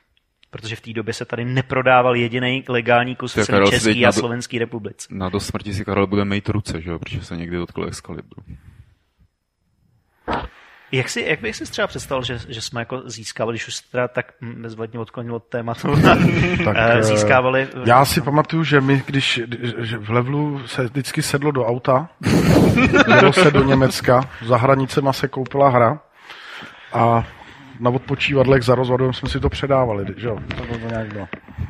Protože 0.57 0.77
v 0.77 0.81
té 0.81 0.93
době 0.93 1.15
se 1.15 1.25
tady 1.25 1.45
neprodával 1.45 2.17
jediný 2.17 2.65
legální 2.69 3.17
kus 3.17 3.37
v 3.37 3.45
celé 3.45 3.61
teď 3.61 3.71
České 3.71 4.07
a 4.07 4.13
Slovenské 4.13 4.59
republice. 4.59 5.09
Na 5.11 5.29
do 5.29 5.41
smrti 5.41 5.75
si 5.75 5.85
Karel 5.85 6.07
bude 6.07 6.25
mít 6.25 6.49
ruce, 6.49 6.81
že 6.81 6.91
jo, 6.91 6.99
protože 6.99 7.25
se 7.25 7.37
někdy 7.37 7.57
dotkl 7.57 7.85
Excalibru. 7.85 8.43
Jak, 10.93 11.09
si, 11.09 11.21
jak 11.21 11.41
bych 11.41 11.57
si 11.57 11.65
třeba 11.65 11.87
představil, 11.87 12.25
že, 12.25 12.39
že 12.49 12.61
jsme 12.61 12.81
jako 12.81 13.03
získávali, 13.07 13.55
když 13.55 13.69
už 13.69 13.75
se 13.75 13.83
teda 13.91 14.09
tak 14.09 14.33
hm, 14.41 14.63
bezvadně 14.63 14.99
odklonil 14.99 15.35
od 15.35 15.45
tématu, 15.45 15.89
Tak, 16.65 16.77
eh, 16.77 16.99
eh, 16.99 17.03
získávali... 17.03 17.69
Já 17.85 18.05
si 18.05 18.21
pamatuju, 18.21 18.65
že 18.65 18.81
my, 18.81 19.03
když 19.07 19.41
že 19.79 19.99
v 19.99 20.11
Levlu 20.11 20.61
se 20.67 20.85
vždycky 20.85 21.23
sedlo 21.23 21.51
do 21.51 21.67
auta, 21.67 22.09
jelo 23.17 23.33
se 23.33 23.51
do 23.51 23.65
Německa, 23.65 24.31
za 24.45 24.57
hranicema 24.57 25.13
se 25.13 25.29
koupila 25.29 25.69
hra 25.69 26.01
a 26.93 27.27
na 27.81 27.91
odpočívadlech 27.91 28.63
za 28.63 28.75
rozvodem 28.75 29.13
jsme 29.13 29.29
si 29.29 29.41
to 29.41 29.49
předávali, 29.49 30.07
že 30.17 30.27
jo? 30.29 30.39
To 30.57 30.63
bylo 30.63 30.89
nějak 30.89 31.13
bylo. 31.13 31.29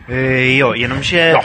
Eh, 0.09 0.57
Jo, 0.57 0.72
jenomže 0.72 1.30
Jo, 1.30 1.40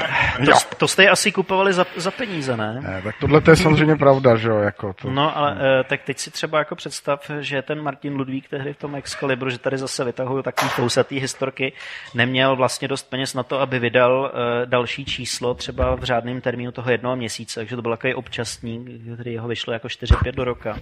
to, 0.45 0.51
jo. 0.51 0.57
to 0.78 0.88
jste 0.88 1.09
asi 1.09 1.32
kupovali 1.32 1.74
za, 1.74 1.86
za 1.95 2.12
peníze, 2.12 2.57
ne? 2.57 2.80
Ne, 2.82 3.01
tak 3.03 3.16
tohle 3.20 3.41
to 3.41 3.51
je 3.51 3.55
samozřejmě 3.55 3.95
pravda, 3.95 4.36
že 4.36 4.49
jo? 4.49 4.57
Jako 4.57 4.93
to. 4.93 5.09
No, 5.09 5.38
ale 5.38 5.51
uh, 5.51 5.57
tak 5.88 6.01
teď 6.03 6.18
si 6.20 6.32
třeba 6.32 6.59
jako 6.59 6.76
představ, 6.76 7.32
že 7.39 7.62
ten 7.62 7.82
Martin 7.82 8.16
Ludvík 8.16 8.49
tehdy 8.49 8.74
v 8.74 8.78
tom 8.78 8.95
Excalibru, 8.95 9.49
že 9.49 9.57
tady 9.57 9.78
zase 9.78 10.03
vytahují 10.05 10.43
takový 10.43 10.70
fousatý 10.70 11.20
historky, 11.20 11.74
neměl 12.14 12.55
vlastně 12.55 12.88
dost 12.88 13.09
peněz 13.09 13.34
na 13.34 13.43
to, 13.43 13.62
aby 13.62 13.80
vydal 13.80 14.20
uh, 14.34 14.70
další 14.70 15.05
číslo 15.05 15.53
třeba 15.53 15.95
v 15.95 16.03
řádném 16.03 16.41
termínu 16.41 16.72
toho 16.72 16.91
jednoho 16.91 17.16
měsíce, 17.16 17.59
takže 17.59 17.76
to 17.76 17.82
byl 17.82 17.91
takový 17.91 18.14
občasník, 18.14 18.89
který 19.14 19.34
jeho 19.34 19.47
vyšlo 19.47 19.74
jako 19.74 19.88
4-5 19.88 20.32
do 20.32 20.43
roka. 20.43 20.78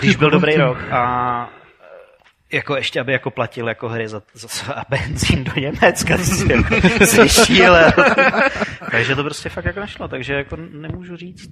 Když 0.00 0.16
byl 0.16 0.30
dobrý 0.30 0.56
rok 0.56 0.78
a 0.90 1.48
jako 2.52 2.76
ještě, 2.76 3.00
aby 3.00 3.12
jako 3.12 3.30
platil 3.30 3.68
jako 3.68 3.88
hry 3.88 4.08
za, 4.08 4.22
za 4.34 4.72
a 4.74 4.82
benzín 4.90 5.44
do 5.44 5.52
Německa, 5.60 6.16
to 6.16 6.24
si 6.24 6.52
jako 6.52 6.74
slyšíle. 7.06 7.92
takže 8.90 9.14
to 9.16 9.24
prostě 9.24 9.48
fakt 9.48 9.64
jako 9.64 9.80
nešlo, 9.80 10.08
takže 10.08 10.34
jako 10.34 10.56
nemůžu 10.56 11.16
říct, 11.16 11.50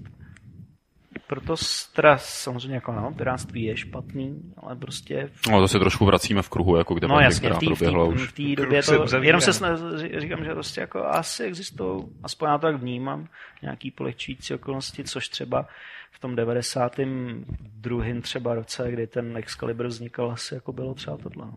proto 1.26 1.57
s- 1.57 1.86
teda 1.86 2.18
samozřejmě 2.18 2.74
jako 2.74 2.92
no, 2.92 3.12
piráctví 3.16 3.62
je 3.62 3.76
špatný, 3.76 4.40
ale 4.57 4.76
prostě 4.76 5.30
No 5.51 5.61
to 5.61 5.68
se 5.68 5.78
trošku 5.78 6.05
vracíme 6.05 6.42
v 6.42 6.49
kruhu, 6.49 6.76
jako 6.76 6.94
kde 6.94 7.09
no 7.09 7.14
no, 7.14 7.20
jasně, 7.20 7.38
která 7.49 7.57
v 7.57 7.59
té 7.59 7.74
v 7.74 8.32
v 8.38 8.55
době 8.57 8.82
to, 8.82 9.03
uzavírá. 9.03 9.28
jenom 9.28 9.40
se 9.40 9.53
snaž, 9.53 9.78
říkám, 10.18 10.44
že 10.44 10.51
prostě 10.53 10.80
jako 10.80 11.05
asi 11.05 11.44
existují, 11.44 12.05
aspoň 12.22 12.49
já 12.49 12.59
to 12.59 12.66
tak 12.66 12.76
vnímám, 12.76 13.28
nějaký 13.62 13.90
polehčující 13.90 14.55
okolnosti, 14.55 15.05
což 15.05 15.28
třeba 15.28 15.66
v 16.12 16.18
tom 16.20 16.36
92. 16.36 18.04
třeba 18.22 18.54
roce, 18.54 18.90
kdy 18.90 19.07
ten 19.07 19.36
Excalibur 19.36 19.86
vznikal, 19.86 20.30
asi 20.30 20.54
jako 20.54 20.72
bylo 20.72 20.94
třeba 20.94 21.16
tohle. 21.16 21.46
no. 21.46 21.54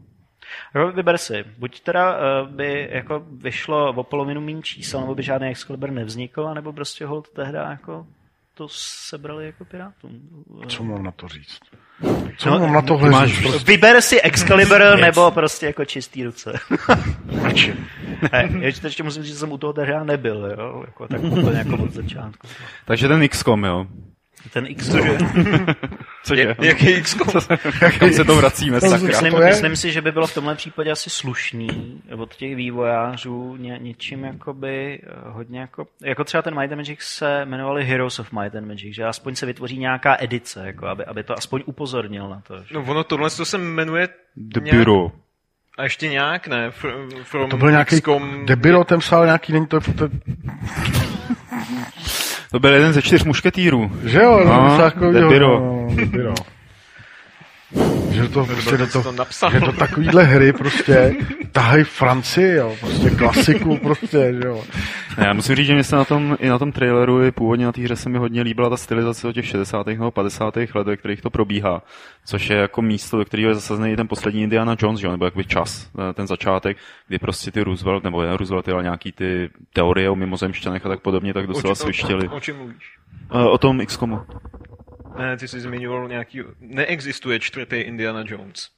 Jo, 0.75 0.91
Vyber 0.91 1.17
si, 1.17 1.43
buď 1.57 1.79
teda 1.79 2.17
uh, 2.17 2.49
by 2.49 2.89
jako 2.91 3.23
vyšlo 3.31 3.89
o 3.93 4.03
polovinu 4.03 4.41
méně 4.41 4.61
čísel, 4.61 5.01
nebo 5.01 5.15
by 5.15 5.23
žádný 5.23 5.47
Excalibur 5.47 5.91
nevznikl, 5.91 6.53
nebo 6.53 6.73
prostě 6.73 7.05
hold 7.05 7.29
tehda 7.29 7.69
jako 7.71 8.07
to 8.53 8.67
sebrali 8.71 9.45
jako 9.45 9.65
pirátům. 9.65 10.21
Co 10.67 10.83
mám 10.83 11.03
na 11.03 11.11
to 11.11 11.27
říct? 11.27 11.59
Co 12.37 12.49
No, 12.49 12.59
mám 12.59 12.73
na 12.73 12.81
tohle 12.81 13.09
máš 13.09 13.29
říct? 13.29 13.41
Prostě 13.41 13.71
Vyber 13.71 14.01
si 14.01 14.21
Excalibur 14.21 14.81
nebo 15.01 15.31
prostě 15.31 15.65
jako 15.65 15.85
čistý 15.85 16.23
ruce. 16.23 16.53
radši. 17.41 17.73
Ne, 18.31 18.49
ještě, 18.59 18.87
ještě 18.87 19.03
musím 19.03 19.23
říct, 19.23 19.33
že 19.33 19.39
jsem 19.39 19.51
u 19.51 19.57
toho 19.57 19.73
tehdy 19.73 19.93
nebyl, 20.03 20.55
jo? 20.57 20.83
Jako, 20.85 21.07
tak 21.07 21.21
úplně 21.23 21.57
jako 21.57 21.83
od 21.83 21.91
začátku. 21.91 22.47
Takže 22.85 23.07
ten 23.07 23.27
XCOM, 23.27 23.63
jo. 23.63 23.85
Ten 24.53 24.65
X, 24.67 24.89
Cože? 26.23 26.41
Je, 26.41 26.55
jaký 26.67 27.01
XCOM? 27.01 27.41
Kam 27.99 28.11
se 28.11 28.23
to 28.25 28.35
vracíme, 28.35 28.81
sakra. 28.81 29.07
myslím, 29.07 29.31
to 29.33 29.39
myslím 29.39 29.75
si, 29.75 29.91
že 29.91 30.01
by 30.01 30.11
bylo 30.11 30.27
v 30.27 30.33
tomhle 30.33 30.55
případě 30.55 30.91
asi 30.91 31.09
slušný 31.09 32.01
od 32.17 32.35
těch 32.35 32.55
vývojářů 32.55 33.55
ně, 33.59 33.77
něčím 33.81 34.23
jakoby 34.23 34.99
eh, 35.03 35.07
hodně 35.29 35.59
jako, 35.59 35.87
jako 36.03 36.23
třeba 36.23 36.41
ten 36.41 36.59
Might 36.59 36.71
and 36.71 36.77
Magic 36.79 36.99
se 37.01 37.41
jmenovali 37.45 37.85
Heroes 37.85 38.19
of 38.19 38.31
Might 38.31 38.55
and 38.55 38.67
Magic, 38.67 38.95
že 38.95 39.03
aspoň 39.05 39.35
se 39.35 39.45
vytvoří 39.45 39.77
nějaká 39.77 40.17
edice, 40.19 40.63
jako 40.67 40.87
aby, 40.87 41.05
aby 41.05 41.23
to 41.23 41.37
aspoň 41.37 41.63
upozornil 41.65 42.29
na 42.29 42.41
to. 42.47 42.57
Že? 42.63 42.73
No 42.73 42.83
ono 42.87 43.03
tohle 43.03 43.29
to 43.29 43.45
se 43.45 43.57
jmenuje 43.57 44.07
The 44.35 44.59
nějak, 44.63 44.77
Bureau. 44.77 45.09
a 45.77 45.83
ještě 45.83 46.07
nějak, 46.09 46.47
ne? 46.47 46.69
Fr- 46.69 47.23
From 47.23 47.49
To 47.49 47.57
byl 47.57 47.71
nějaký 47.71 47.95
XCOM, 47.95 48.45
debilo, 48.45 48.83
ten 48.83 48.99
psal 48.99 49.25
nějaký, 49.25 49.53
není 49.53 49.67
to, 49.67 49.79
to 49.81 50.09
To 52.51 52.59
byl 52.59 52.73
jeden 52.73 52.93
ze 52.93 53.01
čtyř 53.01 53.23
mušketýrů. 53.23 53.91
že 54.05 54.19
jo? 54.21 54.41
No, 54.45 54.63
něco 54.69 54.81
takovýho, 54.81 55.11
Debiro. 55.21 55.59
no, 55.59 55.87
Debiro. 55.95 56.33
Že 58.11 58.27
to 58.27 58.45
prostě 58.45 58.77
do 58.77 58.87
to 58.87 59.03
to, 59.03 59.11
napsal. 59.11 59.51
že 59.51 59.59
to 59.59 59.71
takovýhle 59.71 60.23
hry 60.23 60.53
prostě 60.53 61.15
tahají 61.51 61.83
Francii, 61.83 62.55
jo, 62.55 62.75
prostě 62.79 63.09
klasiku 63.09 63.77
prostě, 63.77 64.33
že 64.41 64.47
jo. 64.47 64.63
Ne, 65.17 65.25
já 65.25 65.33
musím 65.33 65.55
říct, 65.55 65.67
že 65.67 65.73
mě 65.73 65.83
se 65.83 65.95
na 65.95 66.05
tom, 66.05 66.37
i 66.39 66.49
na 66.49 66.59
tom 66.59 66.71
traileru, 66.71 67.23
i 67.23 67.31
původně 67.31 67.65
na 67.65 67.71
té 67.71 67.81
hře 67.81 67.95
se 67.95 68.09
mi 68.09 68.17
hodně 68.17 68.41
líbila 68.41 68.69
ta 68.69 68.77
stylizace 68.77 69.27
o 69.27 69.31
těch 69.31 69.45
60. 69.45 69.87
nebo 69.87 70.11
50. 70.11 70.55
let, 70.57 70.87
ve 70.87 70.97
kterých 70.97 71.21
to 71.21 71.29
probíhá. 71.29 71.81
Což 72.25 72.49
je 72.49 72.57
jako 72.57 72.81
místo, 72.81 73.17
do 73.17 73.25
kterého 73.25 73.49
je 73.49 73.55
zasazený 73.55 73.95
ten 73.95 74.07
poslední 74.07 74.41
Indiana 74.43 74.75
Jones, 74.79 74.99
že? 74.99 75.07
jo, 75.07 75.11
nebo 75.11 75.25
jakoby 75.25 75.45
čas, 75.45 75.89
eh, 76.09 76.13
ten 76.13 76.27
začátek, 76.27 76.77
kdy 77.07 77.19
prostě 77.19 77.51
ty 77.51 77.61
Roosevelt, 77.63 78.03
nebo 78.03 78.21
ne 78.21 78.37
Roosevelt, 78.37 78.69
ale 78.69 78.83
nějaký 78.83 79.11
ty 79.11 79.49
teorie 79.73 80.09
o 80.09 80.15
mimozemšťanech 80.15 80.85
a 80.85 80.89
tak 80.89 80.99
podobně, 80.99 81.33
tak 81.33 81.47
docela 81.47 81.75
svištěli. 81.75 82.27
O, 82.27 82.35
o 82.35 82.39
čem 82.39 82.57
mluvíš? 82.57 82.97
Eh, 83.31 83.43
O 83.43 83.57
tom 83.57 83.85
XCOMu. 83.85 84.19
Ne, 85.19 85.37
ty 85.37 85.47
jsi 85.47 85.59
zmiňoval 85.59 86.07
nějaký... 86.07 86.41
Neexistuje 86.59 87.39
čtvrtý 87.39 87.75
Indiana 87.75 88.23
Jones. 88.27 88.69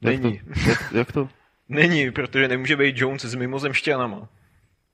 Jak 0.00 0.20
to? 0.20 0.28
Není. 0.28 0.40
Jak, 0.68 0.92
jak 0.92 1.12
to? 1.12 1.28
Není, 1.68 2.10
protože 2.10 2.48
nemůže 2.48 2.76
být 2.76 2.98
Jones 2.98 3.24
s 3.24 3.34
mimozemšťanama. 3.34 4.28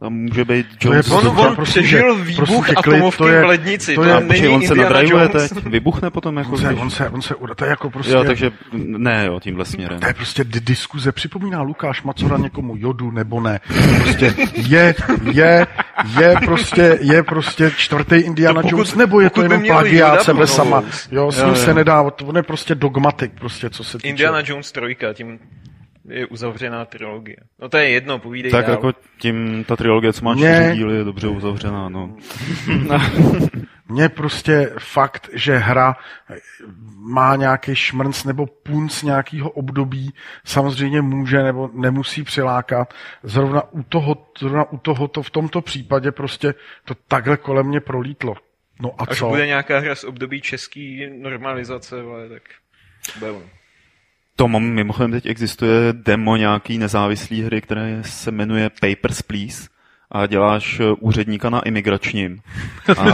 Tam 0.05 0.13
může 0.13 0.45
být 0.45 0.67
To 0.79 0.89
je 0.89 0.97
Jones. 0.97 1.09
prostě- 1.09 1.29
On, 1.29 1.39
on 1.47 1.57
prostě, 1.57 1.81
přežil 1.81 2.17
že- 2.19 2.25
výbuch 2.25 2.47
prostě 2.49 2.75
klid, 2.75 2.79
atomovky 2.79 3.19
to 3.19 3.29
je- 3.29 3.43
v 3.43 3.47
lednici. 3.47 3.95
to 3.95 4.03
To, 4.03 4.09
je- 4.09 4.15
to 4.15 4.21
Počkej, 4.21 4.41
není 4.43 4.55
on 4.55 4.63
se 4.63 4.75
nadrajuje 4.75 5.29
teď, 5.29 5.53
vybuchne 5.67 6.11
potom 6.11 6.37
jako 6.37 6.51
On 6.53 6.59
se, 6.59 6.69
on 6.71 6.91
se, 6.91 7.09
on 7.09 7.23
se, 7.23 7.35
to 7.57 7.65
je 7.65 7.71
jako 7.71 7.91
prostě... 7.91 8.13
Jo, 8.13 8.25
takže 8.25 8.51
ne, 8.73 9.25
jo, 9.27 9.41
tímhle 9.41 9.65
směrem. 9.65 10.01
To 10.01 10.07
je 10.07 10.15
prostě 10.15 10.45
di- 10.45 10.61
diskuze. 10.61 11.13
Připomíná 11.13 11.63
Lukáš 11.63 12.03
Macora 12.03 12.37
někomu 12.39 12.75
jodu 12.77 13.11
nebo 13.11 13.41
ne. 13.41 13.61
Prostě 14.03 14.35
je, 14.55 14.95
je, 15.33 15.67
je 16.21 16.35
prostě, 16.45 16.99
je 17.01 17.23
prostě 17.23 17.71
čtvrtý 17.77 18.15
Indiana 18.17 18.55
To 18.55 18.69
pokud- 18.69 18.71
Jones, 18.77 18.95
nebo 18.95 19.21
je 19.21 19.31
to 19.31 19.43
jenom 19.43 19.63
plagiát 19.67 20.23
sebe 20.23 20.37
plnou. 20.37 20.47
sama. 20.47 20.83
Jo, 21.11 21.33
s 21.33 21.45
ním 21.45 21.57
se 21.57 21.75
nedá, 21.75 22.03
on 22.25 22.37
je 22.37 22.43
prostě 22.43 22.75
dogmatik, 22.75 23.33
prostě, 23.41 23.71
co 23.71 23.85
se 23.85 23.99
týče. 23.99 24.09
Indiana 24.09 24.39
Jones 24.45 24.73
trojka, 24.73 25.13
tím 25.13 25.39
je 26.09 26.27
uzavřená 26.27 26.85
trilogie. 26.85 27.37
No 27.59 27.69
to 27.69 27.77
je 27.77 27.89
jedno, 27.89 28.19
povídej 28.19 28.51
Tak 28.53 28.67
dál. 28.67 28.75
jako 28.75 28.93
tím 29.19 29.65
ta 29.65 29.77
trilogie, 29.77 30.13
co 30.13 30.25
má 30.25 30.35
čtyři 30.37 30.75
díly, 30.75 30.97
je 30.97 31.05
dobře 31.05 31.29
uzavřená, 31.29 31.89
no. 31.89 32.17
Mně 33.89 34.09
prostě 34.09 34.71
fakt, 34.79 35.29
že 35.33 35.57
hra 35.57 35.97
má 36.99 37.37
nějaký 37.37 37.75
šmrnc 37.75 38.25
nebo 38.25 38.47
punc 38.47 39.03
nějakého 39.03 39.51
období, 39.51 40.15
samozřejmě 40.45 41.03
může 41.03 41.43
nebo 41.43 41.71
nemusí 41.75 42.23
přilákat. 42.23 42.95
Zrovna 43.23 43.63
u 43.73 43.83
toho, 43.83 44.27
zrovna 44.39 44.73
u 44.73 44.79
toho 44.79 45.09
to 45.09 45.23
v 45.23 45.31
tomto 45.31 45.61
případě 45.61 46.13
prostě 46.13 46.55
to 46.85 46.95
takhle 47.09 47.37
kolem 47.37 47.67
mě 47.67 47.81
prolítlo. 47.81 48.35
No 48.83 48.91
a 48.99 49.05
Až 49.09 49.19
co? 49.19 49.29
bude 49.29 49.47
nějaká 49.47 49.79
hra 49.79 49.95
z 49.95 50.05
období 50.05 50.41
český 50.41 51.07
normalizace, 51.23 52.03
vole, 52.03 52.29
tak 52.29 52.43
bude 53.19 53.31
ono. 53.31 53.47
To 54.37 54.49
mám, 54.49 54.63
mimochodem 54.63 55.11
teď 55.11 55.27
existuje 55.27 55.93
demo 55.93 56.37
nějaký 56.37 56.79
nezávislý 56.79 57.43
hry, 57.43 57.61
které 57.61 58.03
se 58.03 58.31
jmenuje 58.31 58.71
Papers, 58.71 59.23
Please 59.23 59.75
a 60.15 60.27
děláš 60.27 60.81
eh, 60.81 60.85
úředníka 61.01 61.51
na 61.51 61.61
imigračním. 61.61 62.41
A 62.99 63.05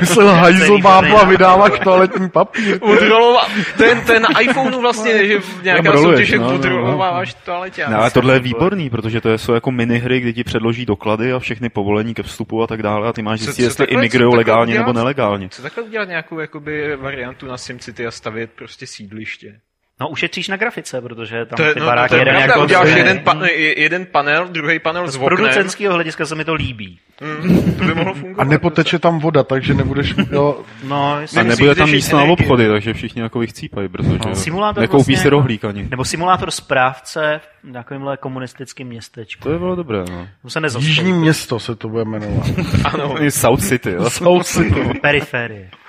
Myslel 0.00 0.34
hajzl 0.34 0.78
bábu 0.78 1.16
a 1.16 1.24
vydáváš 1.24 1.78
toaletní 1.84 2.30
papír. 2.30 2.78
Udrolova, 2.82 3.46
ten, 3.76 4.00
ten 4.00 4.22
na 4.22 4.40
iPhoneu 4.40 4.80
vlastně, 4.80 5.26
že 5.26 5.40
nějaká 5.62 5.92
soutěž, 5.92 6.30
jak 6.30 6.40
no, 6.40 6.46
no, 6.46 6.52
no. 6.52 6.58
udrolováváš 6.58 7.34
toaletě. 7.34 7.86
Ne, 7.88 7.96
ale 7.96 8.10
tohle 8.10 8.34
je 8.34 8.40
výborný, 8.40 8.90
protože 8.90 9.20
to 9.20 9.38
jsou 9.38 9.52
jako 9.52 9.70
minihry, 9.70 10.20
kdy 10.20 10.32
ti 10.32 10.44
předloží 10.44 10.86
doklady 10.86 11.32
a 11.32 11.38
všechny 11.38 11.68
povolení 11.68 12.14
ke 12.14 12.22
vstupu 12.22 12.62
a 12.62 12.66
tak 12.66 12.82
dále 12.82 13.08
a 13.08 13.12
ty 13.12 13.22
máš 13.22 13.40
zjistit, 13.40 13.62
jestli 13.62 13.86
imigrují 13.86 14.36
legálně 14.36 14.74
nebo 14.74 14.90
udělat? 14.90 15.02
nelegálně. 15.02 15.48
Co 15.48 15.62
takhle 15.62 15.82
udělat 15.82 16.08
nějakou 16.08 16.38
jakoby, 16.38 16.96
variantu 16.96 17.46
na 17.46 17.56
SimCity 17.56 18.06
a 18.06 18.10
stavět 18.10 18.50
prostě 18.56 18.86
sídliště? 18.86 19.60
No 20.02 20.08
ušetříš 20.08 20.48
na 20.48 20.56
grafice, 20.56 21.00
protože 21.00 21.44
tam 21.46 21.56
To 21.56 21.62
je, 21.62 21.74
ty 21.74 21.80
no, 21.80 21.86
baráky 21.86 22.08
to 22.08 22.14
je 22.14 22.20
jeden 22.20 22.34
pravda, 22.34 22.52
jako 22.52 22.64
uděláš 22.64 22.88
z- 22.88 22.96
jeden, 22.96 23.18
pa, 23.18 23.36
jeden 23.76 24.06
panel, 24.06 24.48
druhý 24.48 24.78
panel 24.78 25.08
s 25.08 25.12
z 25.12 25.16
oknem. 25.16 25.26
producentského 25.26 25.94
hlediska 25.94 26.26
se 26.26 26.34
mi 26.34 26.44
to 26.44 26.54
líbí. 26.54 26.98
Mm, 27.20 27.74
to 27.78 27.84
by 27.84 27.94
mohlo 27.94 28.10
A 28.12 28.14
fungovat. 28.14 28.48
nepoteče 28.48 28.98
tam 28.98 29.18
voda, 29.18 29.42
takže 29.42 29.74
nebudeš... 29.74 30.14
Jo, 30.32 30.60
No, 30.84 31.18
A 31.38 31.42
nebude 31.42 31.74
tam 31.74 31.90
místo 31.90 32.16
na 32.16 32.22
obchody, 32.22 32.68
takže 32.68 32.92
všichni 32.94 33.22
jako 33.22 33.38
vychcípají 33.38 33.88
brzo, 33.88 34.10
že 34.12 34.28
jo. 34.28 34.34
Simulátor 34.34 34.80
Nekoupí 34.80 34.96
vlastně 34.96 35.16
si 35.16 35.26
jako- 35.26 35.30
rohlík 35.30 35.64
ani. 35.64 35.86
Nebo 35.90 36.04
simulátor 36.04 36.50
správce 36.50 37.40
v 37.64 37.72
takovémhle 37.72 38.16
komunistickém 38.16 38.86
městečku. 38.86 39.42
To 39.42 39.50
je 39.52 39.58
bylo 39.58 39.76
dobré, 39.76 39.98
no. 40.10 40.28
To 40.42 40.50
se. 40.50 40.60
Jižní 40.78 41.12
město 41.12 41.58
se 41.60 41.76
to 41.76 41.88
bude 41.88 42.04
jmenovat. 42.04 42.46
Ano, 42.84 43.22
I 43.24 43.30
South 43.30 43.64
City, 43.64 43.90
jo. 43.90 44.10
South 44.10 44.46
City. 44.46 44.80
Periferie. 45.02 45.70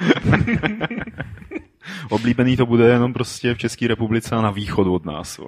Oblíbený 2.10 2.58
to 2.58 2.66
bude 2.66 2.88
jenom 2.88 3.14
prostě 3.14 3.54
v 3.54 3.58
České 3.58 3.88
republice 3.88 4.36
a 4.36 4.42
na 4.42 4.52
východ 4.52 4.88
od 4.88 5.06
nás. 5.06 5.40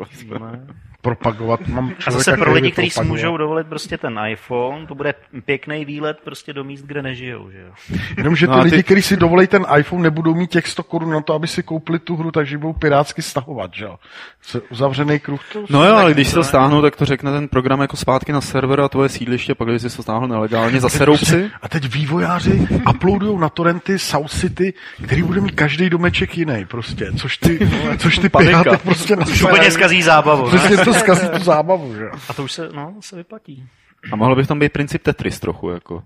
Propagovat. 1.09 1.67
Mám 1.67 1.93
A 2.07 2.11
zase 2.11 2.23
člověka, 2.23 2.43
pro 2.43 2.53
lidi, 2.53 2.71
kteří 2.71 2.89
si 2.89 3.03
můžou 3.03 3.37
dovolit 3.37 3.67
prostě 3.67 3.97
ten 3.97 4.19
iPhone, 4.29 4.87
to 4.87 4.95
bude 4.95 5.13
pěkný 5.45 5.85
výlet 5.85 6.17
prostě 6.23 6.53
do 6.53 6.63
míst, 6.63 6.81
kde 6.85 7.01
nežijou, 7.01 7.51
že 7.51 7.59
jo. 7.59 7.97
Jenomže 8.17 8.47
ty, 8.47 8.51
No 8.51 8.63
ty- 8.63 8.69
lidi, 8.69 8.83
kteří 8.83 9.01
si 9.01 9.17
dovolí 9.17 9.47
ten 9.47 9.65
iPhone, 9.79 10.03
nebudou 10.03 10.35
mít 10.35 10.49
těch 10.51 10.67
100 10.67 10.83
korun 10.83 11.11
na 11.13 11.21
to, 11.21 11.33
aby 11.33 11.47
si 11.47 11.63
koupili 11.63 11.99
tu 11.99 12.15
hru, 12.15 12.31
takže 12.31 12.57
budou 12.57 12.73
pirátsky 12.73 13.21
stahovat, 13.21 13.71
že 13.73 13.85
jo. 13.85 13.95
Se- 14.41 14.61
Uzavřený 14.61 15.19
kruh. 15.19 15.41
To 15.53 15.65
No 15.69 15.85
jo, 15.87 15.95
ale 15.95 16.13
když 16.13 16.27
si 16.27 16.33
to 16.33 16.43
stáhnou, 16.43 16.81
tak 16.81 16.95
to 16.95 17.05
řekne 17.05 17.31
ten 17.31 17.47
program 17.47 17.81
jako 17.81 17.97
zpátky 17.97 18.31
na 18.31 18.41
server 18.41 18.81
a 18.81 18.89
tvoje 18.89 19.09
sídliště, 19.09 19.55
pak 19.55 19.67
když 19.67 19.81
jsi 19.81 19.97
to 19.97 20.03
stáhl 20.03 20.27
nelegálně, 20.27 20.79
zase 20.81 21.05
roupci. 21.05 21.51
A 21.61 21.69
teď 21.69 21.93
vývojáři 21.93 22.67
uploadují 22.89 23.39
na 23.39 23.49
torrenty 23.49 23.99
South 23.99 24.31
City, 24.31 24.73
který 25.05 25.23
bude 25.23 25.41
mít 25.41 25.55
každý 25.55 25.89
domeček 25.89 26.37
jiný 26.37 26.65
prostě, 26.65 27.11
což 27.17 27.37
ty, 27.37 27.59
což 27.97 28.17
ty 28.17 28.29
Panika. 28.29 28.63
piráty 28.63 28.83
prostě 28.83 29.15
Už 29.15 29.43
úplně 29.43 29.71
zkazí 29.71 30.01
zábavu. 30.01 30.43
ne? 30.51 30.57
Přesně 30.57 30.77
to 30.85 30.93
zkazí 30.99 31.27
tu 31.29 31.39
zábavu, 31.43 31.95
že. 31.95 32.09
A 32.29 32.33
to 32.33 32.43
už 32.43 32.51
se, 32.51 32.69
no, 32.73 32.95
se 32.99 33.15
vyplatí. 33.15 33.67
A 34.11 34.15
mohl 34.15 34.35
bych 34.35 34.47
tam 34.47 34.59
být 34.59 34.73
princip 34.73 35.03
Tetris 35.03 35.39
trochu, 35.39 35.69
jako. 35.69 36.03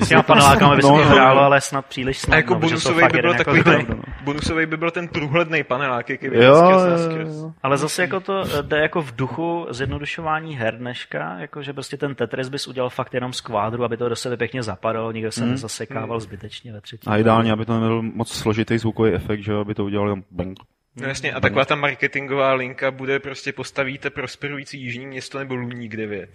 S 0.00 0.08
těma 0.08 0.22
panelákama 0.22 0.76
by 0.76 0.82
se 0.82 0.88
No, 0.88 0.94
to 0.98 1.04
no. 1.04 1.10
hrálo, 1.10 1.40
ale 1.40 1.60
snad 1.60 1.86
příliš 1.86 2.16
a 2.16 2.20
snadno. 2.20 2.36
jako 2.36 2.54
bonusový 2.54 3.00
fakt 3.00 3.12
by 3.12 3.20
byl 3.20 3.30
jako 3.30 3.44
takový 3.44 3.62
ten, 3.64 4.02
bonusový 4.24 4.66
by 4.66 4.76
byl 4.76 4.90
ten 4.90 5.08
průhledný 5.08 5.64
panelák, 5.64 6.08
jaký 6.10 6.26
Jo, 6.32 6.86
vždycky 6.86 7.20
jo. 7.20 7.52
Ale 7.62 7.76
zase 7.78 8.02
jako 8.02 8.20
to 8.20 8.42
eh, 8.58 8.62
jde 8.62 8.78
jako 8.78 9.02
v 9.02 9.16
duchu 9.16 9.66
zjednodušování 9.70 10.56
her 10.56 10.78
dneška, 10.78 11.36
jako 11.38 11.62
že 11.62 11.72
prostě 11.72 11.96
ten 11.96 12.14
Tetris 12.14 12.48
bys 12.48 12.66
udělal 12.68 12.90
fakt 12.90 13.14
jenom 13.14 13.32
z 13.32 13.40
kvádru, 13.40 13.84
aby 13.84 13.96
to 13.96 14.08
do 14.08 14.16
sebe 14.16 14.36
pěkně 14.36 14.62
zapadalo, 14.62 15.12
nikdo 15.12 15.32
se 15.32 15.46
nezasekával 15.46 16.20
zbytečně 16.20 16.72
ve 16.72 16.80
třetí. 16.80 17.06
A 17.06 17.16
ideálně, 17.16 17.52
aby 17.52 17.64
to 17.64 17.80
nebyl 17.80 18.02
moc 18.02 18.32
složitý 18.32 18.78
zvukový 18.78 19.12
efekt, 19.12 19.40
že 19.44 19.52
jo, 19.52 19.60
aby 19.60 19.74
to 19.74 19.84
udělal 19.84 20.06
jenom 20.06 20.22
bang. 20.30 20.58
No 20.96 21.08
jasně, 21.08 21.32
a 21.32 21.40
taková 21.40 21.64
ta 21.64 21.74
marketingová 21.74 22.52
linka 22.52 22.90
bude 22.90 23.18
prostě 23.18 23.52
postavíte 23.52 24.10
prosperující 24.10 24.82
jižní 24.82 25.06
město 25.06 25.38
nebo 25.38 25.54
Luník 25.54 25.96
9. 25.96 26.30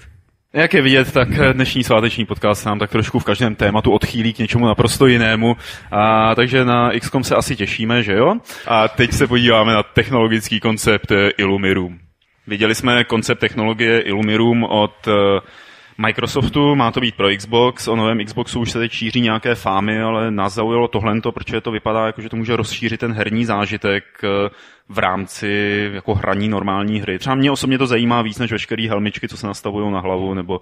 Jak 0.53 0.73
je 0.73 0.81
vidět, 0.81 1.11
tak 1.11 1.29
dnešní 1.53 1.83
sváteční 1.83 2.25
podcast 2.25 2.65
nám 2.65 2.79
tak 2.79 2.91
trošku 2.91 3.19
v 3.19 3.23
každém 3.23 3.55
tématu 3.55 3.91
odchýlí 3.91 4.33
k 4.33 4.39
něčemu 4.39 4.65
naprosto 4.65 5.07
jinému. 5.07 5.57
A, 5.91 6.35
takže 6.35 6.65
na 6.65 6.91
XCOM 6.99 7.23
se 7.23 7.35
asi 7.35 7.55
těšíme, 7.55 8.03
že 8.03 8.13
jo? 8.13 8.35
A 8.67 8.87
teď 8.87 9.11
se 9.11 9.27
podíváme 9.27 9.73
na 9.73 9.83
technologický 9.83 10.59
koncept 10.59 11.11
Illumirum. 11.37 11.99
Viděli 12.47 12.75
jsme 12.75 13.03
koncept 13.03 13.39
technologie 13.39 14.01
Illumirum 14.01 14.63
od 14.63 15.07
eh, 15.07 15.11
Microsoftu, 16.01 16.75
má 16.75 16.91
to 16.91 16.99
být 16.99 17.15
pro 17.15 17.27
Xbox, 17.37 17.87
o 17.87 17.95
novém 17.95 18.25
Xboxu 18.25 18.59
už 18.59 18.71
se 18.71 18.79
teď 18.79 18.91
šíří 18.91 19.21
nějaké 19.21 19.55
fámy, 19.55 20.01
ale 20.01 20.31
nás 20.31 20.53
zaujalo 20.53 20.87
tohle, 20.87 21.21
protože 21.33 21.61
to 21.61 21.71
vypadá 21.71 22.05
jako, 22.05 22.21
že 22.21 22.29
to 22.29 22.35
může 22.35 22.55
rozšířit 22.55 22.99
ten 22.99 23.13
herní 23.13 23.45
zážitek 23.45 24.03
eh, 24.23 24.49
v 24.89 24.97
rámci 24.97 25.49
jako 25.93 26.15
hraní 26.15 26.49
normální 26.49 27.01
hry. 27.01 27.19
Třeba 27.19 27.35
mě 27.35 27.51
osobně 27.51 27.77
to 27.77 27.87
zajímá 27.87 28.21
víc 28.21 28.39
než 28.39 28.51
veškeré 28.51 28.87
helmičky, 28.89 29.27
co 29.27 29.37
se 29.37 29.47
nastavují 29.47 29.91
na 29.91 29.99
hlavu, 29.99 30.33
nebo 30.33 30.61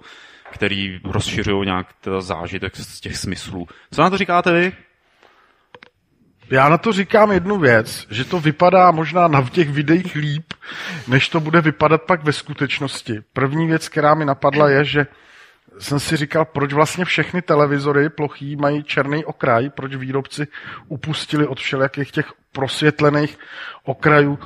který 0.50 1.00
rozšiřují 1.04 1.66
nějak 1.66 1.86
zážitek 2.18 2.76
z 2.76 3.00
těch 3.00 3.16
smyslů. 3.16 3.66
Co 3.90 4.02
na 4.02 4.10
to 4.10 4.18
říkáte 4.18 4.52
vy? 4.52 4.72
Já 6.50 6.68
na 6.68 6.78
to 6.78 6.92
říkám 6.92 7.32
jednu 7.32 7.58
věc, 7.58 8.06
že 8.10 8.24
to 8.24 8.40
vypadá 8.40 8.90
možná 8.90 9.28
na 9.28 9.42
těch 9.42 9.70
videích 9.70 10.14
líp, 10.14 10.54
než 11.08 11.28
to 11.28 11.40
bude 11.40 11.60
vypadat 11.60 12.02
pak 12.02 12.24
ve 12.24 12.32
skutečnosti. 12.32 13.20
První 13.32 13.66
věc, 13.66 13.88
která 13.88 14.14
mi 14.14 14.24
napadla, 14.24 14.68
je, 14.68 14.84
že 14.84 15.06
jsem 15.78 16.00
si 16.00 16.16
říkal, 16.16 16.44
proč 16.44 16.72
vlastně 16.72 17.04
všechny 17.04 17.42
televizory 17.42 18.08
plochý 18.08 18.56
mají 18.56 18.82
černý 18.82 19.24
okraj, 19.24 19.70
proč 19.70 19.94
výrobci 19.94 20.46
upustili 20.88 21.46
od 21.46 21.60
všelijakých 21.60 22.12
těch 22.12 22.32
prosvětlených 22.52 23.38
okrajů, 23.84 24.38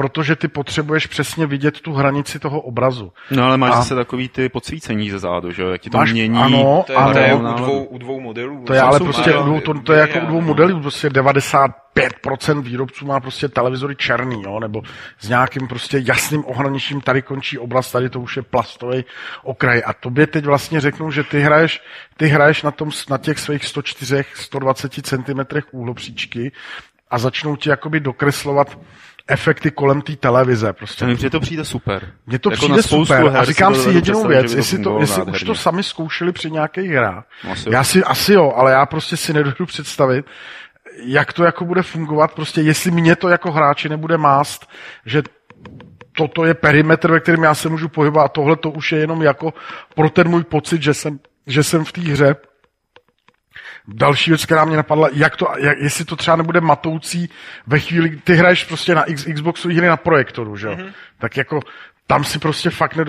protože 0.00 0.36
ty 0.36 0.48
potřebuješ 0.48 1.06
přesně 1.06 1.46
vidět 1.46 1.80
tu 1.80 1.92
hranici 1.92 2.38
toho 2.38 2.60
obrazu. 2.60 3.12
No 3.30 3.44
ale 3.44 3.56
máš 3.56 3.70
A- 3.72 3.76
zase 3.76 3.94
takový 3.94 4.28
ty 4.28 4.48
podsvícení 4.48 5.10
ze 5.10 5.18
zádu, 5.18 5.52
že 5.52 5.62
jo? 5.62 5.68
Jak 5.68 5.80
ti 5.80 5.90
to 5.90 5.98
Máš- 5.98 6.12
mění. 6.12 6.38
ano, 6.38 6.84
To 6.86 6.92
je, 6.92 6.96
ano. 6.98 7.12
to 7.12 7.18
je 7.18 7.34
u, 7.34 7.42
dvou, 7.54 7.84
u 7.84 7.98
dvou 7.98 8.20
modelů. 8.20 8.64
To 8.64 8.72
je 8.74 8.80
ale 8.80 9.00
prostě, 9.00 9.30
no, 9.32 9.60
to, 9.60 9.74
to 9.80 9.92
je 9.92 10.00
jako 10.00 10.18
u 10.20 10.26
dvou 10.26 10.40
modelů, 10.40 10.80
prostě 10.80 11.08
95% 11.08 12.62
výrobců 12.62 13.06
má 13.06 13.20
prostě 13.20 13.48
televizory 13.48 13.96
černý, 13.96 14.42
jo, 14.42 14.60
nebo 14.60 14.82
s 15.18 15.28
nějakým 15.28 15.68
prostě 15.68 16.02
jasným 16.04 16.44
ohraničím, 16.46 17.00
tady 17.00 17.22
končí 17.22 17.58
oblast, 17.58 17.90
tady 17.92 18.10
to 18.10 18.20
už 18.20 18.36
je 18.36 18.42
plastový 18.42 19.04
okraj. 19.44 19.82
A 19.86 19.92
tobě 19.92 20.26
teď 20.26 20.44
vlastně 20.44 20.80
řeknu, 20.80 21.10
že 21.10 21.24
ty 21.24 21.40
hraješ, 21.40 21.82
ty 22.16 22.26
hraješ 22.26 22.62
na, 22.62 22.70
tom, 22.70 22.90
na 23.10 23.18
těch 23.18 23.38
svých 23.38 23.64
104, 23.64 24.24
120 24.34 24.92
cm 25.06 25.40
úhlopříčky 25.72 26.52
a 27.10 27.18
začnou 27.18 27.56
ti 27.56 27.68
jakoby 27.70 28.00
dokreslovat 28.00 28.78
efekty 29.30 29.70
kolem 29.70 30.02
té 30.02 30.16
televize. 30.16 30.72
Prostě. 30.72 31.06
Mně 31.06 31.30
to 31.30 31.40
přijde 31.40 31.64
super. 31.64 32.12
Mně 32.26 32.38
to 32.38 32.50
Jako 32.50 32.62
přijde 32.62 32.82
super. 32.82 33.36
A 33.36 33.44
říkám 33.44 33.74
si 33.74 33.90
jedinou 33.90 34.26
věc, 34.26 34.52
to 34.52 34.56
jestli, 34.56 34.78
to, 34.78 34.98
jestli 35.00 35.22
už 35.22 35.42
to 35.42 35.54
sami 35.54 35.82
zkoušeli 35.82 36.32
při 36.32 36.50
nějakých 36.50 36.90
hrách. 36.90 37.24
Asi 37.52 37.70
já 37.72 37.84
si 37.84 38.04
asi 38.04 38.32
jo, 38.32 38.52
ale 38.56 38.72
já 38.72 38.86
prostě 38.86 39.16
si 39.16 39.32
nedovedu 39.32 39.66
představit, 39.66 40.26
jak 41.04 41.32
to 41.32 41.44
jako 41.44 41.64
bude 41.64 41.82
fungovat, 41.82 42.34
prostě 42.34 42.60
jestli 42.60 42.90
mě 42.90 43.16
to 43.16 43.28
jako 43.28 43.52
hráči 43.52 43.88
nebude 43.88 44.18
mást, 44.18 44.66
že 45.06 45.22
toto 46.16 46.44
je 46.44 46.54
perimetr, 46.54 47.10
ve 47.10 47.20
kterém 47.20 47.42
já 47.42 47.54
se 47.54 47.68
můžu 47.68 47.88
pohybovat 47.88 48.24
a 48.24 48.28
tohle 48.28 48.56
to 48.56 48.70
už 48.70 48.92
je 48.92 48.98
jenom 48.98 49.22
jako 49.22 49.54
pro 49.94 50.10
ten 50.10 50.28
můj 50.28 50.44
pocit, 50.44 50.82
že 50.82 50.94
jsem, 50.94 51.18
že 51.46 51.62
jsem 51.62 51.84
v 51.84 51.92
té 51.92 52.00
hře. 52.00 52.36
Další 53.94 54.30
věc, 54.30 54.44
která 54.44 54.64
mě 54.64 54.76
napadla, 54.76 55.08
jak 55.12 55.36
to, 55.36 55.46
jak, 55.58 55.78
jestli 55.78 56.04
to 56.04 56.16
třeba 56.16 56.36
nebude 56.36 56.60
matoucí 56.60 57.28
ve 57.66 57.78
chvíli, 57.78 58.16
ty 58.24 58.34
hraješ 58.34 58.64
prostě 58.64 58.94
na 58.94 59.04
X, 59.04 59.24
Xboxu 59.34 59.68
hry 59.68 59.86
na 59.86 59.96
projektoru, 59.96 60.56
že 60.56 60.66
jo? 60.66 60.72
Mm-hmm. 60.74 60.92
Tak 61.18 61.36
jako 61.36 61.60
tam 62.06 62.24
si 62.24 62.38
prostě 62.38 62.70
fakt 62.70 62.96
ne... 62.96 63.04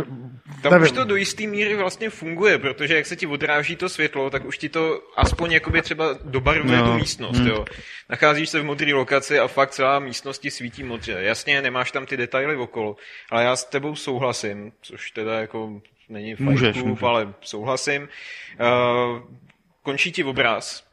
Tam 0.61 0.71
nevím. 0.71 0.83
už 0.83 0.91
to 0.91 1.03
do 1.03 1.15
jisté 1.15 1.47
míry 1.47 1.75
vlastně 1.75 2.09
funguje, 2.09 2.57
protože 2.57 2.95
jak 2.95 3.05
se 3.05 3.15
ti 3.15 3.27
odráží 3.27 3.75
to 3.75 3.89
světlo, 3.89 4.29
tak 4.29 4.45
už 4.45 4.57
ti 4.57 4.69
to 4.69 5.01
aspoň 5.17 5.51
jakoby 5.51 5.81
třeba 5.81 6.05
dobarvuje 6.23 6.77
Jo. 6.77 6.85
tu 6.85 6.93
místnost. 6.93 7.37
Hmm. 7.37 7.47
Jo. 7.47 7.65
Nacházíš 8.09 8.49
se 8.49 8.59
v 8.59 8.63
modré 8.63 8.93
lokaci 8.93 9.39
a 9.39 9.47
fakt 9.47 9.71
celá 9.71 9.99
místnost 9.99 10.39
ti 10.39 10.51
svítí 10.51 10.83
modře. 10.83 11.11
Jasně, 11.19 11.61
nemáš 11.61 11.91
tam 11.91 12.05
ty 12.05 12.17
detaily 12.17 12.55
okolo, 12.55 12.95
ale 13.31 13.43
já 13.43 13.55
s 13.55 13.65
tebou 13.65 13.95
souhlasím, 13.95 14.71
což 14.81 15.11
teda 15.11 15.39
jako 15.39 15.81
není 16.09 16.35
Můžeš, 16.39 16.83
můžeš. 16.83 17.03
ale 17.03 17.33
souhlasím. 17.41 18.01
Uh, 18.01 19.19
končí 19.83 20.11
ti 20.11 20.23
obraz, 20.23 20.83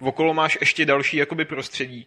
okolo 0.00 0.34
máš 0.34 0.58
ještě 0.60 0.86
další 0.86 1.16
jakoby 1.16 1.44
prostředí 1.44 2.06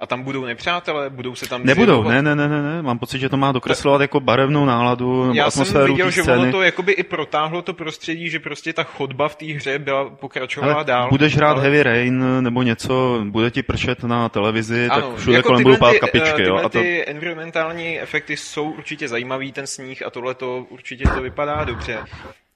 a 0.00 0.06
tam 0.06 0.22
budou 0.22 0.44
nepřátelé, 0.44 1.10
budou 1.10 1.34
se 1.34 1.48
tam 1.48 1.64
Nebudou, 1.64 2.02
ne, 2.08 2.22
ne, 2.22 2.36
ne, 2.36 2.48
ne, 2.48 2.62
ne, 2.62 2.82
mám 2.82 2.98
pocit, 2.98 3.18
že 3.18 3.28
to 3.28 3.36
má 3.36 3.52
dokreslovat 3.52 4.00
jako 4.00 4.20
barevnou 4.20 4.64
náladu 4.64 5.22
nebo 5.22 5.34
Já 5.34 5.50
jsem 5.50 5.62
atmosféru 5.62 5.92
viděl, 5.92 6.06
té 6.06 6.12
že 6.12 6.22
scény. 6.22 6.38
ono 6.42 6.52
to 6.52 6.62
jakoby 6.62 6.92
i 6.92 7.02
protáhlo 7.02 7.62
to 7.62 7.72
prostředí, 7.72 8.30
že 8.30 8.40
prostě 8.40 8.72
ta 8.72 8.82
chodba 8.82 9.28
v 9.28 9.36
té 9.36 9.46
hře 9.46 9.78
byla 9.78 10.10
pokračovala 10.10 10.74
Ale 10.74 10.84
dál. 10.84 11.08
budeš 11.10 11.36
hrát 11.36 11.50
ale... 11.50 11.60
Heavy 11.62 11.82
Rain 11.82 12.42
nebo 12.42 12.62
něco, 12.62 13.20
bude 13.24 13.50
ti 13.50 13.62
pršet 13.62 14.02
na 14.04 14.28
televizi, 14.28 14.86
Ano, 14.90 15.10
tak 15.10 15.18
všude 15.18 15.36
jako 15.36 15.46
kolem 15.46 15.58
tyhle 15.58 15.72
budou 15.72 15.80
pát 15.86 15.92
ty, 15.92 15.98
kapičky. 15.98 16.42
eh, 16.42 16.46
Jo? 16.46 16.54
Tyhle 16.54 16.62
A 16.62 16.68
to, 16.68 16.78
ty 16.78 17.04
environmentální 17.06 18.00
efekty 18.00 18.36
jsou 18.36 18.70
určitě 18.70 19.08
zajímavý, 19.08 19.52
ten 19.52 19.66
sníh 19.66 20.06
a 20.06 20.10
tohle 20.10 20.34
to 20.34 20.66
určitě 20.68 21.04
to 21.14 21.20
vypadá 21.22 21.64
dobře. 21.64 21.98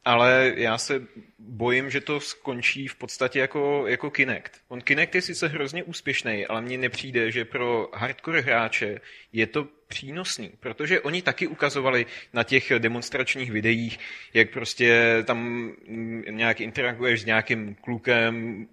Ale 0.06 0.52
já 0.56 0.78
se 0.78 1.02
bojím, 1.38 1.90
že 1.90 2.00
to 2.00 2.20
skončí 2.20 2.88
v 2.88 2.94
podstatě 2.94 3.38
jako, 3.38 3.84
jako 3.86 4.10
Kinect. 4.10 4.52
On 4.68 4.80
Kinect 4.80 5.14
je 5.14 5.22
sice 5.22 5.48
hrozně 5.48 5.82
úspěšný, 5.84 6.46
ale 6.46 6.60
mně 6.62 6.78
nepřijde, 6.78 7.30
že 7.30 7.44
pro 7.44 7.88
hardcore 7.94 8.40
hráče 8.40 9.00
je 9.32 9.46
to 9.46 9.66
přínosný, 9.88 10.50
protože 10.60 11.00
oni 11.00 11.22
taky 11.22 11.46
ukazovali 11.46 12.06
na 12.32 12.42
těch 12.42 12.72
demonstračních 12.78 13.50
videích, 13.50 13.98
jak 14.34 14.50
prostě 14.50 15.16
tam 15.26 15.70
nějak 16.30 16.60
interaguješ 16.60 17.22
s 17.22 17.24
nějakým 17.24 17.74
klukem, 17.74 18.66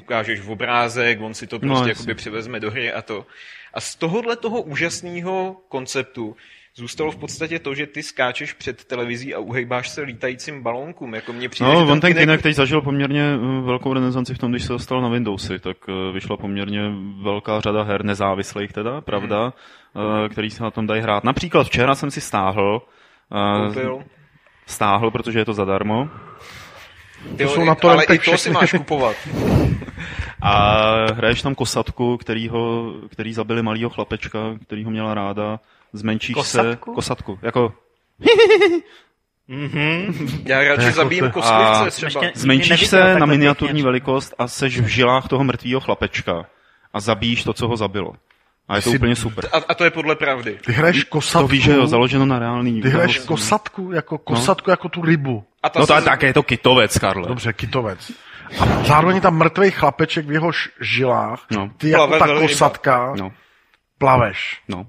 ukážeš 0.00 0.40
v 0.40 0.50
obrázek, 0.50 1.20
on 1.20 1.34
si 1.34 1.46
to 1.46 1.56
No, 1.56 1.60
prostě 1.60 1.88
jasně. 1.88 1.90
jakoby 1.90 2.14
převezme 2.14 2.60
do 2.60 2.70
hry 2.70 2.92
a 2.92 3.02
to. 3.02 3.26
A 3.74 3.80
z 3.80 3.94
tohohle 3.94 4.36
toho 4.36 4.62
úžasného 4.62 5.56
konceptu 5.68 6.36
zůstalo 6.74 7.10
v 7.10 7.16
podstatě 7.16 7.58
to, 7.58 7.74
že 7.74 7.86
ty 7.86 8.02
skáčeš 8.02 8.52
před 8.52 8.84
televizí 8.84 9.34
a 9.34 9.38
uhejbáš 9.38 9.88
se 9.88 10.00
lítajícím 10.02 10.62
balónkům. 10.62 11.14
Jako 11.14 11.32
mně 11.32 11.48
přijde, 11.48 11.70
že 11.70 11.76
no, 11.76 11.92
on 11.92 12.00
ten 12.00 12.12
Kinect- 12.12 12.18
Kinect 12.18 12.42
teď 12.42 12.54
zažil 12.56 12.80
poměrně 12.82 13.22
eh, 13.34 13.60
velkou 13.64 13.92
renesanci 13.94 14.34
v 14.34 14.38
tom, 14.38 14.50
když 14.50 14.64
se 14.64 14.72
dostal 14.72 15.02
na 15.02 15.08
Windowsy, 15.08 15.58
tak 15.58 15.76
eh, 15.88 16.12
vyšla 16.12 16.36
poměrně 16.36 16.82
velká 17.22 17.60
řada 17.60 17.82
her 17.82 18.04
nezávislých 18.04 18.72
teda, 18.72 19.00
pravda, 19.00 19.52
Mhm. 19.94 20.04
eh, 20.24 20.28
který 20.28 20.50
se 20.50 20.62
na 20.62 20.70
tom 20.70 20.86
dají 20.86 21.02
hrát. 21.02 21.24
Například 21.24 21.64
včera 21.66 21.94
jsem 21.94 22.10
si 22.10 22.20
stáhl, 22.20 22.82
eh, 23.32 23.66
koupil. 23.66 24.02
stáhl, 24.66 25.10
protože 25.10 25.38
je 25.38 25.44
to 25.44 25.54
zadarmo, 25.54 26.08
Ty 27.36 27.48
jsou 27.48 27.60
na 27.64 27.72
ale 27.72 27.76
torrentech 27.80 28.20
i 28.26 28.30
to 28.30 28.38
si 28.38 28.50
máš 28.50 28.70
kupovat. 28.78 29.16
A 30.42 30.84
hraješ 31.12 31.42
tam 31.42 31.54
kosatku, 31.54 32.16
kterýho, 32.16 32.92
který 33.10 33.32
zabili 33.32 33.62
malýho 33.62 33.90
chlapečka, 33.90 34.38
který 34.66 34.84
ho 34.84 34.90
měla 34.90 35.14
ráda. 35.14 35.60
Zmenšíš 35.92 36.34
Kosatku? 36.34 36.90
se... 36.90 36.94
Kosatku? 36.94 37.38
Jako 37.42 37.74
Já 40.44 40.58
radši 40.62 40.82
Jako 40.86 40.96
zabijím 40.96 41.24
to- 41.24 41.30
kostlivce 41.30 41.86
A- 41.86 41.90
třeba. 41.90 42.24
Ještě- 42.24 42.32
zmenšíš 42.40 42.86
se 42.86 43.18
na 43.18 43.26
miniaturní 43.26 43.68
pěkně. 43.72 43.84
velikost 43.84 44.34
a 44.38 44.48
seš 44.48 44.80
v 44.80 44.86
žilách 44.86 45.28
toho 45.28 45.44
mrtvého 45.44 45.80
chlapečka. 45.80 46.46
A 46.92 47.00
zabíjíš 47.00 47.44
to, 47.44 47.52
co 47.52 47.68
ho 47.68 47.76
zabilo. 47.76 48.12
A 48.68 48.76
je 48.76 48.82
to 48.82 48.90
Jsi- 48.90 48.96
úplně 48.96 49.16
super. 49.16 49.48
A, 49.52 49.56
a 49.68 49.74
to 49.74 49.84
je 49.84 49.90
podle 49.90 50.16
pravdy. 50.16 50.58
Ty 50.66 50.72
hraješ 50.72 51.04
To 51.04 51.10
kosatku, 51.10 51.48
víš, 51.48 51.64
že 51.64 51.72
jo, 51.72 51.86
založeno 51.86 52.26
na 52.26 52.38
reálný 52.38 52.82
ty 52.82 52.88
hraješ 52.88 53.18
kosatku 53.18 53.92
jako, 53.92 54.18
kosatku 54.18 54.70
jako 54.70 54.88
tu 54.88 55.02
rybu. 55.02 55.44
A 55.62 55.68
ta 55.68 55.80
No 55.80 55.86
se- 55.86 55.92
tak, 55.92 56.04
tak 56.04 56.22
je 56.22 56.34
to 56.34 56.42
kytovec, 56.42 56.98
Karle. 56.98 57.28
Dobře, 57.28 57.52
kytovec. 57.52 58.12
A 58.60 58.84
zároveň 58.84 59.16
je 59.16 59.22
tam 59.22 59.36
mrtvý 59.38 59.70
chlapeček 59.70 60.26
v 60.26 60.32
jeho 60.32 60.50
žilách. 60.80 61.46
No. 61.50 61.70
Ty 61.76 61.88
jako 61.90 62.06
Plave 62.06 62.18
ta 62.18 62.26
velryba. 62.26 62.48
kosatka 62.48 63.14
No, 63.18 63.32
plaveš. 63.98 64.60
no. 64.68 64.86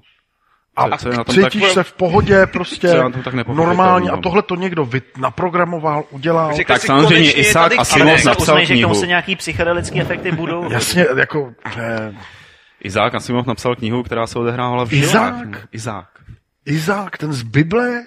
A 0.84 0.98
tom 0.98 1.36
tak- 1.36 1.52
cítíš 1.52 1.70
se 1.70 1.84
v 1.84 1.94
pohodě, 1.94 2.45
prostě 2.45 3.03
normálně. 3.48 4.10
A 4.10 4.16
no. 4.16 4.22
tohle 4.22 4.41
to 4.41 4.56
někdo 4.56 4.86
vy, 4.86 5.02
naprogramoval, 5.18 6.03
udělal. 6.10 6.53
Řekl 6.56 6.74
Tak 6.74 6.82
samozřejmě 6.82 7.32
Isaac 7.32 7.74
Asimov 7.78 8.26
napsal 8.26 8.56
Uznej, 8.56 8.66
že 8.66 8.74
k 8.74 8.78
tomu 8.78 8.94
knihu. 8.94 9.02
se 9.02 9.08
nějaký 9.08 9.36
psychedelický 9.36 10.02
efekty 10.02 10.32
budou. 10.32 10.72
Jasně, 10.72 11.06
jako... 11.18 11.53
Eh, 11.78 12.14
Izák 12.84 13.16
Asimov 13.16 13.45
napsal 13.45 13.76
knihu, 13.76 14.03
která 14.03 14.28
se 14.28 14.40
odehrávala 14.40 14.86
v. 14.86 14.94
Izák? 14.94 15.68
Izák. 15.72 16.08
Izák, 16.66 17.18
ten 17.18 17.34
z 17.34 17.44
Bible, 17.44 18.03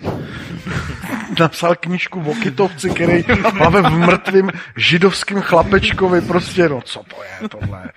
napsal 1.40 1.74
knížku 1.80 2.20
o 2.20 2.34
kytovci, 2.34 2.90
který 2.90 3.22
plave 3.58 3.82
v 3.82 3.90
mrtvým 3.90 4.50
židovským 4.76 5.40
chlapečkovi, 5.40 6.20
prostě, 6.20 6.68
no 6.68 6.80
co 6.80 7.02
to 7.02 7.16
je 7.22 7.48
tohle? 7.48 7.90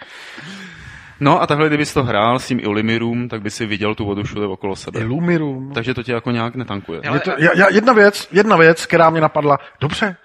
No 1.19 1.41
a 1.41 1.47
takhle, 1.47 1.67
kdybys 1.67 1.93
to 1.93 2.03
hrál 2.03 2.39
s 2.39 2.47
tím 2.47 2.59
Illumirum, 2.59 3.29
tak 3.29 3.41
by 3.41 3.49
si 3.49 3.65
viděl 3.65 3.95
tu 3.95 4.05
vodu 4.05 4.23
všude 4.23 4.45
okolo 4.45 4.75
sebe. 4.75 4.99
Illumirum. 4.99 5.71
Takže 5.73 5.93
to 5.93 6.03
tě 6.03 6.11
jako 6.11 6.31
nějak 6.31 6.55
netankuje. 6.55 7.01
Je 7.13 7.19
to, 7.19 7.31
já, 7.37 7.51
já, 7.55 7.69
jedna 7.69 7.93
věc, 7.93 8.27
jedna 8.31 8.57
věc, 8.57 8.85
která 8.85 9.09
mě 9.09 9.21
napadla, 9.21 9.59
dobře, 9.81 10.15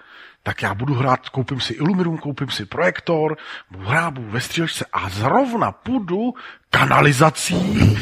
tak 0.43 0.61
já 0.61 0.73
budu 0.73 0.93
hrát, 0.93 1.29
koupím 1.29 1.59
si 1.59 1.73
Illumirum, 1.73 2.17
koupím 2.17 2.49
si 2.49 2.65
projektor, 2.65 3.37
budu 3.71 3.85
hrát, 3.85 4.13
budu 4.13 4.27
ve 4.29 4.41
střílečce 4.41 4.85
a 4.93 5.09
zrovna 5.09 5.71
půjdu 5.71 6.33
kanalizací. 6.69 7.95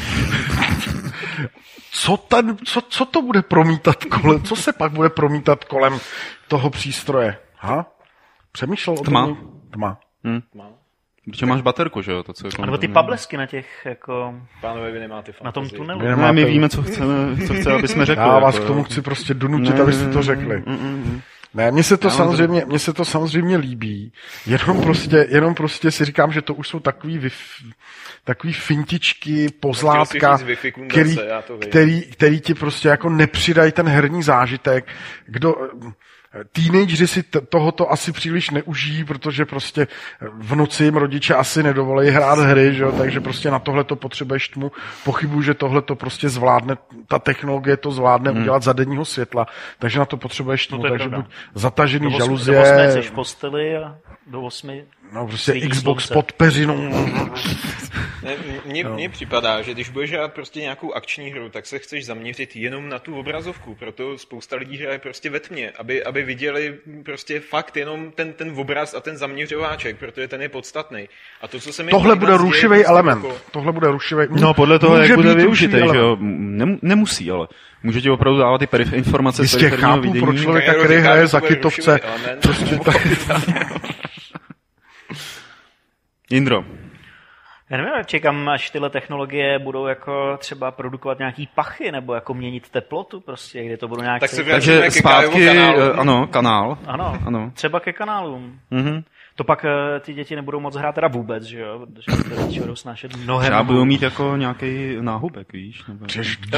co, 1.92 2.16
ten, 2.16 2.56
co, 2.64 2.80
co 2.80 3.04
to 3.04 3.22
bude 3.22 3.42
promítat 3.42 4.04
kolem, 4.04 4.42
co 4.42 4.56
se 4.56 4.72
pak 4.72 4.92
bude 4.92 5.08
promítat 5.08 5.64
kolem 5.64 5.98
toho 6.48 6.70
přístroje? 6.70 7.38
Ha? 7.58 7.86
Přemýšlel 8.52 8.96
o 9.00 9.02
Tma. 9.02 9.26
tom? 9.26 9.36
Tma. 9.70 9.98
Protože 11.30 11.46
máš 11.46 11.60
baterku, 11.60 12.02
že 12.02 12.12
jo? 12.12 12.22
To, 12.22 12.32
co 12.32 12.46
je 12.46 12.50
A 12.58 12.66
nebo 12.66 12.78
ty 12.78 12.88
pablesky 12.88 13.36
na 13.36 13.46
těch, 13.46 13.66
jako, 13.84 14.34
Pánové, 14.60 14.90
vy 14.92 14.98
nemáte 15.00 15.32
na 15.44 15.52
tom 15.52 15.62
fantazii. 15.64 15.78
tunelu. 15.78 16.00
Ne, 16.00 16.08
nemáte- 16.10 16.32
my 16.32 16.44
víme, 16.44 16.68
co 16.68 16.82
chceme, 16.82 17.46
co 17.46 17.54
chce, 17.54 17.72
aby 17.72 17.88
jsme 17.88 18.06
řekli. 18.06 18.24
Já 18.24 18.38
vás 18.38 18.54
jako, 18.54 18.64
k 18.64 18.68
tomu 18.68 18.78
jo. 18.80 18.84
chci 18.84 19.02
prostě 19.02 19.34
donutit, 19.34 19.74
Ne, 19.74 19.80
abyste 19.82 20.08
to 20.08 20.16
ne, 20.18 20.22
řekli. 20.22 20.62
mm, 20.66 20.72
mm. 20.82 21.20
Ne, 21.54 21.70
mně 21.70 21.82
se 21.82 21.96
to 21.96 22.06
Já 22.06 22.10
samozřejmě, 22.14 22.64
mně 22.66 22.78
se 22.78 22.92
to 22.92 23.04
samozřejmě 23.04 23.56
líbí. 23.56 24.12
Jenom 24.46 24.82
prostě, 24.82 25.26
jenom 25.30 25.54
prostě 25.54 25.90
si 25.90 26.04
říkám, 26.04 26.32
že 26.32 26.42
to 26.42 26.54
už 26.54 26.68
jsou 26.68 26.80
takový, 26.80 27.18
vyf, 27.18 27.36
takový 28.24 28.52
fintičky, 28.52 29.48
pozlátka, 29.60 30.38
který, 30.88 31.16
já 31.28 31.42
to 31.42 31.52
vím. 31.58 31.68
který, 31.70 32.02
který 32.02 32.40
ti 32.40 32.54
prostě 32.54 32.88
jako 32.88 33.08
nepřidají 33.10 33.72
ten 33.72 33.88
herní 33.88 34.22
zážitek. 34.22 34.86
Kdo, 35.26 35.54
Teenageři 36.52 37.06
si 37.06 37.22
t- 37.22 37.40
tohoto 37.40 37.92
asi 37.92 38.12
příliš 38.12 38.50
neužijí, 38.50 39.04
protože 39.04 39.44
prostě 39.44 39.86
v 40.38 40.54
noci 40.56 40.84
jim 40.84 40.96
rodiče 40.96 41.34
asi 41.34 41.62
nedovolí 41.62 42.10
hrát 42.10 42.38
hry, 42.38 42.74
že? 42.74 42.82
jo, 42.82 42.92
takže 42.92 43.20
prostě 43.20 43.50
na 43.50 43.58
tohle 43.58 43.84
to 43.84 43.96
potřebuješ 43.96 44.48
tmu. 44.48 44.72
Pochybuju, 45.04 45.42
že 45.42 45.54
tohle 45.54 45.82
to 45.82 45.96
prostě 45.96 46.28
zvládne, 46.28 46.76
ta 47.08 47.18
technologie 47.18 47.76
to 47.76 47.90
zvládne 47.90 48.30
hmm. 48.30 48.40
udělat 48.40 48.62
za 48.62 48.72
denního 48.72 49.04
světla, 49.04 49.46
takže 49.78 49.98
na 49.98 50.04
to 50.04 50.16
potřebuješ 50.16 50.66
tmu, 50.66 50.78
No 50.78 50.82
to 50.82 50.88
takže 50.88 51.08
pravda. 51.08 51.16
buď 51.26 51.34
zatažený 51.54 52.12
Do 52.12 52.18
žaluzie, 52.18 52.84
do 52.86 52.92
jsi 52.92 53.08
v 53.08 53.12
posteli 53.12 53.76
a 53.76 53.98
do 54.26 54.42
osmi 54.42 54.84
no 55.12 55.26
prostě 55.26 55.60
Xbox 55.68 56.04
slunce. 56.04 56.14
pod 56.14 56.32
peřinou. 56.32 56.76
Mně, 58.66 58.84
mně 58.84 59.08
připadá, 59.08 59.62
že 59.62 59.74
když 59.74 59.88
budeš 59.90 60.12
hrát 60.12 60.32
prostě 60.32 60.60
nějakou 60.60 60.92
akční 60.92 61.30
hru, 61.30 61.48
tak 61.48 61.66
se 61.66 61.78
chceš 61.78 62.06
zaměřit 62.06 62.56
jenom 62.56 62.88
na 62.88 62.98
tu 62.98 63.16
obrazovku, 63.16 63.74
proto 63.74 64.18
spousta 64.18 64.56
lidí 64.56 64.76
hraje 64.78 64.98
prostě 64.98 65.30
ve 65.30 65.40
tmě, 65.40 65.72
aby, 65.78 66.04
aby 66.04 66.22
viděli 66.22 66.74
prostě 67.04 67.40
fakt 67.40 67.76
jenom 67.76 68.10
ten, 68.12 68.32
ten 68.32 68.52
obraz 68.56 68.94
a 68.94 69.00
ten 69.00 69.16
zaměřováček, 69.16 69.96
protože 69.96 70.28
ten 70.28 70.42
je 70.42 70.48
podstatný. 70.48 71.08
A 71.40 71.48
to, 71.48 71.60
co 71.60 71.72
se 71.72 71.82
mi 71.82 71.90
Tohle 71.90 72.16
bude 72.16 72.36
rušivý 72.36 72.68
prostě 72.68 72.84
element. 72.86 73.24
okolo- 73.24 73.36
Tohle 73.50 73.72
bude 73.72 73.88
rušivý. 73.88 74.22
No, 74.40 74.54
podle 74.54 74.78
toho, 74.78 74.96
Může 74.96 75.08
jak 75.08 75.16
bude 75.16 75.34
využitý, 75.34 75.72
rušivý 75.78 75.92
že 75.92 75.98
jo? 75.98 76.16
nemusí, 76.82 77.30
ale 77.30 77.48
může 77.82 78.00
ti 78.00 78.10
opravdu 78.10 78.38
dávat 78.38 78.58
ty 78.58 78.66
perif- 78.66 78.94
informace 78.96 79.36
z 79.48 79.52
Jistě 79.52 79.70
chápu, 79.70 80.00
vidění. 80.02 80.20
pro 80.20 80.34
člověka, 80.38 80.74
který 80.74 80.94
hraje 81.00 81.26
za 81.26 81.40
kytovce. 81.40 82.00
Prostě 82.42 82.76
tak, 82.84 82.96
Jindro, 86.32 86.64
Já 87.70 87.76
nevím, 87.76 87.92
čekám, 88.06 88.48
až 88.48 88.70
tyhle 88.70 88.90
technologie 88.90 89.58
budou 89.58 89.86
jako 89.86 90.36
třeba 90.38 90.70
produkovat 90.70 91.18
nějaký 91.18 91.48
pachy, 91.54 91.92
nebo 91.92 92.14
jako 92.14 92.34
měnit 92.34 92.68
teplotu 92.70 93.20
prostě, 93.20 93.64
kde 93.64 93.76
to 93.76 93.88
budou 93.88 94.02
nějak... 94.02 94.20
Tak 94.20 94.30
se 94.30 94.44
takže 94.44 94.90
zpátky, 94.90 95.46
kanálu. 95.46 95.80
eh, 95.80 95.92
ano, 95.92 96.26
kanál. 96.26 96.78
Ano, 96.86 97.18
Ano. 97.26 97.50
třeba 97.54 97.80
ke 97.80 97.92
kanálům. 97.92 98.58
Mhm. 98.70 99.02
To 99.36 99.44
pak 99.44 99.64
eh, 99.64 100.00
ty 100.00 100.14
děti 100.14 100.36
nebudou 100.36 100.60
moc 100.60 100.76
hrát 100.76 100.94
teda 100.94 101.08
vůbec, 101.08 101.44
že 101.44 101.60
jo? 101.60 101.86
Protože 101.94 102.34
rodiče 102.36 102.60
budou 102.60 102.76
snášet 102.76 103.16
mnohem... 103.16 103.42
Třeba 103.46 103.62
budou 103.62 103.84
mít 103.84 104.02
jako 104.02 104.36
nějaký 104.36 104.96
náhubek, 105.00 105.52
víš? 105.52 105.84
Nebo... 105.88 106.06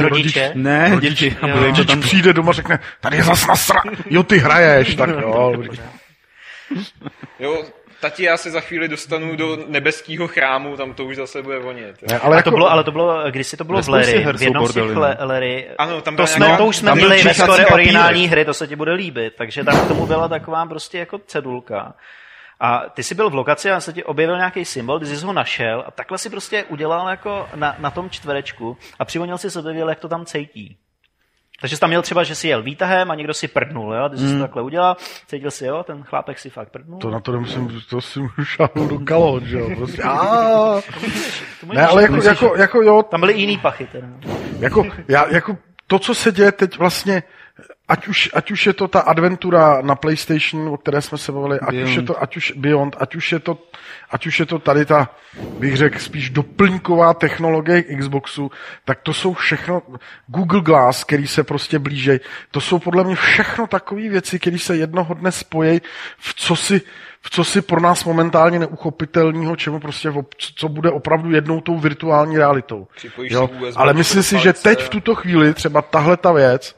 Rodiče? 0.08 0.52
Ne, 0.54 0.96
děti. 1.00 1.36
A 1.42 1.46
bude 1.46 1.66
Rodič 1.66 1.86
tam... 1.86 2.00
přijde 2.00 2.32
doma 2.32 2.50
a 2.50 2.52
řekne, 2.52 2.78
tady 3.00 3.16
je 3.16 3.22
zas 3.22 3.46
nasra. 3.46 3.80
Jo, 4.10 4.22
ty 4.22 4.38
hraješ, 4.38 4.94
tak 4.94 5.10
jo. 5.10 5.52
Jo, 7.40 7.64
tati, 8.04 8.22
já 8.24 8.36
se 8.36 8.50
za 8.50 8.60
chvíli 8.60 8.88
dostanu 8.88 9.36
do 9.36 9.58
nebeského 9.66 10.28
chrámu, 10.28 10.76
tam 10.76 10.94
to 10.94 11.04
už 11.04 11.16
zase 11.16 11.42
bude 11.42 11.58
vonět. 11.58 12.02
Ne, 12.10 12.18
ale 12.18 12.36
jako, 12.36 12.50
to 12.50 12.56
bylo, 12.56 12.70
ale 12.70 12.84
to 12.84 12.92
bylo, 12.92 13.30
když 13.30 13.46
si 13.46 13.56
to 13.56 13.64
bylo 13.64 13.82
v 13.82 13.88
her 13.88 14.36
v 14.36 14.42
jednom 14.42 14.66
z 14.66 14.72
těch 14.74 14.82
bordely, 14.82 15.00
le-. 15.00 15.16
Larry, 15.20 15.70
Ano, 15.78 16.00
tam 16.00 16.16
to, 16.16 16.26
jsme, 16.26 16.46
nějaká- 16.46 16.62
to 16.62 16.66
už 16.66 16.76
jsme 16.76 16.94
byli 16.94 17.22
ve 17.22 17.34
papír. 17.34 17.72
originální 17.72 18.28
hry, 18.28 18.44
to 18.44 18.54
se 18.54 18.66
ti 18.66 18.76
bude 18.76 18.92
líbit, 18.92 19.34
takže 19.38 19.64
tam 19.64 19.80
k 19.84 19.88
tomu 19.88 20.06
byla 20.06 20.28
taková 20.28 20.66
prostě 20.66 20.98
jako 20.98 21.18
cedulka. 21.18 21.94
A 22.60 22.82
ty 22.94 23.02
jsi 23.02 23.14
byl 23.14 23.30
v 23.30 23.34
lokaci 23.34 23.70
a 23.70 23.80
se 23.80 23.92
ti 23.92 24.04
objevil 24.04 24.36
nějaký 24.36 24.64
symbol, 24.64 25.00
ty 25.00 25.06
jsi 25.06 25.24
ho 25.24 25.32
našel 25.32 25.84
a 25.86 25.90
takhle 25.90 26.18
si 26.18 26.30
prostě 26.30 26.64
udělal 26.64 27.08
jako 27.08 27.48
na, 27.54 27.76
na 27.78 27.90
tom 27.90 28.10
čtverečku 28.10 28.76
a 28.98 29.04
přivonil 29.04 29.38
si 29.38 29.50
sebe, 29.50 29.74
jak 29.88 29.98
to 29.98 30.08
tam 30.08 30.24
cítí. 30.24 30.76
Takže 31.60 31.76
jsi 31.76 31.80
tam 31.80 31.90
měl 31.90 32.02
třeba, 32.02 32.24
že 32.24 32.34
si 32.34 32.48
jel 32.48 32.62
výtahem 32.62 33.10
a 33.10 33.14
někdo 33.14 33.34
si 33.34 33.48
prdnul, 33.48 33.94
jo? 33.94 34.08
Ty 34.08 34.18
jsi 34.18 34.32
to 34.34 34.40
takhle 34.40 34.62
udělal, 34.62 34.96
cítil 35.26 35.50
si, 35.50 35.66
jo, 35.66 35.82
ten 35.86 36.02
chlápek 36.02 36.38
si 36.38 36.50
fakt 36.50 36.68
prdnul. 36.68 36.98
to 36.98 37.10
na 37.10 37.20
to 37.20 37.32
nemusím, 37.32 37.80
to 37.90 38.00
si 38.00 38.20
můžu 38.20 38.44
šáhnout 38.44 38.90
do 38.90 38.98
kalhot, 38.98 39.42
že 39.42 39.58
jo, 39.58 39.70
prostě. 39.76 40.02
To 40.02 41.66
Ne, 41.74 41.86
ale 41.86 42.02
jako, 42.02 42.16
jako, 42.22 42.56
jako 42.56 42.82
jo, 42.82 43.02
Tam 43.02 43.20
byly 43.20 43.32
jiný 43.34 43.58
pachy 43.58 43.86
teda. 43.92 44.06
Jako, 44.58 44.86
já, 45.08 45.28
jako 45.30 45.56
to, 45.86 45.98
co 45.98 46.14
se 46.14 46.32
děje 46.32 46.52
teď 46.52 46.78
vlastně, 46.78 47.22
ať 47.88 48.08
už, 48.08 48.30
ať 48.34 48.50
už 48.50 48.66
je 48.66 48.72
to 48.72 48.88
ta 48.88 49.00
adventura 49.00 49.82
na 49.82 49.94
PlayStation, 49.94 50.68
o 50.68 50.76
které 50.76 51.02
jsme 51.02 51.18
se 51.18 51.32
bavili, 51.32 51.60
ať 51.60 51.74
už 51.74 51.94
je 51.94 52.02
to, 52.02 52.22
ať 52.22 52.36
už 52.36 52.52
Beyond, 52.56 52.96
ať 53.00 53.14
už 53.14 53.32
je 53.32 53.38
to, 53.38 53.58
ať 54.10 54.26
už 54.26 54.40
je 54.40 54.46
to 54.46 54.58
tady 54.58 54.84
ta, 54.86 55.10
bych 55.58 55.76
řekl, 55.76 55.98
spíš 55.98 56.30
doplňková 56.30 57.14
technologie 57.14 57.82
Xboxu, 57.82 58.50
tak 58.84 59.00
to 59.02 59.14
jsou 59.14 59.34
všechno 59.34 59.82
Google 60.26 60.60
Glass, 60.60 61.04
který 61.04 61.26
se 61.26 61.44
prostě 61.44 61.78
blížej. 61.78 62.20
To 62.50 62.60
jsou 62.60 62.78
podle 62.78 63.04
mě 63.04 63.16
všechno 63.16 63.66
takové 63.66 64.08
věci, 64.08 64.38
které 64.38 64.58
se 64.58 64.76
jednoho 64.76 65.14
dne 65.14 65.32
spojí 65.32 65.80
v 66.18 66.34
co 66.34 66.56
si, 66.56 66.80
v 67.20 67.30
co 67.30 67.44
si 67.44 67.62
pro 67.62 67.80
nás 67.80 68.04
momentálně 68.04 68.58
neuchopitelného, 68.58 69.56
čemu 69.56 69.80
prostě, 69.80 70.12
co 70.56 70.68
bude 70.68 70.90
opravdu 70.90 71.30
jednou 71.30 71.60
tou 71.60 71.78
virtuální 71.78 72.38
realitou. 72.38 72.86
Jo, 73.18 73.48
si 73.48 73.68
USB 73.68 73.76
ale 73.76 73.94
myslím 73.94 74.22
si, 74.22 74.38
že 74.38 74.52
teď 74.52 74.82
v 74.82 74.88
tuto 74.88 75.14
chvíli 75.14 75.54
třeba 75.54 75.82
tahle 75.82 76.16
ta 76.16 76.32
věc, 76.32 76.74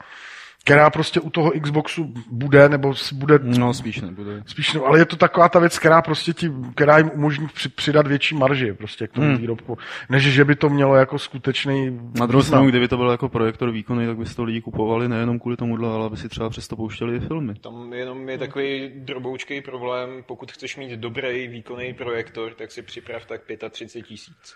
která 0.67 0.89
prostě 0.89 1.19
u 1.19 1.29
toho 1.29 1.51
Xboxu 1.61 2.13
bude, 2.31 2.69
nebo 2.69 2.93
bude 3.13 3.39
No, 3.43 3.73
spíš 3.73 4.01
nebude. 4.01 4.43
spíš, 4.45 4.73
no, 4.73 4.85
ale 4.85 4.99
je 4.99 5.05
to 5.05 5.15
taková 5.15 5.49
ta 5.49 5.59
věc, 5.59 5.79
která 5.79 6.01
prostě 6.01 6.33
ti, 6.33 6.51
která 6.75 6.97
jim 6.97 7.11
umožní 7.13 7.47
při, 7.47 7.69
přidat 7.69 8.07
větší 8.07 8.35
marži 8.35 8.73
prostě 8.73 9.07
k 9.07 9.11
tomu 9.11 9.27
Hmm. 9.27 9.37
výrobku, 9.37 9.77
než 10.09 10.23
že 10.23 10.45
by 10.45 10.55
to 10.55 10.69
mělo 10.69 10.95
jako 10.95 11.19
skutečný 11.19 11.99
Na 12.19 12.25
druhou 12.25 12.43
stranu, 12.43 12.69
kdyby 12.69 12.87
to 12.87 12.97
byl 12.97 13.09
jako 13.11 13.29
projektor 13.29 13.71
výkonný, 13.71 14.07
tak 14.07 14.17
by 14.17 14.25
si 14.25 14.35
to 14.35 14.43
lidi 14.43 14.61
kupovali 14.61 15.07
nejenom 15.09 15.39
kvůli 15.39 15.57
tomuhle, 15.57 15.89
ale 15.89 16.05
aby 16.05 16.17
si 16.17 16.29
třeba 16.29 16.49
přesto 16.49 16.75
pouštěli 16.75 17.15
i 17.15 17.19
filmy. 17.19 17.53
Tam 17.55 17.93
jenom 17.93 18.29
je 18.29 18.37
takový 18.37 18.91
droboučký 18.95 19.61
problém, 19.61 20.09
pokud 20.27 20.51
chceš 20.51 20.77
mít 20.77 20.91
dobrý 20.99 21.47
výkonný 21.47 21.93
projektor, 21.93 22.53
tak 22.53 22.71
si 22.71 22.81
připrav 22.81 23.25
tak 23.25 23.41
35 23.69 24.07
tisíc. 24.07 24.55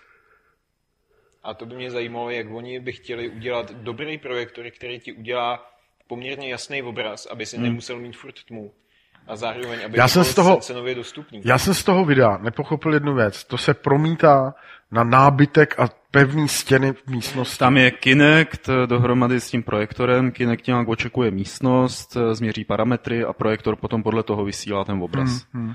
A 1.42 1.54
to 1.54 1.66
by 1.66 1.74
mě 1.74 1.90
zajímalo, 1.90 2.30
jak 2.30 2.46
oni 2.50 2.80
by 2.80 2.92
chtěli 2.92 3.28
udělat 3.28 3.72
dobrý 3.72 4.18
projektor, 4.18 4.70
který 4.70 5.00
ti 5.00 5.12
udělá 5.12 5.71
poměrně 6.12 6.48
jasný 6.50 6.82
obraz, 6.82 7.26
aby 7.26 7.46
si 7.46 7.58
nemusel 7.58 7.98
mít 7.98 8.16
furt 8.16 8.34
tmu. 8.48 8.70
A 9.26 9.36
zároveň, 9.36 9.78
aby 9.84 9.84
Hmm. 9.84 9.94
Já 9.94 10.04
to 10.04 10.08
jsem 10.08 10.24
z 10.24 10.34
toho- 10.34 10.56
cenově 10.56 10.94
dostupný. 10.94 11.40
Já 11.44 11.58
jsem 11.58 11.74
z 11.74 11.84
toho 11.84 12.04
videa 12.04 12.38
nepochopil 12.42 12.94
jednu 12.94 13.14
věc. 13.14 13.44
To 13.44 13.58
se 13.58 13.74
promítá 13.74 14.54
na 14.90 15.04
nábytek 15.04 15.78
a 15.78 15.88
pevný 16.10 16.48
stěny 16.48 16.92
v 16.92 17.06
místnosti. 17.06 17.58
Tam 17.58 17.76
je 17.76 17.90
Kinect 17.90 18.68
eh, 18.68 18.86
dohromady 18.86 19.40
s 19.40 19.50
tím 19.50 19.62
projektorem. 19.62 20.30
Kinect 20.32 20.66
nějak 20.66 20.88
očekuje 20.88 21.30
místnost, 21.30 22.16
eh, 22.16 22.34
změří 22.34 22.64
parametry 22.64 23.24
a 23.24 23.32
projektor 23.32 23.76
potom 23.76 24.02
podle 24.02 24.22
toho 24.22 24.44
vysílá 24.44 24.84
ten 24.84 25.02
obraz. 25.02 25.46
Hmm. 25.52 25.74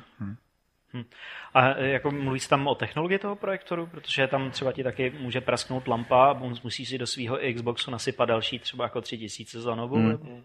A 1.54 1.70
e, 1.70 1.88
jako 1.88 2.12
mluví 2.12 2.40
se 2.40 2.50
tam 2.50 2.68
o 2.68 2.76
technologii 2.76 3.20
toho 3.20 3.36
projektoru, 3.36 3.88
protože 3.88 4.28
tam 4.28 4.52
třeba 4.52 4.72
ti 4.72 4.84
taky 4.84 5.10
může 5.20 5.42
prasknout 5.42 5.88
lampa 5.88 6.26
a 6.26 6.32
on 6.42 6.54
musí 6.64 6.86
si 6.86 6.98
do 6.98 7.08
svého 7.08 7.40
Xboxu 7.56 7.92
nasypat 7.92 8.30
další 8.30 8.60
třeba 8.60 8.84
jako 8.84 9.02
tři 9.02 9.18
tisíce 9.18 9.62
za 9.62 9.76
novou. 9.76 9.96
Hmm. 9.96 10.10
nebo- 10.10 10.42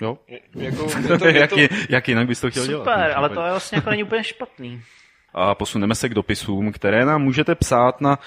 Jo? 0.00 0.18
Je- 0.28 0.40
Jako, 0.54 0.86
je 1.12 1.18
to, 1.18 1.26
je 1.26 1.38
jak, 1.40 1.50
to, 1.50 1.58
ji- 1.58 1.68
jak 1.88 2.08
jinak 2.08 2.26
bys 2.26 2.40
to 2.40 2.50
chtěl 2.50 2.66
dělat? 2.66 2.84
Super, 2.84 3.12
ale 3.16 3.28
to 3.28 3.42
je 3.42 3.50
vlastně 3.50 3.76
jako 3.76 3.90
není 3.90 4.02
úplně 4.02 4.24
špatný. 4.24 4.82
A 5.34 5.54
posuneme 5.54 5.94
se 5.94 6.08
k 6.08 6.14
dopisům, 6.14 6.72
které 6.72 7.04
nám 7.04 7.22
můžete 7.22 7.54
psát 7.54 8.00
na 8.00 8.18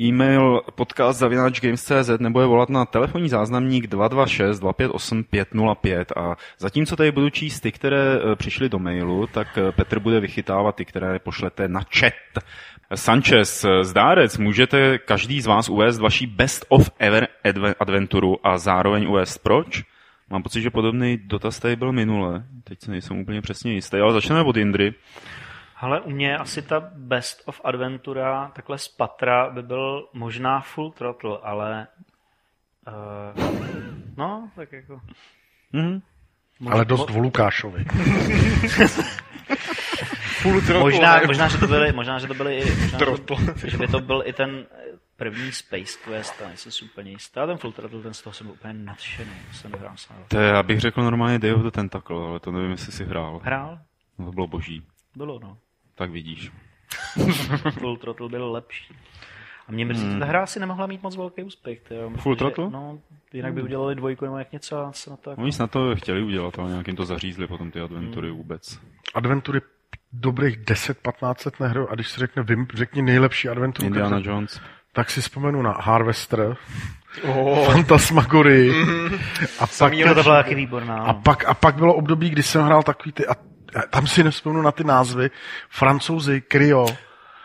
e-mail 0.00 0.60
podcast.games.cz 0.74 2.10
nebo 2.18 2.40
je 2.40 2.46
volat 2.46 2.68
na 2.68 2.84
telefonní 2.84 3.28
záznamník 3.28 3.86
226 3.86 4.60
258 4.60 5.24
505 5.24 6.12
a 6.16 6.36
zatímco 6.58 6.96
tady 6.96 7.12
budu 7.12 7.30
číst 7.30 7.60
ty, 7.60 7.72
které 7.72 8.14
eh, 8.16 8.36
přišly 8.36 8.68
do 8.68 8.78
mailu, 8.78 9.26
tak 9.26 9.58
eh, 9.58 9.72
Petr 9.72 9.98
bude 9.98 10.20
vychytávat 10.20 10.76
ty, 10.76 10.84
které 10.84 11.18
pošlete 11.18 11.68
na 11.68 11.80
chat. 11.98 12.44
Sanchez, 12.94 13.64
eh, 13.64 13.84
zdárec, 13.84 14.38
můžete 14.38 14.98
každý 14.98 15.40
z 15.40 15.46
vás 15.46 15.68
uvést 15.68 15.98
vaší 15.98 16.26
best 16.26 16.66
of 16.68 16.90
ever 16.98 17.28
adve- 17.44 17.74
adventuru 17.80 18.46
a 18.46 18.58
zároveň 18.58 19.06
uvést 19.08 19.38
proč? 19.38 19.82
Mám 20.30 20.42
pocit, 20.42 20.62
že 20.62 20.70
podobný 20.70 21.16
dotaz 21.16 21.58
tady 21.58 21.76
byl 21.76 21.92
minule. 21.92 22.44
Teď 22.64 22.80
se 22.80 22.90
nejsem 22.90 23.18
úplně 23.18 23.40
přesně 23.40 23.72
jistý, 23.72 23.96
ale 23.96 24.12
začneme 24.12 24.42
od 24.42 24.56
Indry. 24.56 24.94
Ale 25.84 26.00
u 26.00 26.10
mě 26.10 26.38
asi 26.38 26.62
ta 26.62 26.80
Best 26.94 27.42
of 27.46 27.60
Adventura 27.64 28.50
takhle 28.54 28.78
z 28.78 28.88
patra 28.88 29.50
by 29.50 29.62
byl 29.62 30.08
možná 30.12 30.60
Full 30.60 30.90
Throttle, 30.90 31.38
ale 31.42 31.86
uh, 32.88 33.44
no, 34.16 34.50
tak 34.56 34.72
jako 34.72 35.00
Mhm. 35.72 36.02
Ale 36.70 36.84
dost 36.84 37.10
o 37.10 37.18
Lukášovi. 37.18 37.84
full 40.42 40.60
throttle, 40.60 40.80
možná, 40.80 41.20
ne? 41.20 41.26
možná, 41.26 41.48
že 41.48 41.58
to 41.58 41.66
byly, 41.66 41.92
možná, 41.92 42.18
že 42.18 42.26
to 42.26 42.34
byly, 42.34 42.58
i- 42.58 42.70
možná, 42.80 42.98
že, 43.56 43.70
že 43.70 43.76
by 43.78 43.86
to 43.88 44.00
byl 44.00 44.22
i 44.26 44.32
ten 44.32 44.66
první 45.16 45.52
Space 45.52 45.98
Quest, 46.04 46.34
ale 46.40 46.48
nejsem 46.48 46.72
si 46.72 46.84
úplně 46.84 47.10
jistý. 47.10 47.40
A 47.40 47.46
ten 47.46 47.56
Full 47.58 47.72
Throttle, 47.72 48.02
ten 48.02 48.14
z 48.14 48.22
toho 48.22 48.34
jsem 48.34 48.46
byl 48.46 48.54
úplně 48.54 48.74
nadšený, 48.74 49.30
to 49.50 49.56
jsem 49.56 49.72
hrál 49.72 49.92
sám. 49.96 50.16
To 50.28 50.38
je, 50.38 50.48
já 50.48 50.62
bych 50.62 50.80
řekl 50.80 51.02
normálně 51.02 51.38
Day 51.38 51.52
of 51.52 51.62
the 51.62 51.70
Tentacle, 51.70 52.16
ale 52.28 52.40
to 52.40 52.52
nevím, 52.52 52.70
jestli 52.70 52.92
si 52.92 53.04
hrál. 53.04 53.40
Hrál? 53.42 53.78
No, 54.18 54.26
to 54.26 54.32
bylo 54.32 54.46
boží. 54.46 54.82
Bylo, 55.16 55.38
no. 55.38 55.58
Tak 55.94 56.10
vidíš. 56.10 56.52
Full 57.70 57.96
Throttle 57.96 58.28
byl 58.28 58.52
lepší. 58.52 58.94
A 59.68 59.72
mě 59.72 59.84
mrzí, 59.84 60.06
hmm. 60.06 60.20
ta 60.20 60.26
hra 60.26 60.42
asi 60.42 60.60
nemohla 60.60 60.86
mít 60.86 61.02
moc 61.02 61.16
velký 61.16 61.42
úspěch. 61.42 61.80
tyjo. 61.80 62.10
Full 62.10 62.36
Throttle? 62.36 62.70
No, 62.70 62.98
jinak 63.32 63.54
by 63.54 63.62
udělali 63.62 63.94
dvojku 63.94 64.24
nebo 64.24 64.38
jak 64.38 64.52
něco 64.52 64.78
a 64.78 64.92
se 64.92 65.10
na 65.10 65.16
to 65.16 65.30
jako... 65.30 65.42
Oni 65.42 65.52
snad 65.52 65.70
to 65.70 65.96
chtěli 65.96 66.22
udělat, 66.22 66.58
ale 66.58 66.70
nějakým 66.70 66.96
to 66.96 67.04
zařízli 67.04 67.46
potom 67.46 67.70
ty 67.70 67.80
adventury 67.80 68.30
vůbec. 68.30 68.80
Adventury 69.14 69.60
dobrých 70.12 70.58
10-15 70.58 71.34
let 71.44 71.60
nehrou 71.60 71.88
a 71.88 71.94
když 71.94 72.08
se 72.08 72.20
řekne, 72.20 72.42
vym, 72.42 72.66
řekni 72.74 73.02
nejlepší 73.02 73.48
adventuru, 73.48 73.86
Indiana 73.86 74.10
tak, 74.10 74.24
Jones. 74.24 74.60
tak 74.92 75.10
si 75.10 75.20
vzpomenu 75.20 75.62
na 75.62 75.72
Harvester, 75.72 76.56
oh. 77.28 77.72
Fantasmagory 77.72 78.70
a 79.58 79.66
pak, 79.78 79.92
to 80.14 80.22
byla 80.22 80.42
taky 80.42 80.54
výborná. 80.54 81.02
a 81.02 81.12
no. 81.12 81.20
pak, 81.24 81.44
a 81.44 81.54
pak 81.54 81.74
bylo 81.74 81.94
období, 81.94 82.30
kdy 82.30 82.42
jsem 82.42 82.62
hrál 82.64 82.82
takový 82.82 83.12
ty, 83.12 83.26
a 83.26 83.34
tam 83.90 84.06
si 84.06 84.24
nevzpomenu 84.24 84.62
na 84.62 84.72
ty 84.72 84.84
názvy, 84.84 85.30
Francouzi, 85.70 86.42
Cryo, 86.52 86.86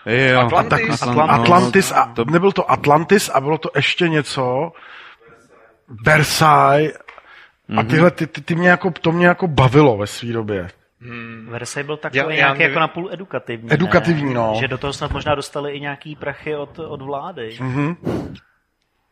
Jo, 0.06 0.39
Atlantis. 0.39 0.69
tak, 0.99 1.10
Atlantis. 1.10 1.39
Atlantis 1.39 1.91
a 1.91 2.06
to, 2.15 2.26
nebyl 2.26 2.51
to 2.51 2.72
Atlantis 2.72 3.30
a 3.30 3.41
bylo 3.41 3.57
to 3.57 3.69
ještě 3.76 4.10
něco, 4.10 4.72
Versailles 6.06 6.93
a 7.77 7.84
tyhle, 7.84 8.11
ty, 8.11 8.27
ty, 8.27 8.41
ty 8.41 8.56
mě 8.56 8.69
jako, 8.69 8.91
to 8.91 9.11
mě 9.11 9.27
jako 9.27 9.47
bavilo 9.47 9.97
ve 9.97 10.07
své 10.07 10.34
době. 10.34 10.68
Versailles 11.49 11.85
byl 11.85 11.97
takový 11.97 12.18
Já- 12.18 12.23
já 12.23 12.30
nějaký 12.35 12.60
nevím. 12.60 12.72
jako 12.72 12.80
napůl 12.80 13.10
edukativní. 13.14 13.73
Edukativní, 13.73 14.27
ne? 14.30 14.34
no. 14.34 14.53
Že 14.60 14.68
do 14.68 14.77
toho 14.77 14.93
snad 14.93 15.11
možná 15.11 15.35
dostali 15.35 15.72
i 15.72 15.80
nějaký 15.80 16.15
prachy 16.15 16.56
od, 16.56 16.80
od 16.80 17.01
vlády. 17.01 17.57
Mhm. 17.60 17.95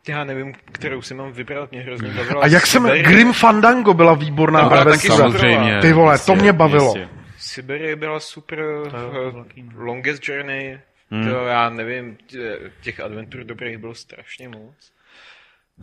Já 0.10 0.24
nevím, 0.24 0.54
kterou 0.72 1.02
si 1.02 1.14
mám 1.14 1.32
vybrat, 1.32 1.72
mě 1.72 1.82
hrozně 1.82 2.10
bavila. 2.10 2.44
A 2.44 2.48
jak 2.48 2.68
jsem. 2.68 2.84
Grim 2.84 3.34
Fandango 3.34 3.94
byla 3.94 4.14
výborná 4.14 4.70
byla 4.70 4.84
taky 4.86 5.08
samozřejmě. 5.08 5.80
Ty 5.82 5.94
vole, 5.94 6.14
jistě, 6.14 6.32
to 6.32 6.36
mě 6.36 6.54
bavilo. 6.54 6.86
jistě. 6.98 7.10
Siberie 7.38 7.96
byla 7.96 8.20
super, 8.20 8.60
eh, 8.88 8.92
no. 9.34 9.46
Longest 9.76 10.30
Journey, 10.30 10.80
to 11.10 11.46
já 11.46 11.70
nevím, 11.70 12.18
tě- 12.28 12.58
těch 12.82 13.00
adventur 13.00 13.44
dobrých 13.44 13.78
bylo 13.78 13.96
strašně 13.96 14.50
moc. 14.50 14.76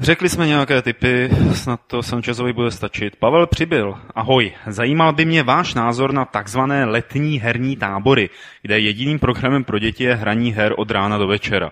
Řekli 0.00 0.28
jsme 0.28 0.46
nějaké 0.46 0.82
typy, 0.82 1.30
snad 1.52 1.80
to 1.86 2.02
Sanchezovi 2.02 2.52
bude 2.52 2.70
stačit. 2.70 3.16
Pavel 3.16 3.46
Přibyl, 3.46 3.98
ahoj. 4.14 4.52
Zajímal 4.66 5.12
by 5.12 5.24
mě 5.24 5.42
váš 5.42 5.74
názor 5.74 6.12
na 6.12 6.24
takzvané 6.24 6.84
letní 6.84 7.40
herní 7.40 7.76
tábory, 7.76 8.30
kde 8.62 8.78
jediným 8.78 9.18
programem 9.18 9.64
pro 9.64 9.78
děti 9.78 10.04
je 10.04 10.14
hraní 10.14 10.52
her 10.52 10.74
od 10.76 10.90
rána 10.90 11.18
do 11.18 11.26
večera. 11.26 11.70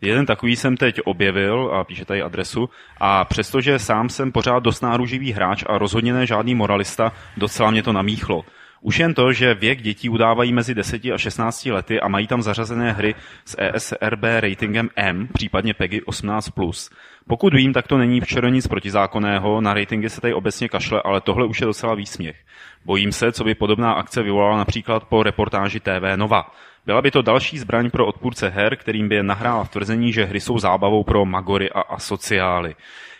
Jeden 0.00 0.26
takový 0.26 0.56
jsem 0.56 0.76
teď 0.76 1.00
objevil 1.04 1.70
a 1.74 1.84
píše 1.84 2.04
tady 2.04 2.22
adresu 2.22 2.68
a 3.00 3.24
přestože 3.24 3.78
sám 3.78 4.08
jsem 4.08 4.32
pořád 4.32 4.62
dost 4.62 4.80
náruživý 4.80 5.32
hráč 5.32 5.64
a 5.66 5.78
rozhodně 5.78 6.12
ne 6.12 6.26
žádný 6.26 6.54
moralista, 6.54 7.12
docela 7.36 7.70
mě 7.70 7.82
to 7.82 7.92
namíchlo. 7.92 8.44
Už 8.82 8.98
jen 8.98 9.14
to, 9.14 9.32
že 9.32 9.54
věk 9.54 9.82
dětí 9.82 10.08
udávají 10.08 10.52
mezi 10.52 10.74
10 10.74 11.04
a 11.04 11.18
16 11.18 11.66
lety 11.66 12.00
a 12.00 12.08
mají 12.08 12.26
tam 12.26 12.42
zařazené 12.42 12.92
hry 12.92 13.14
s 13.44 13.56
ESRB 13.58 14.22
ratingem 14.40 14.88
M, 14.96 15.28
případně 15.32 15.74
PEGI 15.74 16.00
18+. 16.00 16.90
Pokud 17.28 17.54
vím, 17.54 17.72
tak 17.72 17.88
to 17.88 17.98
není 17.98 18.20
včera 18.20 18.48
nic 18.48 18.66
protizákonného, 18.66 19.60
na 19.60 19.74
ratingy 19.74 20.10
se 20.10 20.20
tady 20.20 20.34
obecně 20.34 20.68
kašle, 20.68 21.02
ale 21.04 21.20
tohle 21.20 21.46
už 21.46 21.60
je 21.60 21.66
docela 21.66 21.94
výsměch. 21.94 22.36
Bojím 22.84 23.12
se, 23.12 23.32
co 23.32 23.44
by 23.44 23.54
podobná 23.54 23.92
akce 23.92 24.22
vyvolala 24.22 24.58
například 24.58 25.04
po 25.04 25.22
reportáži 25.22 25.80
TV 25.80 26.16
Nova. 26.16 26.52
Byla 26.86 27.02
by 27.02 27.10
to 27.10 27.22
další 27.22 27.58
zbraň 27.58 27.90
pro 27.90 28.06
odpůrce 28.06 28.48
her, 28.48 28.76
kterým 28.76 29.08
by 29.08 29.14
je 29.14 29.22
nahrála 29.22 29.64
v 29.64 29.70
tvrzení, 29.70 30.12
že 30.12 30.24
hry 30.24 30.40
jsou 30.40 30.58
zábavou 30.58 31.04
pro 31.04 31.24
magory 31.24 31.70
a 31.70 31.80
asociály. 31.80 32.74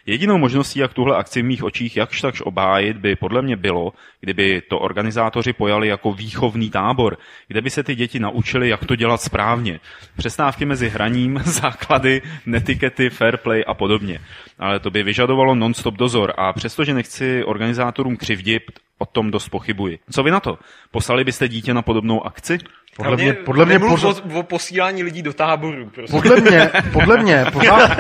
Jedinou 0.07 0.39
možností, 0.39 0.79
jak 0.79 0.95
tuhle 0.95 1.17
akci 1.17 1.43
v 1.43 1.45
mých 1.45 1.65
očích 1.65 1.97
jakž 1.97 2.21
takž 2.21 2.41
obájit, 2.41 2.97
by 2.97 3.17
podle 3.17 3.43
mě 3.43 3.57
bylo, 3.57 3.93
kdyby 4.21 4.63
to 4.71 4.79
organizátoři 4.79 5.53
pojali 5.53 5.89
jako 5.89 6.13
výchovný 6.13 6.71
tábor, 6.71 7.19
kde 7.49 7.61
by 7.61 7.71
se 7.71 7.83
ty 7.83 7.95
děti 7.95 8.19
naučili, 8.19 8.69
jak 8.69 8.85
to 8.85 8.97
dělat 8.97 9.21
správně. 9.21 9.81
Přestávky 10.17 10.65
mezi 10.65 10.89
hraním, 10.89 11.39
základy, 11.45 12.23
netikety, 12.47 13.11
fair 13.11 13.37
play 13.37 13.65
a 13.67 13.75
podobně. 13.75 14.21
Ale 14.59 14.81
to 14.81 14.91
by 14.91 15.03
vyžadovalo 15.03 15.55
non-stop 15.55 15.95
dozor 15.95 16.33
a 16.37 16.53
přestože 16.53 16.95
nechci 16.95 17.45
organizátorům 17.45 18.17
křivdit, 18.17 18.63
o 18.99 19.07
tom 19.07 19.31
dost 19.31 19.49
pochybuji. 19.49 19.99
Co 20.11 20.23
vy 20.23 20.31
na 20.31 20.41
to? 20.41 20.59
Poslali 20.91 21.25
byste 21.25 21.49
dítě 21.49 21.75
na 21.75 21.83
podobnou 21.83 22.27
akci? 22.27 22.59
Podle 23.03 23.17
mě, 23.17 23.33
podle 23.33 23.67
mě 23.67 23.79
pořád... 23.79 24.23
o, 24.35 24.39
o 24.39 24.43
posílání 24.43 25.03
lidí 25.03 25.23
do 25.23 25.33
táboru. 25.33 25.91
Prostě. 25.95 26.13
Podle 26.13 26.41
mě, 26.41 26.71
podle 26.93 27.23
mě, 27.23 27.45
pořád, 27.53 27.91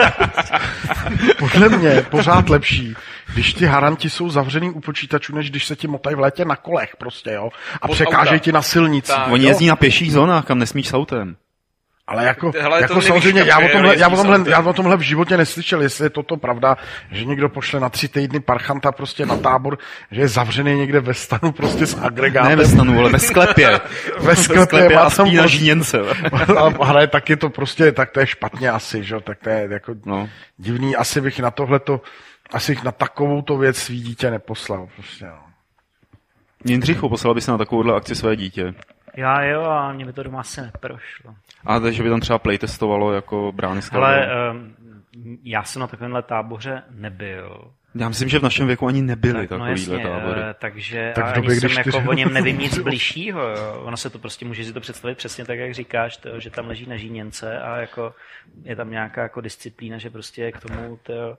podle 1.38 1.68
mě 1.68 2.02
pořád 2.10 2.48
lepší, 2.48 2.94
když 3.34 3.54
ti 3.54 3.66
haranti 3.66 4.10
jsou 4.10 4.30
zavřený 4.30 4.70
u 4.70 4.80
počítačů, 4.80 5.34
než 5.34 5.50
když 5.50 5.66
se 5.66 5.76
ti 5.76 5.88
motají 5.88 6.16
v 6.16 6.20
létě 6.20 6.44
na 6.44 6.56
kolech 6.56 6.96
prostě, 6.98 7.30
jo. 7.30 7.50
A 7.82 7.88
překážejí 7.88 8.40
ti 8.40 8.52
na 8.52 8.62
silnici. 8.62 9.12
Oni 9.30 9.46
jezdí 9.46 9.66
na 9.66 9.76
pěších 9.76 10.12
zónách, 10.12 10.44
kam 10.44 10.58
nesmíš 10.58 10.88
s 10.88 10.94
autem. 10.94 11.36
Ale 12.10 12.24
jako, 12.24 12.52
Hele, 12.60 12.82
jako 12.82 13.00
samozřejmě, 13.00 13.42
já 13.46 13.58
o, 13.58 13.68
tomhle, 13.72 13.98
já, 13.98 14.08
o 14.08 14.16
tomhle, 14.16 14.50
já 14.50 14.60
o 14.60 14.72
tomhle 14.72 14.96
v 14.96 15.00
životě 15.00 15.36
neslyšel, 15.36 15.82
jestli 15.82 16.06
je 16.06 16.10
toto 16.10 16.36
pravda, 16.36 16.76
že 17.10 17.24
někdo 17.24 17.48
pošle 17.48 17.80
na 17.80 17.88
tři 17.88 18.08
týdny 18.08 18.40
parchanta 18.40 18.92
prostě 18.92 19.26
na 19.26 19.36
tábor, 19.36 19.78
že 20.10 20.20
je 20.20 20.28
zavřený 20.28 20.74
někde 20.74 21.00
ve 21.00 21.14
stanu 21.14 21.52
prostě 21.52 21.86
s 21.86 21.98
agregátem. 22.02 22.50
Ne 22.50 22.56
ve 22.56 22.66
stanu, 22.66 22.98
ale 22.98 23.10
ve 23.10 23.18
sklepě. 23.18 23.80
ve 24.20 24.36
sklepě, 24.36 24.66
sklepě 24.66 24.96
a 24.96 25.10
spí 25.10 25.36
na 25.36 25.46
žíněnce. 25.46 25.98
ale 26.80 27.06
tak 27.06 27.30
je 27.30 27.36
to 27.36 27.50
prostě, 27.50 27.92
tak 27.92 28.10
to 28.10 28.20
je 28.20 28.26
špatně 28.26 28.70
asi, 28.70 29.04
že 29.04 29.20
tak 29.20 29.38
to 29.38 29.50
je 29.50 29.68
jako 29.70 29.94
no. 30.04 30.28
divný, 30.56 30.96
asi 30.96 31.20
bych 31.20 31.40
na 31.40 31.50
tohleto, 31.50 32.00
asi 32.52 32.72
bych 32.72 32.84
na 32.84 32.92
takovou 32.92 33.42
to 33.42 33.56
věc 33.56 33.76
svý 33.76 34.00
dítě 34.00 34.30
neposlal 34.30 34.88
prostě, 34.96 35.26
no. 35.26 35.42
Jindřichu, 36.64 37.08
poslal 37.08 37.34
bys 37.34 37.46
na 37.46 37.58
takovouhle 37.58 37.94
akci 37.94 38.14
své 38.14 38.36
dítě. 38.36 38.74
Já 39.16 39.42
jo, 39.42 39.62
a 39.62 39.92
mě 39.92 40.06
by 40.06 40.12
to 40.12 40.22
doma 40.22 40.40
asi 40.40 40.60
neprošlo. 40.60 41.34
A 41.66 41.80
takže 41.80 42.02
by 42.02 42.08
tam 42.08 42.20
třeba 42.20 42.38
playtestovalo 42.38 43.12
jako 43.12 43.52
brány 43.52 43.80
Ale 43.92 44.28
um, 44.50 44.74
já 45.44 45.62
jsem 45.62 45.80
na 45.80 45.86
takovémhle 45.86 46.22
táboře 46.22 46.82
nebyl. 46.90 47.72
Já 47.94 48.08
myslím, 48.08 48.28
že 48.28 48.38
v 48.38 48.42
našem 48.42 48.66
věku 48.66 48.86
ani 48.86 49.02
nebyly 49.02 49.48
tak, 49.48 49.50
no 49.50 49.58
takovýhle 49.58 49.98
no 49.98 50.02
jasně, 50.02 50.20
tábory. 50.20 50.40
Takže 50.58 51.12
tak 51.14 51.24
ani 51.24 51.34
době, 51.34 51.60
jsem 51.60 51.70
jako 51.70 52.10
o 52.10 52.12
něm 52.12 52.32
nevím 52.34 52.58
nic 52.58 52.78
bližšího. 52.78 53.40
Jo. 53.40 53.82
Ono 53.84 53.96
se 53.96 54.10
to 54.10 54.18
prostě 54.18 54.44
může 54.44 54.64
si 54.64 54.72
to 54.72 54.80
představit 54.80 55.18
přesně 55.18 55.44
tak, 55.44 55.58
jak 55.58 55.74
říkáš, 55.74 56.16
to, 56.16 56.40
že 56.40 56.50
tam 56.50 56.68
leží 56.68 56.86
na 56.86 56.96
žíněnce 56.96 57.60
a 57.60 57.76
jako 57.76 58.14
je 58.62 58.76
tam 58.76 58.90
nějaká 58.90 59.22
jako 59.22 59.40
disciplína, 59.40 59.98
že 59.98 60.10
prostě 60.10 60.52
k 60.52 60.60
tomu 60.60 60.98
to, 61.02 61.38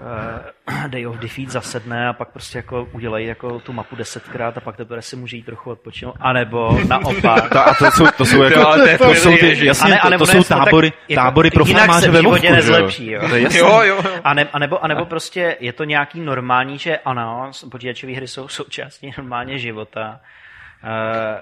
uh, 0.00 0.86
Day 0.88 1.06
of 1.06 1.16
Defeat 1.16 1.50
zasedne 1.50 2.08
a 2.08 2.12
pak 2.12 2.28
prostě 2.28 2.58
jako 2.58 2.88
udělají 2.92 3.26
jako 3.26 3.60
tu 3.60 3.72
mapu 3.72 3.96
desetkrát 3.96 4.56
a 4.58 4.60
pak 4.60 4.76
teprve 4.76 5.02
si 5.02 5.16
může 5.16 5.36
jít 5.36 5.46
trochu 5.46 5.70
odpočinout. 5.70 6.14
A 6.20 6.32
nebo 6.32 6.78
naopak. 6.88 7.48
to, 7.52 7.58
a 7.68 7.74
to 7.74 7.90
jsou, 7.90 8.06
to 8.16 8.24
jsou 8.24 8.42
jako, 8.42 8.64
to, 8.64 8.98
to, 8.98 9.04
to, 9.04 9.14
jsou 9.14 9.36
ty, 9.36 9.66
jasně, 9.66 9.98
to, 10.02 10.18
to 10.18 10.26
jsou 10.26 10.44
tábory, 10.44 10.92
jako, 11.08 11.22
tábory 11.22 11.50
pro 11.50 11.64
farmáře 11.64 12.10
ve 12.10 12.22
Vovku, 12.22 12.52
nezlepší, 12.52 13.10
jo. 13.10 13.20
jo, 13.50 13.80
jo. 13.82 14.02
A, 14.24 14.34
ne, 14.34 14.48
a, 14.52 14.58
nebo, 14.58 14.84
a 14.84 14.88
nebo 14.88 15.04
prostě 15.04 15.56
je 15.60 15.72
to 15.72 15.84
nějaký 15.84 16.20
normální, 16.20 16.78
že 16.78 16.98
ano, 16.98 17.50
počítačové 17.70 18.12
hry 18.12 18.28
jsou 18.28 18.48
součástí 18.48 19.12
normálně 19.18 19.58
života 19.58 20.20
Eh, 20.20 20.20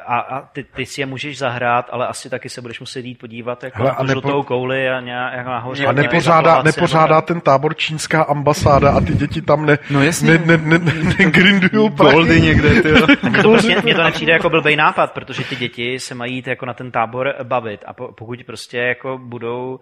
a, 0.06 0.18
a 0.18 0.40
ty, 0.40 0.64
ty 0.64 0.86
si 0.86 1.00
je 1.00 1.06
můžeš 1.06 1.38
zahrát, 1.38 1.88
ale 1.92 2.06
asi 2.06 2.30
taky 2.30 2.48
se 2.48 2.60
budeš 2.62 2.80
muset 2.80 3.04
jít 3.04 3.18
podívat 3.18 3.64
jako 3.64 3.78
Hele, 3.78 3.90
na 3.90 3.96
tu 3.96 4.04
nepo... 4.04 4.20
žlutou 4.20 4.42
kouli 4.42 4.88
a 4.88 5.00
nějak 5.00 5.34
jako 5.34 5.50
nahoře. 5.50 5.86
A 5.86 5.92
nepořádá, 5.92 6.62
nepořádá 6.62 7.20
ten 7.20 7.40
tábor 7.40 7.76
čínská 7.76 8.22
ambasáda 8.22 8.90
a 8.90 9.00
ty 9.00 9.14
děti 9.14 9.42
tam 9.42 9.66
ne, 9.66 9.78
no 9.90 10.02
jasně. 10.02 10.30
ne, 10.30 10.38
ne, 10.38 10.56
ne, 10.56 10.78
ne, 10.78 10.92
ne 11.18 11.30
grindujou 11.30 11.88
goldy 11.88 12.40
někde. 12.40 12.82
Ty 12.82 12.92
mně, 13.28 13.42
to 13.42 13.50
prostě, 13.50 13.82
mně 13.82 13.94
to 13.94 14.02
nepřijde 14.02 14.32
jako 14.32 14.50
blbej 14.50 14.76
nápad, 14.76 15.12
protože 15.12 15.44
ty 15.44 15.56
děti 15.56 15.98
se 15.98 16.14
mají 16.14 16.34
jít 16.34 16.46
jako 16.46 16.66
na 16.66 16.74
ten 16.74 16.90
tábor 16.90 17.34
bavit 17.42 17.84
a 17.86 17.92
po, 17.92 18.12
pokud 18.12 18.44
prostě 18.44 18.78
jako 18.78 19.18
budou 19.18 19.74
uh, 19.74 19.80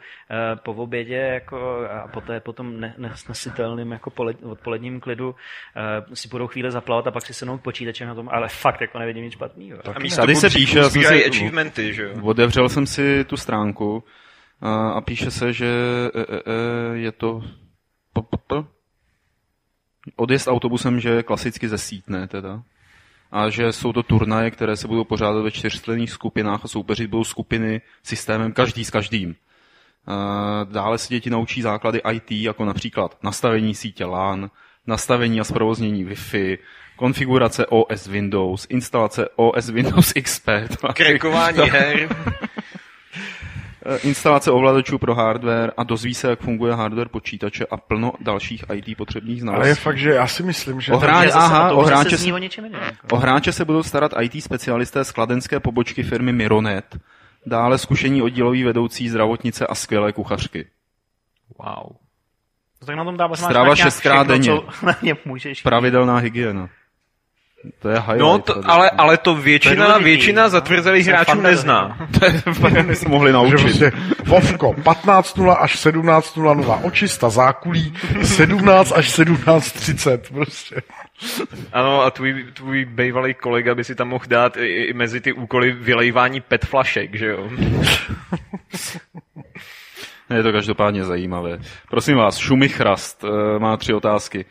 po 0.63 0.73
obědě 0.73 1.17
jako, 1.17 1.89
a 2.05 2.09
poté 2.09 2.41
potom 2.41 2.81
ne, 2.81 2.95
nesnesitelným 2.99 3.93
jako 3.93 4.11
poled, 4.11 4.37
odpoledním 4.43 5.01
klidu 5.01 5.29
uh, 5.29 5.35
si 6.15 6.29
budou 6.29 6.47
chvíli 6.47 6.71
zaplavat 6.71 7.07
a 7.07 7.11
pak 7.11 7.27
si 7.27 7.35
se 7.35 7.47
počítačem 7.63 8.09
na 8.09 8.15
tom, 8.15 8.29
ale 8.33 8.49
fakt 8.49 8.81
jako 8.81 8.99
nevidím 8.99 9.25
nic 9.25 9.37
špatného. 9.47 9.79
A 9.79 10.17
Tady 10.17 10.37
se 10.37 10.51
píše, 10.51 10.79
já 10.79 10.91
jsem 10.91 11.03
si, 11.03 11.27
achievementy, 11.27 11.95
že 11.95 12.03
jo? 12.03 12.11
Otevřel 12.23 12.69
jsem 12.69 12.87
si 12.87 13.25
tu 13.25 13.37
stránku 13.37 14.05
a, 14.61 14.89
a 14.91 15.01
píše 15.01 15.31
se, 15.31 15.53
že 15.53 15.67
e, 16.15 16.21
e, 16.21 16.25
e, 16.25 16.99
je 16.99 17.13
to 17.13 17.41
p, 18.13 18.23
p, 18.23 18.37
p, 18.47 18.65
odjezd 20.17 20.49
autobusem, 20.49 21.01
že 21.01 21.23
klasicky 21.23 21.69
zesítne 21.69 22.29
teda. 22.29 22.63
A 23.33 23.51
že 23.51 23.73
jsou 23.73 23.93
to 23.93 24.03
turnaje, 24.03 24.51
které 24.51 24.77
se 24.77 24.89
budou 24.89 25.05
pořádat 25.05 25.43
ve 25.43 25.51
čtyřstlenných 25.51 26.11
skupinách 26.11 26.65
a 26.65 26.69
soupeřit 26.69 27.11
budou 27.11 27.25
skupiny 27.25 27.81
systémem 28.03 28.53
každý 28.53 28.85
s 28.85 28.91
každým. 28.91 29.35
Dále 30.65 30.99
se 30.99 31.09
děti 31.09 31.31
naučí 31.31 31.63
základy 31.63 32.01
IT, 32.13 32.31
jako 32.31 32.65
například 32.65 33.19
nastavení 33.23 33.75
sítě 33.75 34.05
LAN, 34.05 34.51
nastavení 34.87 35.41
a 35.41 35.45
zprovoznění 35.45 36.07
Wi-Fi, 36.07 36.59
konfigurace 36.97 37.67
OS 37.67 38.07
Windows, 38.07 38.67
instalace 38.71 39.29
OS 39.37 39.69
Windows 39.69 40.13
XP. 40.23 40.49
Krekování 40.95 41.59
her. 41.59 42.09
instalace 44.03 44.51
ovladačů 44.51 44.99
pro 44.99 45.15
hardware 45.15 45.73
a 45.77 45.85
dozví 45.85 46.15
se, 46.15 46.29
jak 46.29 46.41
funguje 46.41 46.75
hardware 46.75 47.09
počítače 47.09 47.67
a 47.71 47.77
plno 47.77 48.13
dalších 48.21 48.65
IT 48.75 48.97
potřebných 48.97 49.41
znalostí. 49.41 49.61
Ale 49.61 49.69
je 49.69 49.75
fakt, 49.75 49.99
že 49.99 50.11
já 50.11 50.27
si 50.27 50.43
myslím, 50.43 50.81
že... 50.81 50.93
O, 50.93 50.99
hráč, 50.99 51.31
aha, 51.33 51.73
o, 51.73 51.83
hráče, 51.83 52.19
se, 52.19 52.33
o 53.13 53.17
hráče 53.17 53.53
se 53.53 53.65
budou 53.65 53.83
starat 53.83 54.13
IT 54.21 54.43
specialisté 54.43 55.05
z 55.05 55.13
kladenské 55.13 55.61
pobočky 55.61 56.03
firmy 56.03 56.33
Mironet, 56.33 56.97
dále 57.47 57.79
zkušení 57.79 58.23
oddílový 58.23 58.65
vedoucí 58.65 59.09
zdravotnice 59.09 59.67
a 59.67 59.75
skvělé 59.75 60.13
kuchařky. 60.13 60.67
Wow. 61.59 62.06
Tak 62.85 62.97
na 62.97 63.05
tom 63.05 63.17
dáváš 63.17 63.39
Strava 63.39 63.77
šestkrát 63.77 64.27
denně. 64.27 64.53
Pravidelná 65.63 66.17
hygiena. 66.17 66.69
To 67.79 67.89
je 67.89 67.99
highlight. 67.99 68.21
No, 68.21 68.39
to, 68.39 68.71
ale, 68.71 68.91
ale 68.91 69.17
to 69.17 69.35
většina, 69.35 69.95
to 69.95 70.01
většina 70.01 70.49
zatvrzelých 70.49 71.07
hráčů 71.07 71.41
nezná. 71.41 72.09
to 72.19 72.27
je 72.27 72.33
fakt, 72.33 72.97
se 72.97 73.09
mohli 73.09 73.33
naučit. 73.33 73.61
Prostě, 73.61 73.93
Vovko, 74.25 74.73
15.0 74.73 75.57
až 75.61 75.87
17.00, 75.87 76.81
očista 76.83 77.31
zákulí, 77.31 77.95
17 78.23 78.93
až 78.93 79.19
17.30, 79.19 80.19
prostě. 80.35 80.83
Ano, 81.73 82.03
a 82.03 82.11
tvůj, 82.11 82.45
tvůj 82.53 82.85
bývalý 82.85 83.35
kolega 83.35 83.75
by 83.75 83.85
si 83.85 83.95
tam 83.95 84.09
mohl 84.09 84.25
dát 84.29 84.57
i, 84.57 84.67
i 84.67 84.93
mezi 84.93 85.21
ty 85.21 85.33
úkoly 85.33 85.73
vylejvání 85.73 86.41
pet 86.41 86.65
flašek, 86.65 87.15
že 87.15 87.27
jo? 87.27 87.51
Je 90.35 90.43
to 90.43 90.53
každopádně 90.53 91.05
zajímavé. 91.05 91.59
Prosím 91.91 92.17
vás, 92.17 92.39
Šumichrast 92.39 93.25
eh, 93.25 93.59
má 93.59 93.77
tři 93.77 93.95
otázky. 93.95 94.45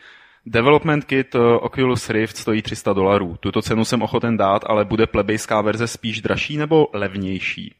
Development 0.46 1.04
kit 1.04 1.34
eh, 1.34 1.38
Oculus 1.38 2.10
Rift 2.10 2.36
stojí 2.36 2.62
300 2.62 2.92
dolarů. 2.92 3.36
Tuto 3.40 3.62
cenu 3.62 3.84
jsem 3.84 4.02
ochoten 4.02 4.36
dát, 4.36 4.62
ale 4.66 4.84
bude 4.84 5.06
plebejská 5.06 5.60
verze 5.60 5.86
spíš 5.86 6.20
dražší 6.20 6.56
nebo 6.56 6.88
levnější? 6.92 7.74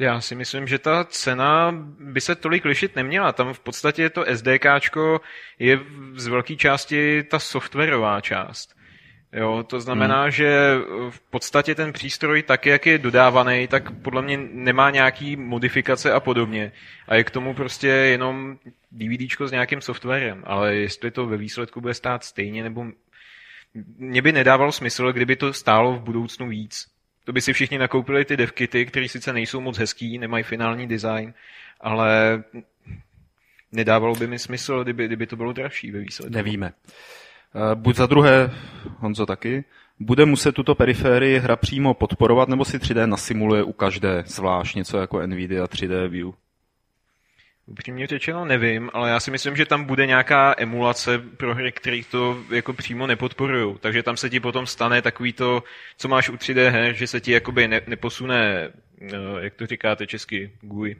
Já 0.00 0.20
si 0.20 0.34
myslím, 0.34 0.66
že 0.66 0.78
ta 0.78 1.04
cena 1.04 1.72
by 2.00 2.20
se 2.20 2.34
tolik 2.34 2.64
lišit 2.64 2.96
neměla. 2.96 3.32
Tam 3.32 3.52
v 3.52 3.60
podstatě 3.60 4.10
to 4.10 4.24
SDKčko 4.34 5.20
je 5.58 5.80
z 6.14 6.26
velké 6.26 6.56
části 6.56 7.22
ta 7.22 7.38
softwarová 7.38 8.20
část. 8.20 8.76
Jo, 9.32 9.64
to 9.66 9.80
znamená, 9.80 10.22
hmm. 10.22 10.30
že 10.30 10.76
v 11.10 11.20
podstatě 11.20 11.74
ten 11.74 11.92
přístroj, 11.92 12.42
tak 12.42 12.66
jak 12.66 12.86
je 12.86 12.98
dodávaný, 12.98 13.68
tak 13.68 13.90
podle 13.90 14.22
mě 14.22 14.38
nemá 14.52 14.90
nějaký 14.90 15.36
modifikace 15.36 16.12
a 16.12 16.20
podobně. 16.20 16.72
A 17.08 17.14
je 17.14 17.24
k 17.24 17.30
tomu 17.30 17.54
prostě 17.54 17.88
jenom 17.88 18.58
DVDčko 18.92 19.48
s 19.48 19.52
nějakým 19.52 19.80
softwarem. 19.80 20.42
Ale 20.46 20.74
jestli 20.74 21.10
to 21.10 21.26
ve 21.26 21.36
výsledku 21.36 21.80
bude 21.80 21.94
stát 21.94 22.24
stejně, 22.24 22.62
nebo 22.62 22.86
mně 23.96 24.22
by 24.22 24.32
nedávalo 24.32 24.72
smysl, 24.72 25.12
kdyby 25.12 25.36
to 25.36 25.52
stálo 25.52 25.96
v 25.96 26.02
budoucnu 26.02 26.48
víc. 26.48 26.86
To 27.24 27.32
by 27.32 27.40
si 27.40 27.52
všichni 27.52 27.78
nakoupili 27.78 28.24
ty 28.24 28.36
devkity, 28.36 28.86
které 28.86 29.08
sice 29.08 29.32
nejsou 29.32 29.60
moc 29.60 29.78
hezký, 29.78 30.18
nemají 30.18 30.44
finální 30.44 30.86
design, 30.86 31.34
ale 31.80 32.42
nedávalo 33.72 34.14
by 34.14 34.26
mi 34.26 34.38
smysl, 34.38 34.84
kdyby, 34.84 35.06
kdyby 35.06 35.26
to 35.26 35.36
bylo 35.36 35.52
dražší 35.52 35.90
ve 35.90 35.98
výsledku. 35.98 36.34
Nevíme. 36.34 36.72
Eh, 37.56 37.74
Buď 37.74 37.96
za 37.96 38.06
druhé, 38.06 38.50
Honzo 38.98 39.26
taky, 39.26 39.64
bude 40.00 40.24
muset 40.24 40.52
tuto 40.52 40.74
periférii 40.74 41.38
hra 41.38 41.56
přímo 41.56 41.94
podporovat, 41.94 42.48
nebo 42.48 42.64
si 42.64 42.78
3D 42.78 43.06
nasimuluje 43.06 43.62
u 43.62 43.72
každé 43.72 44.22
zvlášť 44.26 44.74
něco 44.76 44.98
jako 44.98 45.26
Nvidia 45.26 45.64
3D 45.66 46.08
View? 46.08 46.28
Upřímně 47.66 48.06
řečeno 48.06 48.44
nevím, 48.44 48.90
ale 48.92 49.10
já 49.10 49.20
si 49.20 49.30
myslím, 49.30 49.56
že 49.56 49.66
tam 49.66 49.84
bude 49.84 50.06
nějaká 50.06 50.54
emulace 50.58 51.18
pro 51.18 51.54
hry, 51.54 51.72
které 51.72 52.00
to 52.10 52.38
jako 52.50 52.72
přímo 52.72 53.06
nepodporují. 53.06 53.76
Takže 53.80 54.02
tam 54.02 54.16
se 54.16 54.30
ti 54.30 54.40
potom 54.40 54.66
stane 54.66 55.02
takový 55.02 55.32
to, 55.32 55.62
co 55.98 56.08
máš 56.08 56.28
u 56.28 56.36
3D 56.36 56.68
her, 56.70 56.94
že 56.94 57.06
se 57.06 57.20
ti 57.20 57.32
jakoby 57.32 57.68
ne, 57.68 57.80
neposune, 57.86 58.68
no, 59.12 59.38
jak 59.38 59.54
to 59.54 59.66
říkáte 59.66 60.06
česky, 60.06 60.50
GUI. 60.60 60.96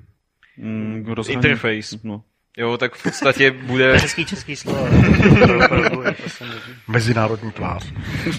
Mm, 0.57 1.05
rozhraní- 1.09 1.35
Interface. 1.37 1.99
No. 2.05 2.23
Jo, 2.57 2.78
tak 2.78 2.95
v 2.95 3.03
podstatě 3.03 3.51
bude... 3.51 3.93
Hezký 3.99 4.24
český 4.24 4.57
slovo. 4.57 4.89
To. 5.47 6.03
Mezinárodní 6.89 7.53
tvář. 7.53 7.93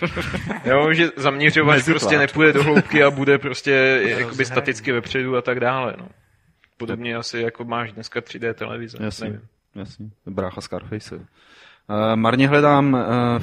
Jo, 0.66 0.94
že 0.94 1.10
zaměřovač 1.16 1.76
Mezi 1.78 1.92
prostě 1.92 2.16
tvář. 2.16 2.22
nepůjde 2.22 2.54
do 2.54 2.64
hloubky 2.64 3.04
a 3.04 3.12
bude 3.12 3.38
prostě 3.38 3.72
jakoby 4.08 4.46
staticky 4.46 4.92
vepředu 4.92 5.38
a 5.38 5.42
tak 5.42 5.60
dále. 5.60 5.96
No. 5.98 6.08
Podobně 6.78 7.16
asi 7.16 7.40
jako 7.40 7.64
máš 7.64 7.92
dneska 7.92 8.20
3D 8.20 8.54
televize. 8.54 8.98
Jasně, 9.02 9.26
Nevím. 9.30 9.42
jasně. 9.76 10.10
Brácha 10.26 10.62
Scarface. 10.62 11.16
Uh, 11.16 11.22
marně 12.16 12.48
hledám 12.48 12.94
uh, 12.94 13.00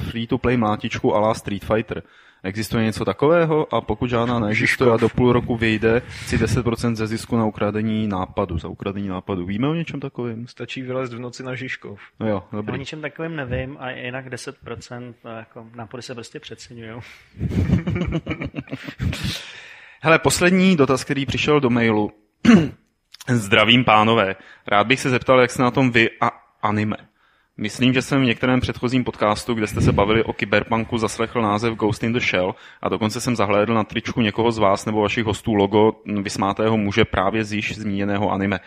free-to-play 0.09 0.57
mlátičku 0.57 1.15
a 1.15 1.19
la 1.19 1.33
Street 1.33 1.65
Fighter. 1.65 2.03
Existuje 2.45 2.83
něco 2.83 3.05
takového 3.05 3.73
a 3.73 3.81
pokud 3.81 4.09
žádná 4.09 4.39
neexistuje 4.39 4.91
a 4.91 4.97
do 4.97 5.09
půl 5.09 5.33
roku 5.33 5.57
vyjde, 5.57 6.01
si 6.09 6.37
10% 6.37 6.95
ze 6.95 7.07
zisku 7.07 7.37
na 7.37 7.45
ukradení 7.45 8.07
nápadu, 8.07 8.57
za 8.57 8.67
ukradení 8.67 9.07
nápadu. 9.07 9.45
Víme 9.45 9.67
o 9.67 9.73
něčem 9.73 9.99
takovém? 9.99 10.47
Stačí 10.47 10.81
vylézt 10.81 11.13
v 11.13 11.19
noci 11.19 11.43
na 11.43 11.55
Žižkov. 11.55 11.99
No 12.19 12.29
jo, 12.29 12.43
O 12.51 12.55
dobrý. 12.55 12.79
ničem 12.79 13.01
takovým 13.01 13.35
nevím 13.35 13.77
a 13.79 13.89
jinak 13.89 14.27
10% 14.27 15.13
no, 15.25 15.31
jako 15.31 15.65
nápady 15.75 16.03
se 16.03 16.13
prostě 16.13 16.39
přeceňují. 16.39 16.91
Hele, 20.01 20.19
poslední 20.19 20.75
dotaz, 20.75 21.03
který 21.03 21.25
přišel 21.25 21.59
do 21.59 21.69
mailu. 21.69 22.11
Zdravím, 23.27 23.83
pánové. 23.85 24.35
Rád 24.67 24.87
bych 24.87 24.99
se 24.99 25.09
zeptal, 25.09 25.39
jak 25.39 25.51
se 25.51 25.61
na 25.61 25.71
tom 25.71 25.91
vy 25.91 26.09
a 26.21 26.31
anime. 26.61 26.97
Myslím, 27.57 27.93
že 27.93 28.01
jsem 28.01 28.21
v 28.21 28.25
některém 28.25 28.59
předchozím 28.59 29.03
podcastu, 29.03 29.53
kde 29.53 29.67
jste 29.67 29.81
se 29.81 29.91
bavili 29.91 30.23
o 30.23 30.33
kyberpunku, 30.33 30.97
zaslechl 30.97 31.41
název 31.41 31.73
Ghost 31.73 32.03
in 32.03 32.13
the 32.13 32.19
Shell 32.19 32.55
a 32.81 32.89
dokonce 32.89 33.21
jsem 33.21 33.35
zahlédl 33.35 33.73
na 33.73 33.83
tričku 33.83 34.21
někoho 34.21 34.51
z 34.51 34.57
vás 34.57 34.85
nebo 34.85 35.01
vašich 35.01 35.25
hostů 35.25 35.53
logo 35.53 35.91
vysmátého 36.21 36.77
muže 36.77 37.05
právě 37.05 37.43
z 37.43 37.53
již 37.53 37.77
zmíněného 37.77 38.31
anime. 38.31 38.59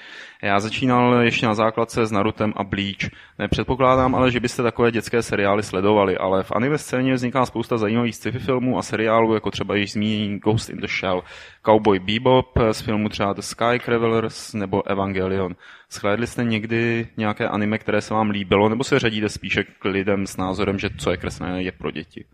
Já 0.43 0.61
začínal 0.61 1.21
ještě 1.23 1.47
na 1.47 1.55
základce 1.55 2.07
s 2.07 2.13
Narutem 2.13 2.53
a 2.57 2.65
Bleach. 2.65 3.11
Nepředpokládám 3.39 4.15
ale, 4.15 4.31
že 4.31 4.41
byste 4.41 4.63
takové 4.63 4.91
dětské 4.91 5.23
seriály 5.23 5.63
sledovali, 5.63 6.17
ale 6.17 6.43
v 6.43 6.53
anime 6.53 6.79
scéně 6.79 7.15
vzniká 7.15 7.47
spousta 7.47 7.77
zajímavých 7.77 8.15
sci-fi 8.15 8.39
filmů 8.39 8.79
a 8.79 8.83
seriálů, 8.83 9.35
jako 9.35 9.51
třeba 9.51 9.75
již 9.75 9.93
zmíněný 9.93 10.39
Ghost 10.39 10.71
in 10.71 10.77
the 10.77 10.87
Shell, 11.01 11.23
Cowboy 11.67 11.99
Bebop 11.99 12.59
z 12.73 12.81
filmu 12.81 13.09
třeba 13.09 13.33
The 13.33 13.41
Sky 13.41 13.79
Travelers 13.85 14.55
nebo 14.55 14.91
Evangelion. 14.91 15.55
Shlédli 15.91 16.27
jste 16.27 16.45
někdy 16.45 17.09
nějaké 17.17 17.49
anime, 17.49 17.79
které 17.79 18.01
se 18.01 18.15
vám 18.15 18.31
líbilo, 18.31 18.69
nebo 18.69 18.85
se 18.85 18.99
řadíte 18.99 19.29
spíše 19.29 19.65
k 19.65 19.85
lidem 19.85 20.27
s 20.27 20.37
názorem, 20.37 20.79
že 20.79 20.91
co 20.99 21.11
je 21.11 21.17
kreslené, 21.17 21.63
je 21.63 21.73
pro 21.73 21.91
děti? 21.91 22.25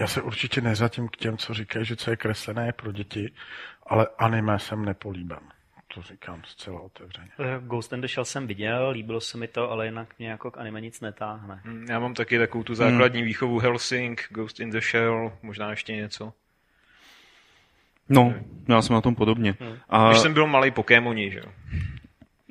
Já 0.00 0.06
se 0.06 0.22
určitě 0.22 0.60
neřadím 0.60 1.08
k 1.08 1.16
těm, 1.16 1.36
co 1.36 1.54
říkají, 1.54 1.84
že 1.84 1.96
co 1.96 2.10
je 2.10 2.16
kreslené 2.16 2.66
je 2.66 2.72
pro 2.72 2.92
děti, 2.92 3.32
ale 3.86 4.06
anime 4.18 4.58
jsem 4.58 4.84
nepolíben. 4.84 5.38
To 5.94 6.02
říkám 6.02 6.42
zcela 6.46 6.80
otevřeně. 6.80 7.28
Eh, 7.38 7.58
Ghost 7.60 7.92
in 7.92 8.00
the 8.00 8.06
Shell 8.06 8.24
jsem 8.24 8.46
viděl, 8.46 8.90
líbilo 8.90 9.20
se 9.20 9.38
mi 9.38 9.48
to, 9.48 9.70
ale 9.70 9.86
jinak 9.86 10.08
mě 10.18 10.28
jako 10.30 10.50
k 10.50 10.58
anime 10.58 10.80
nic 10.80 11.00
netáhne. 11.00 11.60
Hm, 11.64 11.86
Já 11.88 11.98
mám 11.98 12.14
taky 12.14 12.38
takovou 12.38 12.64
tu 12.64 12.74
základní 12.74 13.22
výchovu 13.22 13.58
Helsing, 13.58 14.26
Ghost 14.30 14.60
in 14.60 14.70
the 14.70 14.80
Shell, 14.80 15.32
možná 15.42 15.70
ještě 15.70 15.92
něco. 15.96 16.32
No, 18.08 18.34
já 18.68 18.82
jsem 18.82 18.94
na 18.94 19.00
tom 19.00 19.14
podobně. 19.14 19.54
A, 19.88 20.08
Když 20.08 20.20
jsem 20.20 20.34
byl 20.34 20.46
malý 20.46 20.70
Pokémoni, 20.70 21.30
že 21.30 21.38
jo? 21.38 21.52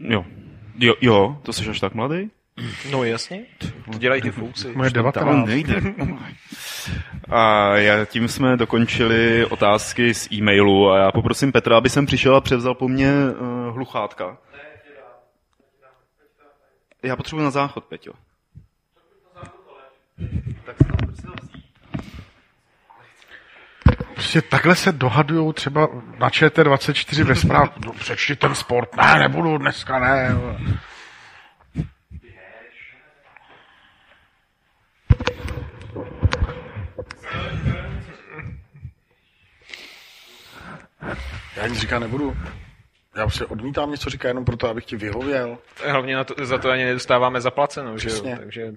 Jo. 0.02 0.26
jo. 0.80 0.94
Jo, 1.02 1.38
to 1.44 1.54
jsi 1.54 1.70
až 1.70 1.80
tak 1.80 1.94
mladý? 1.94 2.32
No 2.92 3.04
jasně, 3.04 3.46
to 3.92 3.98
dělají 3.98 4.22
ty 4.22 4.32
fouci. 4.32 4.72
Moje 4.76 4.90
To 4.90 4.94
19. 4.94 5.48
nejde. 5.48 5.82
A 7.30 7.76
já, 7.76 8.06
tím 8.06 8.28
jsme 8.28 8.58
dokončili 8.58 9.46
otázky 9.46 10.14
z 10.14 10.32
e-mailu 10.32 10.90
a 10.90 10.98
já 10.98 11.12
poprosím 11.12 11.52
Petra, 11.52 11.78
aby 11.78 11.90
sem 11.90 12.06
přišel 12.06 12.36
a 12.36 12.42
převzal 12.42 12.76
po 12.76 12.88
mně 12.88 13.12
uh, 13.14 13.76
hluchátka. 13.76 14.38
Já 17.04 17.16
potřebuji 17.16 17.42
na 17.44 17.52
záchod, 17.52 17.86
Peťo. 17.86 18.14
Prostě 24.22 24.42
takhle 24.42 24.76
se 24.76 24.92
dohadují 24.92 25.54
třeba 25.54 25.88
na 26.20 26.30
ČT24 26.30 27.24
ve 27.24 27.36
zprávách. 27.36 27.78
No, 27.86 27.94
přečti 27.94 28.36
ten 28.36 28.56
sport. 28.56 28.96
Ne, 28.96 29.20
nebudu 29.20 29.58
dneska, 29.58 30.00
ne. 30.00 30.36
Já 41.56 41.68
nic 41.68 41.80
říkat 41.80 42.00
nebudu. 42.00 42.38
Já 43.16 43.24
prostě 43.24 43.46
odmítám 43.46 43.92
něco 43.92 44.10
říkat 44.10 44.28
jenom 44.28 44.46
proto, 44.46 44.70
abych 44.70 44.86
ti 44.86 44.96
vyhověl. 44.96 45.58
Hlavně 45.88 46.16
na 46.16 46.24
to, 46.24 46.46
za 46.46 46.58
to 46.58 46.70
ani 46.70 46.86
nedostáváme 46.86 47.42
zaplaceno, 47.42 47.98
že 47.98 48.10
jo? 48.10 48.14
Přesně. 48.14 48.38
Takže... 48.38 48.74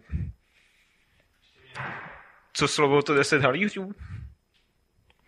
Co 2.52 2.68
slovo 2.68 3.02
to 3.02 3.14
10 3.14 3.42
halířů? 3.42 3.94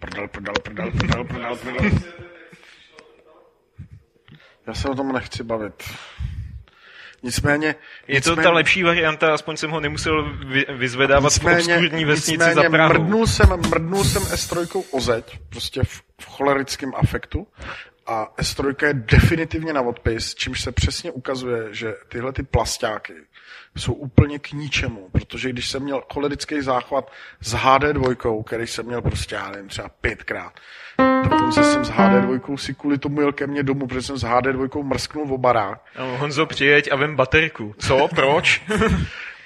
Prdel, 0.06 0.28
prdel, 0.28 0.54
prdel, 0.62 0.90
prdel, 0.90 1.24
prdel, 1.24 1.56
prdel. 1.56 1.90
Já 4.66 4.74
se 4.74 4.88
o 4.88 4.94
tom 4.94 5.12
nechci 5.12 5.42
bavit. 5.42 5.82
Nicméně... 7.22 7.74
Je 8.08 8.20
to 8.20 8.30
nicméně, 8.30 8.48
ta 8.48 8.52
lepší 8.52 8.82
varianta, 8.82 9.34
aspoň 9.34 9.56
jsem 9.56 9.70
ho 9.70 9.80
nemusel 9.80 10.36
vy, 10.46 10.66
vyzvedávat 10.68 11.32
v 11.32 11.46
obskurní 11.46 12.04
vesnici 12.04 12.30
nicméně 12.32 12.54
za 12.54 12.62
Prahou. 12.62 12.92
mrdnul 12.92 13.26
jsem, 13.26 13.48
mrdnul 13.48 14.04
jsem 14.04 14.22
S3 14.22 14.84
o 14.90 15.00
zeď, 15.00 15.38
prostě 15.48 15.82
v, 15.84 16.02
v 16.20 16.26
cholerickém 16.26 16.92
afektu 16.96 17.46
a 18.06 18.34
S3 18.38 18.86
je 18.86 18.94
definitivně 18.94 19.72
na 19.72 19.82
odpis, 19.82 20.34
čímž 20.34 20.60
se 20.60 20.72
přesně 20.72 21.10
ukazuje, 21.10 21.74
že 21.74 21.94
tyhle 22.08 22.32
ty 22.32 22.42
plastáky 22.42 23.14
jsou 23.76 23.92
úplně 23.92 24.38
k 24.38 24.52
ničemu, 24.52 25.08
protože 25.12 25.50
když 25.50 25.68
jsem 25.70 25.82
měl 25.82 26.02
cholerický 26.12 26.60
záchvat 26.60 27.12
s 27.40 27.54
HD2, 27.54 28.42
který 28.44 28.66
jsem 28.66 28.86
měl 28.86 29.02
prostě, 29.02 29.34
já 29.34 29.50
nevím, 29.50 29.68
třeba 29.68 29.88
pětkrát, 30.00 30.52
dokonce 31.22 31.64
jsem 31.64 31.84
s 31.84 31.90
HD2 31.90 32.56
si 32.56 32.74
kvůli 32.74 32.98
tomu 32.98 33.20
jel 33.20 33.32
ke 33.32 33.46
mně 33.46 33.62
domů, 33.62 33.86
protože 33.86 34.02
jsem 34.02 34.16
s 34.18 34.24
HD2 34.24 34.82
mrsknul 34.82 35.26
v 35.26 35.38
barák 35.38 35.80
No, 35.98 36.18
Honzo, 36.18 36.46
přijeď 36.46 36.88
a 36.92 36.96
vem 36.96 37.16
baterku. 37.16 37.74
Co? 37.78 38.08
Proč? 38.14 38.62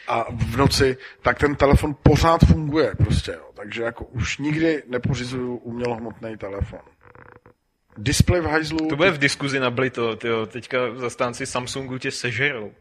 a 0.08 0.26
v 0.32 0.56
noci, 0.56 0.96
tak 1.22 1.38
ten 1.38 1.54
telefon 1.56 1.96
pořád 2.02 2.40
funguje 2.40 2.94
prostě, 2.98 3.32
jo. 3.32 3.44
takže 3.54 3.82
jako 3.82 4.04
už 4.04 4.38
nikdy 4.38 4.82
nepořizuju 4.86 5.56
umělohmotný 5.56 6.36
telefon. 6.36 6.80
Display 7.98 8.40
v 8.40 8.44
hajzlu, 8.46 8.78
to 8.88 8.96
bude 8.96 9.10
v 9.10 9.18
diskuzi 9.18 9.60
na 9.60 9.70
Blito, 9.70 10.16
tyjo. 10.16 10.46
teďka 10.46 10.78
zastánci 10.96 11.46
Samsungu 11.46 11.98
tě 11.98 12.10
sežerou. 12.10 12.72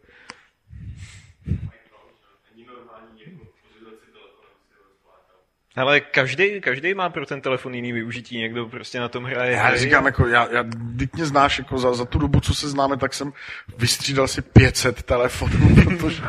Ale 5.76 6.00
každý, 6.00 6.62
každý 6.62 6.94
má 6.94 7.10
pro 7.10 7.26
ten 7.26 7.42
telefon 7.42 7.76
jiný 7.76 7.92
využití, 7.92 8.38
někdo 8.38 8.66
prostě 8.66 9.00
na 9.00 9.08
tom 9.08 9.24
hraje. 9.24 9.52
já 9.52 9.68
hry. 9.68 9.78
říkám, 9.78 10.06
jako, 10.06 10.28
já, 10.28 10.48
já, 10.52 10.64
teď 11.00 11.14
mě 11.14 11.26
znáš, 11.26 11.60
jako 11.60 11.78
za, 11.78 11.94
za 11.94 12.06
tu 12.06 12.20
dobu, 12.20 12.40
co 12.40 12.56
se 12.56 12.70
známe, 12.70 12.98
tak 12.98 13.14
jsem 13.14 13.34
vystřídal 13.78 14.28
si 14.28 14.42
500 14.42 15.04
telefonů, 15.04 15.76
protože 16.00 16.24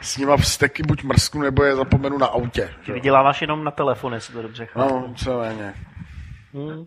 s 0.00 0.16
nima 0.16 0.36
vzteky 0.36 0.82
buď 0.82 1.02
mrsknu, 1.02 1.42
nebo 1.42 1.64
je 1.64 1.76
zapomenu 1.76 2.18
na 2.18 2.26
autě. 2.26 2.74
Ty 2.86 2.92
vyděláváš 2.92 3.40
jenom 3.40 3.64
na 3.64 3.70
telefon, 3.70 4.14
jestli 4.14 4.34
to 4.34 4.42
dobře 4.42 4.66
chápu. 4.66 4.94
No, 4.94 5.14
co 5.16 5.38
méně. 5.38 5.74
Hmm. 6.54 6.86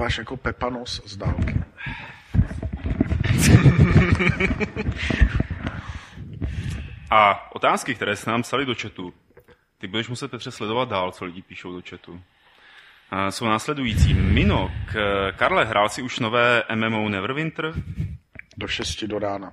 Máš 0.00 0.18
jako 0.18 0.36
Pepanos 0.36 1.02
z 1.04 1.16
dálky. 1.16 1.54
A 7.10 7.50
otázky, 7.54 7.94
které 7.94 8.16
se 8.16 8.30
nám 8.30 8.42
psali 8.42 8.66
do 8.66 8.74
chatu, 8.74 9.14
ty 9.78 9.86
budeš 9.86 10.08
muset, 10.08 10.30
Petře, 10.30 10.50
sledovat 10.50 10.88
dál, 10.88 11.12
co 11.12 11.24
lidi 11.24 11.42
píšou 11.42 11.72
do 11.72 11.82
chatu. 11.90 12.22
A 13.10 13.30
jsou 13.30 13.44
následující. 13.44 14.14
Minok, 14.14 14.72
Karle, 15.36 15.64
hrál 15.64 15.88
si 15.88 16.02
už 16.02 16.18
nové 16.18 16.62
MMO 16.74 17.08
Neverwinter? 17.08 17.72
Do 18.56 18.68
6 18.68 19.04
do 19.04 19.18
rána. 19.18 19.52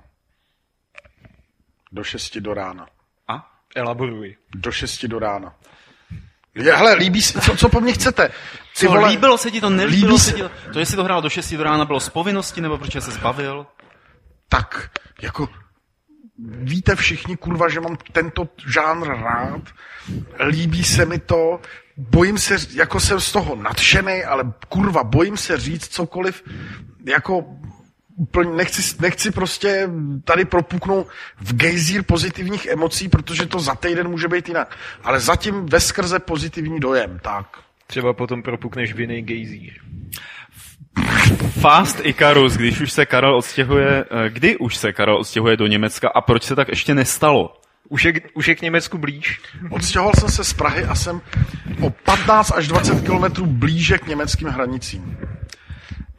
Do 1.92 2.04
6 2.04 2.36
do 2.36 2.54
rána. 2.54 2.86
A? 3.28 3.60
Elaboruj. 3.74 4.36
Do 4.54 4.72
6 4.72 5.04
do 5.04 5.18
rána. 5.18 5.54
Je, 6.54 6.76
hele, 6.76 6.94
líbí 6.94 7.22
se, 7.22 7.40
co, 7.40 7.56
co 7.56 7.68
po 7.68 7.80
mně 7.80 7.92
chcete? 7.92 8.30
Co, 8.86 8.92
vole, 8.92 9.08
líbilo 9.08 9.38
se 9.38 9.50
ti 9.50 9.60
to, 9.60 9.70
nelíbilo 9.70 10.08
líbí 10.08 10.18
se 10.18 10.32
ti 10.32 10.42
to? 10.42 10.50
To, 10.72 10.78
jestli 10.78 10.96
to 10.96 11.04
hrál 11.04 11.22
do 11.22 11.30
6 11.30 11.54
do 11.54 11.62
rána, 11.62 11.84
bylo 11.84 12.00
z 12.00 12.08
povinnosti, 12.08 12.60
nebo 12.60 12.78
protože 12.78 13.00
se 13.00 13.10
zbavil? 13.10 13.66
tak, 14.48 14.90
jako 15.22 15.48
víte 16.62 16.96
všichni, 16.96 17.36
kurva, 17.36 17.68
že 17.68 17.80
mám 17.80 17.96
tento 18.12 18.48
žánr 18.66 19.08
rád, 19.08 19.60
líbí 20.46 20.84
se 20.84 21.04
mi 21.04 21.18
to, 21.18 21.60
bojím 21.96 22.38
se, 22.38 22.56
jako 22.74 23.00
jsem 23.00 23.20
z 23.20 23.32
toho 23.32 23.56
nadšený, 23.56 24.24
ale 24.24 24.52
kurva, 24.68 25.04
bojím 25.04 25.36
se 25.36 25.56
říct 25.58 25.88
cokoliv, 25.88 26.42
jako 27.04 27.44
úplně 28.16 28.50
nechci, 28.50 28.96
nechci 29.00 29.30
prostě 29.30 29.90
tady 30.24 30.44
propuknout 30.44 31.08
v 31.40 31.54
gejzír 31.54 32.02
pozitivních 32.02 32.66
emocí, 32.66 33.08
protože 33.08 33.46
to 33.46 33.60
za 33.60 33.74
týden 33.74 34.08
může 34.08 34.28
být 34.28 34.48
jinak. 34.48 34.76
Ale 35.02 35.20
zatím 35.20 35.66
ve 35.66 35.80
skrze 35.80 36.18
pozitivní 36.18 36.80
dojem, 36.80 37.18
tak. 37.22 37.46
Třeba 37.90 38.12
potom 38.12 38.42
propukneš 38.42 38.92
viny 38.92 39.22
gejzír. 39.22 39.72
Fast 41.60 42.00
Icarus, 42.06 42.56
když 42.56 42.80
už 42.80 42.92
se 42.92 43.06
Karel 43.06 43.36
odstěhuje, 43.36 44.04
eh, 44.10 44.30
kdy 44.30 44.56
už 44.56 44.76
se 44.76 44.92
Karel 44.92 45.16
odstěhuje 45.16 45.56
do 45.56 45.66
Německa 45.66 46.08
a 46.08 46.20
proč 46.20 46.42
se 46.42 46.56
tak 46.56 46.68
ještě 46.68 46.94
nestalo? 46.94 47.54
Už 47.88 48.04
je, 48.04 48.12
už 48.34 48.48
je 48.48 48.54
k 48.54 48.62
Německu 48.62 48.98
blíž. 48.98 49.40
Odstěhoval 49.70 50.12
jsem 50.14 50.28
se 50.28 50.44
z 50.44 50.52
Prahy 50.52 50.84
a 50.84 50.94
jsem 50.94 51.20
o 51.80 51.90
15 51.90 52.50
až 52.50 52.68
20 52.68 53.04
kilometrů 53.04 53.46
blíže 53.46 53.98
k 53.98 54.06
německým 54.06 54.48
hranicím. 54.48 55.18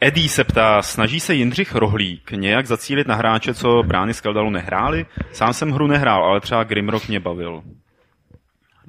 Eddie 0.02 0.30
se 0.30 0.44
ptá, 0.44 0.82
snaží 0.82 1.20
se 1.20 1.34
Jindřich 1.34 1.76
Rohlík 1.76 2.32
nějak 2.32 2.68
zacílit 2.68 3.08
na 3.08 3.16
hráče, 3.16 3.54
co 3.54 3.84
brány 3.84 4.14
z 4.14 4.22
Keldalu 4.22 4.50
nehráli? 4.50 5.06
Sám 5.32 5.54
jsem 5.54 5.72
hru 5.72 5.88
nehrál, 5.88 6.24
ale 6.24 6.42
třeba 6.42 6.64
Grimrock 6.64 7.08
mě 7.08 7.20
bavil. 7.20 7.62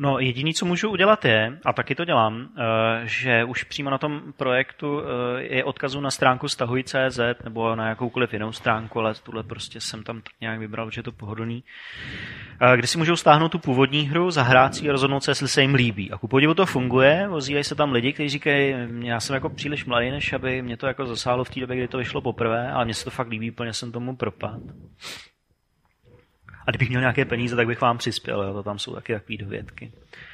No, 0.02 0.18
jediný, 0.18 0.54
co 0.54 0.66
můžu 0.66 0.90
udělat 0.90 1.24
je, 1.24 1.58
a 1.64 1.72
taky 1.72 1.94
to 1.94 2.04
dělám, 2.04 2.48
eh, 2.58 3.00
že 3.04 3.44
už 3.44 3.64
přímo 3.64 3.90
na 3.90 3.98
tom 3.98 4.22
projektu 4.36 5.00
eh, 5.00 5.42
je 5.42 5.64
odkazu 5.64 6.00
na 6.00 6.10
stránku 6.10 6.48
stahuj.cz 6.48 7.20
nebo 7.44 7.76
na 7.76 7.88
jakoukoliv 7.88 8.32
jinou 8.32 8.52
stránku, 8.52 9.00
ale 9.00 9.14
tuhle 9.14 9.42
prostě 9.42 9.80
jsem 9.80 10.02
tam 10.02 10.22
tak 10.22 10.32
nějak 10.40 10.58
vybral, 10.58 10.90
že 10.90 10.98
je 10.98 11.02
to 11.02 11.12
pohodlný, 11.12 11.64
eh, 12.60 12.76
kde 12.76 12.86
si 12.86 12.98
můžou 12.98 13.16
stáhnout 13.16 13.48
tu 13.48 13.58
původní 13.58 14.08
hru, 14.08 14.30
zahrát 14.30 14.74
si 14.74 14.88
a 14.88 14.92
rozhodnout 14.92 15.24
se, 15.24 15.30
jestli 15.30 15.48
se 15.48 15.62
jim 15.62 15.74
líbí. 15.74 16.10
A 16.10 16.18
ku 16.18 16.28
podivu 16.28 16.54
to 16.54 16.66
funguje, 16.66 17.28
ozývají 17.28 17.64
se 17.64 17.74
tam 17.74 17.92
lidi, 17.92 18.12
kteří 18.12 18.28
říkají, 18.28 18.74
já 19.00 19.20
jsem 19.20 19.34
jako 19.34 19.48
příliš 19.48 19.84
mladý, 19.84 20.10
než 20.10 20.32
aby 20.32 20.62
mě 20.62 20.76
to 20.76 20.86
jako 20.86 21.06
zasáhlo 21.06 21.44
v 21.44 21.50
té 21.50 21.60
době, 21.60 21.76
kdy 21.76 21.88
to 21.88 21.98
vyšlo 21.98 22.20
poprvé, 22.20 22.72
ale 22.72 22.84
mně 22.84 22.94
se 22.94 23.04
to 23.04 23.10
fakt 23.10 23.28
líbí, 23.28 23.50
plně 23.50 23.72
jsem 23.72 23.92
tomu 23.92 24.16
propad. 24.16 24.60
A 26.70 26.72
kdybych 26.72 26.88
měl 26.88 27.00
nějaké 27.00 27.24
peníze, 27.24 27.56
tak 27.56 27.66
bych 27.66 27.80
vám 27.80 27.98
přispěl, 27.98 28.42
jo, 28.42 28.52
to 28.52 28.62
tam 28.62 28.78
jsou 28.78 28.94
taky 28.94 29.12
takové 29.12 29.36
dovědky. 29.36 29.92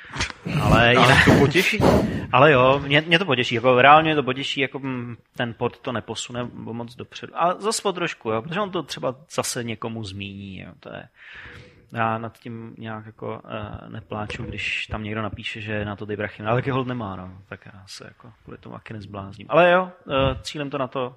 Ale, 0.63 0.91
jinak, 0.91 1.25
To 1.25 1.39
potěší. 1.39 1.79
ale 2.33 2.53
jo, 2.53 2.83
mě, 2.87 3.01
mě, 3.01 3.19
to 3.19 3.25
potěší, 3.25 3.55
jako 3.55 3.83
reálně 3.83 4.15
to 4.15 4.23
potěší, 4.23 4.61
jako 4.61 4.81
ten 5.37 5.55
pod 5.55 5.79
to 5.79 5.93
neposune 5.93 6.49
moc 6.53 6.95
dopředu. 6.95 7.33
A 7.37 7.55
zase 7.55 7.83
po 7.83 7.93
trošku, 7.93 8.31
jo, 8.31 8.43
protože 8.43 8.61
on 8.61 8.71
to 8.71 8.83
třeba 8.83 9.15
zase 9.31 9.65
někomu 9.65 10.05
zmíní, 10.05 10.61
jo, 10.61 10.73
to 10.81 10.89
je, 10.89 11.09
já 11.93 12.19
nad 12.19 12.39
tím 12.39 12.75
nějak 12.79 13.07
jako 13.07 13.41
uh, 13.45 13.91
nepláču, 13.91 14.43
když 14.43 14.87
tam 14.87 15.03
někdo 15.03 15.23
napíše, 15.23 15.61
že 15.61 15.85
na 15.85 15.97
to 15.97 16.07
ty 16.07 16.17
brachy, 16.17 16.43
ale 16.43 16.57
taky 16.57 16.71
hold 16.71 16.87
nemá, 16.87 17.17
no, 17.17 17.39
tak 17.49 17.67
já 17.67 17.83
se 17.87 18.05
jako 18.05 18.33
kvůli 18.45 18.59
tomu 18.59 18.75
taky 18.75 18.93
nezblázním. 18.93 19.47
Ale 19.51 19.71
jo, 19.71 19.83
uh, 20.05 20.41
cílem 20.43 20.71
to 20.71 20.79
na 20.79 20.87
to 20.87 21.17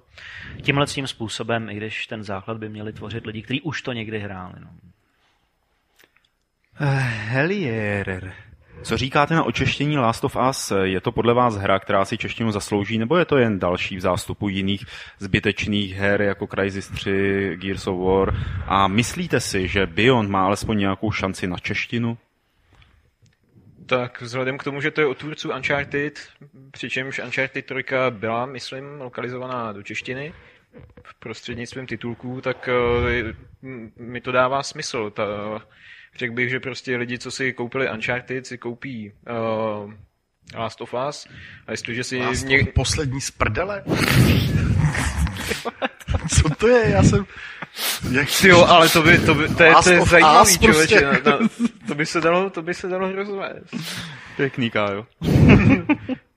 tímhle 0.62 0.86
tím 0.86 1.06
způsobem, 1.06 1.70
i 1.70 1.74
když 1.74 2.06
ten 2.06 2.22
základ 2.22 2.58
by 2.58 2.68
měli 2.68 2.92
tvořit 2.92 3.26
lidi, 3.26 3.42
kteří 3.42 3.60
už 3.60 3.82
to 3.82 3.92
někdy 3.92 4.18
hráli, 4.18 4.54
no. 4.60 4.68
Helierer. 6.82 8.32
Co 8.82 8.96
říkáte 8.96 9.34
na 9.34 9.44
očeštění 9.44 9.98
Last 9.98 10.24
of 10.24 10.36
Us? 10.50 10.72
Je 10.82 11.00
to 11.00 11.12
podle 11.12 11.34
vás 11.34 11.56
hra, 11.56 11.78
která 11.78 12.04
si 12.04 12.18
češtinu 12.18 12.52
zaslouží, 12.52 12.98
nebo 12.98 13.16
je 13.16 13.24
to 13.24 13.36
jen 13.36 13.58
další 13.58 13.96
v 13.96 14.00
zástupu 14.00 14.48
jiných 14.48 14.86
zbytečných 15.18 15.94
her 15.94 16.22
jako 16.22 16.46
Crysis 16.46 16.88
3, 16.88 17.56
Gears 17.60 17.86
of 17.86 17.98
War? 17.98 18.34
A 18.66 18.88
myslíte 18.88 19.40
si, 19.40 19.68
že 19.68 19.86
Beyond 19.86 20.30
má 20.30 20.44
alespoň 20.44 20.78
nějakou 20.78 21.10
šanci 21.10 21.46
na 21.46 21.58
češtinu? 21.58 22.18
Tak 23.86 24.20
vzhledem 24.20 24.58
k 24.58 24.64
tomu, 24.64 24.80
že 24.80 24.90
to 24.90 25.00
je 25.00 25.06
od 25.06 25.18
tvůrců 25.18 25.50
Uncharted, 25.52 26.28
přičemž 26.70 27.18
Uncharted 27.18 27.66
3 27.66 27.74
byla, 28.10 28.46
myslím, 28.46 28.84
lokalizovaná 29.00 29.72
do 29.72 29.82
češtiny 29.82 30.32
v 31.02 31.14
prostřednictvím 31.18 31.86
titulků, 31.86 32.40
tak 32.40 32.68
eh, 32.68 33.34
mi 33.96 34.20
to 34.20 34.32
dává 34.32 34.62
smysl. 34.62 35.10
Ta, 35.10 35.24
řekl 36.18 36.34
bych, 36.34 36.50
že 36.50 36.60
prostě 36.60 36.96
lidi, 36.96 37.18
co 37.18 37.30
si 37.30 37.52
koupili 37.52 37.90
Uncharted, 37.90 38.46
si 38.46 38.58
koupí 38.58 39.12
uh, 39.84 39.92
Last 40.54 40.80
of 40.80 40.94
Us 41.08 41.26
a 41.66 41.70
jestliže 41.70 42.04
si 42.04 42.18
Vás 42.20 42.44
něk- 42.44 42.72
poslední 42.72 43.20
z 43.20 43.30
prdele? 43.30 43.84
Co 46.28 46.50
to 46.58 46.68
je? 46.68 46.90
Já 46.90 47.02
jsem... 47.02 47.26
Jak... 48.10 48.28
Jo, 48.44 48.64
ale 48.64 48.88
to 48.88 49.02
by, 49.02 49.18
to 49.18 49.34
by, 49.34 49.48
to 49.48 49.62
je, 49.62 49.72
Last 49.72 49.84
to 49.88 49.92
je 49.94 50.00
zajímavý, 50.00 50.58
prostě. 50.58 50.66
člověče. 50.66 51.00
To, 51.22 51.38
to, 51.88 51.94
by 51.94 52.06
se 52.06 52.20
dalo, 52.20 52.50
to 52.50 52.62
by 52.62 52.74
se 52.74 52.88
dalo 52.88 53.12
rozvést. 53.12 53.74
Pěkný, 54.36 54.70
Kájo. 54.70 55.06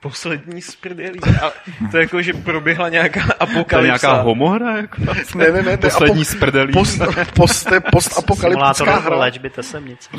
Poslední 0.00 0.62
z 0.62 0.76
prdelí. 0.76 1.18
Ale 1.42 1.52
to 1.90 1.96
je 1.96 2.00
jako, 2.02 2.22
že 2.22 2.32
proběhla 2.32 2.88
nějaká 2.88 3.20
To 3.20 3.26
je 3.28 3.34
apokalypsa. 3.34 4.06
nějaká 4.06 4.22
homohra? 4.22 4.76
Jako? 4.76 5.02
Ne, 5.34 5.50
ne, 5.52 5.62
ne, 5.62 5.76
Poslední 5.76 6.22
apo- 6.22 6.24
z 6.24 6.34
prdelí. 6.38 6.72
Post, 6.72 6.98
post, 7.34 7.68
postapokalyptická 7.92 8.74
Simulátor 8.74 9.02
hra. 9.02 9.16
léčby 9.18 9.50
tesemnice. 9.50 10.10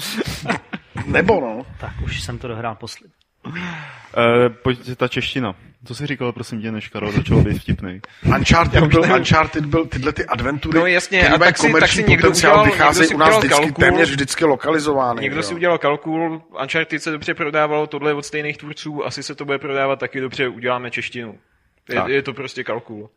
Nebo 1.05 1.41
no. 1.41 1.65
Tak 1.79 1.91
už 2.03 2.21
jsem 2.23 2.37
to 2.37 2.47
dohrál 2.47 2.75
poslední. 2.75 3.13
E, 3.45 4.49
pojď, 4.49 4.97
ta 4.97 5.07
čeština. 5.07 5.55
Co 5.85 5.95
jsi 5.95 6.07
říkal, 6.07 6.31
prosím 6.31 6.61
tě, 6.61 6.71
než 6.71 6.87
Karol 6.87 7.11
začal 7.11 7.41
být 7.41 7.59
vtipnej? 7.61 8.01
Uncharted 8.37 8.83
byl, 8.87 9.01
Uncharted 9.15 9.65
byl 9.65 9.85
tyhle 9.85 10.13
ty 10.13 10.25
adventury, 10.25 10.79
No 10.79 10.85
jasně, 10.85 11.19
které 11.19 11.35
a 11.35 11.37
mají 11.37 11.49
tak 11.49 11.57
si- 11.57 11.63
tak 11.63 11.71
komerční 11.71 12.03
si 12.03 12.09
někdo 12.09 12.21
potenciál, 12.27 12.53
udělal- 12.53 12.65
vycházejí 12.71 13.09
někdo 13.09 13.09
si 13.09 13.15
u 13.15 13.17
nás 13.17 13.37
vždycky, 13.37 13.55
kalkul. 13.61 13.83
téměř 13.83 14.09
vždycky 14.09 14.45
lokalizovány. 14.45 15.21
Někdo 15.21 15.35
že 15.41 15.43
si 15.47 15.53
jo. 15.53 15.57
udělal 15.57 15.77
kalkul, 15.77 16.41
Uncharted 16.61 17.03
se 17.03 17.11
dobře 17.11 17.33
prodávalo, 17.33 17.87
tohle 17.87 18.09
je 18.11 18.13
od 18.15 18.25
stejných 18.25 18.57
tvůrců, 18.57 19.05
asi 19.05 19.23
se 19.23 19.35
to 19.35 19.45
bude 19.45 19.57
prodávat 19.57 19.99
taky 19.99 20.21
dobře, 20.21 20.47
uděláme 20.47 20.91
češtinu. 20.91 21.39
Tak. 21.87 22.07
Je, 22.07 22.15
je 22.15 22.21
to 22.21 22.33
prostě 22.33 22.63
kalkul. 22.63 23.09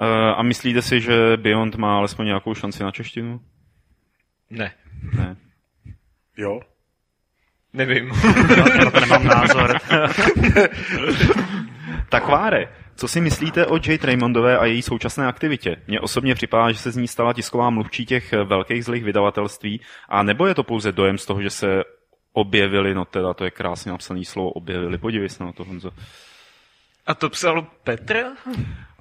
E, 0.00 0.34
a 0.34 0.42
myslíte 0.42 0.82
si, 0.82 1.00
že 1.00 1.36
Beyond 1.36 1.76
má 1.76 1.96
alespoň 1.96 2.26
nějakou 2.26 2.54
šanci 2.54 2.82
na 2.82 2.90
češtinu? 2.90 3.40
Ne, 4.50 4.72
Ne. 5.18 5.36
Jo. 6.36 6.60
Nevím. 7.76 8.08
Na 8.84 8.90
to 8.90 9.00
nemám 9.00 9.24
názor. 9.24 9.78
Tak 12.08 12.28
Váre, 12.28 12.68
co 12.96 13.08
si 13.08 13.20
myslíte 13.20 13.66
o 13.66 13.76
Jade 13.76 14.06
Raymondové 14.06 14.58
a 14.58 14.64
její 14.64 14.82
současné 14.82 15.26
aktivitě? 15.26 15.76
Mně 15.86 16.00
osobně 16.00 16.34
připadá, 16.34 16.72
že 16.72 16.78
se 16.78 16.90
z 16.90 16.96
ní 16.96 17.08
stala 17.08 17.32
tisková 17.32 17.70
mluvčí 17.70 18.06
těch 18.06 18.32
velkých 18.32 18.84
zlých 18.84 19.04
vydavatelství, 19.04 19.80
a 20.08 20.22
nebo 20.22 20.46
je 20.46 20.54
to 20.54 20.62
pouze 20.62 20.92
dojem 20.92 21.18
z 21.18 21.26
toho, 21.26 21.42
že 21.42 21.50
se 21.50 21.82
objevili, 22.32 22.94
no 22.94 23.04
teda 23.04 23.34
to 23.34 23.44
je 23.44 23.50
krásně 23.50 23.92
napsaný 23.92 24.24
slovo, 24.24 24.50
objevili, 24.50 24.98
podívej 24.98 25.28
se 25.28 25.44
na 25.44 25.52
to, 25.52 25.64
Honzo. 25.64 25.90
A 27.06 27.14
to 27.14 27.30
psal 27.30 27.66
Petr? 27.84 28.24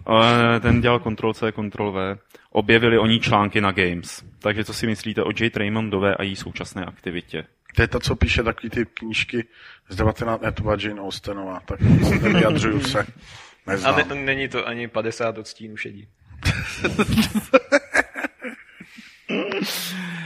Ale 0.05 0.59
ten 0.59 0.81
dělal 0.81 0.99
Ctrl-C, 0.99 1.51
Ctrl-V. 1.51 2.17
Objevili 2.55 2.97
oni 2.97 3.19
články 3.19 3.61
na 3.61 3.71
Games. 3.71 4.23
Takže 4.39 4.63
co 4.63 4.73
si 4.73 4.87
myslíte 4.87 5.23
o 5.23 5.29
Jade 5.39 5.59
Raymondové 5.59 6.15
a 6.15 6.23
její 6.23 6.35
současné 6.35 6.85
aktivitě? 6.85 7.43
To 7.75 7.81
je 7.81 7.87
ta, 7.87 7.99
co 7.99 8.15
píše 8.15 8.43
takový 8.43 8.69
ty 8.69 8.85
knížky 8.85 9.45
z 9.89 9.95
19. 9.95 10.41
Ne, 10.41 10.51
to 10.51 10.63
byla 10.63 10.77
Jane 10.79 11.01
Austenová, 11.01 11.59
tak 11.65 11.81
nevyjadřuju 12.21 12.81
se. 12.81 12.99
A 12.99 13.05
Neznám. 13.71 13.95
ne, 14.09 14.15
není 14.15 14.47
to 14.47 14.67
ani 14.67 14.87
50 14.87 15.37
odstínu 15.37 15.77
šedí. 15.77 16.07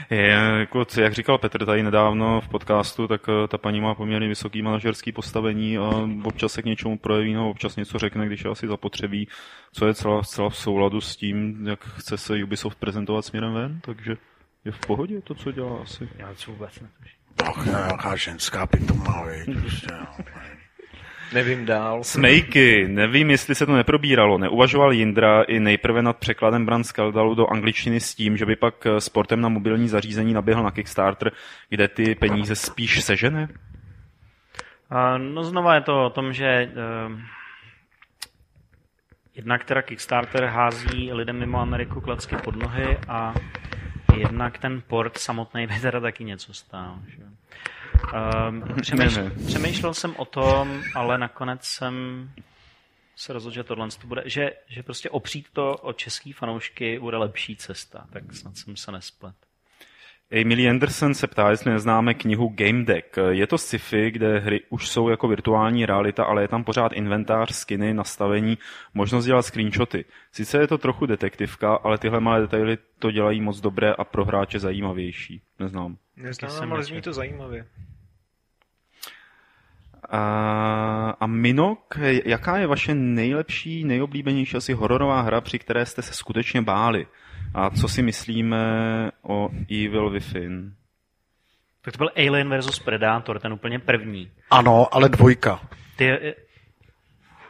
Je, 0.10 0.28
jako, 0.60 0.86
co- 0.86 1.02
jak 1.02 1.14
říkal 1.14 1.38
Petr 1.38 1.66
tady 1.66 1.84
nedávno 1.84 2.42
v 2.42 2.48
podcastu, 2.50 3.08
tak 3.08 3.22
eh, 3.30 3.48
ta 3.48 3.58
paní 3.58 3.82
má 3.82 3.96
poměrně 3.96 4.28
vysoký 4.28 4.62
manažerský 4.62 5.12
postavení 5.12 5.78
a 5.78 5.90
občas 6.24 6.52
se 6.54 6.62
k 6.62 6.66
něčemu 6.66 6.98
projeví, 6.98 7.34
no, 7.34 7.50
občas 7.50 7.76
něco 7.76 8.00
řekne, 8.00 8.26
když 8.26 8.44
je 8.44 8.52
asi 8.52 8.68
zapotřebí, 8.68 9.28
co 9.74 9.88
je 9.88 9.94
celá, 9.94 10.22
celá 10.24 10.50
v 10.50 10.58
souladu 10.58 11.02
s 11.02 11.16
tím, 11.16 11.68
jak 11.68 11.80
chce 11.84 12.18
se 12.18 12.44
Ubisoft 12.44 12.80
prezentovat 12.80 13.26
směrem 13.26 13.54
ven, 13.54 13.80
takže 13.82 14.18
je 14.66 14.72
v 14.72 14.80
pohodě 14.80 15.22
to, 15.22 15.36
co 15.36 15.52
dělá 15.52 15.82
asi. 15.82 16.10
Já 16.18 16.28
to 16.46 16.52
vůbec 16.52 16.80
netuším. 16.80 17.20
Ach, 17.46 17.66
nějaká 17.66 18.16
ženská 18.16 18.68
pitoma, 18.68 19.24
viď, 19.26 19.60
prostě, 19.62 19.88
no. 19.92 20.08
Nevím 21.34 21.66
dál. 21.66 22.04
Smejky, 22.04 22.88
nevím, 22.88 23.32
jestli 23.32 23.56
se 23.56 23.66
to 23.66 23.76
neprobíralo. 23.76 24.38
Neuvažoval 24.38 24.92
Jindra 24.94 25.44
i 25.44 25.60
nejprve 25.60 26.02
nad 26.02 26.18
překladem 26.18 26.66
Brand 26.66 26.86
Skaldalu 26.86 27.36
do 27.36 27.48
angličtiny 27.48 28.00
s 28.00 28.16
tím, 28.16 28.38
že 28.38 28.46
by 28.46 28.56
pak 28.56 28.86
eh, 28.86 29.02
sportem 29.02 29.42
na 29.42 29.50
mobilní 29.50 29.88
zařízení 29.90 30.34
naběhl 30.34 30.64
na 30.64 30.72
Kickstarter, 30.72 31.32
kde 31.70 31.88
ty 31.88 32.16
peníze 32.16 32.56
spíš 32.56 33.04
sežene? 33.04 33.48
A, 34.90 35.18
No 35.18 35.44
znova 35.44 35.76
je 35.76 35.82
to 35.82 36.06
o 36.06 36.10
tom, 36.10 36.34
že 36.34 36.72
uh, 36.72 37.20
jednak 39.36 39.64
teda 39.64 39.82
Kickstarter 39.82 40.46
hází 40.46 41.14
lidem 41.14 41.40
mimo 41.40 41.60
Ameriku 41.60 42.02
klacky 42.02 42.36
pod 42.36 42.56
nohy 42.56 42.98
a 43.08 43.34
jednak 44.18 44.58
ten 44.58 44.82
port 44.88 45.18
samotný 45.18 45.68
by 45.68 45.80
teda 45.80 46.00
taky 46.00 46.24
něco 46.24 46.54
stál. 46.54 47.00
Že? 47.08 47.24
Um, 48.50 48.64
přemýšlel, 48.82 49.32
přemýšlel 49.48 49.94
jsem 49.94 50.16
o 50.16 50.26
tom, 50.26 50.82
ale 50.96 51.18
nakonec 51.18 51.64
jsem 51.64 52.30
se 53.16 53.34
rozhodl, 53.34 53.56
že 53.56 53.64
tohle 53.64 53.88
to 54.02 54.08
bude, 54.08 54.24
že, 54.26 54.52
že 54.68 54.84
prostě 54.84 55.10
opřít 55.10 55.48
to 55.54 55.74
o 55.74 55.94
český 55.94 56.32
fanoušky 56.32 57.00
bude 57.00 57.18
lepší 57.18 57.56
cesta, 57.56 58.08
tak 58.14 58.34
snad 58.34 58.58
jsem 58.58 58.76
se 58.76 58.92
nesplet. 58.92 59.36
Emily 60.32 60.70
Anderson 60.70 61.14
se 61.14 61.28
ptá, 61.28 61.50
jestli 61.50 61.72
neznáme 61.72 62.14
knihu 62.14 62.54
Game 62.56 62.84
Deck. 62.84 63.18
Je 63.30 63.48
to 63.48 63.58
sci-fi, 63.58 64.12
kde 64.12 64.40
hry 64.40 64.62
už 64.70 64.90
jsou 64.90 65.10
jako 65.10 65.28
virtuální 65.28 65.86
realita, 65.86 66.24
ale 66.24 66.42
je 66.42 66.48
tam 66.48 66.64
pořád 66.64 66.94
inventář, 66.94 67.56
skiny, 67.56 67.94
nastavení, 67.94 68.58
možnost 68.94 69.26
dělat 69.26 69.42
screenshoty. 69.42 70.06
Sice 70.32 70.58
je 70.58 70.68
to 70.68 70.78
trochu 70.78 71.06
detektivka, 71.06 71.76
ale 71.76 71.98
tyhle 71.98 72.20
malé 72.20 72.42
detaily 72.42 72.78
to 73.00 73.12
dělají 73.12 73.42
moc 73.42 73.62
dobré 73.62 73.94
a 73.94 74.04
pro 74.04 74.26
hráče 74.26 74.60
zajímavější. 74.60 75.42
Neznám. 75.60 75.98
Neznám, 76.18 76.74
ale 76.74 76.84
zní 76.84 77.02
to 77.02 77.14
zajímavě. 77.14 77.66
A, 80.10 81.10
a 81.20 81.28
Minok, 81.28 81.98
jaká 82.26 82.58
je 82.58 82.68
vaše 82.68 82.96
nejlepší, 82.96 83.84
nejoblíbenější 83.84 84.58
asi 84.58 84.74
hororová 84.74 85.22
hra, 85.22 85.42
při 85.42 85.60
které 85.60 85.86
jste 85.86 86.02
se 86.02 86.14
skutečně 86.14 86.62
báli? 86.62 87.08
A 87.54 87.70
co 87.70 87.88
si 87.88 88.02
myslíme 88.02 88.62
o 89.22 89.50
Evil 89.72 90.10
Within? 90.10 90.74
Tak 91.82 91.94
to 91.94 91.98
byl 91.98 92.12
Alien 92.16 92.50
versus 92.50 92.80
Predator, 92.80 93.40
ten 93.40 93.54
úplně 93.54 93.80
první. 93.80 94.32
Ano, 94.52 94.88
ale 94.96 95.10
dvojka. 95.10 95.60
Ty, 95.96 96.36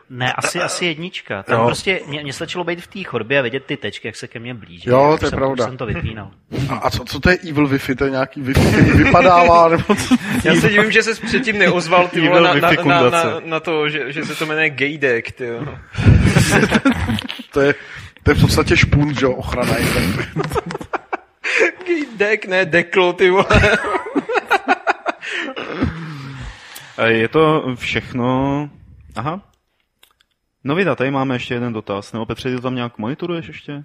ne, 0.10 0.34
asi, 0.34 0.60
asi 0.60 0.86
jednička. 0.86 1.44
Tam 1.44 1.60
jo. 1.60 1.66
prostě 1.66 2.02
mě, 2.08 2.24
mě 2.24 2.34
stačilo 2.34 2.64
být 2.64 2.82
v 2.82 2.88
té 2.88 3.04
chodbě 3.04 3.40
a 3.40 3.42
vidět 3.42 3.66
ty 3.66 3.78
tečky, 3.78 4.08
jak 4.08 4.16
se 4.16 4.28
ke 4.28 4.40
mně 4.40 4.54
blíží. 4.54 4.90
Jo, 4.90 5.18
to 5.20 5.26
je 5.26 5.30
jsem, 5.30 5.40
pravda. 5.40 5.66
jsem 5.66 5.78
to 5.78 5.86
vypínal. 5.86 6.32
A, 6.70 6.76
a 6.76 6.90
co, 6.90 7.06
co 7.06 7.20
to 7.20 7.30
je 7.30 7.38
Evil 7.50 7.68
Wi-Fi? 7.68 7.96
To 7.96 8.06
je 8.06 8.12
nějaký 8.12 8.42
Wi-Fi, 8.42 8.72
který 8.72 8.92
vypadává? 8.92 9.68
Nebo 9.70 9.96
co? 9.96 10.16
Já 10.44 10.56
se 10.56 10.70
divím, 10.70 10.92
že 10.92 11.04
se 11.04 11.26
předtím 11.26 11.58
neozval 11.58 12.08
ty 12.08 12.28
vole, 12.28 12.42
na, 12.42 12.54
na, 12.54 12.72
na, 12.84 13.10
na, 13.10 13.42
na, 13.46 13.60
to, 13.60 13.90
že, 13.90 14.12
že 14.12 14.26
se 14.26 14.36
to 14.36 14.46
jmenuje 14.46 14.70
Gaydek, 14.70 15.32
ty 15.32 15.46
jo. 15.46 15.68
to 17.54 17.62
je 17.62 17.76
to 18.24 18.32
je 18.32 18.36
v 18.36 18.42
podstatě 18.42 18.78
špunt, 18.78 19.20
že 19.20 19.26
jo, 19.26 19.32
ochrana. 19.32 19.74
Dek, 22.18 22.46
ne, 22.46 22.66
deklo, 22.66 23.14
ty 23.14 23.30
vole. 23.30 23.46
Je 27.06 27.28
to 27.28 27.76
všechno... 27.76 28.70
Aha. 29.16 29.42
No 30.70 30.76
vida, 30.76 30.96
tady 30.96 31.12
máme 31.12 31.36
ještě 31.36 31.54
jeden 31.54 31.74
dotaz. 31.74 32.14
Nebo 32.14 32.26
Petře, 32.26 32.50
ty 32.50 32.56
to 32.56 32.62
tam 32.62 32.76
nějak 32.76 32.98
monitoruješ 32.98 33.48
ještě? 33.48 33.84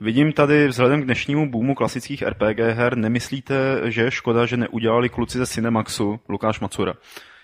Vidím 0.00 0.32
tady 0.32 0.68
vzhledem 0.68 1.02
k 1.02 1.04
dnešnímu 1.04 1.50
boomu 1.50 1.74
klasických 1.74 2.22
RPG 2.22 2.58
her, 2.58 2.96
nemyslíte, 2.96 3.80
že 3.84 4.02
je 4.02 4.10
škoda, 4.10 4.46
že 4.46 4.56
neudělali 4.56 5.08
kluci 5.08 5.38
ze 5.38 5.46
Cinemaxu, 5.46 6.20
Lukáš 6.28 6.60
Macura, 6.60 6.94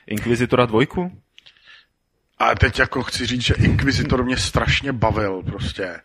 Inquisitora 0.07 0.67
dvojku? 0.67 1.13
A 2.39 2.55
teď 2.55 2.79
jako 2.79 3.03
chci 3.03 3.27
říct, 3.27 3.43
že 3.43 3.55
Inquisitor 3.55 4.25
mě 4.25 4.37
strašně 4.37 4.93
bavil 4.93 5.43
prostě. 5.43 6.01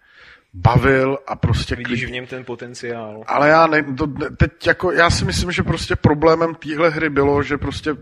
Bavil 0.54 1.18
a 1.28 1.36
prostě... 1.36 1.76
Vidíš 1.76 2.06
v 2.06 2.12
něm 2.12 2.28
ten 2.28 2.46
potenciál. 2.46 3.24
Ale 3.28 3.50
já 3.50 3.68
ne, 3.68 3.84
to, 3.84 4.08
teď 4.38 4.68
jako, 4.68 4.92
já 4.92 5.10
si 5.10 5.26
myslím, 5.26 5.52
že 5.52 5.64
prostě 5.64 5.96
problémem 5.96 6.56
téhle 6.56 6.90
hry 6.90 7.10
bylo, 7.10 7.44
že 7.44 7.58
prostě 7.58 7.96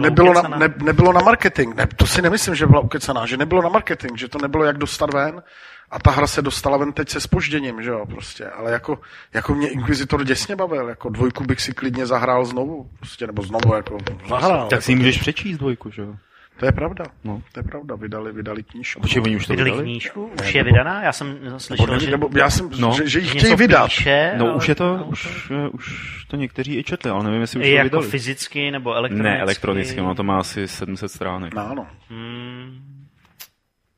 bylo 0.00 0.04
nebylo, 0.04 0.42
na, 0.42 0.58
ne, 0.58 0.74
nebylo 0.82 1.12
na 1.12 1.20
marketing. 1.20 1.74
Ne, 1.74 1.86
to 1.96 2.06
si 2.06 2.22
nemyslím, 2.22 2.54
že 2.54 2.66
byla 2.66 2.80
ukecaná, 2.80 3.26
že 3.26 3.36
nebylo 3.36 3.62
na 3.62 3.68
marketing, 3.68 4.18
že 4.18 4.28
to 4.28 4.38
nebylo 4.38 4.64
jak 4.64 4.78
dostat 4.78 5.14
ven 5.14 5.42
a 5.90 5.98
ta 5.98 6.10
hra 6.10 6.26
se 6.26 6.42
dostala 6.42 6.76
ven 6.76 6.92
teď 6.92 7.08
se 7.08 7.20
spožděním, 7.20 7.82
že 7.82 7.90
jo, 7.90 8.06
prostě. 8.06 8.46
Ale 8.46 8.72
jako, 8.72 8.98
jako 9.34 9.54
mě 9.54 9.68
Inquisitor 9.68 10.24
děsně 10.24 10.56
bavil, 10.56 10.88
jako 10.88 11.08
dvojku 11.08 11.44
bych 11.44 11.60
si 11.60 11.72
klidně 11.72 12.06
zahrál 12.06 12.44
znovu, 12.44 12.90
prostě, 12.98 13.26
nebo 13.26 13.42
znovu 13.42 13.74
jako 13.74 13.98
zahrál. 14.28 14.68
Tak 14.68 14.82
si 14.82 14.92
jako, 14.92 14.98
můžeš 14.98 15.18
přečíst 15.18 15.58
dvojku, 15.58 15.90
že 15.90 16.02
jo? 16.02 16.16
To 16.56 16.66
je 16.66 16.72
pravda, 16.72 17.04
no. 17.24 17.42
to 17.52 17.60
je 17.60 17.64
pravda, 17.64 17.94
vydali, 17.94 18.32
vydali 18.32 18.62
knížku. 18.62 19.00
Počkej, 19.00 19.22
oni 19.22 19.36
už 19.36 19.46
to 19.46 19.52
vydali? 19.52 19.70
vydali 19.70 19.84
knížku? 19.84 20.30
Už 20.40 20.54
je 20.54 20.64
vydaná? 20.64 21.02
Já 21.02 21.12
jsem 21.12 21.38
slyšel, 21.58 21.86
nebo, 21.86 22.00
že... 22.00 22.10
Nebo, 22.10 22.28
já 22.36 22.50
jsem, 22.50 22.70
no. 22.78 22.92
že, 22.92 23.08
že 23.08 23.18
ji 23.18 23.26
chtějí 23.26 23.56
vydat. 23.56 23.84
Píše, 23.84 24.34
no 24.36 24.56
už 24.56 24.68
je 24.68 24.74
to, 24.74 24.98
to, 24.98 25.04
už, 25.04 25.50
už 25.72 26.24
to 26.30 26.36
někteří 26.36 26.78
i 26.78 26.84
četli, 26.84 27.10
ale 27.10 27.24
nevím, 27.24 27.40
jestli 27.40 27.60
už 27.60 27.66
to 27.66 27.72
jako 27.72 27.84
vydali. 27.84 28.08
fyzicky 28.08 28.70
nebo 28.70 28.94
elektronicky? 28.94 29.36
Ne, 29.36 29.40
elektronicky, 29.40 30.00
ono 30.00 30.14
to 30.14 30.22
má 30.22 30.38
asi 30.38 30.68
700 30.68 31.10
stránek. 31.10 31.54
No, 31.54 31.70
ano. 31.70 31.86
Hmm. 32.08 32.94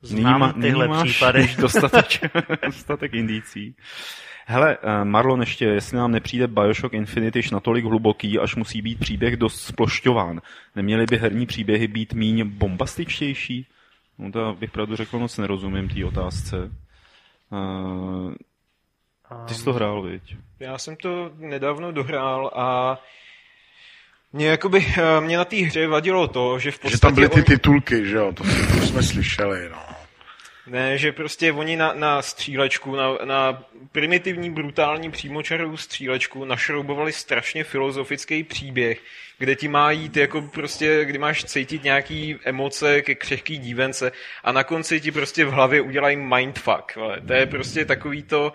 Znám 0.01 0.53
nyní 0.55 0.61
tyhle 0.61 0.87
nyní 0.87 1.03
případy. 1.03 1.55
dostatek, 1.59 2.05
dostatek 2.65 3.13
indicí. 3.13 3.75
Hele, 4.49 4.77
eh, 4.83 5.05
Marlon, 5.05 5.39
ještě, 5.39 5.65
jestli 5.65 5.97
nám 5.97 6.11
nepřijde 6.11 6.47
Bioshock 6.47 6.93
Infinite 6.93 7.39
již 7.39 7.51
natolik 7.51 7.85
hluboký, 7.85 8.39
až 8.39 8.55
musí 8.55 8.81
být 8.81 8.99
příběh 8.99 9.37
dost 9.37 9.61
splošťován. 9.61 10.41
Neměly 10.75 11.05
by 11.05 11.17
herní 11.17 11.45
příběhy 11.45 11.87
být 11.87 12.13
míň 12.13 12.43
bombastičtější? 12.49 13.67
No 14.17 14.31
to 14.31 14.55
bych 14.59 14.71
pravdu 14.71 14.95
řekl, 14.95 15.19
moc 15.19 15.37
nerozumím 15.37 15.89
té 15.89 16.05
otázce. 16.05 16.71
Uh, 17.51 18.33
ty 19.47 19.53
jsi 19.53 19.63
to 19.63 19.73
hrál, 19.73 20.01
viď? 20.01 20.35
Já 20.59 20.77
jsem 20.77 20.95
to 20.95 21.31
nedávno 21.37 21.91
dohrál 21.91 22.51
a 22.55 22.97
mě, 24.33 24.47
jakoby, 24.47 24.85
eh, 24.97 25.21
mě 25.21 25.37
na 25.37 25.45
té 25.45 25.55
hře 25.55 25.87
vadilo 25.87 26.27
to, 26.27 26.59
že 26.59 26.71
v 26.71 26.79
podstatě... 26.79 26.95
Že 26.95 27.01
tam 27.01 27.15
byly 27.15 27.29
ty 27.29 27.43
titulky, 27.43 28.05
že 28.05 28.15
jo, 28.15 28.31
to, 28.33 28.43
to 28.43 28.85
jsme 28.85 29.03
slyšeli, 29.03 29.69
no. 29.69 29.96
Ne, 30.67 30.97
že 30.97 31.11
prostě 31.11 31.51
oni 31.51 31.77
na, 31.77 31.93
na 31.93 32.21
střílečku, 32.21 32.95
na, 32.95 33.17
na 33.23 33.63
primitivní, 33.91 34.49
brutální 34.49 35.11
přímočarovou 35.11 35.77
střílečku 35.77 36.45
našroubovali 36.45 37.13
strašně 37.13 37.63
filozofický 37.63 38.43
příběh, 38.43 38.99
kde 39.37 39.55
ti 39.55 39.67
má 39.67 39.91
jít 39.91 40.17
jako 40.17 40.41
prostě, 40.41 41.05
kdy 41.05 41.17
máš 41.17 41.43
cítit 41.43 41.83
nějaký 41.83 42.35
emoce 42.43 43.01
ke 43.01 43.15
křehký 43.15 43.57
dívence 43.57 44.11
a 44.43 44.51
na 44.51 44.63
konci 44.63 45.01
ti 45.01 45.11
prostě 45.11 45.45
v 45.45 45.51
hlavě 45.51 45.81
udělají 45.81 46.17
mindfuck. 46.17 46.97
Ale 46.97 47.21
to 47.27 47.33
je 47.33 47.45
prostě 47.45 47.85
takový 47.85 48.23
to, 48.23 48.53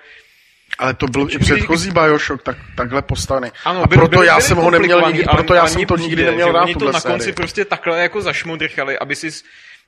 ale 0.79 0.95
to 0.95 1.07
byl 1.07 1.29
i 1.31 1.39
předchozí 1.39 1.91
Bioshock 1.91 2.43
tak, 2.43 2.57
takhle 2.77 3.03
postavený. 3.03 3.53
Ano, 3.65 3.83
a 3.83 3.87
proto 3.87 4.09
byl, 4.09 4.23
já 4.23 4.41
jsem 4.41 4.57
ho 4.57 4.71
neměl 4.71 5.03
nikdy, 5.07 5.25
proto 5.25 5.55
já 5.55 5.67
jsem 5.67 5.87
to 5.87 5.97
nikdy 5.97 6.25
neměl 6.25 6.53
rád. 6.53 6.63
Oni 6.63 6.75
to 6.75 6.93
na 6.93 7.01
konci 7.01 7.33
prostě 7.33 7.65
takhle 7.65 8.03
jako 8.03 8.21
zašmodrchali, 8.21 8.99
aby 8.99 9.17
si 9.17 9.31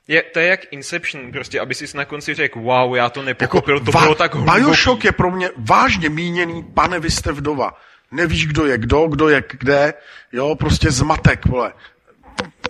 je, 0.09 0.23
to 0.23 0.39
je 0.39 0.47
jak 0.47 0.61
Inception, 0.73 1.33
prostě, 1.33 1.61
aby 1.61 1.75
si 1.75 1.97
na 1.97 2.05
konci 2.05 2.35
řekl, 2.35 2.61
wow, 2.61 2.97
já 2.97 3.11
to 3.11 3.23
nepochopil, 3.23 3.75
jako, 3.75 3.93
to 3.93 3.99
bylo 3.99 4.15
tak 4.15 4.35
hluboký. 4.35 4.61
Bioshock 4.61 5.05
je 5.05 5.13
pro 5.13 5.31
mě 5.31 5.51
vážně 5.57 6.09
míněný, 6.09 6.63
pane, 6.63 7.01
vy 7.01 7.11
jste 7.11 7.33
vdova. 7.33 7.81
Nevíš, 8.11 8.47
kdo 8.47 8.67
je 8.67 8.79
kdo, 8.79 9.07
kdo 9.07 9.29
je 9.29 9.45
kde, 9.51 9.95
jo, 10.33 10.55
prostě 10.55 10.91
zmatek, 10.91 11.47
vole. 11.47 11.73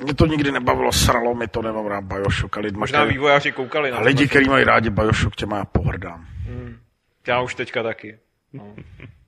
Mě 0.02 0.15
to 0.15 0.27
nikdy 0.27 0.52
nebavilo, 0.52 0.93
sralo 0.93 1.35
mi 1.35 1.48
to, 1.48 1.62
nemám 1.62 1.86
rád 1.86 2.05
Bioshock. 2.05 2.56
A 2.56 2.61
lidi, 2.61 2.77
Možná 2.77 3.01
který, 3.01 3.15
vývojáři 3.15 3.52
koukali 3.52 3.90
na 3.90 3.97
a 3.97 4.01
lidi, 4.01 4.28
kteří 4.28 4.48
mají 4.51 4.65
rádi 4.65 4.90
Bioshock, 4.90 5.36
tě 5.36 5.47
má 5.47 5.65
pohrdám. 5.65 6.27
Hmm. 6.47 6.78
Já 7.27 7.40
už 7.40 7.55
teďka 7.55 7.82
taky. 7.82 8.19
No. 8.52 8.74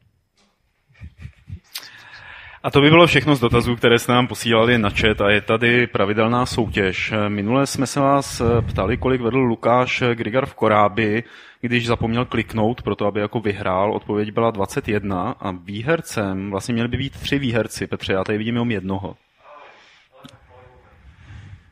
A 2.67 2.71
to 2.71 2.81
by 2.81 2.91
bylo 2.91 3.07
všechno 3.07 3.35
z 3.35 3.41
dotazů, 3.41 3.77
které 3.77 3.99
se 3.99 4.13
nám 4.13 4.27
posílali 4.27 4.79
na 4.79 4.91
chat 4.91 5.21
a 5.21 5.31
je 5.31 5.41
tady 5.41 5.87
pravidelná 5.87 6.47
soutěž. 6.47 7.13
Minule 7.29 7.67
jsme 7.67 7.87
se 7.87 8.01
vás 8.01 8.43
ptali, 8.69 8.97
kolik 8.97 9.21
vedl 9.21 9.39
Lukáš 9.39 10.03
Grigar 10.15 10.47
v 10.47 10.55
Korábi, 10.55 11.25
když 11.61 11.87
zapomněl 11.87 12.25
kliknout 12.25 12.83
pro 12.83 12.97
to, 12.97 13.07
aby 13.07 13.21
jako 13.21 13.41
vyhrál. 13.41 13.93
Odpověď 13.93 14.33
byla 14.33 14.51
21 14.51 15.31
a 15.31 15.51
výhercem, 15.51 16.51
vlastně 16.51 16.75
měli 16.75 16.89
by 16.89 16.97
být 16.97 17.13
tři 17.13 17.39
výherci, 17.39 17.87
Petře, 17.87 18.13
já 18.13 18.25
tady 18.25 18.39
vidím 18.39 18.55
jenom 18.55 18.71
jednoho. 18.71 19.17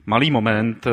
Malý 0.06 0.30
moment, 0.30 0.86
eh, 0.86 0.90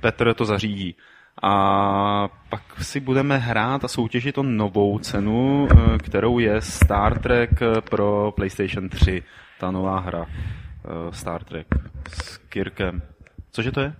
Petr 0.00 0.34
to 0.34 0.44
zařídí. 0.44 0.96
A 1.42 2.28
pak 2.48 2.62
si 2.82 3.00
budeme 3.00 3.38
hrát 3.38 3.84
a 3.84 3.88
soutěžit 3.88 4.38
o 4.38 4.42
novou 4.42 4.98
cenu, 4.98 5.68
eh, 5.70 5.98
kterou 5.98 6.38
je 6.38 6.60
Star 6.60 7.18
Trek 7.18 7.50
pro 7.90 8.32
PlayStation 8.36 8.88
3. 8.88 9.22
Ta 9.60 9.70
nová 9.70 10.00
hra. 10.00 10.26
Eh, 10.26 11.12
Star 11.12 11.44
Trek 11.44 11.66
s 12.08 12.38
Kirkem. 12.38 13.02
Cože 13.50 13.72
to 13.72 13.80
je? 13.80 13.92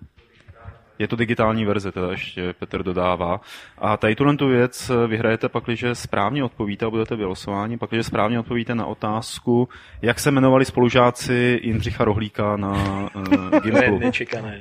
Je 0.99 1.09
to 1.09 1.17
digitální 1.17 1.65
verze, 1.65 1.93
teda 1.93 2.11
ještě 2.11 2.53
Petr 2.53 2.83
dodává. 2.83 3.41
A 3.79 3.97
tady 3.97 4.15
tuhle 4.15 4.37
tu 4.37 4.49
věc 4.49 4.91
vyhrajete 5.07 5.49
pak, 5.49 5.65
když 5.65 5.85
správně 5.93 6.45
odpovíte 6.45 6.87
a 6.87 6.91
budete 6.91 7.17
vylosováni, 7.17 7.79
pak, 7.79 7.91
když 7.91 8.07
správně 8.07 8.41
odpovíte 8.41 8.75
na 8.75 8.87
otázku, 8.87 9.69
jak 10.03 10.21
se 10.21 10.31
jmenovali 10.31 10.65
spolužáci 10.65 11.61
Jindřicha 11.63 12.05
Rohlíka 12.05 12.57
na 12.57 12.73
uh, 13.15 13.61
Gimplu. 13.63 13.99
Nečekané 13.99 14.61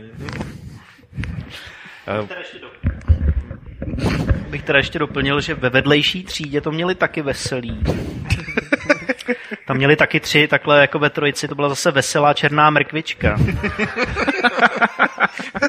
bych 4.49 4.63
teda 4.63 4.79
ještě 4.79 4.99
doplnil, 4.99 5.41
že 5.41 5.53
ve 5.53 5.69
vedlejší 5.69 6.23
třídě 6.23 6.61
to 6.61 6.71
měli 6.71 6.95
taky 6.95 7.21
veselý. 7.21 7.83
Tam 9.67 9.77
měli 9.77 9.95
taky 9.95 10.19
tři, 10.19 10.47
takhle 10.47 10.81
jako 10.81 10.99
ve 10.99 11.09
trojici, 11.09 11.47
to 11.47 11.55
byla 11.55 11.69
zase 11.69 11.91
veselá 11.91 12.33
černá 12.33 12.69
mrkvička. 12.69 13.37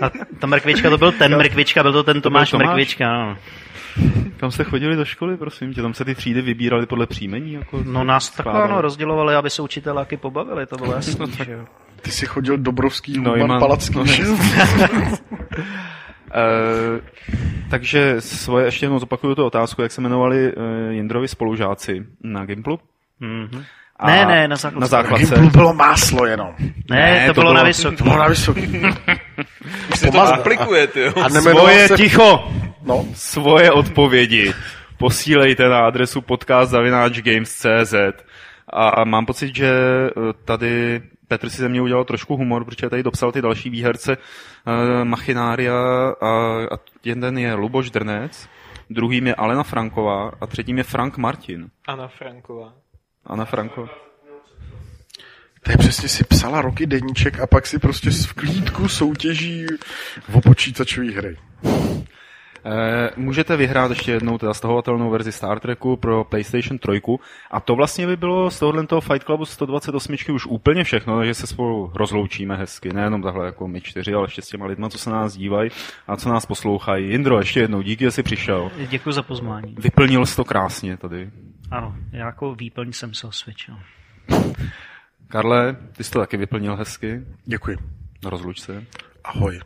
A 0.03 0.11
ta 0.39 0.47
mrkvička 0.47 0.91
to 0.91 0.99
byl 0.99 1.13
ten 1.13 1.37
mrkvička, 1.37 1.83
byl 1.83 1.93
to 1.93 2.03
ten 2.03 2.21
Tomáš, 2.21 2.51
to 2.51 2.59
Tomáš? 2.59 2.69
mrkvička. 2.69 3.13
No. 3.13 3.37
Kam 4.37 4.51
jste 4.51 4.65
chodili 4.65 4.97
do 4.97 5.05
školy, 5.05 5.37
prosím 5.37 5.75
tě? 5.75 5.83
Tam 5.83 5.95
se 5.95 6.05
ty 6.05 6.15
třídy 6.15 6.43
vybíraly 6.43 6.87
podle 6.87 7.07
příjmení? 7.07 7.53
Jako 7.53 7.83
No 7.87 8.05
nás 8.05 8.31
takhle 8.31 8.63
ano, 8.63 8.81
rozdělovali, 8.81 9.35
aby 9.35 9.51
se 9.51 9.63
učiteláky 9.63 10.17
pobavili, 10.17 10.67
to 10.67 10.77
bylo 10.77 10.93
jasný, 10.95 11.33
že 11.45 11.53
jo. 11.53 11.65
Ty 12.03 12.11
jsi 12.11 12.27
chodil 12.27 12.57
Dobrovský, 12.59 13.19
No, 13.21 13.31
Human, 13.31 13.61
Palacký. 13.61 13.95
no, 13.99 14.05
Eh, 16.35 17.01
takže 17.71 18.21
svoje 18.21 18.65
ještě 18.67 18.85
jednou 18.85 18.99
zopakuju 18.99 19.35
tu 19.35 19.45
otázku, 19.45 19.83
jak 19.83 19.93
se 19.93 20.01
jmenovali 20.01 20.53
uh, 20.53 20.63
Jindrovi 20.91 21.29
spolužáci 21.29 22.07
na 22.23 22.45
Gimplu? 22.45 22.79
Mhm. 23.21 23.63
A 23.99 24.07
Ne, 24.07 24.27
ne, 24.27 24.49
na 24.49 24.57
základce. 24.57 24.81
Na 24.81 24.87
základce. 24.87 25.35
Gimplu 25.35 25.51
bylo 25.51 25.75
máslo 25.75 26.27
jenom. 26.27 26.49
Ne, 26.91 26.97
Ne, 26.97 27.27
to, 27.27 27.35
to 27.35 27.41
bylo 27.41 27.53
na 27.53 27.61
bylo- 27.61 27.67
vysoký. 27.67 27.97
To 27.97 28.05
bylo 28.05 28.17
na 28.19 28.29
vysoký. 28.29 28.61
Už 29.93 29.99
se 29.99 30.07
to 30.07 30.13
Pomaz- 30.13 30.35
aplikujete, 30.35 31.01
jo? 31.01 31.13
A 31.25 31.29
Svoje 31.31 31.89
se... 31.89 31.97
ticho! 31.97 32.53
No, 32.85 33.05
Svoje 33.15 33.73
odpovědi 33.73 34.53
posílejte 34.99 35.69
na 35.69 35.87
adresu 35.87 36.21
podcast.games.cz 36.21 37.95
a 38.73 39.05
mám 39.05 39.27
pocit, 39.27 39.57
že 39.57 39.69
eh, 39.69 40.11
tady 40.45 41.01
Petr 41.29 41.49
si 41.51 41.57
ze 41.57 41.69
mě 41.69 41.83
udělal 41.83 42.05
trošku 42.05 42.37
humor, 42.37 42.65
protože 42.65 42.91
tady 42.91 43.03
dopsal 43.03 43.33
ty 43.33 43.43
další 43.43 43.71
výherce 43.71 44.17
uh, 44.17 45.05
Machinária 45.05 45.75
a, 46.21 46.29
a 46.75 46.79
jeden 47.05 47.39
je 47.39 47.55
Luboš 47.55 47.91
Drnec, 47.91 48.49
druhým 48.91 49.27
je 49.27 49.35
Alena 49.35 49.63
Franková 49.63 50.33
a 50.41 50.47
třetím 50.47 50.79
je 50.79 50.85
Frank 50.85 51.17
Martin. 51.17 51.71
Anna 51.87 52.09
Franková. 52.09 52.73
Anna 53.27 53.45
Franko. 53.45 53.89
to 55.63 55.71
je 55.71 55.77
přesně 55.77 56.09
si 56.09 56.25
psala 56.25 56.63
roky 56.63 56.87
deníček 56.87 57.41
a 57.41 57.47
pak 57.47 57.67
si 57.67 57.79
prostě 57.79 58.11
v 58.11 58.33
klídku 58.33 58.89
soutěží 58.89 59.67
o 60.33 60.41
počítačové 60.41 61.11
hry. 61.11 61.37
Eh, 62.69 63.11
můžete 63.17 63.57
vyhrát 63.57 63.91
ještě 63.91 64.13
jednou 64.13 64.39
teda 64.39 64.55
stahovatelnou 64.55 65.11
verzi 65.11 65.33
Star 65.33 65.61
Treku 65.61 65.97
pro 65.97 66.25
PlayStation 66.25 66.79
3 66.79 67.01
a 67.51 67.61
to 67.61 67.75
vlastně 67.75 68.07
by 68.07 68.17
bylo 68.17 68.51
z 68.51 68.59
tohohle 68.59 68.87
toho 68.87 69.01
Fight 69.01 69.25
Clubu 69.25 69.45
128 69.45 70.17
už 70.35 70.47
úplně 70.47 70.85
všechno, 70.85 71.19
takže 71.19 71.35
se 71.35 71.47
spolu 71.47 71.91
rozloučíme 71.95 72.57
hezky, 72.57 72.93
nejenom 72.93 73.23
takhle 73.23 73.47
jako 73.47 73.69
my 73.69 73.81
čtyři, 73.81 74.15
ale 74.15 74.25
ještě 74.25 74.43
s 74.43 74.49
těma 74.49 74.67
lidma, 74.67 74.89
co 74.89 74.99
se 74.99 75.11
nás 75.11 75.37
dívají 75.37 75.71
a 76.07 76.17
co 76.17 76.29
nás 76.29 76.47
poslouchají. 76.47 77.11
Jindro, 77.11 77.39
ještě 77.39 77.61
jednou 77.61 77.83
díky, 77.83 78.05
že 78.05 78.11
jsi 78.11 78.23
přišel. 78.23 78.71
Děkuji 78.91 79.13
za 79.13 79.23
pozvání. 79.23 79.75
Vyplnil 79.79 80.27
jsi 80.27 80.37
to 80.37 80.45
krásně 80.45 80.97
tady. 80.97 81.31
Ano, 81.71 81.95
já 82.13 82.27
jako 82.27 82.55
výplň 82.55 82.93
jsem 82.93 83.15
se 83.15 83.27
osvědčil. 83.27 83.75
Karle, 85.29 85.77
ty 85.97 86.05
jsi 86.05 86.11
to 86.11 86.19
taky 86.19 86.37
vyplnil 86.37 86.77
hezky. 86.77 87.21
Děkuji. 87.45 87.77
Rozluč 88.25 88.61
se. 88.61 88.85
Ahoj. 89.25 89.61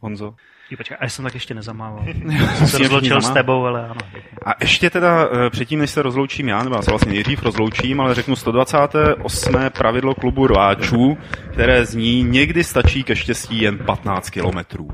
Honzo. 0.00 0.34
Jo, 0.70 0.76
počkej, 0.76 0.96
a 1.00 1.04
já 1.04 1.10
jsem 1.10 1.24
tak 1.24 1.34
ještě 1.34 1.54
nezamával. 1.54 2.04
Jsem 2.54 2.54
Jsem 2.54 2.66
se 2.66 2.78
rozloučil 2.78 3.22
s 3.22 3.30
tebou, 3.30 3.66
ale 3.66 3.84
ano. 3.84 4.00
A 4.46 4.50
ještě 4.60 4.90
teda 4.90 5.28
eh, 5.32 5.50
předtím, 5.50 5.78
než 5.78 5.90
se 5.90 6.02
rozloučím 6.02 6.48
já, 6.48 6.62
nebo 6.62 6.76
já 6.76 6.82
se 6.82 6.90
vlastně 6.90 7.12
nejdřív 7.12 7.42
rozloučím, 7.42 8.00
ale 8.00 8.14
řeknu 8.14 8.36
128. 8.36 9.54
pravidlo 9.78 10.14
klubu 10.14 10.46
rváčů, 10.46 11.18
které 11.52 11.86
zní 11.86 12.22
někdy 12.22 12.64
stačí 12.64 13.04
ke 13.04 13.16
štěstí 13.16 13.62
jen 13.62 13.78
15 13.78 14.30
kilometrů. 14.30 14.88